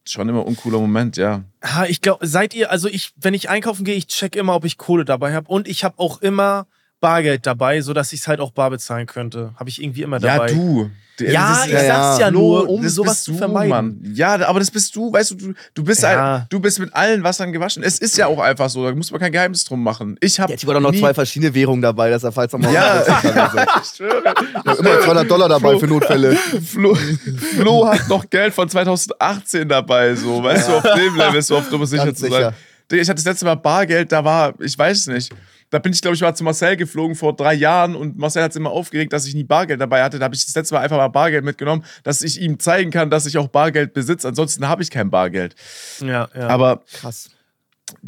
schon 0.09 0.26
immer 0.28 0.46
uncooler 0.46 0.78
Moment, 0.78 1.18
ja. 1.18 1.44
Ha, 1.62 1.84
ich 1.84 2.00
glaube, 2.00 2.26
seid 2.26 2.54
ihr, 2.54 2.70
also 2.70 2.88
ich, 2.88 3.12
wenn 3.16 3.34
ich 3.34 3.50
einkaufen 3.50 3.84
gehe, 3.84 3.96
ich 3.96 4.07
check 4.07 4.34
immer, 4.36 4.54
ob 4.54 4.64
ich 4.64 4.78
Kohle 4.78 5.04
dabei 5.04 5.34
habe. 5.34 5.48
Und 5.48 5.68
ich 5.68 5.84
habe 5.84 5.98
auch 5.98 6.22
immer 6.22 6.66
Bargeld 7.01 7.47
dabei, 7.47 7.80
sodass 7.82 8.12
ich 8.12 8.20
es 8.20 8.28
halt 8.28 8.40
auch 8.40 8.51
bar 8.53 8.70
bezahlen 8.70 9.07
könnte. 9.07 9.53
Habe 9.57 9.68
ich 9.68 9.82
irgendwie 9.82 10.03
immer 10.03 10.18
dabei. 10.18 10.49
Ja, 10.49 10.55
du. 10.55 10.90
Du- 11.18 11.24
Ja, 11.24 11.49
das 11.49 11.59
ist- 11.61 11.66
ich 11.68 11.72
ja, 11.72 11.80
sag's 11.86 12.18
ja. 12.18 12.26
ja 12.26 12.30
nur, 12.30 12.64
Flo, 12.64 12.74
um 12.74 12.88
sowas 12.90 13.12
bist 13.14 13.24
zu 13.24 13.32
du, 13.32 13.38
vermeiden. 13.38 13.68
Mann. 13.70 14.01
Ja, 14.14 14.34
aber 14.47 14.59
das 14.59 14.70
bist 14.70 14.94
du, 14.94 15.11
weißt 15.11 15.30
du, 15.30 15.34
du, 15.34 15.55
du, 15.72 15.82
bist, 15.82 16.03
Ja. 16.03 16.36
ein, 16.40 16.47
du 16.51 16.61
bist 16.61 16.78
mit 16.78 16.94
allen 16.94 17.22
Wassern 17.22 17.53
gewaschen. 17.55 17.82
Es 17.82 17.99
ist 17.99 18.18
ja 18.18 18.26
auch 18.26 18.38
einfach 18.38 18.68
so, 18.68 18.86
da 18.86 18.94
muss 18.94 19.11
man 19.11 19.18
kein 19.20 19.32
Geheimnis 19.32 19.64
drum 19.64 19.82
machen. 19.82 20.18
Ich 20.20 20.38
habe 20.38 20.53
Jetzt 20.53 20.61
sogar 20.61 20.78
noch 20.78 20.92
zwei 20.94 21.14
verschiedene 21.14 21.55
Währungen 21.55 21.80
dabei, 21.80 22.11
dass 22.11 22.22
er 22.22 22.32
falls 22.32 22.53
nochmal 22.53 22.74
Ja. 22.74 23.01
kann. 23.01 23.66
Ich 23.82 23.97
schwöre. 23.97 24.22
Ich 24.26 24.55
hab 24.70 24.78
immer 24.78 25.01
200 25.01 25.30
Dollar 25.30 25.49
dabei 25.49 25.78
für 25.78 25.86
Notfälle. 25.86 26.36
Flo, 26.36 26.94
Flo 26.94 27.86
hat 27.88 28.09
noch 28.11 28.28
Geld 28.28 28.53
von 28.53 28.68
2018 28.68 29.68
dabei, 29.70 30.14
so. 30.14 30.42
Weißt 30.42 30.68
du, 30.68 30.74
auf 30.76 30.82
dem 30.82 31.16
Level 31.16 31.36
ist 31.36 31.47
so 31.47 31.57
auf 31.57 31.70
Nummer 31.70 31.86
sicher 31.86 32.05
Ganz 32.05 32.18
zu 32.18 32.28
sein. 32.28 32.32
sicher. 32.32 32.55
Ich 32.92 33.09
hatte 33.09 33.16
das 33.16 33.24
letzte 33.24 33.47
Mal 33.47 33.55
Bargeld, 33.57 34.12
da 34.12 34.22
war, 34.22 34.53
ich 34.61 34.78
weiß 34.78 34.99
es 34.99 35.07
nicht. 35.07 35.32
Da 35.70 35.78
bin 35.80 35.92
ich, 35.92 36.00
glaube 36.00 36.14
ich, 36.14 36.20
mal 36.22 36.34
zu 36.34 36.44
Marcel 36.44 36.76
geflogen 36.76 37.16
vor 37.16 37.34
drei 37.34 37.52
Jahren 37.54 37.96
und 37.96 38.16
Marcel 38.16 38.42
hat 38.42 38.50
es 38.52 38.56
immer 38.56 38.70
aufgeregt, 38.70 39.12
dass 39.12 39.26
ich 39.26 39.34
nie 39.34 39.42
Bargeld 39.44 39.80
dabei 39.80 40.02
hatte. 40.02 40.18
Da 40.18 40.24
habe 40.26 40.34
ich 40.34 40.44
das 40.44 40.54
letzte 40.54 40.74
Mal 40.74 40.80
einfach 40.82 40.96
mal 40.96 41.08
Bargeld 41.08 41.44
mitgenommen, 41.44 41.84
dass 42.04 42.22
ich 42.22 42.40
ihm 42.40 42.60
zeigen 42.60 42.90
kann, 42.92 43.10
dass 43.10 43.26
ich 43.26 43.36
auch 43.38 43.48
Bargeld 43.48 43.92
besitze. 43.92 44.28
Ansonsten 44.28 44.68
habe 44.68 44.82
ich 44.84 44.90
kein 44.90 45.10
Bargeld. 45.10 45.56
Ja, 46.00 46.28
ja. 46.34 46.48
Aber 46.48 46.84
Krass. 46.92 47.30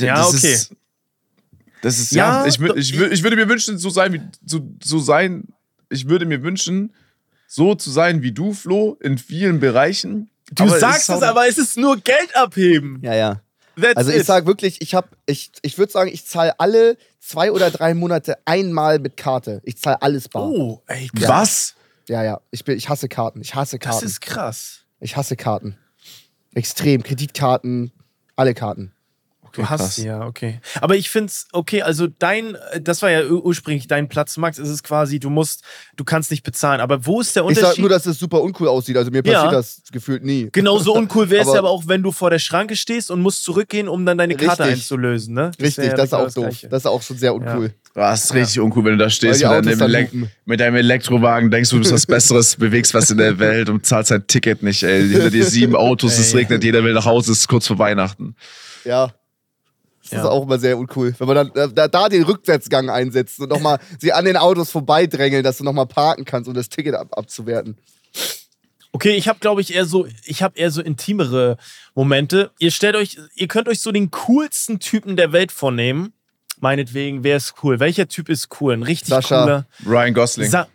Ja, 0.01 0.17
das 0.17 0.35
okay. 0.37 0.53
ist. 0.53 0.75
Das 1.83 1.99
ist 1.99 2.13
ja. 2.13 2.45
Ja, 2.45 2.47
ich, 2.47 2.61
ich, 2.61 2.99
ich 3.01 3.23
würde 3.23 3.37
mir 3.37 3.49
wünschen, 3.49 3.79
so 3.79 3.91
sein 3.91 4.13
wie 4.13 4.21
so, 4.45 4.61
so 4.83 4.99
sein. 4.99 5.45
Ich 5.91 6.09
würde 6.09 6.27
mir 6.27 6.43
wünschen, 6.43 6.93
so 7.47 7.75
zu 7.75 7.91
sein 7.91 8.23
wie 8.23 8.33
du, 8.33 8.53
Flo, 8.53 8.97
in 9.01 9.17
vielen 9.19 9.59
Bereichen. 9.61 10.29
du 10.53 10.65
Aber 10.65 10.79
sagst 10.79 11.09
es, 11.09 11.11
auch- 11.11 11.23
aber 11.23 11.49
es 11.49 11.59
ist 11.59 11.77
nur 11.77 11.97
Geld 11.99 12.35
abheben. 12.37 12.99
Ja, 13.03 13.15
ja. 13.15 13.41
That's 13.81 13.97
Also 13.97 14.11
ich 14.11 14.19
it. 14.19 14.27
sag 14.27 14.47
wirklich, 14.47 14.81
ich 14.81 14.95
habe, 14.95 15.09
ich, 15.27 15.53
ich 15.63 15.79
würde 15.79 15.93
sagen, 15.93 16.11
ich 16.13 16.27
zahle 16.27 16.59
alle 16.59 16.97
zwei 17.21 17.53
oder 17.53 17.71
drei 17.71 17.95
Monate 17.95 18.39
einmal 18.45 18.99
mit 18.99 19.17
Karte. 19.17 19.61
Ich 19.65 19.79
zahle 19.79 20.01
alles 20.03 20.29
bar. 20.29 20.49
Oh, 20.49 20.83
ey, 20.87 21.09
Was? 21.15 21.75
Ja, 22.09 22.23
ja. 22.25 22.41
Ich, 22.51 22.65
bin, 22.65 22.77
ich 22.77 22.89
hasse 22.89 23.09
Karten. 23.09 23.41
Ich 23.41 23.55
hasse 23.55 23.79
das 23.79 23.91
Karten. 23.91 24.07
ist 24.07 24.21
krass. 24.21 24.81
ich 25.01 25.17
hasse 25.17 25.37
Karten. 25.37 25.77
Extrem. 26.55 27.03
Kreditkarten, 27.03 27.93
alle 28.37 28.55
Karten. 28.55 28.93
Du 29.53 29.69
hast 29.69 29.81
krass. 29.81 29.97
sie, 29.97 30.07
ja, 30.07 30.27
okay. 30.27 30.61
Aber 30.81 30.97
ich 30.97 31.11
find's 31.11 31.47
okay, 31.53 31.83
also 31.83 32.07
dein, 32.19 32.55
äh, 32.73 32.81
das 32.81 33.03
war 33.03 33.11
ja 33.11 33.23
ur- 33.25 33.45
ursprünglich 33.45 33.87
dein 33.87 34.09
Platz, 34.09 34.37
Max, 34.37 34.59
ist 34.59 34.69
es 34.69 34.83
quasi, 34.83 35.19
du 35.21 35.31
musst, 35.31 35.63
du 35.97 36.05
kannst 36.05 36.31
nicht 36.31 36.43
bezahlen. 36.43 36.81
Aber 36.81 37.05
wo 37.07 37.21
ist 37.21 37.35
der 37.37 37.43
Ich 37.45 37.49
Unterschied? 37.49 37.69
sag 37.77 37.79
nur, 37.79 37.89
dass 37.89 38.07
es 38.07 38.19
super 38.19 38.41
uncool 38.43 38.69
aussieht. 38.69 38.97
Also 38.97 39.11
mir 39.11 39.23
passiert 39.23 39.45
Ja. 39.45 39.51
das 39.51 39.83
gefühlt 39.93 40.25
nie. 40.25 40.49
Genauso 40.53 40.95
uncool 40.95 41.31
wäre 41.31 41.43
es 41.43 41.49
Aber- 41.49 41.55
ja 41.57 41.59
aber 41.61 41.71
auch, 41.71 41.85
wenn 41.87 42.03
du 42.03 42.13
vor 42.13 42.31
der 42.31 42.39
Schranke 42.39 42.77
stehst 42.77 43.11
und 43.11 43.21
musst 43.21 43.45
zurückgehen, 43.45 43.89
um 43.89 44.05
dann 44.07 44.19
deine 44.19 44.35
Karte 44.37 44.65
Richtig. 44.65 44.79
einzulösen, 44.83 45.35
ne? 45.35 45.51
Richtig, 45.61 45.79
wär 45.79 45.85
ja 45.87 45.95
das 45.95 46.05
ist 46.07 46.11
genau 46.11 46.23
auch 46.23 46.33
doof. 46.33 46.45
Gleiche. 46.45 46.69
Das 46.69 46.83
ist 46.83 46.87
auch 46.87 47.03
schon 47.03 47.17
sehr 47.19 47.35
uncool. 47.35 47.73
Das 47.95 48.25
ist 48.25 48.35
richtig 48.35 48.61
uncool, 48.61 48.85
wenn 48.85 48.93
du 48.93 48.99
da 48.99 49.11
stehst 49.11 49.43
mit 49.43 49.51
deinem, 49.67 49.81
Elek 49.81 50.11
mit 50.45 50.61
deinem 50.61 50.77
Elektrowagen, 50.77 51.51
denkst 51.51 51.71
du, 51.71 51.77
du 51.77 51.81
bist 51.83 51.93
was 51.93 52.07
Besseres, 52.07 52.55
bewegst 52.55 52.95
was 52.95 53.11
in 53.11 53.19
der 53.19 53.39
Welt 53.41 53.69
und 53.69 53.85
zahlst 53.87 54.13
dein 54.13 54.25
Ticket 54.27 54.63
nicht, 54.63 54.85
ey. 54.85 55.09
Hinter 55.09 55.31
dir 55.31 55.45
sieben 55.45 55.75
Autos, 55.77 56.17
es 56.19 56.33
regnet, 56.35 56.63
jeder 56.63 56.85
will 56.85 56.93
nach 56.93 57.07
Hause, 57.07 57.33
es 57.33 57.39
ist 57.41 57.49
kurz 57.49 57.67
vor 57.67 57.79
Weihnachten. 57.79 58.37
Ja. 58.85 59.13
Das 60.11 60.19
Ja. 60.19 60.25
ist 60.25 60.31
auch 60.31 60.43
immer 60.45 60.59
sehr 60.59 60.79
uncool. 60.79 61.15
Wenn 61.19 61.27
man 61.27 61.51
dann 61.53 61.75
da, 61.75 61.89
da 61.89 62.09
den 62.09 62.23
Rückwärtsgang 62.25 62.91
einsetzt 62.91 63.39
und 63.41 63.49
nochmal 63.51 63.79
sie 64.01 64.13
an 64.13 64.25
den 64.25 64.37
Autos 64.37 64.71
vorbeidrängeln, 64.71 65.43
dass 65.43 65.59
du 65.59 65.65
nochmal 65.65 65.87
parken 65.87 66.25
kannst, 66.25 66.49
um 66.49 66.55
das 66.55 66.69
Ticket 66.69 66.95
ab, 66.95 67.09
abzuwerten. 67.13 67.77
Okay, 68.93 69.15
ich 69.17 69.29
habe, 69.29 69.39
glaube 69.39 69.61
ich, 69.61 69.75
eher 69.75 69.85
so, 69.85 70.07
ich 70.25 70.43
habe 70.43 70.59
eher 70.59 70.71
so 70.71 70.81
intimere 70.81 71.59
Momente. 71.95 72.51
Ihr 72.59 72.71
stellt 72.71 72.97
euch, 72.97 73.19
ihr 73.35 73.47
könnt 73.49 73.69
euch 73.69 73.81
so 73.81 73.93
den 73.93 74.11
coolsten 74.11 74.81
Typen 74.81 75.17
der 75.17 75.33
Welt 75.33 75.53
vornehmen. 75.53 76.13
Meinetwegen, 76.61 77.23
wer 77.23 77.37
ist 77.37 77.55
cool? 77.63 77.79
Welcher 77.81 78.09
Typ 78.09 78.29
ist 78.29 78.49
cool? 78.61 78.73
Ein 78.73 78.83
richtig 78.83 79.09
Sascha. 79.11 79.43
cooler. 79.43 79.67
Ryan 79.87 80.15
Gosling. 80.15 80.51
Sa 80.51 80.67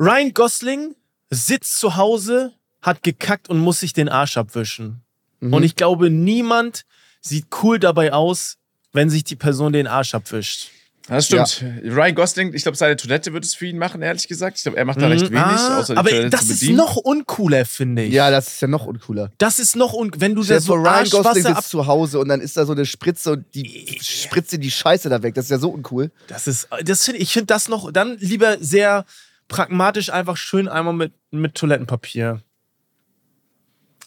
Ryan 0.00 0.32
Gosling 0.32 0.94
sitzt 1.30 1.76
zu 1.78 1.96
Hause, 1.96 2.52
hat 2.82 3.02
gekackt 3.02 3.48
und 3.50 3.58
muss 3.58 3.80
sich 3.80 3.92
den 3.92 4.08
Arsch 4.08 4.36
abwischen. 4.36 5.02
Mhm. 5.40 5.52
Und 5.52 5.62
ich 5.62 5.76
glaube, 5.76 6.10
niemand 6.10 6.84
sieht 7.20 7.46
cool 7.62 7.78
dabei 7.78 8.12
aus, 8.12 8.56
wenn 8.92 9.10
sich 9.10 9.24
die 9.24 9.36
Person 9.36 9.72
den 9.72 9.86
Arsch 9.86 10.14
abwischt. 10.14 10.70
Das 11.08 11.24
stimmt. 11.24 11.64
Ryan 11.84 12.14
Gosling, 12.14 12.52
ich 12.52 12.62
glaube, 12.62 12.76
seine 12.76 12.94
Toilette 12.94 13.32
wird 13.32 13.42
es 13.42 13.54
für 13.54 13.64
ihn 13.64 13.78
machen, 13.78 14.02
ehrlich 14.02 14.28
gesagt. 14.28 14.58
Ich 14.58 14.64
glaube, 14.64 14.76
er 14.76 14.84
macht 14.84 15.00
da 15.00 15.06
recht 15.08 15.30
wenig, 15.30 15.40
Ah, 15.40 15.78
außer 15.78 15.94
die 15.94 15.98
aber 15.98 16.10
Toilette 16.10 16.30
das 16.30 16.46
zu 16.48 16.52
ist 16.52 16.68
noch 16.70 16.96
uncooler, 16.96 17.64
finde 17.64 18.02
ich. 18.02 18.12
Ja, 18.12 18.30
das 18.30 18.48
ist 18.48 18.60
ja 18.60 18.68
noch 18.68 18.84
uncooler. 18.84 19.30
Das 19.38 19.58
ist 19.58 19.74
noch 19.74 19.94
un 19.94 20.10
wenn 20.18 20.34
du 20.34 20.42
da 20.42 20.60
so 20.60 20.74
Ryan 20.74 21.08
Gosling 21.08 21.42
sitzt 21.44 21.70
zu 21.70 21.86
Hause 21.86 22.18
und 22.18 22.28
dann 22.28 22.42
ist 22.42 22.58
da 22.58 22.66
so 22.66 22.72
eine 22.72 22.84
Spritze 22.84 23.32
und 23.32 23.54
die 23.54 23.98
spritzt 24.02 24.52
dir 24.52 24.58
die 24.58 24.70
Scheiße 24.70 25.08
da 25.08 25.22
weg. 25.22 25.34
Das 25.34 25.46
ist 25.46 25.50
ja 25.50 25.58
so 25.58 25.70
uncool. 25.70 26.10
Das 26.26 26.46
ist, 26.46 26.68
das 26.84 27.06
find, 27.06 27.18
ich 27.18 27.32
finde 27.32 27.46
das 27.46 27.68
noch, 27.68 27.90
dann 27.90 28.18
lieber 28.18 28.58
sehr 28.60 29.06
pragmatisch 29.48 30.10
einfach 30.10 30.36
schön 30.36 30.68
einmal 30.68 30.92
mit, 30.92 31.14
mit 31.30 31.54
Toilettenpapier. 31.54 32.42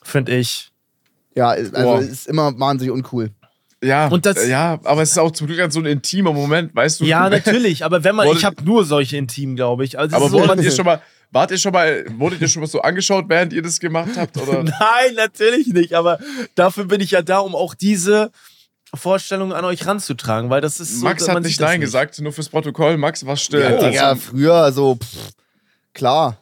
Finde 0.03 0.35
ich. 0.35 0.71
Ja, 1.35 1.49
also 1.49 1.71
Boah. 1.71 1.99
es 1.99 2.09
ist 2.09 2.27
immer 2.27 2.59
wahnsinnig 2.59 2.93
uncool. 2.93 3.31
Ja, 3.83 4.07
Und 4.07 4.25
das- 4.25 4.47
ja, 4.47 4.79
aber 4.83 5.01
es 5.01 5.11
ist 5.11 5.17
auch 5.17 5.31
zum 5.31 5.47
Glück 5.47 5.59
dann 5.59 5.71
so 5.71 5.79
ein 5.79 5.85
intimer 5.85 6.33
Moment, 6.33 6.75
weißt 6.75 6.99
du? 7.01 7.05
Ja, 7.05 7.29
natürlich, 7.29 7.83
aber 7.85 8.03
wenn 8.03 8.15
man, 8.15 8.27
Wurde- 8.27 8.39
ich 8.39 8.45
habe 8.45 8.63
nur 8.63 8.85
solche 8.85 9.17
Intimen, 9.17 9.55
glaube 9.55 9.83
ich. 9.85 9.97
Also 9.97 10.15
Aber 10.15 10.27
so, 10.29 10.33
wurdet 10.33 10.47
man, 10.57 10.63
ihr 10.63 10.71
schon 10.71 10.85
mal, 10.85 11.01
wart 11.31 11.51
ihr 11.51 11.57
schon 11.57 11.71
mal, 11.73 12.05
wurdet 12.17 12.41
ihr 12.41 12.47
schon 12.47 12.61
mal 12.61 12.67
so 12.67 12.81
angeschaut, 12.81 13.25
während 13.27 13.53
ihr 13.53 13.61
das 13.61 13.79
gemacht 13.79 14.11
habt? 14.17 14.37
Oder? 14.37 14.63
Nein, 14.63 15.15
natürlich 15.15 15.67
nicht, 15.67 15.93
aber 15.93 16.19
dafür 16.55 16.85
bin 16.85 17.01
ich 17.01 17.11
ja 17.11 17.21
da, 17.21 17.39
um 17.39 17.55
auch 17.55 17.73
diese 17.73 18.31
Vorstellung 18.93 19.53
an 19.53 19.63
euch 19.65 19.85
ranzutragen, 19.87 20.49
weil 20.49 20.59
das 20.61 20.79
ist 20.79 20.99
so. 20.99 21.05
Max 21.05 21.27
hat 21.27 21.41
nicht 21.43 21.59
Nein 21.61 21.79
gesagt, 21.79 22.19
nur 22.19 22.33
fürs 22.33 22.49
Protokoll. 22.49 22.97
Max 22.97 23.25
war 23.25 23.37
still. 23.37 23.61
Ja, 23.61 23.67
Also, 23.77 23.87
Digga, 23.87 24.15
früher, 24.15 24.53
also, 24.55 24.95
pff, 24.95 25.29
klar. 25.93 26.37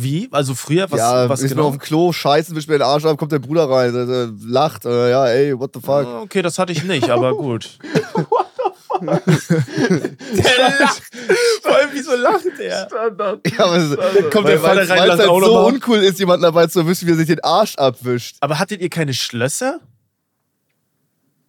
Wie? 0.00 0.28
Also 0.30 0.54
früher? 0.54 0.90
Was, 0.90 0.98
ja, 1.00 1.28
was 1.28 1.40
ist 1.40 1.50
mir 1.50 1.56
genau? 1.56 1.68
auf 1.68 1.74
dem 1.76 1.80
Klo, 1.80 2.12
scheißen, 2.12 2.54
wisch 2.54 2.68
mir 2.68 2.74
den 2.78 2.82
Arsch 2.82 3.04
ab, 3.04 3.18
kommt 3.18 3.32
der 3.32 3.40
Bruder 3.40 3.68
rein, 3.68 3.94
äh, 3.94 4.28
lacht, 4.46 4.84
äh, 4.84 5.10
ja, 5.10 5.26
ey, 5.26 5.58
what 5.58 5.70
the 5.74 5.80
fuck. 5.80 6.06
Ah, 6.06 6.20
Okay, 6.22 6.40
das 6.40 6.58
hatte 6.58 6.70
ich 6.72 6.84
nicht, 6.84 7.10
aber 7.10 7.34
gut. 7.36 7.78
der 9.00 9.20
lacht. 10.80 11.02
Vor 11.62 11.74
allem, 11.76 11.88
wieso 11.92 12.14
lacht 12.16 12.44
der? 12.58 12.88
Ja, 12.88 13.64
aber 13.64 13.76
es, 13.76 13.96
Kommt 14.30 14.44
weil, 14.44 14.52
der 14.52 14.60
Vater 14.60 14.80
rein, 14.80 14.88
weil's 14.88 15.08
lacht 15.08 15.18
halt 15.20 15.28
auch 15.28 15.42
so 15.42 15.66
uncool 15.66 15.98
ist, 15.98 16.18
jemanden 16.18 16.42
dabei 16.42 16.66
zu 16.66 16.80
erwischen, 16.80 17.06
wie 17.08 17.12
er 17.12 17.16
sich 17.16 17.26
den 17.26 17.42
Arsch 17.42 17.76
abwischt. 17.76 18.36
Aber 18.40 18.58
hattet 18.58 18.80
ihr 18.80 18.88
keine 18.90 19.14
Schlösser? 19.14 19.80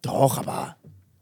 Doch, 0.02 0.38
aber. 0.38 0.76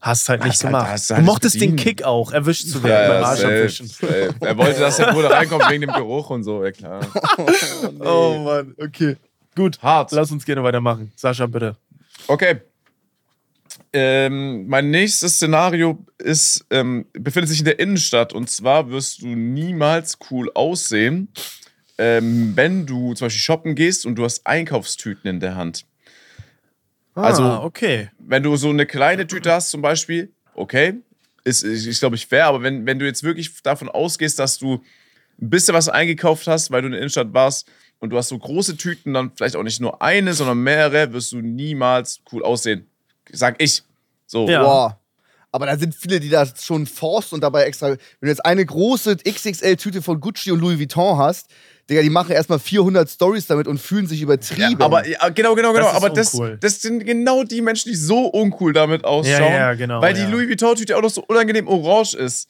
Hast 0.08 0.28
halt 0.28 0.42
nicht 0.44 0.62
halt- 0.64 0.72
gemacht. 0.72 0.88
hast 0.90 1.10
du 1.10 1.14
halt 1.16 1.24
mochtest 1.24 1.54
den 1.56 1.72
bedient. 1.76 1.80
Kick 1.80 2.02
auch, 2.02 2.32
erwischt 2.32 2.66
zu 2.68 2.82
werden 2.82 3.08
beim 3.12 3.24
Arsch 3.24 3.44
abwischen. 3.44 3.86
safe. 3.86 4.34
Er 4.40 4.56
wollte, 4.58 4.80
dass 4.80 4.96
der 4.96 5.12
Bruder 5.12 5.30
reinkommt 5.32 5.68
wegen 5.70 5.82
dem 5.82 5.92
Geruch 5.92 6.30
und 6.30 6.42
so, 6.44 6.64
ja 6.64 6.70
klar. 6.72 7.00
Oh 8.00 8.38
Mann, 8.44 8.74
okay. 8.78 9.16
Gut, 9.54 9.80
Hart. 9.82 10.12
lass 10.12 10.30
uns 10.30 10.44
gerne 10.44 10.62
weitermachen. 10.62 11.12
Sascha, 11.16 11.46
bitte. 11.46 11.76
Okay. 12.26 12.60
Ähm, 13.92 14.66
mein 14.66 14.90
nächstes 14.90 15.34
Szenario 15.36 15.98
ist, 16.18 16.64
ähm, 16.70 17.06
befindet 17.12 17.48
sich 17.50 17.58
in 17.60 17.64
der 17.64 17.78
Innenstadt 17.78 18.32
und 18.32 18.50
zwar 18.50 18.90
wirst 18.90 19.22
du 19.22 19.26
niemals 19.28 20.18
cool 20.30 20.50
aussehen, 20.54 21.28
ähm, 21.96 22.52
wenn 22.54 22.86
du 22.86 23.14
zum 23.14 23.26
Beispiel 23.26 23.40
shoppen 23.40 23.74
gehst 23.74 24.04
und 24.04 24.16
du 24.16 24.24
hast 24.24 24.46
Einkaufstüten 24.46 25.28
in 25.30 25.40
der 25.40 25.56
Hand. 25.56 25.84
Also- 27.24 27.42
ah, 27.42 27.62
okay. 27.64 28.10
Wenn 28.18 28.42
du 28.42 28.56
so 28.56 28.68
eine 28.70 28.86
kleine 28.86 29.26
Tüte 29.26 29.52
hast 29.52 29.70
zum 29.70 29.82
Beispiel, 29.82 30.32
okay, 30.54 30.94
ist, 31.44 31.62
ist, 31.62 31.86
ist 31.86 32.00
glaube 32.00 32.16
ich, 32.16 32.26
fair, 32.26 32.46
aber 32.46 32.62
wenn, 32.62 32.84
wenn 32.86 32.98
du 32.98 33.06
jetzt 33.06 33.22
wirklich 33.22 33.62
davon 33.62 33.88
ausgehst, 33.88 34.38
dass 34.38 34.58
du 34.58 34.82
ein 35.40 35.50
bisschen 35.50 35.74
was 35.74 35.88
eingekauft 35.88 36.46
hast, 36.46 36.70
weil 36.70 36.82
du 36.82 36.86
in 36.86 36.92
der 36.92 37.00
Innenstadt 37.00 37.32
warst 37.32 37.68
und 38.00 38.10
du 38.10 38.16
hast 38.18 38.28
so 38.28 38.38
große 38.38 38.76
Tüten, 38.76 39.14
dann 39.14 39.32
vielleicht 39.34 39.56
auch 39.56 39.62
nicht 39.62 39.80
nur 39.80 40.02
eine, 40.02 40.34
sondern 40.34 40.58
mehrere, 40.58 41.12
wirst 41.12 41.32
du 41.32 41.40
niemals 41.40 42.20
cool 42.32 42.42
aussehen. 42.42 42.86
Sag 43.32 43.62
ich. 43.62 43.82
So. 44.26 44.48
Ja. 44.48 44.62
Boah. 44.62 45.00
Aber 45.50 45.64
da 45.66 45.78
sind 45.78 45.94
viele, 45.94 46.20
die 46.20 46.28
das 46.28 46.62
schon 46.62 46.86
forst 46.86 47.32
und 47.32 47.40
dabei 47.40 47.64
extra. 47.64 47.88
Wenn 47.88 47.98
du 48.20 48.28
jetzt 48.28 48.44
eine 48.44 48.64
große 48.66 49.16
XXL-Tüte 49.16 50.02
von 50.02 50.20
Gucci 50.20 50.50
und 50.50 50.60
Louis 50.60 50.78
Vuitton 50.78 51.16
hast, 51.16 51.48
Digga, 51.88 52.02
die 52.02 52.10
machen 52.10 52.32
erstmal 52.32 52.58
400 52.58 53.08
Stories 53.08 53.46
damit 53.46 53.66
und 53.66 53.78
fühlen 53.78 54.06
sich 54.06 54.20
übertrieben. 54.20 54.76
Ja, 54.78 54.84
aber 54.84 55.06
ja, 55.06 55.28
genau, 55.30 55.54
genau, 55.54 55.72
genau. 55.72 55.86
Das 55.86 55.94
aber 55.94 56.10
das, 56.10 56.34
uncool. 56.34 56.58
das 56.60 56.82
sind 56.82 57.04
genau 57.04 57.44
die 57.44 57.62
Menschen, 57.62 57.90
die 57.90 57.96
so 57.96 58.26
uncool 58.26 58.72
damit 58.72 59.04
ausschauen. 59.04 59.52
ja, 59.52 59.74
genau, 59.74 60.02
Weil 60.02 60.14
die 60.14 60.20
ja. 60.20 60.28
Louis 60.28 60.48
Vuitton-Tüte 60.48 60.96
auch 60.96 61.02
noch 61.02 61.10
so 61.10 61.24
unangenehm 61.26 61.66
orange 61.66 62.14
ist. 62.14 62.48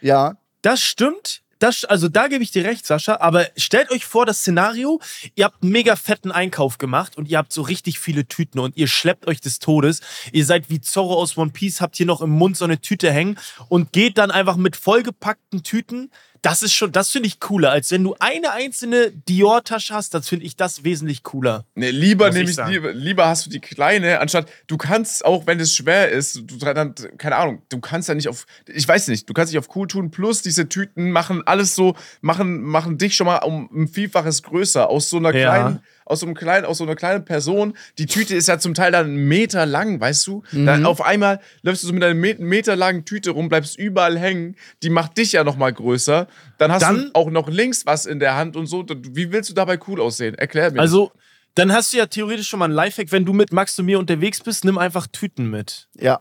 ja. 0.00 0.36
Das 0.62 0.80
stimmt. 0.80 1.42
Das, 1.58 1.84
also 1.84 2.08
da 2.08 2.28
gebe 2.28 2.42
ich 2.42 2.50
dir 2.50 2.64
recht, 2.64 2.86
Sascha. 2.86 3.18
Aber 3.20 3.46
stellt 3.56 3.90
euch 3.90 4.04
vor, 4.04 4.26
das 4.26 4.38
Szenario, 4.40 5.00
ihr 5.34 5.44
habt 5.44 5.62
einen 5.62 5.72
mega 5.72 5.94
fetten 5.96 6.32
Einkauf 6.32 6.78
gemacht 6.78 7.16
und 7.16 7.28
ihr 7.28 7.38
habt 7.38 7.52
so 7.52 7.62
richtig 7.62 7.98
viele 7.98 8.26
Tüten 8.26 8.58
und 8.58 8.76
ihr 8.76 8.86
schleppt 8.86 9.26
euch 9.26 9.40
des 9.40 9.58
Todes. 9.58 10.00
Ihr 10.32 10.44
seid 10.44 10.70
wie 10.70 10.80
Zorro 10.80 11.14
aus 11.14 11.36
One 11.36 11.52
Piece, 11.52 11.80
habt 11.80 11.96
hier 11.96 12.06
noch 12.06 12.22
im 12.22 12.30
Mund 12.30 12.56
so 12.56 12.64
eine 12.64 12.80
Tüte 12.80 13.10
hängen 13.10 13.38
und 13.68 13.92
geht 13.92 14.18
dann 14.18 14.30
einfach 14.30 14.56
mit 14.56 14.76
vollgepackten 14.76 15.62
Tüten. 15.62 16.10
Das 16.44 16.62
ist 16.62 16.74
schon, 16.74 16.92
das 16.92 17.08
finde 17.08 17.26
ich 17.26 17.40
cooler, 17.40 17.70
als 17.70 17.90
wenn 17.90 18.04
du 18.04 18.16
eine 18.20 18.52
einzelne 18.52 19.10
Dior-Tasche 19.10 19.94
hast. 19.94 20.12
Das 20.12 20.28
finde 20.28 20.44
ich 20.44 20.56
das 20.56 20.84
wesentlich 20.84 21.22
cooler. 21.22 21.64
Nee, 21.74 21.90
lieber 21.90 22.30
nehme 22.30 22.50
ich, 22.50 22.58
lieber, 22.68 22.92
lieber 22.92 23.26
hast 23.26 23.46
du 23.46 23.50
die 23.50 23.60
kleine, 23.60 24.20
anstatt 24.20 24.50
du 24.66 24.76
kannst 24.76 25.24
auch, 25.24 25.46
wenn 25.46 25.58
es 25.58 25.74
schwer 25.74 26.10
ist, 26.10 26.42
du 26.44 26.58
dann, 26.58 26.94
keine 27.16 27.36
Ahnung, 27.36 27.62
du 27.70 27.80
kannst 27.80 28.10
ja 28.10 28.14
nicht 28.14 28.28
auf, 28.28 28.44
ich 28.66 28.86
weiß 28.86 29.08
nicht, 29.08 29.26
du 29.26 29.32
kannst 29.32 29.54
nicht 29.54 29.58
auf 29.58 29.74
cool 29.74 29.88
tun, 29.88 30.10
plus 30.10 30.42
diese 30.42 30.68
Tüten 30.68 31.12
machen 31.12 31.42
alles 31.46 31.74
so, 31.74 31.94
machen, 32.20 32.60
machen 32.60 32.98
dich 32.98 33.16
schon 33.16 33.26
mal 33.26 33.38
um 33.38 33.70
ein 33.74 33.88
Vielfaches 33.88 34.42
größer 34.42 34.90
aus 34.90 35.08
so 35.08 35.16
einer 35.16 35.34
Ja. 35.34 35.48
kleinen, 35.50 35.80
aus 36.04 36.20
so 36.20 36.26
einem 36.26 36.34
kleinen, 36.34 36.66
aus 36.66 36.78
so 36.78 36.84
einer 36.84 36.96
kleinen 36.96 37.24
Person. 37.24 37.76
Die 37.98 38.06
Tüte 38.06 38.34
ist 38.36 38.48
ja 38.48 38.58
zum 38.58 38.74
Teil 38.74 38.92
dann 38.92 39.06
einen 39.06 39.28
Meter 39.28 39.64
lang, 39.66 40.00
weißt 40.00 40.26
du? 40.26 40.42
Dann 40.52 40.84
auf 40.86 41.00
einmal 41.00 41.40
läufst 41.62 41.82
du 41.82 41.86
so 41.86 41.92
mit 41.92 42.02
einer 42.04 42.14
Me- 42.14 42.36
Meter 42.38 42.76
langen 42.76 43.04
Tüte 43.04 43.30
rum, 43.30 43.48
bleibst 43.48 43.78
überall 43.78 44.18
hängen, 44.18 44.56
die 44.82 44.90
macht 44.90 45.16
dich 45.16 45.32
ja 45.32 45.44
noch 45.44 45.56
mal 45.56 45.72
größer. 45.72 46.26
Dann 46.58 46.72
hast 46.72 46.82
Dann- 46.82 47.04
du 47.06 47.10
auch 47.14 47.30
noch 47.30 47.48
links 47.48 47.86
was 47.86 48.06
in 48.06 48.18
der 48.20 48.36
Hand 48.36 48.56
und 48.56 48.66
so. 48.66 48.84
Wie 49.12 49.32
willst 49.32 49.50
du 49.50 49.54
dabei 49.54 49.78
cool 49.88 50.00
aussehen? 50.00 50.34
Erklär 50.34 50.70
mir. 50.72 50.80
Also, 50.80 51.12
dann 51.54 51.72
hast 51.72 51.92
du 51.92 51.98
ja 51.98 52.06
theoretisch 52.06 52.48
schon 52.48 52.58
mal 52.58 52.64
einen 52.66 52.74
Lifehack. 52.74 53.12
Wenn 53.12 53.24
du 53.24 53.32
mit 53.32 53.52
Max 53.52 53.78
und 53.78 53.86
mir 53.86 53.98
unterwegs 53.98 54.40
bist, 54.40 54.64
nimm 54.64 54.76
einfach 54.76 55.06
Tüten 55.06 55.48
mit. 55.50 55.88
Ja. 55.98 56.20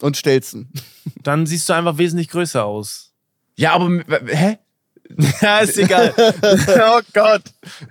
Und 0.00 0.16
Stelzen. 0.16 0.70
Dann 1.22 1.46
siehst 1.46 1.68
du 1.68 1.72
einfach 1.72 1.98
wesentlich 1.98 2.28
größer 2.28 2.64
aus. 2.64 3.12
Ja, 3.56 3.72
aber 3.72 3.90
hä? 4.26 4.58
Ja, 5.40 5.58
ist 5.60 5.78
egal. 5.78 6.12
oh 6.18 7.00
Gott. 7.12 7.42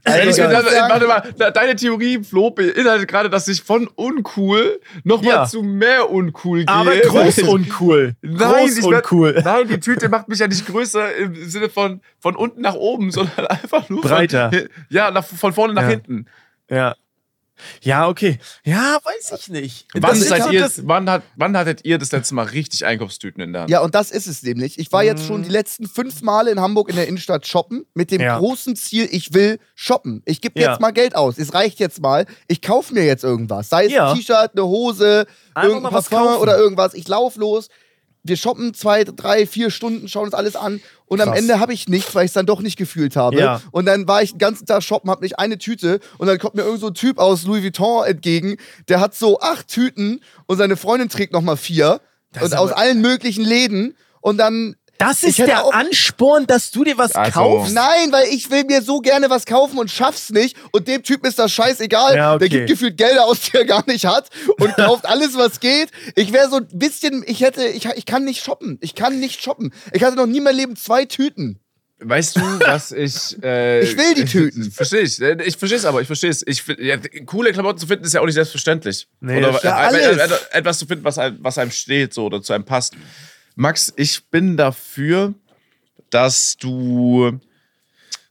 Wenn 0.03 0.29
ich 0.29 0.37
mir 0.37 0.47
Egal. 0.49 0.63
das, 0.63 0.73
warte 0.89 1.07
mal, 1.07 1.21
de- 1.39 1.51
deine 1.51 1.75
Theorie, 1.75 2.23
Flo, 2.23 2.51
beinhaltet 2.51 3.07
gerade, 3.07 3.29
dass 3.29 3.47
ich 3.47 3.61
von 3.63 3.87
uncool 3.87 4.79
nochmal 5.03 5.33
Ja. 5.35 5.45
zu 5.45 5.61
mehr 5.63 6.09
uncool 6.09 6.59
gehe. 6.65 6.67
Aber 6.67 6.95
groß 6.95 7.39
uncool. 7.43 8.15
Nein, 8.21 8.37
groß 8.37 8.77
ich 8.77 8.83
werd- 8.85 9.03
uncool. 9.11 9.41
Nein, 9.43 9.67
die 9.67 9.79
Tüte 9.79 10.09
macht 10.09 10.27
mich 10.27 10.39
ja 10.39 10.47
nicht 10.47 10.65
größer 10.65 11.15
im 11.15 11.35
Sinne 11.49 11.69
von 11.69 12.01
von 12.19 12.35
unten 12.35 12.61
nach 12.61 12.75
oben, 12.75 13.11
sondern 13.11 13.47
einfach 13.47 13.89
nur 13.89 14.01
Breiter. 14.01 14.49
Von, 14.51 14.69
ja, 14.89 15.11
nach, 15.11 15.25
von 15.25 15.53
vorne 15.53 15.73
nach 15.73 15.83
Ja. 15.83 15.89
hinten. 15.89 16.25
Ja. 16.69 16.95
Ja, 17.81 18.07
okay. 18.09 18.39
Ja, 18.63 18.99
weiß 19.03 19.39
ich 19.39 19.47
nicht. 19.49 19.87
Wann, 19.93 20.15
seid 20.15 20.51
ihr, 20.51 20.69
wann, 20.83 21.09
hat, 21.09 21.23
wann 21.35 21.55
hattet 21.57 21.85
ihr 21.85 21.97
das 21.97 22.11
letzte 22.11 22.35
Mal 22.35 22.43
richtig 22.47 22.85
Einkaufstüten 22.85 23.41
in 23.41 23.53
der 23.53 23.61
Hand? 23.63 23.71
Ja, 23.71 23.81
und 23.81 23.95
das 23.95 24.11
ist 24.11 24.27
es 24.27 24.43
nämlich. 24.43 24.77
Ich 24.79 24.91
war 24.91 25.03
jetzt 25.03 25.25
schon 25.25 25.43
die 25.43 25.49
letzten 25.49 25.87
fünf 25.87 26.21
Male 26.21 26.51
in 26.51 26.59
Hamburg 26.59 26.89
in 26.89 26.95
der 26.95 27.07
Innenstadt 27.07 27.47
shoppen 27.47 27.85
mit 27.93 28.11
dem 28.11 28.21
Ja. 28.21 28.37
großen 28.39 28.75
Ziel, 28.75 29.07
ich 29.11 29.33
will 29.33 29.59
shoppen. 29.73 30.21
Ich 30.25 30.41
gebe 30.41 30.59
Ja. 30.59 30.71
jetzt 30.71 30.81
mal 30.81 30.91
Geld 30.91 31.15
aus. 31.15 31.37
Es 31.37 31.53
reicht 31.53 31.79
jetzt 31.79 32.01
mal. 32.01 32.25
Ich 32.47 32.61
kaufe 32.61 32.93
mir 32.93 33.05
jetzt 33.05 33.23
irgendwas. 33.23 33.69
Sei 33.69 33.85
es 33.85 33.91
Ja. 33.93 34.11
ein 34.11 34.17
T-Shirt, 34.17 34.51
eine 34.53 34.65
Hose, 34.65 35.25
Einfach 35.53 35.63
irgendein 35.69 35.83
mal 35.83 35.97
was 35.97 36.09
Parfum 36.09 36.27
kaufen. 36.27 36.41
oder 36.41 36.57
irgendwas. 36.57 36.93
Ich 36.93 37.07
lauf 37.07 37.35
los. 37.37 37.69
Wir 38.27 38.37
shoppen 38.37 38.73
zwei, 38.73 39.03
drei, 39.03 39.45
vier 39.45 39.69
Stunden, 39.69 40.07
schauen 40.07 40.25
uns 40.25 40.33
alles 40.33 40.55
an. 40.55 40.81
Und 41.07 41.21
am 41.21 41.29
Krass. 41.29 41.39
Ende 41.39 41.59
habe 41.59 41.73
ich 41.73 41.87
nichts, 41.87 42.15
weil 42.15 42.25
ich 42.25 42.29
es 42.29 42.33
dann 42.33 42.45
doch 42.45 42.61
nicht 42.61 42.77
gefühlt 42.77 43.15
habe. 43.15 43.39
Ja. 43.39 43.61
Und 43.71 43.85
dann 43.85 44.07
war 44.07 44.23
ich 44.23 44.31
den 44.31 44.39
ganzen 44.39 44.65
Tag 44.65 44.81
shoppen, 44.83 45.09
habe 45.09 45.23
nicht 45.23 45.37
eine 45.37 45.57
Tüte. 45.57 45.99
Und 46.17 46.27
dann 46.27 46.39
kommt 46.39 46.55
mir 46.55 46.63
irgend 46.63 46.79
so 46.79 46.87
ein 46.87 46.93
Typ 46.93 47.19
aus 47.19 47.43
Louis 47.43 47.63
Vuitton 47.63 48.05
entgegen, 48.05 48.57
der 48.87 48.99
hat 48.99 49.15
so 49.15 49.39
acht 49.39 49.67
Tüten 49.67 50.21
und 50.47 50.57
seine 50.57 50.77
Freundin 50.77 51.09
trägt 51.09 51.33
nochmal 51.33 51.57
vier. 51.57 52.01
Das 52.31 52.43
und 52.43 52.57
aus 52.57 52.71
allen 52.71 53.01
möglichen 53.01 53.43
Läden. 53.43 53.95
Und 54.19 54.37
dann 54.37 54.75
Das 54.97 55.23
ist 55.23 55.39
der 55.39 55.63
auch- 55.65 55.73
Ansporn, 55.73 56.47
dass 56.47 56.71
du 56.71 56.83
dir 56.83 56.97
was 56.97 57.13
Also- 57.13 57.31
kaufst. 57.31 57.73
Nein, 57.73 58.11
weil 58.11 58.27
ich 58.29 58.49
will 58.49 58.63
mir 58.63 58.81
so 58.81 58.99
gerne 59.01 59.29
was 59.29 59.45
kaufen 59.45 59.77
und 59.77 59.91
schaff's 59.91 60.29
nicht. 60.29 60.55
Und 60.71 60.87
dem 60.87 61.03
Typen 61.03 61.27
ist 61.27 61.37
das 61.37 61.51
scheißegal. 61.51 62.15
Ja, 62.15 62.33
okay. 62.35 62.39
Der 62.39 62.49
gibt 62.49 62.69
gefühlt 62.69 62.97
Gelder 62.97 63.25
aus, 63.25 63.41
die 63.41 63.57
er 63.57 63.65
gar 63.65 63.83
nicht 63.87 64.05
hat 64.05 64.29
und 64.59 64.73
kauft 64.75 65.05
alles, 65.05 65.35
was 65.37 65.59
geht. 65.59 65.89
Ich 66.15 66.31
wäre 66.31 66.49
so 66.49 66.57
ein 66.57 66.67
bisschen, 66.71 67.23
ich 67.27 67.41
hätte, 67.41 67.65
ich, 67.65 67.85
ich 67.85 68.05
kann 68.05 68.23
nicht 68.23 68.43
shoppen. 68.43 68.77
Ich 68.81 68.95
kann 68.95 69.19
nicht 69.19 69.41
shoppen. 69.41 69.73
Ich 69.91 70.03
hatte 70.03 70.15
noch 70.15 70.27
nie 70.27 70.37
in 70.37 70.43
meinem 70.43 70.55
Leben 70.57 70.75
zwei 70.75 71.05
Tüten. 71.05 71.59
Weißt 71.99 72.35
du, 72.35 72.41
was 72.59 72.91
ich. 72.91 73.37
Äh, 73.43 73.81
Ich 73.81 73.97
will 73.97 74.13
die 74.15 74.25
Tüten. 74.31 74.69
Verstehe 74.71 75.01
ich. 75.01 75.19
Ich 75.21 75.57
verstehe 75.57 75.77
es 75.77 75.85
aber, 75.85 76.01
ich 76.01 76.07
verstehe 76.07 76.29
es. 76.29 76.43
Ich, 76.45 76.63
ja, 76.77 76.97
coole 77.25 77.51
Klamotten 77.53 77.79
zu 77.79 77.87
finden 77.87 78.03
ist 78.05 78.13
ja 78.13 78.21
auch 78.21 78.25
nicht 78.25 78.35
selbstverständlich. 78.35 79.07
Nee, 79.21 79.37
oder 79.37 79.51
Ja, 79.63 79.91
äh, 79.91 79.97
äh, 80.01 80.05
alles. 80.05 80.31
äh, 80.31 80.57
etwas 80.57 80.77
zu 80.79 80.85
finden, 80.85 81.03
was 81.05 81.17
einem, 81.17 81.37
was 81.41 81.57
einem 81.57 81.71
steht 81.71 82.13
so, 82.13 82.25
oder 82.25 82.41
zu 82.41 82.51
einem 82.53 82.65
passt. 82.65 82.93
Max, 83.55 83.93
ich 83.95 84.25
bin 84.29 84.57
dafür, 84.57 85.33
dass 86.09 86.57
du 86.57 87.39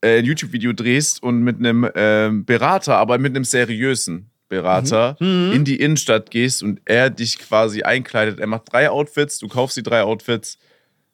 äh, 0.03 0.19
ein 0.19 0.25
YouTube-Video 0.25 0.73
drehst 0.73 1.23
und 1.23 1.41
mit 1.43 1.59
einem 1.59 1.89
ähm, 1.95 2.45
Berater, 2.45 2.97
aber 2.97 3.19
mit 3.19 3.35
einem 3.35 3.45
seriösen 3.45 4.31
Berater 4.49 5.17
Mhm. 5.21 5.53
in 5.53 5.65
die 5.65 5.77
Innenstadt 5.81 6.31
gehst 6.31 6.63
und 6.63 6.81
er 6.85 7.11
dich 7.11 7.39
quasi 7.39 7.83
einkleidet. 7.83 8.39
Er 8.39 8.47
macht 8.47 8.71
drei 8.73 8.91
Outfits, 8.91 9.39
du 9.39 9.49
kaufst 9.49 9.77
die 9.77 9.83
drei 9.83 10.03
Outfits 10.03 10.59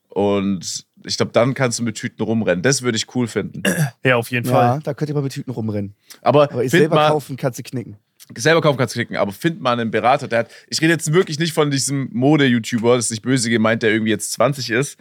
und 0.09 0.85
ich 1.07 1.17
glaube, 1.17 1.33
dann 1.33 1.55
kannst 1.55 1.79
du 1.79 1.83
mit 1.85 1.97
Tüten 1.97 2.23
rumrennen. 2.23 2.63
Das 2.63 2.83
würde 2.83 2.97
ich 2.97 3.15
cool 3.15 3.27
finden. 3.29 3.63
Ja, 4.05 4.17
auf 4.17 4.31
jeden 4.31 4.47
Ja, 4.49 4.53
Fall. 4.53 4.81
da 4.83 4.93
könnt 4.93 5.09
ihr 5.09 5.15
mal 5.15 5.23
mit 5.23 5.33
Tüten 5.33 5.51
rumrennen. 5.53 5.95
Aber, 6.21 6.51
Aber 6.53 6.65
ich 6.65 6.71
selber 6.73 6.97
mal, 6.97 7.09
kaufen 7.11 7.37
kannst 7.37 7.59
du 7.59 7.63
knicken. 7.63 7.97
Selber 8.37 8.61
kaufen 8.61 8.77
kannst 8.79 8.95
du 8.95 8.99
klicken, 8.99 9.17
aber 9.17 9.33
find 9.33 9.61
mal 9.61 9.79
einen 9.79 9.91
Berater, 9.91 10.29
der 10.29 10.41
hat, 10.41 10.51
ich 10.69 10.81
rede 10.81 10.93
jetzt 10.93 11.13
wirklich 11.13 11.39
nicht 11.39 11.53
von 11.53 11.71
diesem 11.71 12.09
Mode-YouTuber, 12.13 12.97
das 12.97 13.07
ist 13.07 13.11
nicht 13.11 13.23
böse 13.23 13.51
gemeint, 13.51 13.83
der 13.83 13.91
irgendwie 13.91 14.11
jetzt 14.13 14.33
20 14.33 14.71
ist, 14.71 14.99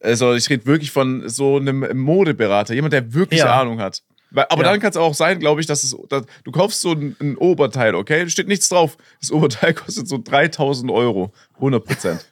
sondern 0.00 0.36
ich 0.38 0.48
rede 0.50 0.66
wirklich 0.66 0.90
von 0.90 1.28
so 1.28 1.56
einem 1.56 1.96
Modeberater, 1.98 2.74
jemand, 2.74 2.92
der 2.92 3.12
wirklich 3.14 3.40
Ja. 3.40 3.60
Ahnung 3.60 3.80
hat. 3.80 4.02
Aber 4.30 4.62
Ja. 4.62 4.70
dann 4.70 4.80
kann 4.80 4.90
es 4.90 4.96
auch 4.98 5.14
sein, 5.14 5.38
glaube 5.40 5.60
ich, 5.62 5.66
dass 5.66 5.84
es, 5.84 5.96
dass, 6.10 6.24
du 6.44 6.50
kaufst 6.52 6.82
so 6.82 6.92
ein, 6.92 7.16
ein 7.20 7.36
Oberteil, 7.38 7.94
okay? 7.94 8.24
Da 8.24 8.28
steht 8.28 8.46
nichts 8.46 8.68
drauf. 8.68 8.98
Das 9.20 9.30
Oberteil 9.30 9.72
kostet 9.74 10.06
so 10.06 10.18
3000 10.22 10.90
Euro. 10.92 11.32
100 11.54 11.82
Prozent. 11.84 12.26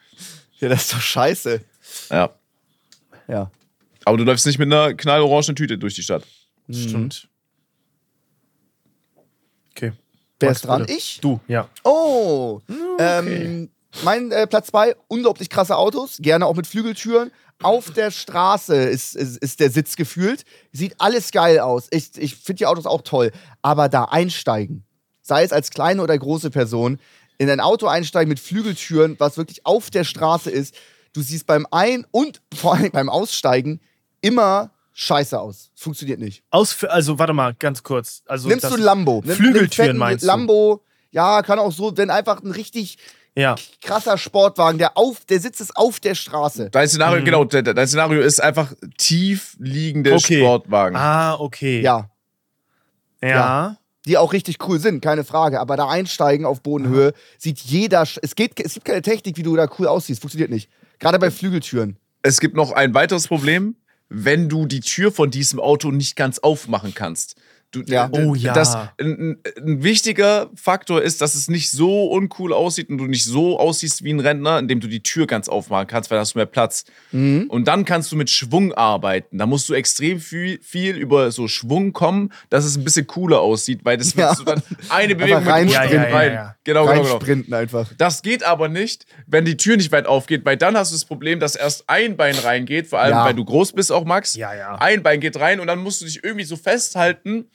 Ja, 0.59 0.69
das 0.69 0.83
ist 0.83 0.93
doch 0.93 1.01
scheiße. 1.01 1.61
ja. 2.11 2.31
Ja. 3.29 3.51
Aber 4.05 4.17
du 4.19 4.25
läufst 4.25 4.47
nicht 4.47 4.59
mit 4.59 4.71
einer 4.73 4.95
knallorangen 4.95 5.57
Tüte 5.57 5.79
durch 5.79 5.95
die 5.95 6.03
Stadt. 6.03 6.25
Stimmt. 6.71 7.29
Okay. 9.71 9.93
Wer 10.41 10.51
Max, 10.51 10.59
ist 10.61 10.67
dran? 10.67 10.81
bitte. 10.83 10.93
Ich? 10.93 11.21
Du, 11.21 11.41
ja. 11.49 11.69
Oh, 11.83 12.61
ähm, 12.99 13.71
mein 14.05 14.31
äh, 14.31 14.47
Platz 14.47 14.69
2, 14.69 14.95
unglaublich 15.09 15.49
krasse 15.49 15.77
Autos, 15.77 16.19
gerne 16.21 16.47
auch 16.47 16.55
mit 16.55 16.67
Flügeltüren, 16.67 17.31
auf 17.63 17.91
der 17.91 18.11
Straße 18.11 18.75
ist, 18.77 19.17
ist, 19.17 19.39
ist 19.39 19.61
der 19.61 19.71
Sitz 19.71 19.97
gefühlt. 19.97 20.45
Sieht 20.73 20.95
alles 20.99 21.31
geil 21.33 21.59
aus. 21.59 21.87
Ich, 21.91 22.11
ich 22.19 22.37
finde 22.37 22.59
die 22.59 22.67
Autos 22.67 22.87
auch 22.87 23.03
toll. 23.03 23.33
Aber 23.63 23.89
da 23.89 24.05
einsteigen, 24.05 24.85
sei 25.23 25.43
es 25.43 25.53
als 25.53 25.71
kleine 25.71 26.03
oder 26.03 26.19
große 26.19 26.51
Person, 26.51 26.99
in 27.39 27.51
ein 27.51 27.61
Auto 27.61 27.87
einsteigen 27.87 28.29
mit 28.29 28.41
Flügeltüren, 28.41 29.17
was 29.19 29.37
wirklich 29.37 29.65
auf 29.65 29.91
der 29.91 30.05
Straße 30.05 30.51
ist, 30.51 30.75
du 31.13 31.23
siehst 31.23 31.47
beim 31.47 31.67
Ein- 31.71 32.07
und 32.11 32.43
vor 32.55 32.75
allem 32.75 32.91
beim 32.93 33.09
Aussteigen 33.09 33.81
immer 34.21 34.71
scheiße 34.99 35.39
aus. 35.39 35.71
Funktioniert 35.75 36.19
nicht. 36.19 36.43
Aus, 36.51 36.83
also 36.85 37.19
warte 37.19 37.35
mal, 37.35 37.55
ganz 37.59 37.83
kurz. 37.83 38.23
Also 38.27 38.49
Nimmst 38.49 38.65
das- 38.65 38.71
du 38.73 38.79
ein 38.79 38.83
Lambo. 38.83 39.23
Flügeltüren 39.23 39.89
nimm 39.91 39.99
meinst 39.99 40.23
du? 40.25 40.27
Lambo, 40.27 40.83
ja, 41.11 41.43
kann 41.43 41.59
auch 41.59 41.71
so, 41.73 41.95
wenn 41.99 42.09
einfach 42.11 42.43
ein 42.43 42.51
richtig 42.51 42.97
Ja. 43.35 43.57
krasser 43.83 44.17
Sportwagen, 44.17 44.79
der 44.79 44.97
auf, 44.97 45.27
der 45.27 45.39
Sitz 45.41 45.61
ist 45.61 45.77
auf 45.77 46.01
der 46.01 46.15
Straße. 46.15 46.71
Dein 46.71 46.89
Szenario, 46.89 47.21
Mhm. 47.21 47.25
genau, 47.27 47.45
de- 47.45 47.63
de- 47.63 47.75
dein 47.75 47.87
Szenario 47.87 48.23
ist 48.23 48.43
einfach 48.43 48.73
tief 48.97 49.55
liegende 49.59 50.15
Okay. 50.15 50.39
Sportwagen. 50.41 50.97
Ah, 50.97 51.35
okay. 51.35 51.83
Ja, 51.83 52.09
Ja. 53.23 53.29
Ja. 53.29 53.77
die 54.07 54.17
auch 54.17 54.33
richtig 54.33 54.57
cool 54.67 54.79
sind, 54.81 55.03
keine 55.03 55.25
Frage. 55.25 55.61
Aber 55.61 55.77
da 55.77 55.89
einsteigen 55.89 56.47
auf 56.47 56.63
Bodenhöhe 56.63 57.13
sieht 57.39 57.59
jeder. 57.59 58.03
Es, 58.23 58.35
geht, 58.35 58.59
es 58.61 58.73
gibt 58.75 58.87
keine 58.87 59.03
Technik, 59.03 59.37
wie 59.37 59.43
du 59.43 59.55
da 59.57 59.69
cool 59.79 59.89
aussiehst. 59.89 60.21
Funktioniert 60.23 60.51
nicht. 60.51 60.71
Gerade 60.99 61.19
bei 61.19 61.31
Flügeltüren. 61.31 61.97
Es 62.23 62.41
gibt 62.41 62.57
noch 62.57 62.73
ein 62.73 62.95
weiteres 62.95 63.29
Problem, 63.29 63.77
wenn 64.09 64.49
du 64.49 64.67
die 64.67 64.81
Tür 64.81 65.13
von 65.13 65.31
diesem 65.31 65.61
Auto 65.61 65.91
nicht 65.91 66.17
ganz 66.17 66.39
aufmachen 66.39 66.95
kannst. 66.95 67.37
Du, 67.83 67.93
Ja. 67.93 68.09
Oh 68.13 68.35
ja. 68.35 68.53
Das, 68.53 68.75
ein, 68.75 69.39
ein- 69.57 69.83
wichtiger 69.83 70.51
Faktor 70.55 71.03
ist, 71.03 71.21
dass 71.21 71.35
es 71.35 71.49
nicht 71.49 71.71
so 71.71 72.07
uncool 72.07 72.53
aussieht 72.53 72.89
und 72.91 72.99
du 72.99 73.07
nicht 73.07 73.25
so 73.25 73.59
aussiehst 73.59 74.03
wie 74.05 74.13
ein 74.13 74.21
Rentner, 74.21 74.59
indem 74.59 74.81
du 74.81 74.89
die 74.89 75.03
Tür 75.03 75.27
ganz 75.27 75.49
aufmachen 75.49 75.87
kannst, 75.87 76.11
weil 76.11 76.17
da 76.17 76.21
hast 76.23 76.35
du 76.35 76.39
mehr 76.39 76.47
Platz. 76.47 76.85
Mhm. 77.13 77.47
Und 77.49 77.67
dann 77.69 77.85
kannst 77.85 78.11
du 78.13 78.17
mit 78.17 78.31
Schwung 78.31 78.73
arbeiten. 78.73 79.39
Da 79.39 79.47
musst 79.47 79.69
du 79.69 79.75
extrem 79.75 80.21
viel, 80.21 80.59
viel 80.63 80.97
über 80.97 81.31
so 81.31 81.49
Schwung 81.49 81.93
kommen, 81.93 82.33
dass 82.51 82.65
es 82.65 82.77
ein 82.77 82.85
bisschen 82.85 83.07
cooler 83.07 83.41
aussieht, 83.41 83.81
weil 83.85 83.97
das 83.97 84.15
Ja. 84.15 84.29
willst 84.29 84.41
du 84.41 84.45
dann 84.45 84.63
eine 84.89 85.15
Bewegung 85.15 85.45
mit 85.45 85.53
rein- 85.53 85.67
dem 85.67 85.73
Ja, 85.73 85.83
Fuß 85.83 85.93
ja, 85.93 86.09
ja, 86.09 86.17
rein. 86.17 86.33
ja. 86.33 86.57
Genau, 86.65 86.87
genau, 86.87 86.95
genau. 87.03 87.13
Reinsprinten 87.15 87.55
einfach. 87.55 87.91
Das 87.99 88.23
geht 88.23 88.43
aber 88.45 88.69
nicht, 88.69 89.07
wenn 89.27 89.45
die 89.45 89.57
Tür 89.57 89.77
nicht 89.77 89.93
weit 89.93 90.07
aufgeht, 90.07 90.45
weil 90.45 90.57
dann 90.57 90.77
hast 90.77 90.91
du 90.91 90.95
das 90.97 91.05
Problem, 91.05 91.39
dass 91.41 91.55
erst 91.57 91.85
ein 91.89 92.17
Bein 92.17 92.35
reingeht, 92.37 92.87
vor 92.89 92.99
allem 93.01 93.13
Ja. 93.13 93.25
weil 93.25 93.35
du 93.35 93.45
groß 93.45 93.73
bist 93.73 93.93
auch, 93.93 94.05
Max. 94.05 94.35
Ja, 94.37 94.55
ja. 94.55 94.75
Ein 94.77 95.03
Bein 95.03 95.21
geht 95.21 95.39
rein 95.39 95.61
und 95.61 95.67
dann 95.67 95.79
musst 95.81 96.01
du 96.01 96.07
dich 96.07 96.23
irgendwie 96.25 96.45
so 96.45 96.57
festhalten 96.57 97.47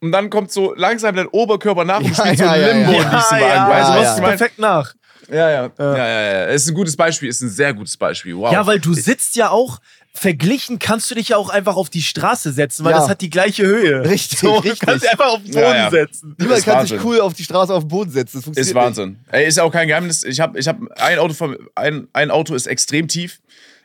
und 0.00 0.12
dann 0.12 0.30
kommt 0.30 0.52
so 0.52 0.74
langsam 0.74 1.14
dein 1.16 1.26
Oberkörper 1.28 1.84
nach 1.84 1.98
und 2.00 2.08
Ja, 2.08 2.14
spielt 2.14 2.38
so 2.38 2.44
ja, 2.44 2.50
ein 2.52 2.60
ja, 2.60 2.66
Limbo 2.68 2.92
ja. 2.92 2.98
in 3.02 3.10
diesem 3.10 3.12
ja, 3.12 3.30
Wagen. 3.30 3.40
ja, 3.40 3.68
weißt 3.68 3.88
du, 3.88 3.92
ja, 3.92 3.98
was 3.98 4.04
ja. 4.04 4.14
ich 4.14 4.20
meine? 4.22 4.36
perfekt 4.36 4.58
nach. 4.58 4.94
Ja, 5.30 5.50
ja, 5.50 5.70
ja, 5.78 5.96
ja, 5.96 6.08
ja. 6.08 6.44
Es 6.46 6.62
ist 6.62 6.68
ein 6.70 6.74
gutes 6.74 6.96
Beispiel, 6.96 7.28
ist 7.28 7.42
ein 7.42 7.50
sehr 7.50 7.74
gutes 7.74 7.96
Beispiel. 7.98 8.34
Wow. 8.36 8.50
Ja, 8.52 8.66
weil 8.66 8.80
du 8.80 8.94
sitzt 8.94 9.36
ja 9.36 9.50
auch, 9.50 9.78
verglichen 10.14 10.78
kannst 10.78 11.10
du 11.10 11.14
dich 11.16 11.28
ja 11.28 11.36
auch 11.36 11.50
einfach 11.50 11.76
auf 11.76 11.90
die 11.90 12.00
Straße 12.02 12.50
setzen, 12.52 12.84
weil 12.84 12.92
Ja. 12.92 13.00
das 13.00 13.08
hat 13.10 13.20
die 13.20 13.28
gleiche 13.28 13.66
Höhe. 13.66 14.08
Richtig, 14.08 14.38
So, 14.38 14.46
du 14.54 14.58
richtig. 14.60 14.80
kannst 14.80 15.04
dich 15.04 15.10
einfach 15.10 15.26
auf 15.34 15.42
den 15.42 15.52
Boden 15.52 15.64
Ja, 15.64 15.74
ja. 15.76 15.90
setzen. 15.90 16.34
Niemand 16.38 16.64
kann 16.64 16.86
sich 16.86 16.92
Wahnsinn. 16.92 17.00
cool 17.04 17.20
auf 17.20 17.34
die 17.34 17.44
Straße 17.44 17.74
auf 17.74 17.82
den 17.84 17.88
Boden 17.88 18.10
setzen. 18.10 18.38
Das 18.38 18.44
funktioniert 18.44 18.68
Ist 18.70 18.74
Wahnsinn. 18.74 19.18
Ey, 19.30 19.46
ist 19.46 19.58
ja 19.58 19.64
auch 19.64 19.72
kein 19.72 19.86
Geheimnis. 19.86 20.24
Ich 20.24 20.40
habe 20.40 20.58
ich 20.58 20.66
hab 20.66 20.78
ein, 20.98 21.18
Auto 21.18 21.34
von, 21.34 21.56
ein, 21.74 22.08
ein 22.14 22.30
Auto 22.30 22.54
ist 22.54 22.66
extrem 22.66 23.06
tief. 23.06 23.40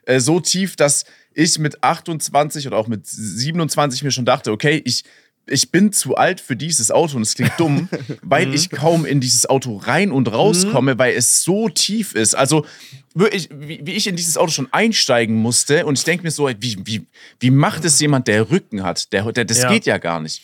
Äh, 0.06 0.20
so 0.22 0.40
tief, 0.40 0.76
dass 0.78 1.04
ich 1.34 1.60
mit 1.60 1.84
28 1.84 2.68
oder 2.68 2.78
auch 2.78 2.88
mit 2.88 3.06
27 3.06 4.04
mir 4.04 4.12
schon 4.12 4.26
dachte, 4.26 4.52
okay, 4.52 4.82
ich, 4.86 5.04
ich 5.46 5.72
bin 5.72 5.92
zu 5.92 6.16
alt 6.16 6.40
für 6.40 6.56
dieses 6.56 6.90
Auto 6.92 7.18
und 7.18 7.24
es 7.24 7.36
klingt 7.36 7.54
dumm, 7.58 7.90
weil 8.22 8.54
ich 8.54 8.70
kaum 8.70 9.06
in 9.06 9.20
dieses 9.20 9.46
Auto 9.50 9.76
rein 9.78 10.12
und 10.12 10.32
rauskomme, 10.32 10.98
weil 10.98 11.16
es 11.16 11.44
so 11.44 11.68
tief 11.70 12.16
ist. 12.16 12.34
Also 12.36 12.66
wirklich, 13.14 13.50
wie, 13.52 13.82
wie 13.86 13.92
ich 13.94 14.08
in 14.08 14.16
dieses 14.16 14.38
Auto 14.38 14.52
schon 14.52 14.70
einsteigen 14.72 15.36
musste 15.36 15.86
und 15.86 15.98
ich 15.98 16.06
denke 16.06 16.24
mir 16.24 16.32
so, 16.32 16.48
wie, 16.48 16.78
wie, 16.86 17.06
wie 17.40 17.52
macht 17.52 17.84
es 17.86 18.00
jemand, 18.00 18.28
der 18.28 18.50
Rücken 18.50 18.84
hat? 18.84 19.12
Der, 19.12 19.32
der, 19.34 19.46
das 19.46 19.62
Ja. 19.64 19.70
geht 19.72 19.86
ja 19.86 19.98
gar 19.98 20.20
nicht. 20.22 20.44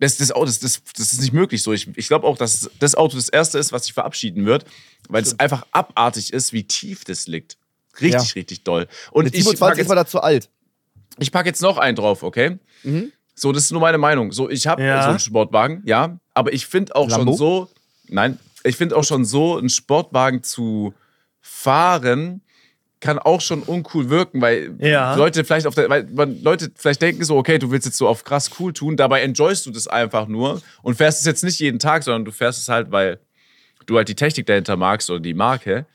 Das, 0.00 0.16
das, 0.16 0.30
Auto- 0.32 0.46
das, 0.46 0.60
das, 0.60 0.80
das 0.96 1.12
ist 1.12 1.20
nicht 1.20 1.32
möglich 1.32 1.62
so. 1.62 1.72
Ich, 1.72 1.88
ich 1.96 2.06
glaube 2.08 2.26
auch, 2.26 2.38
dass 2.38 2.70
das 2.78 2.94
Auto 2.94 3.16
das 3.16 3.28
erste 3.28 3.58
ist, 3.58 3.72
was 3.72 3.84
sich 3.84 3.92
verabschieden 3.92 4.46
wird, 4.46 4.64
weil 5.08 5.22
es 5.24 5.38
einfach 5.40 5.66
abartig 5.72 6.32
ist, 6.32 6.52
wie 6.52 6.62
tief 6.64 7.04
das 7.04 7.26
liegt. 7.26 7.56
Richtig, 8.00 8.12
Ja. 8.12 8.32
richtig 8.36 8.62
doll. 8.62 8.86
Und 9.10 9.24
Mit 9.24 9.34
ich 9.34 9.44
pack, 9.44 9.56
27 9.56 9.72
ist 9.72 9.78
jetzt, 9.78 9.88
man 9.88 9.96
da 9.96 10.06
zu 10.06 10.20
alt. 10.20 10.48
ich 11.18 11.32
pack 11.32 11.46
jetzt 11.46 11.60
noch 11.62 11.78
einen 11.78 11.96
drauf, 11.96 12.22
okay? 12.22 12.58
So, 13.38 13.52
das 13.52 13.64
ist 13.64 13.72
nur 13.72 13.80
meine 13.80 13.98
Meinung. 13.98 14.32
So, 14.32 14.50
ich 14.50 14.66
habe 14.66 14.82
Ja. 14.82 15.02
so 15.02 15.10
einen 15.10 15.18
Sportwagen, 15.18 15.82
ja, 15.84 16.18
aber 16.34 16.52
ich 16.52 16.66
finde 16.66 16.94
auch 16.96 17.08
Lambo? 17.08 17.32
schon 17.32 17.38
so, 17.38 17.68
nein, 18.08 18.38
ich 18.64 18.76
finde 18.76 18.96
auch 18.96 19.04
schon 19.04 19.24
so, 19.24 19.56
einen 19.56 19.68
Sportwagen 19.68 20.42
zu 20.42 20.92
fahren 21.40 22.42
kann 23.00 23.18
auch 23.20 23.40
schon 23.40 23.62
uncool 23.62 24.10
wirken, 24.10 24.40
weil 24.40 24.74
Ja. 24.80 25.14
Leute 25.14 25.44
vielleicht 25.44 25.66
auf 25.68 25.74
der, 25.76 25.88
weil 25.88 26.08
Leute 26.42 26.70
vielleicht 26.74 27.00
denken 27.00 27.22
so, 27.24 27.36
okay, 27.36 27.58
du 27.58 27.70
willst 27.70 27.86
jetzt 27.86 27.96
so 27.96 28.08
auf 28.08 28.24
krass 28.24 28.50
cool 28.58 28.72
tun, 28.72 28.96
dabei 28.96 29.22
enjoyst 29.22 29.66
du 29.66 29.70
das 29.70 29.86
einfach 29.86 30.26
nur 30.26 30.60
und 30.82 30.96
fährst 30.96 31.20
es 31.20 31.26
jetzt 31.26 31.44
nicht 31.44 31.60
jeden 31.60 31.78
Tag, 31.78 32.02
sondern 32.02 32.24
du 32.24 32.32
fährst 32.32 32.58
es 32.58 32.68
halt, 32.68 32.90
weil 32.90 33.20
du 33.86 33.96
halt 33.96 34.08
die 34.08 34.16
Technik 34.16 34.46
dahinter 34.46 34.76
magst 34.76 35.08
oder 35.10 35.20
die 35.20 35.34
Marke. 35.34 35.86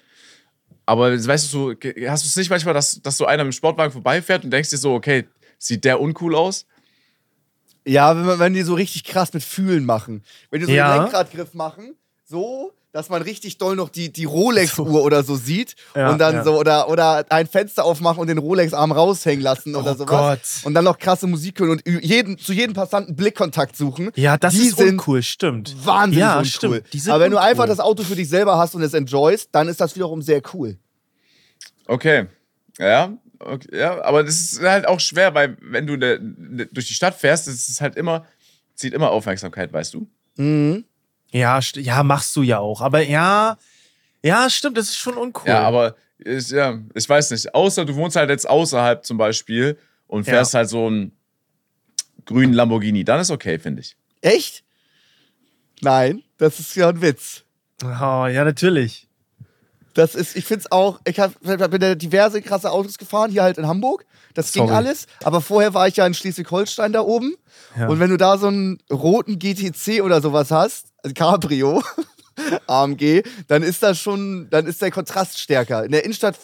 Aber 0.86 1.12
weißt 1.12 1.54
du, 1.54 1.58
so, 1.58 1.70
hast 2.08 2.24
du 2.24 2.28
es 2.28 2.36
nicht 2.38 2.50
manchmal, 2.50 2.74
dass, 2.74 3.02
dass 3.02 3.18
so 3.18 3.26
einer 3.26 3.44
mit 3.44 3.52
dem 3.54 3.58
Sportwagen 3.58 3.92
vorbeifährt 3.92 4.46
und 4.46 4.52
denkst 4.52 4.70
dir 4.70 4.78
so, 4.78 4.94
okay, 4.94 5.26
sieht 5.58 5.84
der 5.84 6.00
uncool 6.00 6.36
aus? 6.36 6.66
Ja, 7.86 8.16
wenn, 8.16 8.26
man, 8.26 8.40
wenn 8.40 8.54
die 8.54 8.64
so 8.64 8.74
richtig 8.76 9.04
krass 9.04 9.34
mit 9.34 9.44
Fühlen 9.44 9.86
machen. 9.86 10.24
Wenn 10.50 10.62
die 10.62 10.66
so 10.68 10.72
Ja. 10.72 10.94
den 10.96 11.02
Lenkradgriff 11.04 11.54
machen, 11.54 11.96
so, 12.26 12.72
dass 12.94 13.10
man 13.10 13.22
richtig 13.24 13.58
doll 13.58 13.76
noch 13.76 13.90
die, 13.90 14.14
die 14.14 14.26
Rolex-Uhr 14.26 15.02
oder 15.04 15.24
so 15.24 15.36
sieht. 15.36 15.76
Ja, 15.96 16.12
und 16.12 16.20
dann 16.20 16.36
ja. 16.36 16.44
so, 16.44 16.58
oder, 16.60 16.88
oder 16.90 17.26
ein 17.30 17.48
Fenster 17.48 17.84
aufmachen 17.84 18.20
und 18.20 18.28
den 18.28 18.38
Rolex-Arm 18.38 18.92
raushängen 18.92 19.42
lassen 19.44 19.76
oder 19.76 19.92
Oh 19.92 19.96
sowas. 19.96 20.08
Gott. 20.08 20.66
Und 20.66 20.76
dann 20.76 20.86
noch 20.86 20.98
krasse 21.00 21.28
Musik 21.28 21.60
hören 21.60 21.72
und 21.72 21.84
jeden, 21.86 22.38
zu 22.38 22.54
jedem 22.54 22.74
Passanten 22.74 23.16
Blickkontakt 23.16 23.76
suchen. 23.76 24.12
Ja, 24.16 24.38
das 24.38 24.54
die 24.54 24.68
ist 24.68 24.78
sind 24.78 24.90
uncool, 24.92 25.22
stimmt. 25.24 25.76
Wahnsinnig 25.86 26.20
Ja, 26.20 26.34
uncool. 26.38 26.46
stimmt. 26.50 26.94
Die 26.94 27.00
sind 27.00 27.12
Aber 27.12 27.24
wenn 27.24 27.32
du 27.32 27.38
uncool. 27.38 27.50
einfach 27.50 27.66
das 27.66 27.80
Auto 27.80 28.04
für 28.04 28.16
dich 28.16 28.30
selber 28.30 28.58
hast 28.58 28.76
und 28.76 28.82
es 28.84 28.94
enjoyst, 28.94 29.50
dann 29.52 29.68
ist 29.68 29.82
das 29.82 29.96
wiederum 29.96 30.22
sehr 30.22 30.42
cool. 30.54 30.78
Okay. 31.88 32.28
Ja, 32.80 33.12
okay. 33.46 33.78
ja, 33.78 34.02
aber 34.04 34.24
das 34.24 34.36
ist 34.54 34.62
halt 34.62 34.88
auch 34.88 35.00
schwer, 35.00 35.34
weil 35.34 35.58
wenn 35.62 35.86
du 35.88 35.96
ne, 35.98 36.20
ne, 36.20 36.66
durch 36.68 36.88
die 36.88 36.94
Stadt 36.94 37.16
fährst, 37.16 37.48
das 37.48 37.70
ist 37.70 37.82
halt 37.82 37.96
immer, 37.96 38.26
zieht 38.76 38.94
immer 38.94 39.12
Aufmerksamkeit, 39.12 39.72
weißt 39.72 39.94
du? 39.94 40.08
Mhm. 40.38 40.86
Ja, 41.32 41.60
ja, 41.76 42.04
machst 42.04 42.36
du 42.36 42.44
ja 42.44 42.60
auch. 42.60 42.82
Aber 42.82 43.02
ja, 43.02 43.58
ja, 44.24 44.50
stimmt, 44.50 44.78
das 44.78 44.90
ist 44.90 44.98
schon 44.98 45.16
uncool. 45.16 45.50
Ja, 45.50 45.62
aber 45.64 45.96
ich, 46.20 46.50
ja, 46.50 46.80
ich 46.94 47.10
weiß 47.10 47.32
nicht. 47.32 47.54
Außer 47.54 47.86
du 47.86 47.96
wohnst 47.96 48.16
halt 48.16 48.30
jetzt 48.30 48.48
außerhalb 48.48 49.04
zum 49.06 49.18
Beispiel 49.18 49.78
und 50.08 50.28
Ja. 50.28 50.34
fährst 50.34 50.54
halt 50.54 50.70
so 50.70 50.88
einen 50.88 51.12
grünen 52.26 52.54
Lamborghini, 52.54 53.04
dann 53.04 53.20
ist 53.20 53.32
okay, 53.32 53.60
finde 53.60 53.82
ich. 53.82 53.96
Echt? 54.22 54.64
Nein, 55.82 56.24
das 56.38 56.60
ist 56.60 56.76
ja 56.76 56.90
ein 56.90 57.02
Witz. 57.02 57.44
Oh, 57.84 58.28
ja, 58.28 58.44
natürlich. 58.46 59.08
Das 59.94 60.16
ist, 60.16 60.36
ich 60.36 60.46
finde 60.46 60.62
es 60.62 60.72
auch, 60.72 61.00
ich 61.06 61.20
hab, 61.20 61.40
bin 61.42 61.82
ja 61.82 61.96
diverse 61.96 62.42
krasse 62.42 62.72
Autos 62.72 62.98
gefahren, 62.98 63.32
hier 63.32 63.44
halt 63.44 63.58
in 63.58 63.68
Hamburg. 63.68 64.06
Das 64.34 64.52
ging 64.52 64.64
Sorry. 64.64 64.76
alles. 64.76 65.06
Aber 65.24 65.42
vorher 65.42 65.74
war 65.74 65.88
ich 65.88 65.98
ja 65.98 66.08
in 66.08 66.14
Schleswig-Holstein 66.14 66.94
da 66.94 67.02
oben. 67.02 67.36
Ja. 67.78 67.88
Und 67.88 68.00
wenn 68.00 68.10
du 68.10 68.18
da 68.18 68.38
so 68.38 68.48
einen 68.48 68.80
roten 68.92 69.38
GTC 69.38 70.02
oder 70.02 70.22
sowas 70.22 70.50
hast, 70.50 70.88
also 71.04 71.14
Cabrio, 71.14 71.84
AMG, 72.68 73.22
dann 73.48 73.62
ist 73.62 73.84
das 73.84 74.00
schon, 74.00 74.48
dann 74.50 74.66
ist 74.66 74.82
der 74.82 74.90
Kontrast 74.90 75.40
stärker. 75.40 75.84
In 75.86 75.92
der 75.92 76.04
Innenstadt 76.04 76.36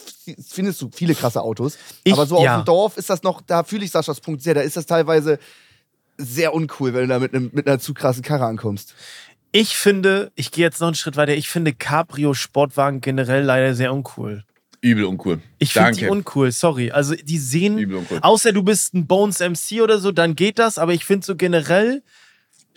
findest 0.47 0.81
du 0.81 0.89
viele 0.93 1.15
krasse 1.15 1.41
Autos. 1.41 1.77
Ich- 2.03 2.13
aber 2.13 2.27
so 2.27 2.37
auf 2.37 2.43
ja. 2.43 2.59
dem 2.61 2.65
Dorf 2.65 2.97
ist 2.97 3.09
das 3.09 3.23
noch, 3.23 3.41
da 3.41 3.63
fühle 3.63 3.85
ich 3.85 3.91
Saschas 3.91 4.19
Punkt 4.21 4.43
sehr. 4.43 4.53
Da 4.53 4.61
ist 4.61 4.77
das 4.77 4.85
teilweise 4.85 5.39
sehr 6.17 6.53
uncool, 6.53 6.93
wenn 6.93 7.01
du 7.01 7.07
da 7.07 7.19
mit, 7.19 7.33
einem, 7.33 7.49
mit 7.53 7.65
einer 7.67 7.79
zu 7.79 7.93
krassen 7.93 8.21
Karre 8.21 8.45
ankommst. 8.45 8.93
Ich 9.51 9.75
finde, 9.75 10.31
ich 10.35 10.51
gehe 10.51 10.63
jetzt 10.63 10.79
noch 10.79 10.87
einen 10.87 10.95
Schritt 10.95 11.17
weiter, 11.17 11.33
ich 11.33 11.49
finde 11.49 11.73
Cabrio-Sportwagen 11.73 13.01
generell 13.01 13.43
leider 13.43 13.73
sehr 13.73 13.93
uncool. 13.93 14.43
Übel 14.81 15.05
uncool. 15.05 15.41
Ich 15.57 15.73
finde 15.73 15.91
die 15.91 16.07
uncool, 16.07 16.51
sorry. 16.51 16.91
Also 16.91 17.15
die 17.15 17.37
sehen, 17.37 17.77
Übel 17.77 17.97
uncool. 17.97 18.19
außer 18.21 18.53
du 18.53 18.63
bist 18.63 18.93
ein 18.93 19.07
Bones 19.07 19.39
MC 19.39 19.81
oder 19.81 19.99
so, 19.99 20.11
dann 20.11 20.35
geht 20.35 20.59
das, 20.59 20.77
aber 20.77 20.93
ich 20.93 21.03
finde 21.03 21.25
so 21.25 21.35
generell 21.35 22.03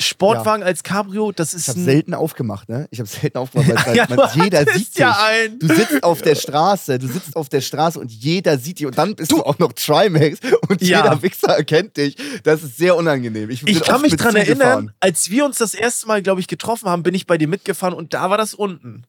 Sportwagen 0.00 0.62
als 0.64 0.82
Cabrio, 0.82 1.30
das 1.32 1.52
Ich 1.52 1.60
ist 1.60 1.68
habe 1.68 1.80
ein... 1.80 1.84
selten 1.84 2.14
aufgemacht, 2.14 2.68
ne? 2.68 2.88
Ich 2.90 2.98
habe 2.98 3.08
selten 3.08 3.38
aufgemacht, 3.38 3.86
weil 3.86 3.96
Ja, 3.96 4.06
man, 4.08 4.18
du 4.34 4.42
jeder 4.42 4.64
sieht 4.64 4.88
dich. 4.88 4.96
ja 4.96 5.16
einen. 5.24 5.58
Du 5.60 5.68
sitzt 5.68 6.02
auf 6.02 6.22
der 6.22 6.34
Straße, 6.34 6.98
du 6.98 7.06
sitzt 7.06 7.36
auf 7.36 7.48
der 7.48 7.60
Straße 7.60 8.00
und 8.00 8.10
jeder 8.10 8.58
sieht 8.58 8.80
dich 8.80 8.86
und 8.86 8.98
dann 8.98 9.14
bist 9.14 9.30
du, 9.30 9.42
auch 9.44 9.58
noch 9.58 9.72
Trimax 9.72 10.38
und 10.68 10.82
Ja. 10.82 11.04
jeder 11.04 11.22
Wichser 11.22 11.48
erkennt 11.56 11.96
dich. 11.96 12.16
Das 12.42 12.62
ist 12.62 12.76
sehr 12.78 12.96
unangenehm. 12.96 13.50
Ich, 13.50 13.66
Ich 13.66 13.82
kann 13.82 14.00
mich 14.02 14.16
dran 14.16 14.34
erinnern, 14.34 14.92
als 15.00 15.30
wir 15.30 15.44
uns 15.44 15.58
das 15.58 15.74
erste 15.74 16.06
Mal, 16.08 16.22
glaube 16.22 16.40
ich, 16.40 16.48
getroffen 16.48 16.88
haben, 16.88 17.02
bin 17.02 17.14
ich 17.14 17.26
bei 17.26 17.38
dir 17.38 17.48
mitgefahren 17.48 17.94
und 17.94 18.12
da 18.14 18.28
war 18.30 18.38
das 18.38 18.54
unten. 18.54 19.04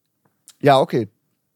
Ja, 0.61 0.79
okay. 0.79 1.09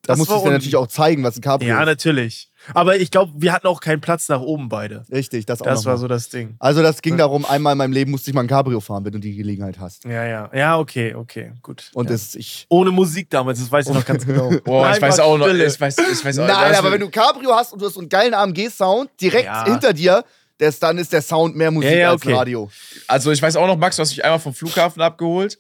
Da 0.07 0.13
Das 0.13 0.17
musst 0.19 0.31
du 0.31 0.49
natürlich 0.49 0.75
auch 0.77 0.87
zeigen, 0.87 1.23
was 1.23 1.35
ein 1.37 1.41
Cabrio 1.41 1.67
Ja, 1.69 1.81
ist. 1.81 1.85
natürlich. 1.85 2.49
Aber 2.73 2.95
ich 2.97 3.11
glaube, 3.11 3.33
wir 3.35 3.53
hatten 3.53 3.67
auch 3.67 3.79
keinen 3.81 4.01
Platz 4.01 4.27
nach 4.29 4.39
oben 4.41 4.67
beide. 4.69 5.05
Richtig, 5.11 5.45
das 5.45 5.61
auch 5.61 5.65
Das 5.65 5.85
war 5.85 5.93
mal. 5.93 5.97
so 5.99 6.07
das 6.07 6.29
Ding. 6.29 6.55
Also 6.59 6.81
das 6.81 7.01
ging 7.01 7.17
darum, 7.17 7.45
einmal 7.45 7.73
in 7.73 7.77
meinem 7.77 7.91
Leben 7.93 8.11
musste 8.11 8.31
ich 8.31 8.33
mal 8.35 8.41
ein 8.41 8.47
Cabrio 8.47 8.79
fahren, 8.79 9.05
wenn 9.05 9.11
du 9.11 9.19
die 9.19 9.35
Gelegenheit 9.35 9.79
hast. 9.79 10.05
Ja, 10.05 10.25
ja. 10.25 10.49
Ja, 10.53 10.77
okay, 10.79 11.13
okay, 11.13 11.51
gut. 11.61 11.91
Und 11.93 12.09
ja. 12.09 12.15
es, 12.15 12.35
ich... 12.35 12.65
Ohne 12.69 12.91
Musik 12.91 13.29
damals, 13.29 13.59
das 13.59 13.71
weiß 13.71 13.87
ich 13.87 13.93
noch 13.93 14.05
ganz 14.05 14.25
genau. 14.25 14.51
Boah, 14.63 14.91
ich 14.91 15.01
weiß 15.01 15.19
auch 15.19 15.37
noch. 15.37 15.47
Ich 15.47 15.79
weiß, 15.79 15.97
ich 15.97 16.25
weiß 16.25 16.39
auch, 16.39 16.47
Nein, 16.47 16.69
das- 16.69 16.79
aber 16.79 16.91
wenn 16.91 16.99
du 17.01 17.05
ein 17.07 17.11
Cabrio 17.11 17.53
hast 17.53 17.73
und 17.73 17.81
du 17.81 17.85
hast 17.85 17.93
so 17.93 17.99
einen 17.99 18.09
geilen 18.09 18.33
AMG-Sound 18.33 19.09
direkt 19.21 19.45
Ja. 19.45 19.65
hinter 19.65 19.93
dir, 19.93 20.23
das, 20.57 20.79
dann 20.79 20.97
ist 20.97 21.13
der 21.13 21.21
Sound 21.21 21.55
mehr 21.55 21.69
Musik 21.69 21.91
Ja, 21.91 21.97
ja, 21.97 22.09
als 22.11 22.23
okay. 22.23 22.33
Radio. 22.33 22.69
Also 23.07 23.31
ich 23.31 23.41
weiß 23.41 23.55
auch 23.57 23.67
noch, 23.67 23.77
Max, 23.77 23.97
du 23.97 24.01
hast 24.01 24.09
mich 24.09 24.23
einmal 24.25 24.39
vom 24.39 24.53
Flughafen 24.53 25.01
abgeholt. 25.01 25.59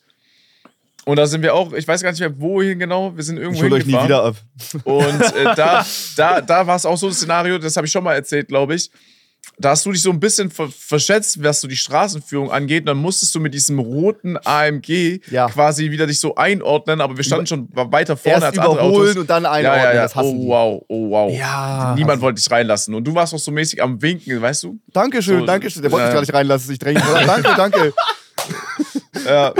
Und 1.07 1.15
da 1.15 1.25
sind 1.25 1.41
wir 1.41 1.53
auch, 1.55 1.71
ich 1.71 1.87
weiß 1.87 2.01
gar 2.03 2.11
nicht 2.11 2.19
mehr 2.19 2.37
wohin 2.39 2.79
genau, 2.79 3.15
wir 3.15 3.23
sind 3.23 3.37
irgendwo 3.37 3.63
Ich 3.65 3.71
euch 3.71 3.85
nie 3.85 3.93
wieder 3.93 4.23
ab. 4.25 4.35
Und 4.83 5.21
äh, 5.21 5.43
da, 5.55 5.85
da, 6.17 6.41
da 6.41 6.67
war 6.67 6.75
es 6.75 6.85
auch 6.85 6.97
so 6.97 7.07
ein 7.07 7.13
Szenario, 7.13 7.57
das 7.57 7.77
habe 7.77 7.87
ich 7.87 7.91
schon 7.93 8.03
mal 8.03 8.13
erzählt, 8.13 8.49
glaube 8.49 8.75
ich. 8.75 8.91
Da 9.57 9.69
hast 9.69 9.85
du 9.85 9.93
dich 9.93 10.01
so 10.01 10.09
ein 10.09 10.19
bisschen 10.19 10.51
ver 10.51 10.67
verschätzt, 10.67 11.41
was 11.41 11.61
so 11.61 11.67
die 11.69 11.77
Straßenführung 11.77 12.51
angeht. 12.51 12.81
Und 12.81 12.87
dann 12.87 12.97
musstest 12.97 13.33
du 13.33 13.39
mit 13.39 13.53
diesem 13.53 13.79
roten 13.79 14.37
AMG 14.43 15.21
Ja. 15.31 15.47
quasi 15.47 15.89
wieder 15.91 16.05
dich 16.07 16.19
so 16.19 16.35
einordnen, 16.35 16.99
aber 16.99 17.15
wir 17.15 17.23
standen 17.23 17.47
schon 17.47 17.69
weiter 17.71 18.17
vorne 18.17 18.33
Erst 18.35 18.45
als 18.45 18.57
andere 18.57 18.73
überholen 18.73 19.09
Autos. 19.11 19.21
und 19.21 19.29
dann 19.29 19.43
ja, 19.43 19.51
einordnen, 19.51 19.83
ja, 19.85 19.93
ja. 19.93 20.01
das 20.03 20.15
hassen 20.15 20.37
oh 20.39 20.47
wow, 20.49 20.85
oh 20.89 21.09
wow. 21.09 21.33
Ja. 21.33 21.93
Niemand 21.95 22.21
wollte 22.21 22.41
dich 22.41 22.51
reinlassen. 22.51 22.93
Und 22.93 23.05
du 23.05 23.15
warst 23.15 23.33
auch 23.33 23.39
so 23.39 23.51
mäßig 23.51 23.81
am 23.81 24.01
Winken, 24.01 24.41
weißt 24.41 24.63
du? 24.63 24.77
Dankeschön, 24.91 25.39
So, 25.39 25.45
Dankeschön. 25.45 25.81
Der 25.81 25.91
wollte 25.91 26.03
mich 26.07 26.09
ja. 26.09 26.13
gar 26.15 26.21
nicht 26.21 26.33
reinlassen, 26.33 26.73
ich 26.73 26.79
dränge. 26.79 27.01
danke, 27.25 27.53
danke. 27.55 27.93
Ja, 29.25 29.51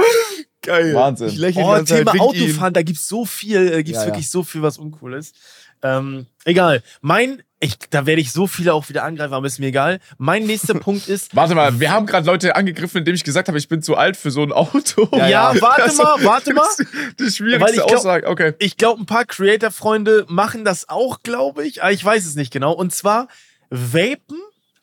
Geil. 0.68 0.93
Wahnsinn. 0.93 1.30
Ich 1.30 1.38
lächle 1.38 1.63
Oh, 1.63 1.76
Zeit, 1.78 1.88
Thema 1.99 2.13
ihm. 2.13 2.22
Autofahren, 2.22 2.74
da 2.74 2.82
gibt's 2.84 3.07
so 3.07 3.26
viel, 3.26 3.68
äh, 3.72 3.84
gibt's 3.84 3.91
Ja, 3.91 4.01
ja. 4.01 4.05
wirklich 4.07 4.30
so 4.30 4.43
viel, 4.43 4.61
was 4.61 4.78
uncool 4.78 5.13
ist. 5.15 5.36
Ähm, 5.82 6.26
egal. 6.45 6.82
Mein, 7.01 7.43
ich, 7.59 7.78
da 7.91 8.05
werde 8.07 8.20
ich 8.22 8.32
so 8.32 8.47
viele 8.47 8.74
auch 8.74 8.89
wieder 8.89 9.03
angreifen, 9.03 9.34
aber 9.34 9.45
ist 9.47 9.59
mir 9.59 9.68
egal. 9.68 9.99
Mein 10.18 10.45
nächster 10.45 10.74
Punkt 10.80 11.07
ist, 11.07 11.36
Warte 11.36 11.53
mal, 11.55 11.80
wir 11.80 11.91
haben 11.91 12.05
gerade 12.07 12.26
Leute 12.26 12.55
angegriffen, 12.55 12.97
indem 12.99 13.13
ich 13.15 13.24
gesagt 13.24 13.47
habe, 13.47 13.57
ich 13.59 13.68
bin 13.68 13.82
zu 13.84 13.95
alt 13.95 14.18
für 14.18 14.32
so 14.32 14.41
ein 14.43 14.51
Auto. 14.51 15.07
ja, 15.11 15.28
Ja, 15.28 15.53
ja. 15.53 15.61
warte 15.61 15.84
Also, 15.84 16.03
mal, 16.03 16.24
warte 16.24 16.53
mal. 16.53 16.65
Das 16.65 16.80
Weil 17.20 17.32
schwierigste 17.32 17.72
ich 17.72 17.78
glaub- 17.78 17.93
Aussage. 17.93 18.28
Okay. 18.28 18.53
Ich 18.59 18.78
glaube, 18.78 19.01
ein 19.01 19.05
paar 19.05 19.26
Creator-Freunde 19.26 20.26
machen 20.28 20.65
das 20.65 20.89
auch, 20.89 21.22
glaube 21.24 21.65
ich. 21.65 21.82
Aber 21.84 21.91
ich 21.91 22.03
weiß 22.03 22.26
es 22.26 22.36
nicht 22.36 22.51
genau. 22.51 22.74
Und 22.74 22.91
zwar 22.93 23.28
Vapen. 23.70 24.38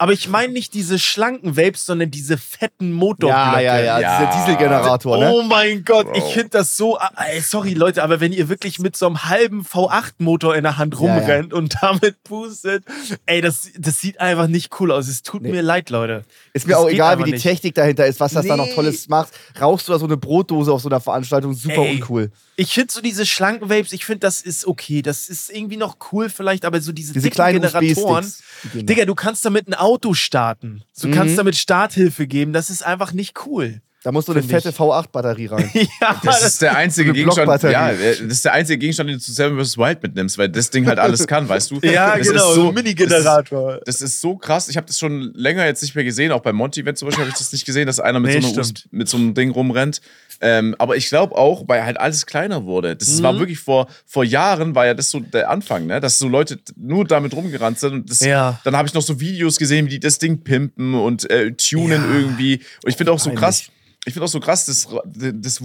Aber 0.05 0.12
ich 0.12 0.28
meine 0.28 0.52
nicht 0.52 0.74
diese 0.74 0.98
schlanken 0.98 1.57
Vapes, 1.57 1.86
sondern 1.86 2.11
diese 2.11 2.36
fetten 2.36 2.92
Motorblöcke. 2.92 3.32
Ja, 3.64 3.78
ja, 3.78 3.80
ja, 3.80 4.00
Ja. 4.00 4.18
dieser 4.26 4.38
Dieselgenerator, 4.38 5.16
ne? 5.16 5.32
Oh 5.32 5.42
mein 5.44 5.82
Gott, 5.82 6.07
ich 6.12 6.20
Bro. 6.22 6.28
finde 6.30 6.48
das 6.50 6.76
so. 6.76 6.98
ah, 6.98 7.11
Ey, 7.26 7.40
sorry, 7.40 7.72
Leute, 7.72 8.02
aber 8.02 8.20
wenn 8.20 8.34
ihr 8.34 8.50
wirklich 8.50 8.78
mit 8.78 8.96
so 8.96 9.07
einem 9.07 9.24
halben 9.24 9.62
V8-Motor 9.64 10.57
in 10.57 10.64
der 10.64 10.76
Hand 10.76 10.94
Ja, 11.00 11.07
ja. 11.07 11.14
rumrennt 11.16 11.55
und 11.55 11.74
damit 11.80 12.22
pustet, 12.22 12.84
ey, 13.24 13.40
das, 13.40 13.70
das 13.78 13.98
sieht 13.98 14.20
einfach 14.20 14.46
nicht 14.46 14.78
cool 14.78 14.92
aus. 14.92 15.09
Es 15.09 15.22
tut 15.22 15.40
Nee. 15.40 15.52
mir 15.52 15.62
leid, 15.62 15.88
Leute. 15.88 16.24
Ist 16.52 16.66
mir 16.66 16.74
Das 16.74 16.82
auch 16.82 16.90
egal, 16.90 17.18
wie 17.20 17.24
die 17.24 17.32
nicht. 17.32 17.42
Technik 17.42 17.74
dahinter 17.74 18.05
ist, 18.07 18.20
was 18.20 18.34
das 18.34 18.46
da 18.46 18.59
noch 18.59 18.66
Nee. 18.66 18.74
Tolles 18.74 19.09
macht. 19.09 19.32
Rauchst 19.59 19.88
du 19.88 19.92
da 19.92 19.98
so 19.98 20.05
eine 20.05 20.18
Brotdose 20.18 20.70
auf 20.70 20.82
so 20.82 20.90
einer 20.90 21.00
Veranstaltung, 21.00 21.55
super 21.55 21.80
Ey. 21.80 21.94
uncool. 21.94 22.30
Ich 22.57 22.72
finde 22.74 22.92
so 22.92 23.00
diese 23.00 23.26
schlanken 23.26 23.68
Vapes, 23.68 23.92
ich 23.92 24.05
finde, 24.05 24.20
das 24.20 24.40
ist 24.40 24.66
okay. 24.66 25.02
Das 25.02 25.28
ist 25.28 25.50
irgendwie 25.50 25.76
noch 25.76 25.96
cool 26.12 26.28
vielleicht, 26.28 26.64
aber 26.64 26.80
so 26.80 26.92
diese, 26.92 27.12
Diese 27.12 27.24
dicken 27.24 27.34
kleinen 27.34 27.61
Generatoren. 27.62 28.32
Die 28.64 28.68
gehen 28.68 28.86
Digga, 28.86 29.05
du 29.07 29.14
kannst 29.14 29.44
damit 29.44 29.66
ein 29.68 29.74
Auto 29.74 30.14
starten. 30.14 30.82
Du 31.00 31.11
kannst 31.11 31.32
Mhm. 31.32 31.38
damit 31.38 31.57
Starthilfe 31.57 32.26
geben. 32.26 32.52
Das 32.52 32.70
ist 32.70 32.84
einfach 32.84 33.12
nicht 33.12 33.46
cool. 33.46 33.80
Da 34.05 34.12
muss 34.12 34.26
so 34.26 34.32
eine 34.32 34.42
fette 34.42 34.68
ich. 34.68 34.74
V8-Batterie 34.76 35.46
rein. 35.46 35.70
ja, 36.00 36.20
Das 36.22 36.44
ist 36.44 36.61
der 36.61 36.76
einzige 36.76 37.14
Gegenstand, 37.14 37.62
ja, 37.62 37.90
das 37.90 38.20
ist 38.20 38.44
der 38.44 38.52
einzige 38.52 38.76
Gegenstand, 38.78 39.09
den 39.09 39.16
du 39.16 39.22
zu 39.24 39.32
Seven 39.32 39.59
vs. 39.59 39.78
Wild 39.78 40.02
mitnimmst, 40.02 40.36
weil 40.36 40.50
das 40.50 40.68
Ding 40.68 40.86
halt 40.86 40.98
alles 40.98 41.26
kann, 41.26 41.48
weißt 41.48 41.70
du? 41.70 41.80
ja 41.82 42.18
das 42.18 42.28
genau, 42.28 42.50
Ist 42.50 42.55
so 42.55 42.68
ein 42.68 42.74
Mini-Generator. 42.74 43.80
das 43.86 44.02
ist 44.02 44.20
so 44.20 44.36
krass. 44.36 44.68
Ich 44.68 44.76
habe 44.76 44.86
das 44.86 44.98
schon 44.98 45.32
länger 45.34 45.64
jetzt 45.64 45.80
nicht 45.80 45.94
mehr 45.94 46.05
gesehen. 46.05 46.32
Auch 46.32 46.42
bei 46.42 46.52
Monty-Event 46.52 46.98
zum 46.98 47.09
Beispiel 47.09 47.24
habe 47.24 47.30
ich 47.32 47.38
das 47.38 47.50
nicht 47.50 47.64
gesehen, 47.64 47.86
dass 47.86 47.98
einer 47.98 48.20
mit, 48.20 48.34
Nee, 48.34 48.40
so, 48.42 48.61
einer 48.61 48.68
mit 48.90 49.09
so 49.09 49.16
einem 49.16 49.32
Ding 49.32 49.50
rumrennt. 49.50 50.02
Ähm, 50.47 50.74
aber 50.78 50.95
ich 50.97 51.09
glaube 51.09 51.34
auch, 51.36 51.64
weil 51.68 51.84
halt 51.84 51.99
alles 51.99 52.26
kleiner 52.26 52.64
wurde. 52.66 52.95
Das 52.97 53.22
war 53.22 53.38
wirklich 53.38 53.59
vor, 53.59 53.86
vor 54.05 54.24
Jahren, 54.24 54.74
war 54.74 54.84
ja 54.84 54.92
das 54.92 55.09
so 55.09 55.18
der 55.20 55.49
Anfang, 55.49 55.86
ne? 55.86 56.01
dass 56.01 56.18
so 56.18 56.28
Leute 56.28 56.59
nur 56.76 57.07
damit 57.07 57.32
rumgerannt 57.34 57.78
sind. 57.78 57.92
Und 57.95 58.11
das, 58.11 58.20
Ja. 58.20 58.61
Dann 58.64 58.76
habe 58.76 58.86
ich 58.86 58.92
noch 58.92 59.01
so 59.03 59.18
Videos 59.20 59.57
gesehen, 59.57 59.86
wie 59.86 59.90
die 59.90 60.01
das 60.01 60.18
Ding 60.18 60.45
pimpen 60.45 60.92
und 60.95 61.30
äh, 61.30 61.53
tunen 61.53 62.03
Ja. 62.03 62.14
irgendwie. 62.18 62.57
Und 62.84 62.90
ich 62.90 62.97
finde 62.97 63.12
auch 63.12 63.18
so 63.18 63.30
krass. 63.32 63.70
Ich 64.07 64.12
finde 64.12 64.26
auch 64.26 64.30
so 64.30 64.38
krass, 64.40 64.66
das, 64.66 64.86
das, 65.14 65.62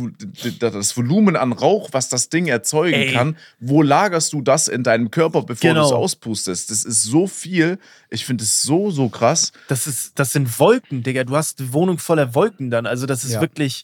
das, 0.59 0.71
das 0.71 0.95
Volumen 0.95 1.35
an 1.35 1.51
Rauch, 1.51 1.89
was 1.91 2.07
das 2.07 2.29
Ding 2.29 2.47
erzeugen 2.47 2.93
Ey. 2.93 3.11
kann. 3.11 3.35
Wo 3.59 3.81
lagerst 3.81 4.31
du 4.31 4.41
das 4.41 4.69
in 4.69 4.81
deinem 4.83 5.11
Körper, 5.11 5.41
bevor 5.41 5.71
Genau. 5.71 5.81
du 5.81 5.87
es 5.87 5.91
auspustest? 5.91 6.71
Das 6.71 6.85
ist 6.85 7.03
so 7.03 7.27
viel. 7.27 7.79
Ich 8.09 8.25
finde 8.25 8.45
es 8.45 8.61
so, 8.61 8.91
so 8.91 9.09
krass. 9.09 9.51
Das, 9.67 9.87
ist, 9.87 10.17
das 10.17 10.31
sind 10.31 10.57
Wolken, 10.57 11.03
Digga. 11.03 11.25
Du 11.25 11.35
hast 11.35 11.59
eine 11.59 11.73
Wohnung 11.73 11.97
voller 11.97 12.33
Wolken 12.33 12.71
dann. 12.71 12.85
Also, 12.85 13.05
das 13.07 13.25
ist 13.25 13.33
Ja. 13.33 13.41
wirklich 13.41 13.83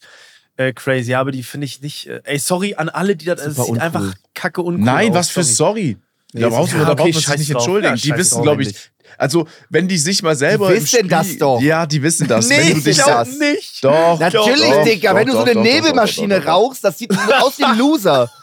äh, 0.57 0.73
crazy. 0.73 1.13
Aber 1.13 1.31
die 1.31 1.43
finde 1.43 1.65
ich 1.65 1.81
nicht. 1.81 2.07
Äh, 2.07 2.21
ey, 2.23 2.39
sorry 2.39 2.75
an 2.75 2.89
alle, 2.89 3.15
die 3.15 3.25
das. 3.25 3.41
Super 3.41 3.51
sieht 3.53 3.59
uncool. 3.71 3.81
einfach 3.81 4.13
kacke 4.33 4.61
uncool 4.61 4.83
Nein, 4.85 5.09
aus, 5.11 5.15
was 5.15 5.29
für 5.29 5.43
sorry. 5.43 5.97
da 6.33 6.47
ist- 6.47 6.53
brauchst 6.53 6.73
du, 6.73 6.77
ja, 6.77 6.85
da 6.85 6.91
okay, 6.91 7.11
sich 7.11 7.23
scheiß 7.25 7.39
nicht 7.39 7.51
entschuldigen. 7.51 7.95
Ja, 7.95 8.01
die 8.01 8.17
wissen, 8.17 8.41
glaube 8.41 8.63
ich. 8.63 8.75
Also, 9.17 9.47
wenn 9.69 9.87
die 9.87 9.97
sich 9.97 10.21
mal 10.23 10.35
selber. 10.35 10.73
im 10.75 10.81
wissen 10.81 11.07
das 11.07 11.37
doch. 11.37 11.61
Ja, 11.61 11.85
die 11.85 12.01
wissen 12.03 12.27
das. 12.27 12.49
Nee, 12.49 12.57
wenn 12.57 12.71
du 12.71 12.77
ich 12.79 12.83
dich 12.83 12.97
das- 12.97 13.37
nicht. 13.37 13.83
Doch. 13.83 14.19
Natürlich, 14.19 14.69
doch, 14.69 14.83
Digga, 14.83 15.11
doch, 15.11 15.19
wenn 15.19 15.27
du 15.27 15.31
so 15.33 15.39
eine 15.39 15.53
doch, 15.53 15.63
Nebelmaschine 15.63 16.27
doch, 16.27 16.35
doch, 16.35 16.45
doch, 16.45 16.51
doch. 16.53 16.69
rauchst, 16.69 16.83
das 16.83 16.97
sieht 16.97 17.11
aus 17.41 17.57
wie 17.59 17.63
ein 17.63 17.77
Loser. 17.77 18.29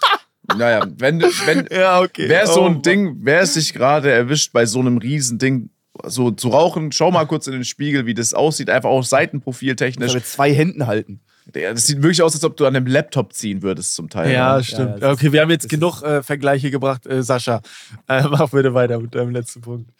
Naja, 0.56 0.84
wenn, 0.98 1.18
du- 1.20 1.28
wenn, 1.46 1.68
Ja, 1.70 2.00
okay. 2.00 2.28
Wer 2.28 2.46
so 2.46 2.62
Oh, 2.62 2.66
ein 2.66 2.82
Ding, 2.82 3.16
wer 3.20 3.42
es 3.42 3.54
sich 3.54 3.72
gerade 3.72 4.10
erwischt 4.10 4.52
bei 4.52 4.66
so 4.66 4.80
einem 4.80 4.98
riesen 4.98 5.38
Ding, 5.38 5.70
so 6.04 6.30
zu 6.32 6.48
rauchen, 6.48 6.90
schau 6.90 7.10
mal 7.10 7.26
kurz 7.26 7.46
in 7.46 7.52
den 7.52 7.64
Spiegel, 7.64 8.06
wie 8.06 8.12
das 8.14 8.34
aussieht, 8.34 8.68
einfach 8.68 8.90
auch 8.90 9.04
Seitenprofil 9.04 9.76
technisch. 9.76 10.12
mit 10.14 10.26
zwei 10.26 10.52
Händen 10.52 10.86
halten. 10.86 11.20
Ja, 11.55 11.72
Das 11.72 11.86
sieht 11.86 12.03
wirklich 12.03 12.22
aus, 12.22 12.34
als 12.34 12.45
ob 12.45 12.57
du 12.57 12.66
an 12.66 12.76
einem 12.76 12.86
Laptop 12.86 13.32
ziehen 13.32 13.62
würdest 13.62 13.95
zum 13.95 14.09
Teil. 14.09 14.32
Ja, 14.32 14.62
stimmt. 14.62 15.01
ja, 15.01 15.11
okay, 15.11 15.32
wir 15.32 15.40
haben 15.40 15.51
jetzt 15.51 15.68
genug 15.68 16.03
äh, 16.03 16.22
Vergleiche 16.22 16.70
gebracht, 16.70 17.07
äh, 17.07 17.22
Sascha. 17.22 17.62
Äh, 18.09 18.22
mach 18.30 18.51
bitte 18.51 18.74
weiter 18.74 19.01
mit 19.01 19.14
deinem 19.14 19.30
letzten 19.30 19.61
Punkt. 19.61 19.90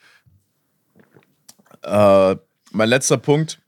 Äh, 1.83 2.37
mein 2.71 2.89
letzter 2.89 3.19
Punkt 3.19 3.61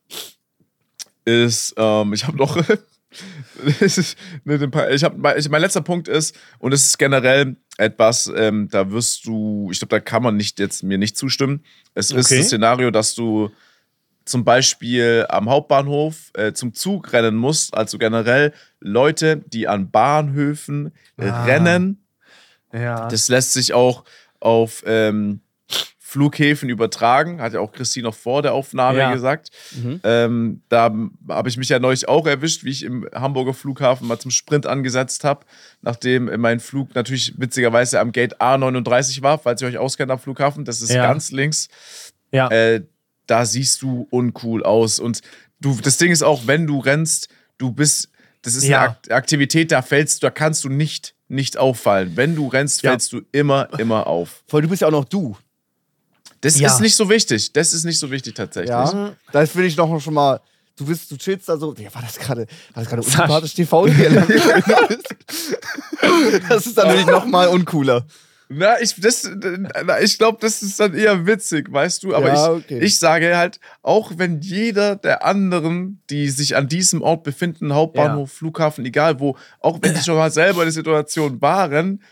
ist, 1.24 1.74
ähm, 1.76 2.12
ich 2.12 2.26
habe 2.26 2.36
noch. 2.36 2.56
ist 3.80 4.16
ich 4.44 5.04
hab, 5.04 5.16
mein, 5.16 5.60
letzter 5.60 5.82
Punkt 5.82 6.08
ist, 6.08 6.36
und 6.58 6.72
es 6.72 6.84
ist 6.84 6.98
generell 6.98 7.56
etwas, 7.76 8.30
ähm, 8.34 8.68
da 8.70 8.90
wirst 8.90 9.26
du, 9.26 9.68
ich 9.70 9.78
glaube, 9.78 9.90
da 9.90 10.00
kann 10.00 10.22
man 10.22 10.36
nicht 10.36 10.58
jetzt 10.58 10.82
mir 10.82 10.98
nicht 10.98 11.16
zustimmen. 11.16 11.64
Es 11.94 12.10
ist 12.10 12.26
Okay. 12.26 12.38
das 12.38 12.46
Szenario, 12.46 12.90
dass 12.90 13.14
du 13.14 13.50
zum 14.24 14.44
Beispiel 14.44 15.26
am 15.28 15.48
Hauptbahnhof 15.50 16.30
äh, 16.34 16.52
zum 16.52 16.72
Zug 16.74 17.12
rennen 17.12 17.36
musst, 17.36 17.74
also 17.74 17.98
generell 17.98 18.52
Leute, 18.80 19.38
die 19.46 19.68
an 19.68 19.90
Bahnhöfen 19.90 20.92
äh, 21.18 21.28
Ah. 21.28 21.44
rennen. 21.44 22.04
Ja. 22.72 23.08
Das 23.08 23.28
lässt 23.28 23.52
sich 23.52 23.72
auch 23.72 24.04
auf 24.40 24.82
ähm, 24.86 25.40
Flughäfen 25.98 26.68
übertragen, 26.68 27.40
hat 27.40 27.54
ja 27.54 27.60
auch 27.60 27.72
Christine 27.72 28.04
noch 28.08 28.14
vor 28.14 28.40
der 28.40 28.54
Aufnahme 28.54 28.98
Ja. 28.98 29.12
gesagt. 29.12 29.50
Ähm, 30.04 30.62
da 30.68 30.94
habe 31.28 31.48
ich 31.48 31.56
mich 31.56 31.68
ja 31.70 31.78
neulich 31.80 32.06
auch 32.08 32.26
erwischt, 32.26 32.62
wie 32.62 32.70
ich 32.70 32.84
im 32.84 33.08
Hamburger 33.12 33.52
Flughafen 33.52 34.06
mal 34.06 34.18
zum 34.20 34.30
Sprint 34.30 34.64
angesetzt 34.66 35.24
habe, 35.24 35.44
nachdem 35.82 36.30
mein 36.40 36.60
Flug 36.60 36.94
natürlich 36.94 37.34
witzigerweise 37.36 37.98
am 37.98 38.12
Gate 38.12 38.40
A39 38.40 39.22
war, 39.22 39.38
falls 39.38 39.60
ihr 39.62 39.68
euch 39.68 39.78
auskennt 39.78 40.12
am 40.12 40.20
Flughafen. 40.20 40.64
Das 40.64 40.80
ist 40.82 40.92
Ja. 40.92 41.02
ganz 41.06 41.32
links. 41.32 41.68
ja. 42.30 42.48
Äh, 42.48 42.82
da 43.26 43.44
siehst 43.44 43.82
du 43.82 44.06
uncool 44.10 44.62
aus. 44.64 44.98
Und 44.98 45.20
du, 45.60 45.76
das 45.82 45.96
Ding 45.98 46.10
ist 46.12 46.22
auch, 46.22 46.46
wenn 46.46 46.66
du 46.66 46.78
rennst, 46.80 47.28
du 47.58 47.72
bist, 47.72 48.08
das 48.42 48.54
ist 48.54 48.64
Ja. 48.64 48.80
eine 48.80 48.88
Akt 48.90 49.12
Aktivität, 49.12 49.72
da 49.72 49.82
fällst 49.82 50.22
du, 50.22 50.26
da 50.26 50.30
kannst 50.30 50.64
du 50.64 50.68
nicht, 50.68 51.14
nicht 51.28 51.56
auffallen. 51.56 52.16
Wenn 52.16 52.36
du 52.36 52.48
rennst, 52.48 52.82
Ja. 52.82 52.90
fällst 52.90 53.12
du 53.12 53.22
immer, 53.32 53.68
immer 53.78 54.06
auf. 54.06 54.42
Voll, 54.46 54.62
du 54.62 54.68
bist 54.68 54.82
ja 54.82 54.88
auch 54.88 54.92
noch 54.92 55.06
du. 55.06 55.36
Das 56.42 56.58
Ja. 56.58 56.68
ist 56.68 56.80
nicht 56.80 56.94
so 56.94 57.08
wichtig. 57.08 57.52
Das 57.54 57.72
ist 57.72 57.84
nicht 57.84 57.98
so 57.98 58.10
wichtig 58.10 58.34
tatsächlich. 58.34 58.70
Ja. 58.70 59.14
Das 59.32 59.56
will 59.56 59.64
ich 59.64 59.76
noch 59.76 59.98
schon 60.00 60.14
mal. 60.14 60.40
Du 60.76 60.84
bist, 60.84 61.10
du 61.10 61.16
chillst 61.16 61.48
da 61.48 61.56
so. 61.56 61.72
Ja, 61.78 61.94
war 61.94 62.02
das 62.02 62.18
gerade, 62.18 62.42
war 62.74 62.82
das 62.82 62.88
gerade 62.88 63.02
unsympathisch 63.02 63.54
TV 63.54 63.86
das 66.48 66.66
ist 66.66 66.76
dann 66.76 66.88
natürlich 66.88 67.06
noch 67.06 67.24
mal 67.26 67.48
uncooler. 67.48 68.04
Na, 68.48 68.80
ich, 68.80 68.94
das, 69.00 69.28
na, 69.84 70.00
ich 70.00 70.18
glaube, 70.18 70.38
das 70.40 70.62
ist 70.62 70.78
dann 70.78 70.94
eher 70.94 71.26
witzig, 71.26 71.72
weißt 71.72 72.02
du? 72.02 72.14
Aber 72.14 72.28
Ja, 72.28 72.56
ich, 72.56 72.64
okay. 72.64 72.78
ich 72.80 72.98
sage 72.98 73.36
halt, 73.36 73.58
auch 73.82 74.12
wenn 74.16 74.40
jeder 74.40 74.96
der 74.96 75.24
anderen, 75.24 76.02
die 76.10 76.28
sich 76.28 76.54
an 76.54 76.68
diesem 76.68 77.00
Ort 77.00 77.22
befinden, 77.22 77.74
Hauptbahnhof, 77.74 78.30
Flughafen, 78.32 78.84
egal 78.84 79.18
wo, 79.18 79.36
auch 79.60 79.78
wenn 79.80 79.94
die 79.94 80.00
schon 80.04 80.16
mal 80.16 80.30
selber 80.30 80.60
in 80.60 80.66
der 80.66 80.72
Situation 80.72 81.40
waren, 81.40 82.02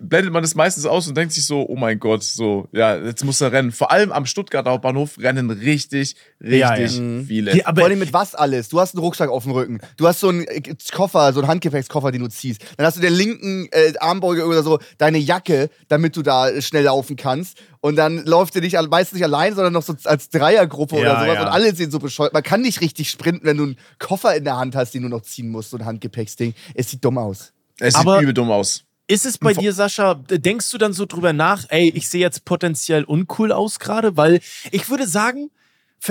blendet 0.00 0.32
man 0.32 0.42
das 0.42 0.54
meistens 0.54 0.86
aus 0.86 1.06
und 1.08 1.16
denkt 1.16 1.32
sich 1.32 1.44
so, 1.46 1.66
oh 1.68 1.76
mein 1.76 1.98
Gott, 1.98 2.22
so, 2.22 2.68
ja, 2.72 2.96
jetzt 2.96 3.24
muss 3.24 3.40
er 3.40 3.52
rennen. 3.52 3.72
Vor 3.72 3.90
allem 3.90 4.12
am 4.12 4.26
Stuttgarter 4.26 4.70
Hauptbahnhof 4.70 5.18
rennen 5.18 5.50
richtig, 5.50 6.16
richtig 6.40 6.58
Ja, 6.60 6.74
ja. 6.76 6.88
viele. 7.26 7.52
Die, 7.52 7.58
Vor 7.60 7.68
aber 7.68 7.84
allem 7.84 7.98
mit 7.98 8.12
was 8.12 8.34
alles? 8.34 8.68
Du 8.68 8.80
hast 8.80 8.94
einen 8.94 9.02
Rucksack 9.04 9.30
auf 9.30 9.44
dem 9.44 9.52
Rücken. 9.52 9.80
Du 9.96 10.06
hast 10.06 10.20
so 10.20 10.28
einen 10.28 10.44
äh, 10.46 10.62
Koffer, 10.92 11.32
so 11.32 11.40
einen 11.40 11.48
Handgepäckskoffer, 11.48 12.10
den 12.12 12.22
du 12.22 12.28
ziehst. 12.28 12.62
Dann 12.76 12.86
hast 12.86 12.96
du 12.96 13.00
den 13.00 13.12
linken 13.12 13.68
äh, 13.72 13.92
Armbeuge 14.00 14.46
oder 14.46 14.62
so, 14.62 14.78
deine 14.98 15.18
Jacke, 15.18 15.70
damit 15.88 16.16
du 16.16 16.22
da 16.22 16.60
schnell 16.60 16.84
laufen 16.84 17.16
kannst. 17.16 17.58
Und 17.82 17.96
dann 17.96 18.24
läuft 18.26 18.54
ihr 18.56 18.60
nicht 18.60 18.76
meistens 18.90 19.14
nicht 19.16 19.24
allein, 19.24 19.54
sondern 19.54 19.72
noch 19.72 19.82
so 19.82 19.94
als 20.04 20.28
Dreiergruppe 20.28 20.96
Ja, 20.96 21.00
oder 21.02 21.20
sowas. 21.22 21.34
ja. 21.34 21.42
Und 21.42 21.48
alle 21.48 21.74
sehen 21.74 21.90
so 21.90 21.98
bescheuert. 21.98 22.32
Man 22.34 22.42
kann 22.42 22.60
nicht 22.62 22.80
richtig 22.82 23.08
sprinten, 23.10 23.46
wenn 23.46 23.56
du 23.56 23.62
einen 23.64 23.76
Koffer 23.98 24.34
in 24.36 24.44
der 24.44 24.56
Hand 24.58 24.76
hast, 24.76 24.92
den 24.92 25.02
du 25.02 25.08
noch 25.08 25.22
ziehen 25.22 25.48
musst, 25.48 25.70
so 25.70 25.78
ein 25.78 25.84
Handgepäcksding. 25.86 26.54
Es 26.74 26.90
sieht 26.90 27.04
dumm 27.04 27.16
aus. 27.18 27.52
es 27.78 27.94
sieht 27.94 28.00
aber- 28.00 28.20
übel 28.20 28.34
dumm 28.34 28.50
aus. 28.50 28.84
Ist 29.10 29.26
es 29.26 29.38
bei 29.38 29.52
dir, 29.52 29.72
Sascha, 29.72 30.14
denkst 30.14 30.70
du 30.70 30.78
dann 30.78 30.92
so 30.92 31.04
drüber 31.04 31.32
nach, 31.32 31.64
ey, 31.68 31.90
ich 31.94 32.08
sehe 32.08 32.20
jetzt 32.20 32.44
potenziell 32.44 33.02
uncool 33.04 33.50
aus 33.50 33.80
gerade? 33.80 34.16
Weil 34.16 34.40
ich 34.70 34.88
würde 34.88 35.06
sagen, 35.08 35.50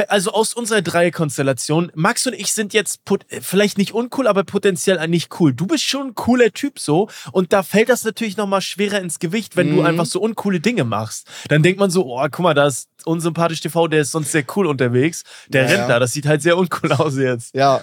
also 0.09 0.31
aus 0.33 0.53
unserer 0.53 0.81
Dreierkonstellation, 0.81 1.91
Max 1.95 2.27
und 2.27 2.33
ich 2.33 2.53
sind 2.53 2.73
jetzt 2.73 2.99
vielleicht 3.41 3.77
nicht 3.77 3.93
uncool, 3.93 4.27
aber 4.27 4.43
potenziell 4.43 5.05
nicht 5.07 5.39
cool. 5.39 5.53
Du 5.53 5.65
bist 5.65 5.83
schon 5.85 6.07
ein 6.07 6.15
cooler 6.15 6.51
Typ 6.51 6.77
so 6.77 7.09
und 7.31 7.53
da 7.53 7.63
fällt 7.63 7.87
das 7.89 8.03
natürlich 8.03 8.35
nochmal 8.37 8.61
schwerer 8.61 8.99
ins 8.99 9.19
Gewicht, 9.19 9.55
wenn 9.55 9.69
Mhm. 9.71 9.75
du 9.77 9.81
einfach 9.83 10.05
so 10.05 10.19
uncoole 10.19 10.59
Dinge 10.59 10.83
machst. 10.83 11.25
Dann 11.47 11.63
denkt 11.63 11.79
man 11.79 11.89
so, 11.89 12.05
oh, 12.05 12.21
guck 12.29 12.39
mal, 12.39 12.53
da 12.53 12.67
ist 12.67 12.89
unsympathisch 13.05 13.61
TV, 13.61 13.87
der 13.87 14.01
ist 14.01 14.11
sonst 14.11 14.31
sehr 14.33 14.43
cool 14.55 14.67
unterwegs. 14.67 15.23
Der 15.47 15.63
Ja, 15.63 15.67
rennt 15.69 15.79
ja. 15.81 15.87
da, 15.87 15.99
das 15.99 16.11
sieht 16.13 16.25
halt 16.25 16.41
sehr 16.41 16.57
uncool 16.57 16.91
aus 16.91 17.15
jetzt. 17.17 17.55
Ja, 17.55 17.81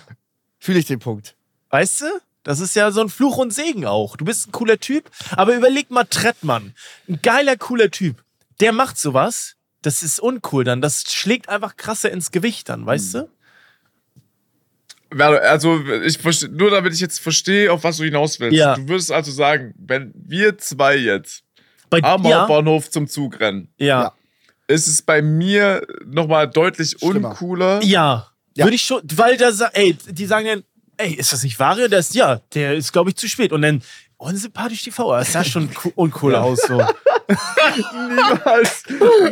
fühle 0.59 0.79
ich 0.79 0.87
den 0.87 0.99
Punkt. 0.99 1.35
Weißt 1.71 2.03
du? 2.03 2.07
Das 2.47 2.61
ist 2.61 2.77
ja 2.77 2.93
so 2.93 3.01
ein 3.01 3.09
Fluch 3.09 3.39
und 3.39 3.53
Segen 3.53 3.87
auch. 3.87 4.17
Du 4.17 4.25
bist 4.25 4.47
ein 4.47 4.53
cooler 4.53 4.79
Typ, 4.79 5.11
aber 5.33 5.57
überleg 5.57 5.91
mal 5.91 6.05
Trettmann. 6.05 6.75
Ein 7.09 7.19
geiler, 7.21 7.57
cooler 7.57 7.91
Typ. 7.91 8.23
Der 8.61 8.71
macht 8.71 8.99
sowas. 8.99 9.57
Das 9.83 10.05
ist 10.05 10.21
uncool 10.21 10.63
dann. 10.63 10.81
Das 10.81 11.03
schlägt 11.13 11.49
einfach 11.49 11.77
krasser 11.77 12.09
ins 12.13 12.31
Gewicht 12.31 12.69
dann, 12.69 12.87
weißt 12.87 13.15
du? 13.15 13.29
Warte, 15.11 15.43
Also, 15.43 15.81
ich 16.05 16.19
verste- 16.19 16.49
nur 16.49 16.71
damit 16.71 16.93
ich 16.95 17.01
jetzt 17.01 17.19
verstehe, 17.19 17.73
auf 17.73 17.83
was 17.83 17.97
du 17.97 18.05
hinaus 18.05 18.39
willst. 18.39 18.57
Ja. 18.57 18.77
Du 18.77 18.89
würdest 18.89 19.11
also 19.11 19.33
sagen, 19.33 19.75
wenn 19.79 20.13
wir 20.15 20.57
zwei 20.59 20.97
jetzt 20.97 21.43
Bei 21.91 22.01
am 22.03 22.25
ja, 22.25 22.41
Hauptbahnhof 22.43 22.91
zum 22.91 23.09
Zug 23.09 23.41
rennen, 23.41 23.69
ja, 23.77 23.87
Ja. 23.87 24.03
ja, 24.03 24.13
ist 24.69 24.87
es 24.87 25.03
bei 25.03 25.21
mir 25.21 25.85
nochmal 26.05 26.49
deutlich 26.49 26.97
Schlimmer. 26.99 27.31
uncooler. 27.31 27.83
Ja. 27.83 28.31
Würde 28.57 28.75
ich 28.75 28.83
schon, 28.83 29.03
weil 29.15 29.37
da, 29.37 29.51
ey, 29.75 29.97
die 30.09 30.27
sagen 30.27 30.47
dann, 30.47 30.65
ey, 30.99 31.15
ist 31.15 31.33
das 31.33 31.43
nicht 31.43 31.59
Vario? 31.59 31.89
Der 31.89 31.99
ist, 32.01 32.15
ja, 32.15 32.41
der 32.55 32.75
ist, 32.75 32.93
glaube 32.93 33.11
ich, 33.11 33.17
zu 33.17 33.29
spät. 33.29 33.53
Und 33.53 33.63
dann, 33.63 33.83
unsympathisch 34.17 34.83
TV, 34.83 35.17
das 35.19 35.33
sah 35.33 35.45
schon 35.45 35.73
co- 35.73 35.93
uncool 35.95 36.35
aus, 36.35 36.61
so. 36.67 36.83
Niemals, 37.93 38.83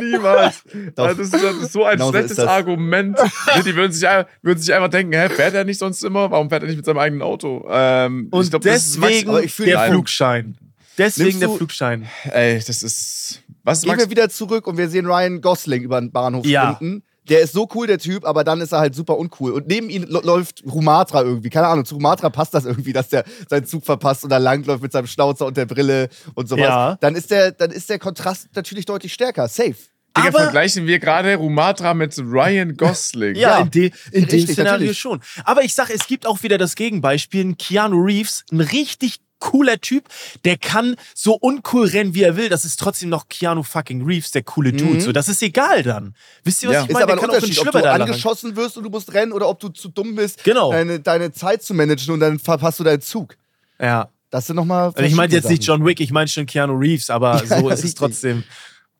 niemals. 0.01 0.63
Doch. 0.95 1.07
Das, 1.07 1.17
ist, 1.19 1.33
das 1.33 1.55
ist 1.57 1.73
so 1.73 1.83
ein 1.85 1.93
Genau 1.97 2.07
so 2.07 2.11
schlechtes 2.11 2.37
das. 2.37 2.47
Argument. 2.47 3.17
Die 3.65 3.75
würden 3.75 3.91
sich, 3.91 4.07
würden 4.41 4.59
sich 4.59 4.73
einfach 4.73 4.89
denken, 4.89 5.13
hä, 5.13 5.29
fährt 5.29 5.53
er 5.53 5.63
nicht 5.63 5.79
sonst 5.79 6.03
immer? 6.03 6.29
Warum 6.31 6.49
fährt 6.49 6.63
er 6.63 6.67
nicht 6.67 6.77
mit 6.77 6.85
seinem 6.85 6.99
eigenen 6.99 7.21
Auto? 7.21 7.65
Ähm, 7.69 8.27
Und 8.31 8.43
ich 8.43 8.49
glaub, 8.49 8.61
das 8.61 8.85
ist 8.85 8.97
Max- 8.99 9.13
deswegen 9.25 9.49
fühl 9.49 9.65
der 9.65 9.75
Nein. 9.77 9.91
Flugschein. 9.91 10.57
Deswegen 10.97 11.27
Nimmst 11.29 11.41
der 11.41 11.47
du- 11.49 11.57
Flugschein. 11.57 12.07
Ey, 12.31 12.61
das 12.65 12.83
ist. 12.83 13.41
Was 13.63 13.81
Gehen 13.81 13.89
Max? 13.91 14.03
wir 14.03 14.09
wieder 14.09 14.29
zurück 14.29 14.67
und 14.67 14.77
wir 14.77 14.87
sehen 14.89 15.05
Ryan 15.07 15.41
Gosling 15.41 15.81
über 15.81 15.99
den 15.99 16.11
Bahnhof 16.11 16.45
Ja. 16.45 16.75
sprinten. 16.75 17.03
Der 17.29 17.41
ist 17.41 17.53
so 17.53 17.67
cool, 17.73 17.87
der 17.87 17.97
Typ, 17.97 18.23
aber 18.25 18.43
dann 18.43 18.61
ist 18.61 18.71
er 18.71 18.79
halt 18.79 18.93
super 18.93 19.17
uncool. 19.17 19.51
Und 19.51 19.67
neben 19.67 19.89
ihm 19.89 20.03
läuft 20.03 20.63
Rumatra 20.65 21.23
irgendwie. 21.23 21.49
Keine 21.49 21.67
Ahnung, 21.67 21.83
zu 21.85 21.95
Rumatra 21.95 22.29
passt 22.29 22.53
das 22.53 22.65
irgendwie, 22.65 22.93
dass 22.93 23.09
der 23.09 23.23
seinen 23.49 23.65
Zug 23.65 23.83
verpasst 23.83 24.23
und 24.23 24.29
da 24.29 24.37
langläuft 24.37 24.83
mit 24.83 24.91
seinem 24.91 25.07
Schnauzer 25.07 25.45
und 25.47 25.57
der 25.57 25.65
Brille 25.65 26.09
und 26.35 26.47
sowas. 26.47 26.61
Ja. 26.65 26.97
Dann, 27.01 27.15
ist 27.15 27.31
der, 27.31 27.51
dann 27.51 27.71
ist 27.71 27.89
der 27.89 27.97
Kontrast 27.99 28.49
natürlich 28.55 28.85
deutlich 28.85 29.13
stärker. 29.13 29.47
Safe. 29.47 29.73
Digga, 30.17 30.29
aber- 30.29 30.39
vergleichen 30.43 30.87
wir 30.87 30.99
gerade 30.99 31.35
Rumatra 31.35 31.93
mit 31.93 32.17
Ryan 32.17 32.77
Gosling. 32.77 33.35
Ja, 33.35 33.57
Ja, 33.57 33.61
in, 33.63 33.71
de, 33.71 33.91
in 34.11 34.21
dem 34.27 34.29
richtig, 34.29 34.51
Szenario 34.53 34.79
natürlich. 34.79 34.99
schon. 34.99 35.19
Aber 35.43 35.63
ich 35.63 35.73
sag, 35.73 35.89
es 35.89 36.07
gibt 36.07 36.25
auch 36.25 36.41
wieder 36.43 36.57
das 36.57 36.75
Gegenbeispiel. 36.75 37.43
Ein 37.43 37.57
Keanu 37.57 38.01
Reeves, 38.01 38.45
ein 38.51 38.61
richtig 38.61 39.19
cooler 39.39 39.79
Typ, 39.79 40.05
der 40.45 40.57
kann 40.57 40.95
so 41.13 41.33
uncool 41.35 41.87
rennen, 41.87 42.15
wie 42.15 42.23
er 42.23 42.37
will. 42.37 42.49
Das 42.49 42.65
ist 42.65 42.79
trotzdem 42.79 43.09
noch 43.09 43.27
Keanu 43.29 43.63
fucking 43.63 44.03
Reeves, 44.03 44.31
der 44.31 44.43
coole 44.43 44.73
Dude. 44.73 45.01
So, 45.01 45.11
das 45.11 45.29
ist 45.29 45.41
egal 45.43 45.83
dann. 45.83 46.15
Wisst 46.43 46.63
ihr, 46.63 46.69
was 46.69 46.73
Ja. 46.75 46.81
ich 46.83 46.87
Ist 46.89 46.93
meine? 46.93 47.03
aber 47.03 47.13
Der 47.15 47.15
ein 47.15 47.19
kann 47.21 47.29
auch 47.29 47.33
in 47.37 47.43
Unterschied, 47.43 47.67
ob 47.67 47.71
du 47.73 47.79
da 47.79 47.97
lang. 47.97 48.01
angeschossen 48.07 48.55
wirst 48.55 48.77
und 48.77 48.83
du 48.83 48.89
musst 48.89 49.13
rennen 49.13 49.31
oder 49.33 49.47
ob 49.49 49.59
du 49.59 49.69
zu 49.69 49.89
dumm 49.89 50.15
bist, 50.15 50.43
Genau. 50.43 50.71
deine, 50.71 50.99
deine 50.99 51.31
Zeit 51.31 51.63
zu 51.63 51.73
managen 51.73 52.13
und 52.13 52.19
dann 52.21 52.39
verpasst 52.39 52.79
du 52.79 52.83
deinen 52.83 53.01
Zug. 53.01 53.35
Ja. 53.79 54.09
Das 54.31 54.47
sind 54.47 54.55
nochmal. 54.55 54.87
Also 54.87 55.01
ich 55.03 55.15
meinte 55.15 55.35
jetzt 55.35 55.49
nicht 55.49 55.63
John 55.63 55.85
Wick, 55.85 55.99
ich 56.01 56.11
meine 56.11 56.27
schon 56.27 56.45
Keanu 56.45 56.73
Reeves, 56.77 57.09
aber 57.09 57.37
so 57.45 57.69
ist 57.69 57.83
es 57.83 57.95
trotzdem. 57.95 58.43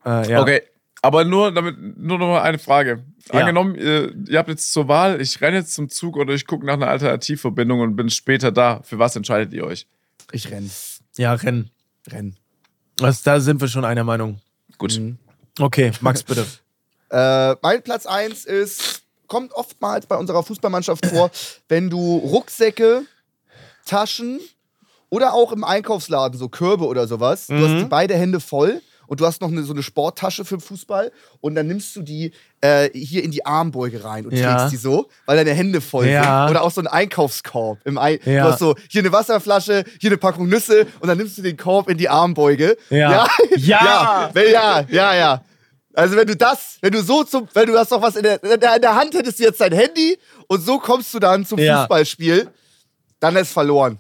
Äh, 0.06 0.32
ja. 0.32 0.42
Okay, 0.42 0.62
aber 1.02 1.26
nur 1.26 1.52
damit 1.52 1.76
nur 1.98 2.18
noch 2.20 2.28
mal 2.28 2.42
eine 2.42 2.60
Frage. 2.60 3.04
Ja. 3.34 3.40
Angenommen, 3.40 3.76
ihr, 3.76 4.14
ihr 4.28 4.38
habt 4.38 4.50
jetzt 4.50 4.72
zur 4.72 4.88
Wahl, 4.88 5.20
ich 5.20 5.42
renne 5.42 5.58
jetzt 5.58 5.74
zum 5.74 5.90
Zug 5.90 6.16
oder 6.16 6.34
ich 6.34 6.46
gucke 6.46 6.66
nach 6.66 6.74
einer 6.76 6.88
Alternativverbindung 6.88 7.80
und 7.82 7.96
bin 7.96 8.10
später 8.10 8.52
da. 8.52 8.82
Für 8.84 9.00
was 9.00 9.16
entscheidet 9.16 9.52
ihr 9.54 9.66
euch? 9.66 9.88
Ich 10.32 10.52
renn. 10.52 10.70
Ja, 11.18 11.34
Rennen. 11.34 11.72
Renn. 12.08 12.36
Also, 13.02 13.22
da 13.24 13.40
sind 13.40 13.62
wir 13.62 13.68
schon 13.68 13.86
einer 13.86 14.04
Meinung. 14.04 14.40
Gut. 14.78 15.00
Okay, 15.60 15.92
Max, 16.02 16.24
bitte. 16.24 16.46
Äh, 17.12 17.56
mein 17.62 17.84
Platz 17.84 18.08
1 18.08 18.46
ist, 18.46 19.04
kommt 19.28 19.54
oftmals 19.54 20.08
bei 20.08 20.18
unserer 20.18 20.42
Fußballmannschaft 20.42 21.06
vor, 21.14 21.30
wenn 21.70 21.90
du 21.92 22.18
Rucksäcke, 22.18 23.04
Taschen 23.86 24.40
oder 25.10 25.34
auch 25.34 25.52
im 25.52 25.64
Einkaufsladen, 25.64 26.38
so 26.38 26.50
Körbe 26.50 26.86
oder 26.88 27.08
sowas, 27.08 27.46
du 27.46 27.54
hast 27.54 27.80
die 27.80 27.88
beide 27.88 28.16
Hände 28.16 28.40
voll 28.40 28.82
und 29.08 29.20
du 29.20 29.26
hast 29.26 29.42
noch 29.42 29.50
eine, 29.50 29.64
so 29.64 29.74
eine 29.74 29.84
Sporttasche 29.84 30.46
für 30.46 30.56
den 30.58 30.62
Fußball 30.62 31.12
und 31.42 31.56
dann 31.56 31.68
nimmst 31.68 31.96
du 31.96 32.02
die 32.02 32.32
äh, 32.62 32.90
hier 32.94 33.24
in 33.24 33.32
die 33.32 33.46
Armbeuge 33.46 34.04
rein 34.04 34.26
und 34.26 34.34
Ja. 34.34 34.56
trägst 34.58 34.74
die 34.74 34.78
so, 34.78 35.08
weil 35.26 35.38
deine 35.38 35.52
Hände 35.54 35.82
voll 35.82 36.08
Ja. 36.08 36.46
sind. 36.48 36.52
Oder 36.56 36.64
auch 36.64 36.72
so 36.72 36.82
ein 36.82 36.88
Einkaufskorb. 36.88 37.80
Im 37.86 37.98
Ei 37.98 38.20
Ja. 38.26 38.44
Du 38.46 38.52
hast 38.52 38.60
so 38.60 38.76
hier 38.90 39.02
eine 39.02 39.12
Wasserflasche, 39.12 39.84
hier 40.00 40.10
eine 40.10 40.18
Packung 40.18 40.48
Nüsse 40.50 40.88
und 41.00 41.08
dann 41.08 41.18
nimmst 41.18 41.38
du 41.38 41.42
den 41.42 41.58
Korb 41.58 41.90
in 41.90 41.98
die 41.98 42.10
Armbeuge. 42.10 42.78
Ja. 42.90 43.28
Ja, 43.58 44.32
Ja. 44.32 44.32
ja, 44.36 44.86
ja, 44.90 45.16
ja. 45.16 45.42
Also 45.94 46.18
wenn 46.18 46.28
du 46.28 46.36
das, 46.36 46.78
wenn 46.82 46.92
du 46.92 47.02
so 47.02 47.24
zum, 47.24 47.48
wenn 47.54 47.68
du 47.68 47.78
hast 47.78 47.92
noch 47.92 48.02
was 48.02 48.16
in 48.18 48.24
der, 48.24 48.44
in 48.44 48.60
der, 48.60 48.76
in 48.76 48.82
der 48.82 48.96
Hand 48.96 49.14
hättest 49.14 49.40
du 49.40 49.44
jetzt 49.44 49.62
dein 49.62 49.72
Handy 49.72 50.18
und 50.48 50.60
so 50.62 50.78
kommst 50.78 51.14
du 51.14 51.20
dann 51.20 51.46
zum 51.46 51.58
Ja. 51.58 51.82
Fußballspiel, 51.82 52.50
dann 53.22 53.36
ist 53.38 53.54
verloren. 53.54 53.98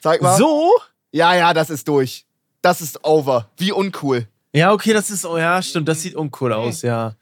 Zeig 0.00 0.22
mal. 0.22 0.36
So? 0.38 0.70
Ja, 1.12 1.34
ja, 1.34 1.52
das 1.52 1.70
ist 1.70 1.86
durch. 1.88 2.24
Das 2.62 2.80
ist 2.80 3.04
over. 3.04 3.48
Wie 3.56 3.72
uncool. 3.72 4.26
Ja, 4.52 4.72
okay, 4.72 4.92
das 4.92 5.10
ist, 5.10 5.24
oh 5.24 5.38
ja, 5.38 5.62
stimmt, 5.62 5.88
das 5.88 6.02
sieht 6.02 6.14
uncool 6.14 6.52
aus, 6.52 6.82
ja. 6.82 7.14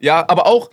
Ja, 0.00 0.28
aber 0.28 0.46
auch, 0.46 0.70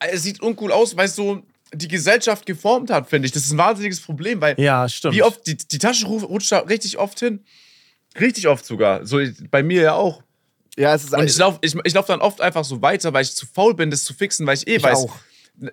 es 0.00 0.22
sieht 0.22 0.40
uncool 0.42 0.72
aus, 0.72 0.96
weil 0.96 1.06
es 1.06 1.16
so 1.16 1.42
die 1.72 1.88
Gesellschaft 1.88 2.46
geformt 2.46 2.90
hat, 2.90 3.08
finde 3.08 3.26
ich. 3.26 3.32
Das 3.32 3.44
ist 3.44 3.52
ein 3.52 3.58
wahnsinniges 3.58 4.00
Problem, 4.00 4.40
weil 4.40 4.58
Ja, 4.60 4.88
stimmt. 4.88 5.14
wie 5.14 5.22
oft, 5.22 5.46
die, 5.46 5.56
die 5.56 5.78
Tasche 5.78 6.06
ru- 6.06 6.24
rutscht 6.24 6.52
da 6.52 6.58
richtig 6.60 6.98
oft 6.98 7.18
hin. 7.20 7.44
Richtig 8.20 8.46
oft 8.46 8.64
sogar. 8.64 9.04
So 9.06 9.18
bei 9.50 9.62
mir 9.64 9.82
ja 9.82 9.94
auch. 9.94 10.22
Ja, 10.76 10.94
es 10.94 11.04
ist 11.04 11.12
Und 11.14 11.24
ich 11.24 11.36
laufe 11.36 11.58
ich, 11.62 11.74
ich 11.84 11.94
lauf 11.94 12.06
dann 12.06 12.20
oft 12.20 12.40
einfach 12.40 12.64
so 12.64 12.80
weiter, 12.80 13.12
weil 13.12 13.22
ich 13.22 13.34
zu 13.34 13.46
faul 13.46 13.74
bin, 13.74 13.90
das 13.90 14.04
zu 14.04 14.14
fixen, 14.14 14.46
weil 14.46 14.56
ich 14.56 14.66
eh 14.68 14.76
Ich 14.76 14.82
weiß, 14.82 14.98
auch. 14.98 15.16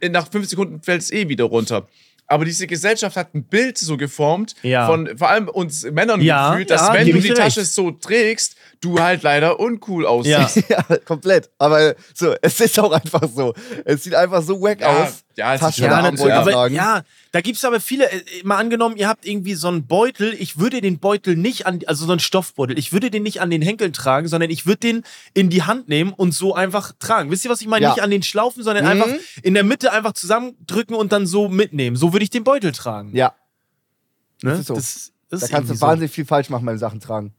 nach 0.09 0.27
fünf 0.31 0.47
Sekunden 0.49 0.81
fällt 0.81 1.01
es 1.03 1.11
eh 1.11 1.27
wieder 1.29 1.43
runter. 1.45 1.87
Aber 2.31 2.45
diese 2.45 2.65
Gesellschaft 2.67 3.15
hat 3.17 3.35
ein 3.35 3.43
Bild 3.43 3.77
so 3.77 3.97
geformt, 3.97 4.55
Ja. 4.63 4.87
von 4.87 5.09
vor 5.17 5.29
allem 5.29 5.49
uns 5.49 5.83
Männern 5.83 6.21
Ja, 6.21 6.51
gefühlt, 6.51 6.69
dass 6.71 6.87
ja, 6.87 6.93
wenn 6.93 7.07
du 7.11 7.19
die 7.19 7.29
Tasche 7.33 7.59
recht. 7.61 7.73
so 7.73 7.91
trägst, 7.91 8.55
du 8.79 8.99
halt 8.99 9.21
leider 9.23 9.59
uncool 9.59 10.05
aussiehst. 10.07 10.63
Ja. 10.69 10.83
ja, 10.89 10.97
komplett. 11.05 11.49
Aber 11.59 11.95
so, 12.15 12.33
es 12.41 12.59
ist 12.59 12.79
auch 12.79 12.91
einfach 12.91 13.23
so. 13.33 13.53
Es 13.85 14.03
sieht 14.03 14.15
einfach 14.15 14.41
so 14.41 14.59
wack 14.61 14.81
Ja, 14.81 15.03
aus. 15.03 15.23
ja, 15.35 15.53
es 15.55 15.61
Taschen 15.61 15.85
oder 15.85 16.17
schon- 16.17 16.31
aber 16.31 16.51
tragen. 16.51 16.75
ja, 16.75 17.01
da 17.31 17.41
gibt 17.41 17.57
es 17.57 17.65
aber 17.65 17.79
viele, 17.79 18.11
äh, 18.11 18.23
mal 18.43 18.57
angenommen, 18.57 18.97
ihr 18.97 19.07
habt 19.07 19.25
irgendwie 19.25 19.53
so 19.53 19.67
einen 19.69 19.87
Beutel, 19.87 20.33
ich 20.37 20.59
würde 20.59 20.81
den 20.81 20.99
Beutel 20.99 21.35
nicht 21.35 21.65
an, 21.65 21.79
also 21.87 22.05
so 22.05 22.11
einen 22.11 22.19
Stoffbeutel, 22.19 22.77
ich 22.77 22.91
würde 22.91 23.09
den 23.09 23.23
nicht 23.23 23.39
an 23.41 23.49
den 23.49 23.61
Henkeln 23.61 23.93
tragen, 23.93 24.27
sondern 24.27 24.49
ich 24.49 24.65
würde 24.65 24.79
den 24.79 25.03
in 25.33 25.49
die 25.49 25.63
Hand 25.63 25.87
nehmen 25.87 26.11
und 26.11 26.33
so 26.33 26.53
einfach 26.55 26.91
tragen. 26.99 27.31
Wisst 27.31 27.45
ihr, 27.45 27.51
was 27.51 27.61
ich 27.61 27.67
meine? 27.67 27.83
Ja. 27.83 27.89
Nicht 27.93 28.03
an 28.03 28.11
den 28.11 28.23
Schlaufen, 28.23 28.63
sondern 28.63 28.83
Mhm. 28.85 28.91
einfach 28.91 29.09
in 29.43 29.53
der 29.53 29.63
Mitte 29.63 29.91
einfach 29.93 30.13
zusammendrücken 30.13 30.95
und 30.95 31.11
dann 31.11 31.25
so 31.25 31.47
mitnehmen. 31.47 31.95
So 31.95 32.11
würde 32.13 32.23
ich 32.23 32.29
den 32.29 32.43
Beutel 32.43 32.71
tragen. 32.73 33.15
Ja, 33.15 33.33
ne? 34.43 34.51
das 34.51 34.59
ist 34.59 34.67
so. 34.67 34.75
Das, 34.75 35.11
das 35.29 35.39
da 35.39 35.45
ist 35.45 35.51
kannst 35.51 35.51
du 35.51 35.57
irgendwie 35.57 35.77
so. 35.79 35.85
wahnsinnig 35.87 36.11
viel 36.11 36.25
falsch 36.25 36.49
machen 36.49 36.65
beim 36.65 36.77
Sachen 36.77 36.99
tragen. 36.99 37.33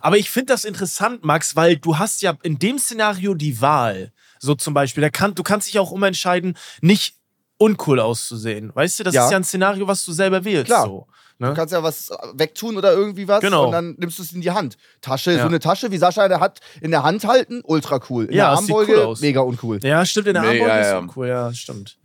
Aber 0.00 0.18
ich 0.18 0.28
finde 0.30 0.52
das 0.52 0.64
interessant, 0.64 1.24
Max, 1.24 1.54
weil 1.54 1.76
du 1.76 1.98
hast 1.98 2.22
ja 2.22 2.36
in 2.42 2.58
dem 2.58 2.78
Szenario 2.80 3.34
die 3.34 3.60
Wahl. 3.60 4.12
So 4.40 4.56
zum 4.56 4.74
Beispiel, 4.74 5.02
da 5.02 5.10
kann, 5.10 5.34
du 5.36 5.42
kannst 5.44 5.68
dich 5.68 5.78
auch 5.78 5.92
umentscheiden, 5.92 6.56
nicht 6.80 7.14
uncool 7.58 8.00
auszusehen. 8.00 8.70
Weißt 8.74 9.00
du, 9.00 9.04
das 9.04 9.14
Ja. 9.14 9.24
ist 9.26 9.30
ja 9.32 9.36
ein 9.36 9.44
Szenario, 9.44 9.86
was 9.86 10.04
du 10.04 10.12
selber 10.12 10.44
wählst. 10.44 10.66
Klar. 10.66 10.86
So, 10.86 11.06
ne? 11.38 11.48
Du 11.48 11.54
kannst 11.54 11.72
ja 11.72 11.82
was 11.82 12.10
wegtun 12.34 12.76
oder 12.76 12.92
irgendwie 12.92 13.26
was 13.28 13.40
Genau. 13.40 13.66
und 13.66 13.72
dann 13.72 13.94
nimmst 13.98 14.18
du 14.18 14.22
es 14.22 14.32
in 14.32 14.40
die 14.40 14.50
Hand. 14.52 14.76
Tasche, 15.00 15.32
Ja. 15.32 15.40
so 15.42 15.48
eine 15.48 15.58
Tasche, 15.58 15.90
wie 15.90 15.98
Sascha 15.98 16.28
der 16.28 16.40
hat, 16.40 16.60
in 16.80 16.90
der 16.92 17.02
Hand 17.02 17.24
halten, 17.24 17.60
ultra 17.64 18.00
cool. 18.08 18.26
In 18.26 18.34
Ja, 18.34 18.50
der 18.50 18.58
Armbeuge, 18.58 18.92
cool 18.92 19.02
aus. 19.06 19.20
mega 19.20 19.40
uncool. 19.40 19.80
Ja, 19.82 20.04
stimmt, 20.06 20.28
in 20.28 20.34
der 20.34 20.42
Nee, 20.42 20.48
Armbeuge 20.60 20.68
ja, 20.70 20.80
ist 20.80 21.00
uncool, 21.02 21.28
ja, 21.28 21.52
stimmt. 21.52 21.98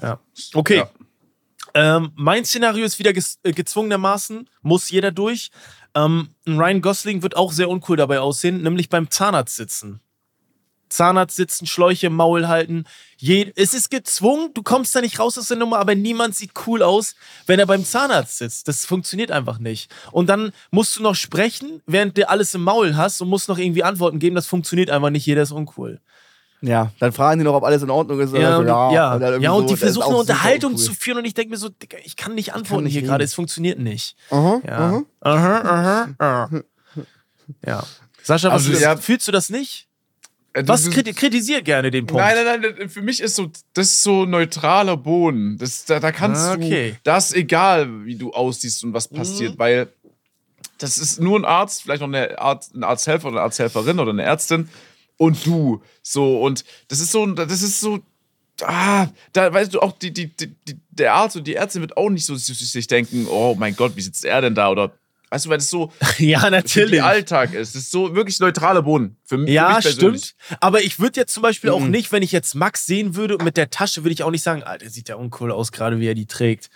Ja. 0.00 0.18
Okay. 0.54 0.76
Ja. 0.76 0.90
Ähm, 1.74 2.12
mein 2.16 2.44
Szenario 2.44 2.84
ist 2.84 2.98
wieder 2.98 3.10
äh, 3.10 3.52
gezwungenermaßen, 3.52 4.48
muss 4.62 4.90
jeder 4.90 5.12
durch. 5.12 5.50
Ähm, 5.94 6.30
ein 6.46 6.58
Ryan 6.58 6.80
Gosling 6.82 7.22
wird 7.22 7.36
auch 7.36 7.52
sehr 7.52 7.68
uncool 7.68 7.96
dabei 7.96 8.20
aussehen, 8.20 8.62
nämlich 8.62 8.88
beim 8.88 9.10
Zahnarzt 9.10 9.56
sitzen. 9.56 10.00
Zahnarzt 10.90 11.36
sitzen, 11.36 11.66
Schläuche 11.66 12.08
im 12.08 12.16
Maul 12.16 12.48
halten. 12.48 12.84
Je 13.16 13.52
es 13.56 13.74
ist 13.74 13.90
gezwungen, 13.90 14.50
du 14.54 14.62
kommst 14.62 14.94
da 14.94 15.00
nicht 15.00 15.18
raus 15.18 15.38
aus 15.38 15.48
der 15.48 15.56
Nummer, 15.56 15.78
aber 15.78 15.94
niemand 15.94 16.34
sieht 16.34 16.52
cool 16.66 16.82
aus, 16.82 17.14
wenn 17.46 17.58
er 17.58 17.66
beim 17.66 17.84
Zahnarzt 17.84 18.38
sitzt. 18.38 18.68
Das 18.68 18.84
funktioniert 18.86 19.30
einfach 19.30 19.58
nicht. 19.58 19.90
Und 20.12 20.28
dann 20.28 20.52
musst 20.70 20.96
du 20.96 21.02
noch 21.02 21.14
sprechen, 21.14 21.82
während 21.86 22.16
du 22.18 22.28
alles 22.28 22.54
im 22.54 22.62
Maul 22.64 22.96
hast 22.96 23.20
und 23.20 23.28
musst 23.28 23.48
noch 23.48 23.58
irgendwie 23.58 23.84
Antworten 23.84 24.18
geben. 24.18 24.34
Das 24.36 24.46
funktioniert 24.46 24.90
einfach 24.90 25.10
nicht. 25.10 25.26
Jeder 25.26 25.42
ist 25.42 25.52
uncool. 25.52 26.00
Ja, 26.62 26.92
dann 26.98 27.12
fragen 27.12 27.38
die 27.38 27.44
noch, 27.44 27.54
ob 27.54 27.64
alles 27.64 27.82
in 27.82 27.88
Ordnung 27.90 28.20
ist. 28.20 28.34
Ja, 28.34 28.58
und, 28.58 28.66
ja. 28.66 29.14
und 29.14 29.20
dann 29.20 29.32
irgendwie 29.32 29.44
ja, 29.44 29.52
und 29.52 29.68
so, 29.68 29.74
die 29.74 29.80
versuchen 29.80 30.08
eine 30.08 30.16
Unterhaltung 30.18 30.76
zu 30.76 30.92
führen 30.92 31.16
und 31.18 31.24
ich 31.24 31.32
denke 31.32 31.50
mir 31.50 31.56
so, 31.56 31.70
Digga, 31.70 31.96
ich 32.04 32.16
kann 32.16 32.34
nicht 32.34 32.52
antworten 32.52 32.84
nicht 32.84 32.92
hier 32.92 33.02
gerade, 33.02 33.24
es 33.24 33.32
funktioniert 33.32 33.78
nicht. 33.78 34.14
Aha, 34.30 34.60
Ja. 34.66 34.78
aha. 34.78 35.02
Aha, 35.20 35.60
aha, 35.60 36.08
aha. 36.18 36.60
Ja. 37.66 37.82
Sascha, 38.22 38.48
was 38.48 38.54
Also, 38.54 38.72
ist, 38.72 38.82
ja. 38.82 38.96
fühlst 38.98 39.26
du 39.26 39.32
das 39.32 39.48
nicht? 39.48 39.88
Äh, 40.52 40.62
Was 40.66 40.90
kriti 40.90 41.12
kritisiert 41.12 41.64
gerne 41.64 41.90
den 41.90 42.06
Punkt? 42.06 42.22
Nein, 42.22 42.44
nein, 42.44 42.74
nein, 42.78 42.88
für 42.88 43.02
mich 43.02 43.20
ist 43.20 43.36
so, 43.36 43.50
das 43.72 43.86
ist 43.90 44.02
so 44.02 44.24
neutraler 44.24 44.96
Boden. 44.96 45.56
Das, 45.58 45.84
da, 45.84 46.00
da 46.00 46.10
kannst 46.10 46.42
Ah, 46.42 46.54
okay. 46.54 46.92
du, 46.92 46.98
das 47.04 47.32
egal, 47.32 48.04
wie 48.04 48.16
du 48.16 48.32
aussiehst 48.32 48.82
und 48.84 48.92
was 48.92 49.06
passiert, 49.08 49.54
Mhm. 49.54 49.58
weil 49.58 49.92
das 50.78 50.98
ist 50.98 51.20
nur 51.20 51.38
ein 51.38 51.44
Arzt, 51.44 51.82
vielleicht 51.82 52.00
noch 52.00 52.08
eine 52.08 52.38
Arzt, 52.38 52.74
ein 52.74 52.82
Arzthelfer 52.84 53.28
oder 53.28 53.36
eine 53.36 53.44
Arzthelferin 53.44 53.98
oder 54.00 54.10
eine 54.12 54.22
Ärztin 54.22 54.68
und 55.18 55.44
du. 55.46 55.82
So, 56.02 56.40
und 56.42 56.64
das 56.88 57.00
ist 57.00 57.12
so, 57.12 57.24
das 57.26 57.62
ist 57.62 57.80
so, 57.80 58.00
ah, 58.62 59.06
da 59.32 59.52
weißt 59.52 59.72
du 59.74 59.80
auch, 59.80 59.92
die, 59.98 60.10
die, 60.12 60.34
die, 60.34 60.56
der 60.90 61.14
Arzt 61.14 61.36
und 61.36 61.46
die 61.46 61.54
Ärztin 61.54 61.82
wird 61.82 61.96
auch 61.96 62.10
nicht 62.10 62.24
so 62.26 62.34
sich 62.34 62.86
denken, 62.86 63.26
oh 63.30 63.54
mein 63.58 63.76
Gott, 63.76 63.94
wie 63.94 64.00
sitzt 64.00 64.24
er 64.24 64.40
denn 64.40 64.54
da? 64.54 64.70
Oder, 64.70 64.92
weißt 65.30 65.46
du, 65.46 65.50
weil 65.50 65.58
das 65.58 65.70
so 65.70 65.92
ja, 66.18 66.50
natürlich. 66.50 67.02
Alltag 67.02 67.54
ist. 67.54 67.74
Das 67.74 67.82
ist 67.82 67.90
so 67.90 68.14
wirklich 68.14 68.38
neutraler 68.40 68.82
Boden. 68.82 69.16
Für, 69.24 69.38
für 69.38 69.48
Ja, 69.50 69.74
mich 69.76 69.84
persönlich. 69.84 70.24
stimmt. 70.24 70.58
Aber 70.60 70.82
ich 70.82 70.98
würde 71.00 71.18
jetzt 71.20 71.32
zum 71.32 71.42
Beispiel 71.42 71.70
auch 71.70 71.80
Mhm. 71.80 71.90
nicht, 71.90 72.12
wenn 72.12 72.22
ich 72.22 72.32
jetzt 72.32 72.54
Max 72.54 72.84
sehen 72.86 73.14
würde 73.16 73.36
und 73.38 73.44
mit 73.44 73.56
der 73.56 73.70
Tasche, 73.70 74.04
würde 74.04 74.12
ich 74.12 74.22
auch 74.22 74.30
nicht 74.30 74.42
sagen, 74.42 74.62
Alter, 74.62 74.90
sieht 74.90 75.08
ja 75.08 75.16
uncool 75.16 75.50
aus, 75.52 75.72
gerade 75.72 75.98
wie 76.00 76.06
er 76.08 76.14
die 76.14 76.26
trägt. 76.26 76.68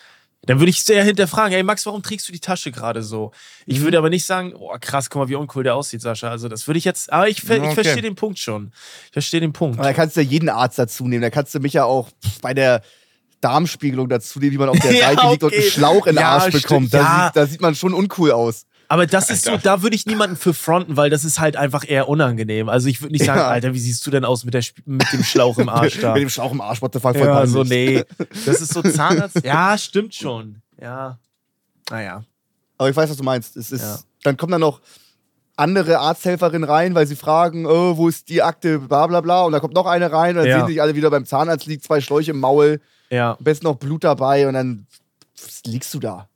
Dann 0.46 0.58
würde 0.60 0.68
ich 0.68 0.84
sehr 0.84 1.02
hinterfragen, 1.02 1.52
hey 1.54 1.62
Max, 1.62 1.86
warum 1.86 2.02
trägst 2.02 2.28
du 2.28 2.32
die 2.32 2.38
Tasche 2.38 2.70
gerade 2.70 3.02
so? 3.02 3.32
Ich 3.64 3.78
Mhm. 3.80 3.84
würde 3.84 3.96
aber 3.98 4.10
nicht 4.10 4.26
sagen, 4.26 4.52
oh 4.54 4.76
krass, 4.78 5.08
guck 5.08 5.22
mal, 5.22 5.28
wie 5.30 5.36
uncool 5.36 5.64
der 5.64 5.74
aussieht, 5.74 6.02
Sascha. 6.02 6.28
Also 6.28 6.48
das 6.48 6.66
würde 6.68 6.76
ich 6.76 6.84
jetzt, 6.84 7.10
aber 7.10 7.30
ich, 7.30 7.40
ver 7.40 7.56
Ja, 7.56 7.62
ich 7.62 7.70
okay. 7.70 7.82
verstehe 7.82 8.02
den 8.02 8.14
Punkt 8.14 8.38
schon. 8.38 8.70
Ich 9.06 9.12
verstehe 9.12 9.40
den 9.40 9.54
Punkt. 9.54 9.78
Aber 9.78 9.88
da 9.88 9.94
kannst 9.94 10.16
du 10.16 10.20
ja 10.20 10.26
jeden 10.28 10.50
Arzt 10.50 10.78
dazu 10.78 11.08
nehmen. 11.08 11.22
Da 11.22 11.30
kannst 11.30 11.54
du 11.54 11.60
mich 11.60 11.72
ja 11.72 11.84
auch 11.84 12.10
bei 12.42 12.52
der 12.52 12.82
Darmspiegelung 13.44 14.08
dazu 14.08 14.40
wie 14.40 14.56
man 14.58 14.68
auf 14.70 14.78
der 14.78 14.92
Ja, 14.94 15.08
Seite 15.14 15.28
liegt 15.30 15.42
und 15.44 15.52
einen 15.52 15.60
okay. 15.60 15.70
Schlauch 15.70 16.06
in 16.06 16.14
den 16.16 16.20
Ja, 16.22 16.30
Arsch 16.30 16.52
bekommt. 16.52 16.92
Da, 16.94 16.98
Ja. 16.98 17.24
sieht, 17.26 17.36
da 17.36 17.46
sieht 17.46 17.60
man 17.60 17.74
schon 17.74 17.92
uncool 17.94 18.32
aus. 18.32 18.66
Aber 18.88 19.06
das 19.06 19.30
ist 19.30 19.44
so, 19.46 19.56
da 19.56 19.82
würde 19.82 19.96
ich 19.96 20.04
niemanden 20.06 20.36
für 20.36 20.52
fronten, 20.54 20.96
weil 20.96 21.08
das 21.10 21.24
ist 21.24 21.40
halt 21.40 21.56
einfach 21.56 21.88
eher 21.88 22.08
unangenehm. 22.08 22.68
Also 22.68 22.88
ich 22.88 23.00
würde 23.00 23.12
nicht 23.12 23.24
sagen, 23.24 23.40
Ja. 23.40 23.48
Alter, 23.48 23.72
wie 23.74 23.78
siehst 23.78 24.06
du 24.06 24.10
denn 24.10 24.24
aus 24.24 24.44
mit, 24.44 24.54
der, 24.54 24.62
mit 24.84 25.10
dem 25.12 25.24
Schlauch 25.24 25.58
im 25.58 25.68
Arsch 25.70 25.98
da? 26.00 26.12
Mit 26.14 26.22
dem 26.22 26.28
Schlauch 26.28 26.52
im 26.52 26.60
Arsch, 26.60 26.82
what 26.82 26.92
the 26.92 27.00
fuck, 27.00 27.16
voll 27.16 27.26
Ja, 27.26 27.34
peinlich. 27.34 27.52
so, 27.52 27.64
nee. 27.64 28.04
Das 28.46 28.60
ist 28.60 28.72
so 28.74 28.82
Zahnarzt. 28.82 29.42
Ja, 29.44 29.76
stimmt 29.78 30.14
schon. 30.14 30.60
Ja. 30.80 31.18
Naja. 31.90 32.24
Aber 32.78 32.90
ich 32.90 32.96
weiß, 32.96 33.08
was 33.10 33.16
du 33.16 33.24
meinst. 33.24 33.56
Es 33.56 33.72
ist, 33.72 33.82
Ja. 33.82 33.98
Dann 34.22 34.36
kommen 34.36 34.52
da 34.52 34.58
noch 34.58 34.80
andere 35.56 35.98
Arzthelferinnen 36.00 36.68
rein, 36.68 36.94
weil 36.94 37.06
sie 37.06 37.16
fragen, 37.16 37.64
oh, 37.66 37.96
wo 37.96 38.08
ist 38.08 38.28
die 38.28 38.42
Akte, 38.42 38.80
bla 38.80 39.06
bla 39.06 39.20
bla. 39.20 39.42
Und 39.44 39.52
da 39.52 39.60
kommt 39.60 39.74
noch 39.74 39.86
eine 39.86 40.10
rein 40.12 40.30
und 40.36 40.42
dann 40.42 40.46
Ja. 40.48 40.58
sehen 40.60 40.66
sich 40.68 40.82
alle 40.82 40.94
wieder 40.94 41.10
beim 41.10 41.24
Zahnarzt, 41.26 41.66
liegt 41.66 41.84
zwei 41.84 42.00
Schläuche 42.00 42.32
im 42.32 42.40
Maul, 42.40 42.80
Ja. 43.10 43.36
am 43.38 43.44
besten 43.44 43.64
noch 43.66 43.76
Blut 43.76 44.04
dabei 44.04 44.46
und 44.48 44.54
dann 44.54 44.86
liegst 45.64 45.92
du 45.94 46.00
da. 46.00 46.28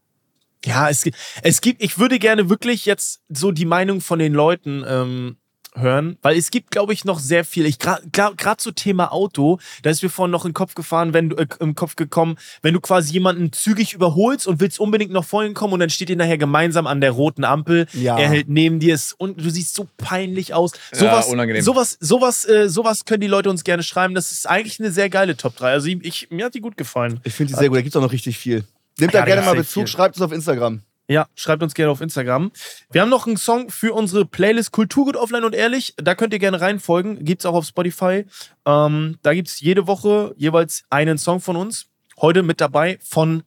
Ja, 0.65 0.89
es, 0.91 1.03
gibt- 1.03 1.17
es 1.43 1.61
gibt, 1.61 1.83
ich 1.83 1.99
würde 1.99 2.19
gerne 2.19 2.51
wirklich 2.51 2.85
jetzt 2.85 3.23
so 3.29 3.53
die 3.53 3.65
Meinung 3.65 4.01
von 4.01 4.19
den 4.19 4.33
Leuten 4.35 4.85
ähm, 4.87 5.37
hören, 5.79 6.17
weil 6.23 6.37
es 6.37 6.51
gibt, 6.51 6.71
glaube 6.71 6.93
ich, 6.93 7.05
noch 7.05 7.19
sehr 7.19 7.45
viel. 7.45 7.67
Ich 7.67 7.79
gerade 7.79 8.57
zu 8.59 8.73
Thema 8.73 9.13
Auto, 9.13 9.59
da 9.83 9.91
ist 9.91 10.03
mir 10.03 10.09
vorhin 10.09 10.31
noch 10.31 10.45
in 10.45 10.51
den 10.51 10.55
Kopf 10.55 10.75
gefahren, 10.75 11.13
wenn 11.15 11.31
du 11.31 11.37
äh, 11.37 11.47
im 11.61 11.75
Kopf 11.75 11.97
gekommen, 11.97 12.37
wenn 12.63 12.75
du 12.75 12.81
quasi 12.81 13.13
jemanden 13.13 13.53
zügig 13.53 13.93
überholst 13.95 14.47
und 14.47 14.61
willst 14.61 14.81
unbedingt 14.81 15.13
noch 15.13 15.25
vorhin 15.25 15.55
kommen 15.55 15.73
und 15.75 15.81
dann 15.81 15.91
steht 15.91 16.11
ihr 16.11 16.17
nachher 16.17 16.39
gemeinsam 16.39 16.87
an 16.87 17.01
der 17.01 17.11
roten 17.13 17.45
Ampel, 17.45 17.87
Ja. 17.93 18.19
er 18.19 18.29
hält 18.29 18.49
neben 18.49 18.81
dir 18.81 18.95
es 18.95 19.13
und 19.13 19.39
du 19.45 19.51
siehst 19.51 19.75
so 19.75 19.89
peinlich 19.97 20.55
aus. 20.55 20.73
Sowas, 20.93 21.27
unangenehm. 21.29 21.63
sowas, 21.63 21.97
sowas, 22.01 22.45
äh, 22.49 22.69
sowas 22.69 23.05
können 23.05 23.21
die 23.21 23.27
Leute 23.27 23.51
uns 23.51 23.65
gerne 23.65 23.83
schreiben. 23.83 24.15
Das 24.15 24.33
ist 24.33 24.49
eigentlich 24.49 24.81
eine 24.81 24.91
sehr 24.91 25.09
geile 25.11 25.37
Top 25.37 25.57
3. 25.57 25.71
Also 25.73 25.87
ich, 25.89 26.05
ich, 26.05 26.29
mir 26.31 26.47
hat 26.47 26.55
die 26.55 26.61
gut 26.61 26.77
gefallen. 26.77 27.21
Ich 27.25 27.35
finde 27.35 27.53
die 27.53 27.59
sehr 27.59 27.69
gut, 27.69 27.77
da 27.79 27.83
gibt 27.83 27.95
es 27.95 27.97
auch 27.97 28.03
noch 28.05 28.13
richtig 28.13 28.39
viel. 28.39 28.65
Nehmt 28.99 29.15
Ja, 29.15 29.21
da 29.21 29.27
gerne 29.27 29.43
mal 29.43 29.55
Bezug, 29.55 29.85
viel. 29.85 29.87
schreibt 29.87 30.17
es 30.17 30.23
auf 30.23 30.33
Instagram. 30.33 30.81
Ja, 31.11 31.27
schreibt 31.35 31.63
uns 31.63 31.73
gerne 31.73 31.91
auf 31.91 32.03
Instagram. 32.03 32.53
Wir 32.91 33.01
haben 33.01 33.09
noch 33.09 33.27
einen 33.27 33.39
Song 33.39 33.71
für 33.71 33.95
unsere 33.95 34.27
Playlist 34.27 34.73
Kulturgut 34.73 35.17
offline 35.17 35.45
und 35.45 35.55
ehrlich. 35.55 35.95
Da 35.97 36.15
könnt 36.15 36.35
ihr 36.35 36.39
gerne 36.39 36.61
reinfolgen. 36.61 37.25
Gibt's 37.25 37.47
auch 37.47 37.55
auf 37.55 37.65
Spotify. 37.65 38.27
Ähm, 38.67 39.19
da 39.23 39.33
gibt's 39.33 39.61
jede 39.61 39.87
Woche 39.87 40.35
jeweils 40.37 40.85
einen 40.91 41.17
Song 41.17 41.41
von 41.41 41.57
uns. 41.57 41.87
Heute 42.21 42.43
mit 42.43 42.61
dabei 42.61 42.99
von 43.03 43.43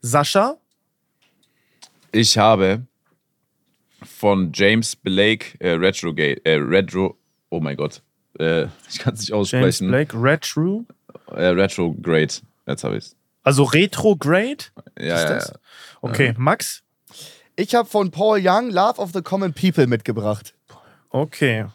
Sascha. 0.00 0.56
Ich 2.10 2.36
habe 2.36 2.82
von 4.02 4.50
James 4.52 4.96
Blake 4.96 5.56
äh, 5.60 5.72
Retrogate, 5.72 6.44
äh, 6.44 6.54
Retro, 6.54 7.16
oh 7.50 7.60
mein 7.60 7.76
Gott, 7.76 8.02
äh, 8.38 8.64
ich 8.90 8.98
kann 8.98 9.14
es 9.14 9.20
nicht 9.20 9.28
James 9.28 9.52
aussprechen. 9.52 9.88
Blake, 9.88 10.16
Retro. 10.20 10.84
Äh, 11.28 11.48
Retrograde, 11.48 12.34
jetzt 12.66 12.82
habe 12.82 12.96
ich 12.96 13.04
es. 13.04 13.16
Also 13.42 13.64
Retrograde. 13.64 14.64
Ja, 14.98 15.14
Ist 15.14 15.22
ja, 15.22 15.28
das? 15.28 15.48
ja. 15.48 15.54
Okay, 16.00 16.34
Max. 16.36 16.82
Ich 17.60 17.74
habe 17.74 17.88
von 17.88 18.12
Paul 18.12 18.38
Young 18.40 18.70
Love 18.70 18.98
of 19.00 19.10
the 19.12 19.20
Common 19.20 19.52
People 19.52 19.88
mitgebracht. 19.88 20.54
Okay. 21.10 21.66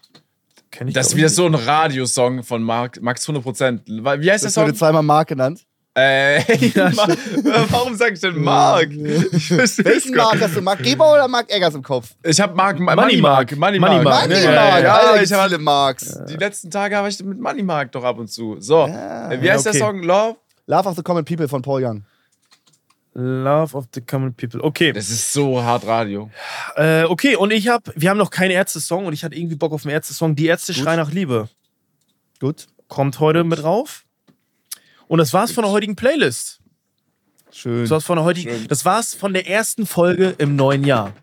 Kenn 0.72 0.88
ich 0.88 0.94
Das 0.94 1.08
ist 1.08 1.18
wieder 1.18 1.28
ich 1.28 1.36
so 1.36 1.46
ein 1.46 1.56
Radiosong 1.56 2.42
von 2.44 2.64
Mark, 2.64 3.02
Max 3.02 3.28
100%. 3.28 3.82
Weil- 4.02 4.22
Wie 4.22 4.32
heißt 4.32 4.46
der 4.46 4.48
Das 4.50 4.56
wurde 4.56 4.70
Song? 4.70 4.78
zweimal 4.78 5.04
Mark 5.04 5.28
genannt. 5.28 5.60
Äh, 5.96 6.40
warum 7.70 7.96
sag 7.96 8.14
ich 8.14 8.22
denn 8.22 8.42
Mark? 8.42 8.90
Ich 8.92 9.48
versteh's 9.50 9.84
Welchen 9.86 10.14
gar 10.14 10.28
Mark 10.30 10.42
hast 10.42 10.56
du? 10.56 10.62
Mark 10.62 10.82
Geber 10.82 11.14
oder 11.14 11.28
Mark 11.28 11.52
Eggers 11.52 11.76
im 11.76 11.84
Kopf? 11.84 12.16
Ich 12.24 12.40
habe 12.40 12.56
Mark, 12.56 12.80
Money 12.80 12.96
Money 12.96 13.18
Mark. 13.18 13.52
Mark. 13.52 13.60
Money 13.60 13.80
Money 13.80 13.96
Mark. 13.96 14.04
Mark. 14.06 14.30
Money 14.30 14.42
Ja, 14.42 14.52
Mark, 14.72 14.84
ja, 14.84 14.94
Alter, 14.96 15.14
ich 15.16 15.20
gibt's 15.20 15.34
hab- 15.34 15.48
viele 15.50 15.60
Marks. 15.60 16.20
Die 16.30 16.38
letzten 16.38 16.72
Tage 16.72 16.96
habe 16.96 17.10
ich 17.10 17.22
mit 17.24 17.40
Money 17.40 17.62
Mark 17.62 17.92
doch 17.92 18.06
ab 18.06 18.18
und 18.20 18.30
zu. 18.32 18.56
So, 18.60 18.88
Ja. 18.88 19.30
wie 19.42 19.52
heißt 19.52 19.68
okay. 19.68 19.78
der 19.78 19.86
Song? 19.88 20.02
Love? 20.02 20.38
Love 20.66 20.88
of 20.90 20.96
the 20.96 21.04
Common 21.04 21.26
People 21.26 21.48
von 21.50 21.62
Paul 21.62 21.84
Young. 21.84 22.04
Love 23.16 23.76
of 23.78 23.86
the 23.94 24.02
Common 24.02 24.34
People. 24.34 24.64
Okay. 24.64 24.92
Das 24.92 25.10
ist 25.10 25.32
so 25.34 25.62
hart 25.62 25.86
Radio. 25.86 26.32
Äh, 26.76 27.04
okay, 27.04 27.36
und 27.36 27.52
ich 27.52 27.68
habe, 27.68 27.92
wir 27.96 28.10
haben 28.10 28.18
noch 28.18 28.32
keinen 28.32 28.52
Ärzte-Song 28.52 29.06
und 29.06 29.14
ich 29.14 29.24
hatte 29.24 29.36
irgendwie 29.36 29.56
Bock 29.56 29.72
auf 29.72 29.86
einen 29.86 29.94
Ärzte-Song. 29.94 30.36
Die 30.36 30.48
Ärzte 30.48 30.74
schreien 30.74 30.98
nach 31.00 31.12
Liebe. 31.12 31.48
Gut, 32.40 32.68
Kommt 32.88 33.20
heute 33.20 33.44
mit 33.44 33.64
rauf. 33.64 34.04
Und 35.08 35.18
das 35.20 35.34
war's 35.34 35.52
von 35.52 35.64
der 35.64 35.72
heutigen 35.72 35.96
Playlist. 35.96 36.60
schön. 37.52 37.82
Das 37.82 37.92
war's 37.92 38.04
von 38.04 38.18
der 38.18 38.26
heutigen, 38.26 38.50
Schön. 38.50 38.68
das 38.68 38.84
war's 38.86 39.14
von 39.14 39.34
der 39.34 39.48
ersten 39.48 39.86
Folge 39.86 40.36
im 40.40 40.56
neuen 40.56 40.84
Jahr. 40.84 41.14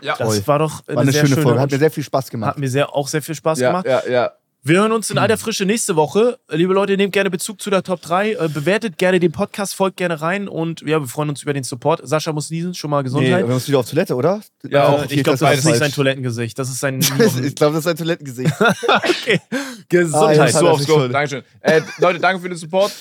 Ja, 0.00 0.16
Das 0.16 0.28
Toll. 0.36 0.42
war 0.46 0.58
doch 0.58 0.82
eine, 0.86 0.96
War 0.96 1.02
eine 1.02 1.12
sehr 1.12 1.26
schöne 1.26 1.42
Folge, 1.42 1.60
hat 1.60 1.70
mir 1.70 1.78
sehr 1.78 1.90
viel 1.90 2.02
Spaß 2.04 2.24
hat 2.26 2.30
gemacht. 2.30 2.58
mir 2.58 2.68
sehr, 2.68 2.94
auch 2.94 3.06
sehr 3.06 3.22
viel 3.22 3.34
Spaß 3.34 3.60
ja, 3.60 3.68
gemacht. 3.70 3.86
ja, 3.86 4.02
ja. 4.10 4.32
Wir 4.64 4.78
hören 4.78 4.92
uns 4.92 5.10
in 5.10 5.18
alter 5.18 5.36
Frische 5.38 5.64
nächste 5.64 5.96
Woche. 5.96 6.38
Liebe 6.48 6.72
Leute, 6.72 6.96
nehmt 6.96 7.12
gerne 7.12 7.30
Bezug 7.30 7.60
zu 7.60 7.68
der 7.68 7.82
Top 7.82 8.00
3. 8.00 8.34
Äh, 8.34 8.48
bewertet 8.48 8.96
gerne 8.96 9.18
den 9.18 9.32
Podcast, 9.32 9.74
folgt 9.74 9.96
gerne 9.96 10.20
rein 10.20 10.46
und 10.46 10.82
ja, 10.82 11.00
wir 11.00 11.08
freuen 11.08 11.30
uns 11.30 11.42
über 11.42 11.52
den 11.52 11.64
Support. 11.64 12.02
Sascha 12.04 12.32
muss 12.32 12.48
niesen, 12.48 12.72
schon 12.72 12.88
mal 12.90 12.98
Nee, 12.98 13.04
Gesundheit. 13.04 13.44
wir 13.48 13.54
müssen 13.54 13.66
wieder 13.66 13.80
auf 13.80 13.90
Toilette, 13.90 14.14
oder? 14.14 14.40
Ja, 14.62 14.86
auch. 14.86 15.04
ich 15.10 15.24
glaube, 15.24 15.36
das 15.40 15.58
ist 15.58 15.64
nicht 15.64 15.78
sein. 15.78 15.90
Toilettengesicht. 15.90 16.56
Das 16.56 16.68
ist 16.70 16.78
sein 16.78 17.00
Ich 17.42 17.56
glaube, 17.56 17.72
das 17.74 17.78
ist 17.78 17.84
sein 17.84 17.96
Toilettengesicht. 17.96 18.54
okay. 18.60 19.40
Ah, 19.50 19.56
Gesundheit. 19.88 20.36
ja, 20.36 20.48
So 20.60 20.68
aufs 20.68 20.86
Go. 20.86 21.08
Dankeschön. 21.08 21.42
Äh, 21.60 21.80
Leute, 21.98 22.20
danke 22.20 22.40
für 22.40 22.48
den 22.48 22.56
Support. 22.58 22.92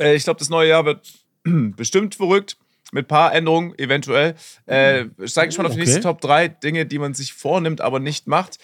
Äh, 0.00 0.16
ich 0.16 0.24
glaube, 0.24 0.40
das 0.40 0.48
neue 0.48 0.70
Jahr 0.70 0.84
wird 0.84 1.06
bestimmt 1.44 2.16
verrückt. 2.16 2.56
Mit 2.90 3.04
ein 3.06 3.08
paar 3.08 3.32
Änderungen 3.32 3.78
eventuell. 3.78 4.34
Äh, 4.66 5.04
steige 5.24 5.50
ich 5.50 5.58
mal 5.58 5.66
auf 5.66 5.72
die 5.72 5.78
Okay. 5.80 5.84
nächste 5.90 6.00
Top 6.00 6.20
3 6.20 6.48
Dinge, 6.48 6.84
die 6.86 6.98
man 6.98 7.14
sich 7.14 7.32
vornimmt, 7.32 7.80
aber 7.80 7.98
nicht 8.00 8.26
macht. 8.26 8.58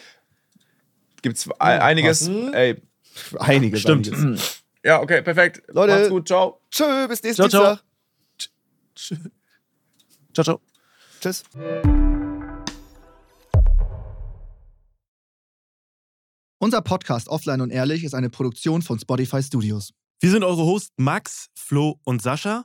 Gibt 1.23 1.37
es 1.37 1.51
einiges. 1.61 2.21
passend. 2.21 2.55
Ey, 2.55 2.83
Einiges. 3.39 3.81
Stimmt. 3.81 4.13
Einiges. 4.13 4.63
ja, 4.85 5.01
okay, 5.01 5.23
perfekt. 5.23 5.63
Leute. 5.69 5.93
Macht's 5.95 6.09
gut, 6.09 6.29
ciao. 6.29 6.61
Tschö, 6.71 7.09
bis 7.09 7.23
nächsten 7.23 7.49
Ciao, 7.49 7.49
ciao. 7.49 7.79
Ciao, 10.33 10.45
ciao. 10.45 10.61
Tschüss. 11.21 11.45
Unser 16.59 16.83
Podcast 16.83 17.29
Offline 17.29 17.63
und 17.63 17.71
Ehrlich 17.71 18.05
ist 18.05 18.15
eine 18.15 18.31
Produktion 18.31 18.83
von 18.83 18.99
Spotify 18.99 19.43
Studios. 19.43 19.93
Wir 20.21 20.31
sind 20.31 20.45
eure 20.45 20.63
Hosts 20.63 20.93
Max, 20.99 21.49
Flo 21.55 21.99
und 22.05 22.21
Sascha. 22.21 22.65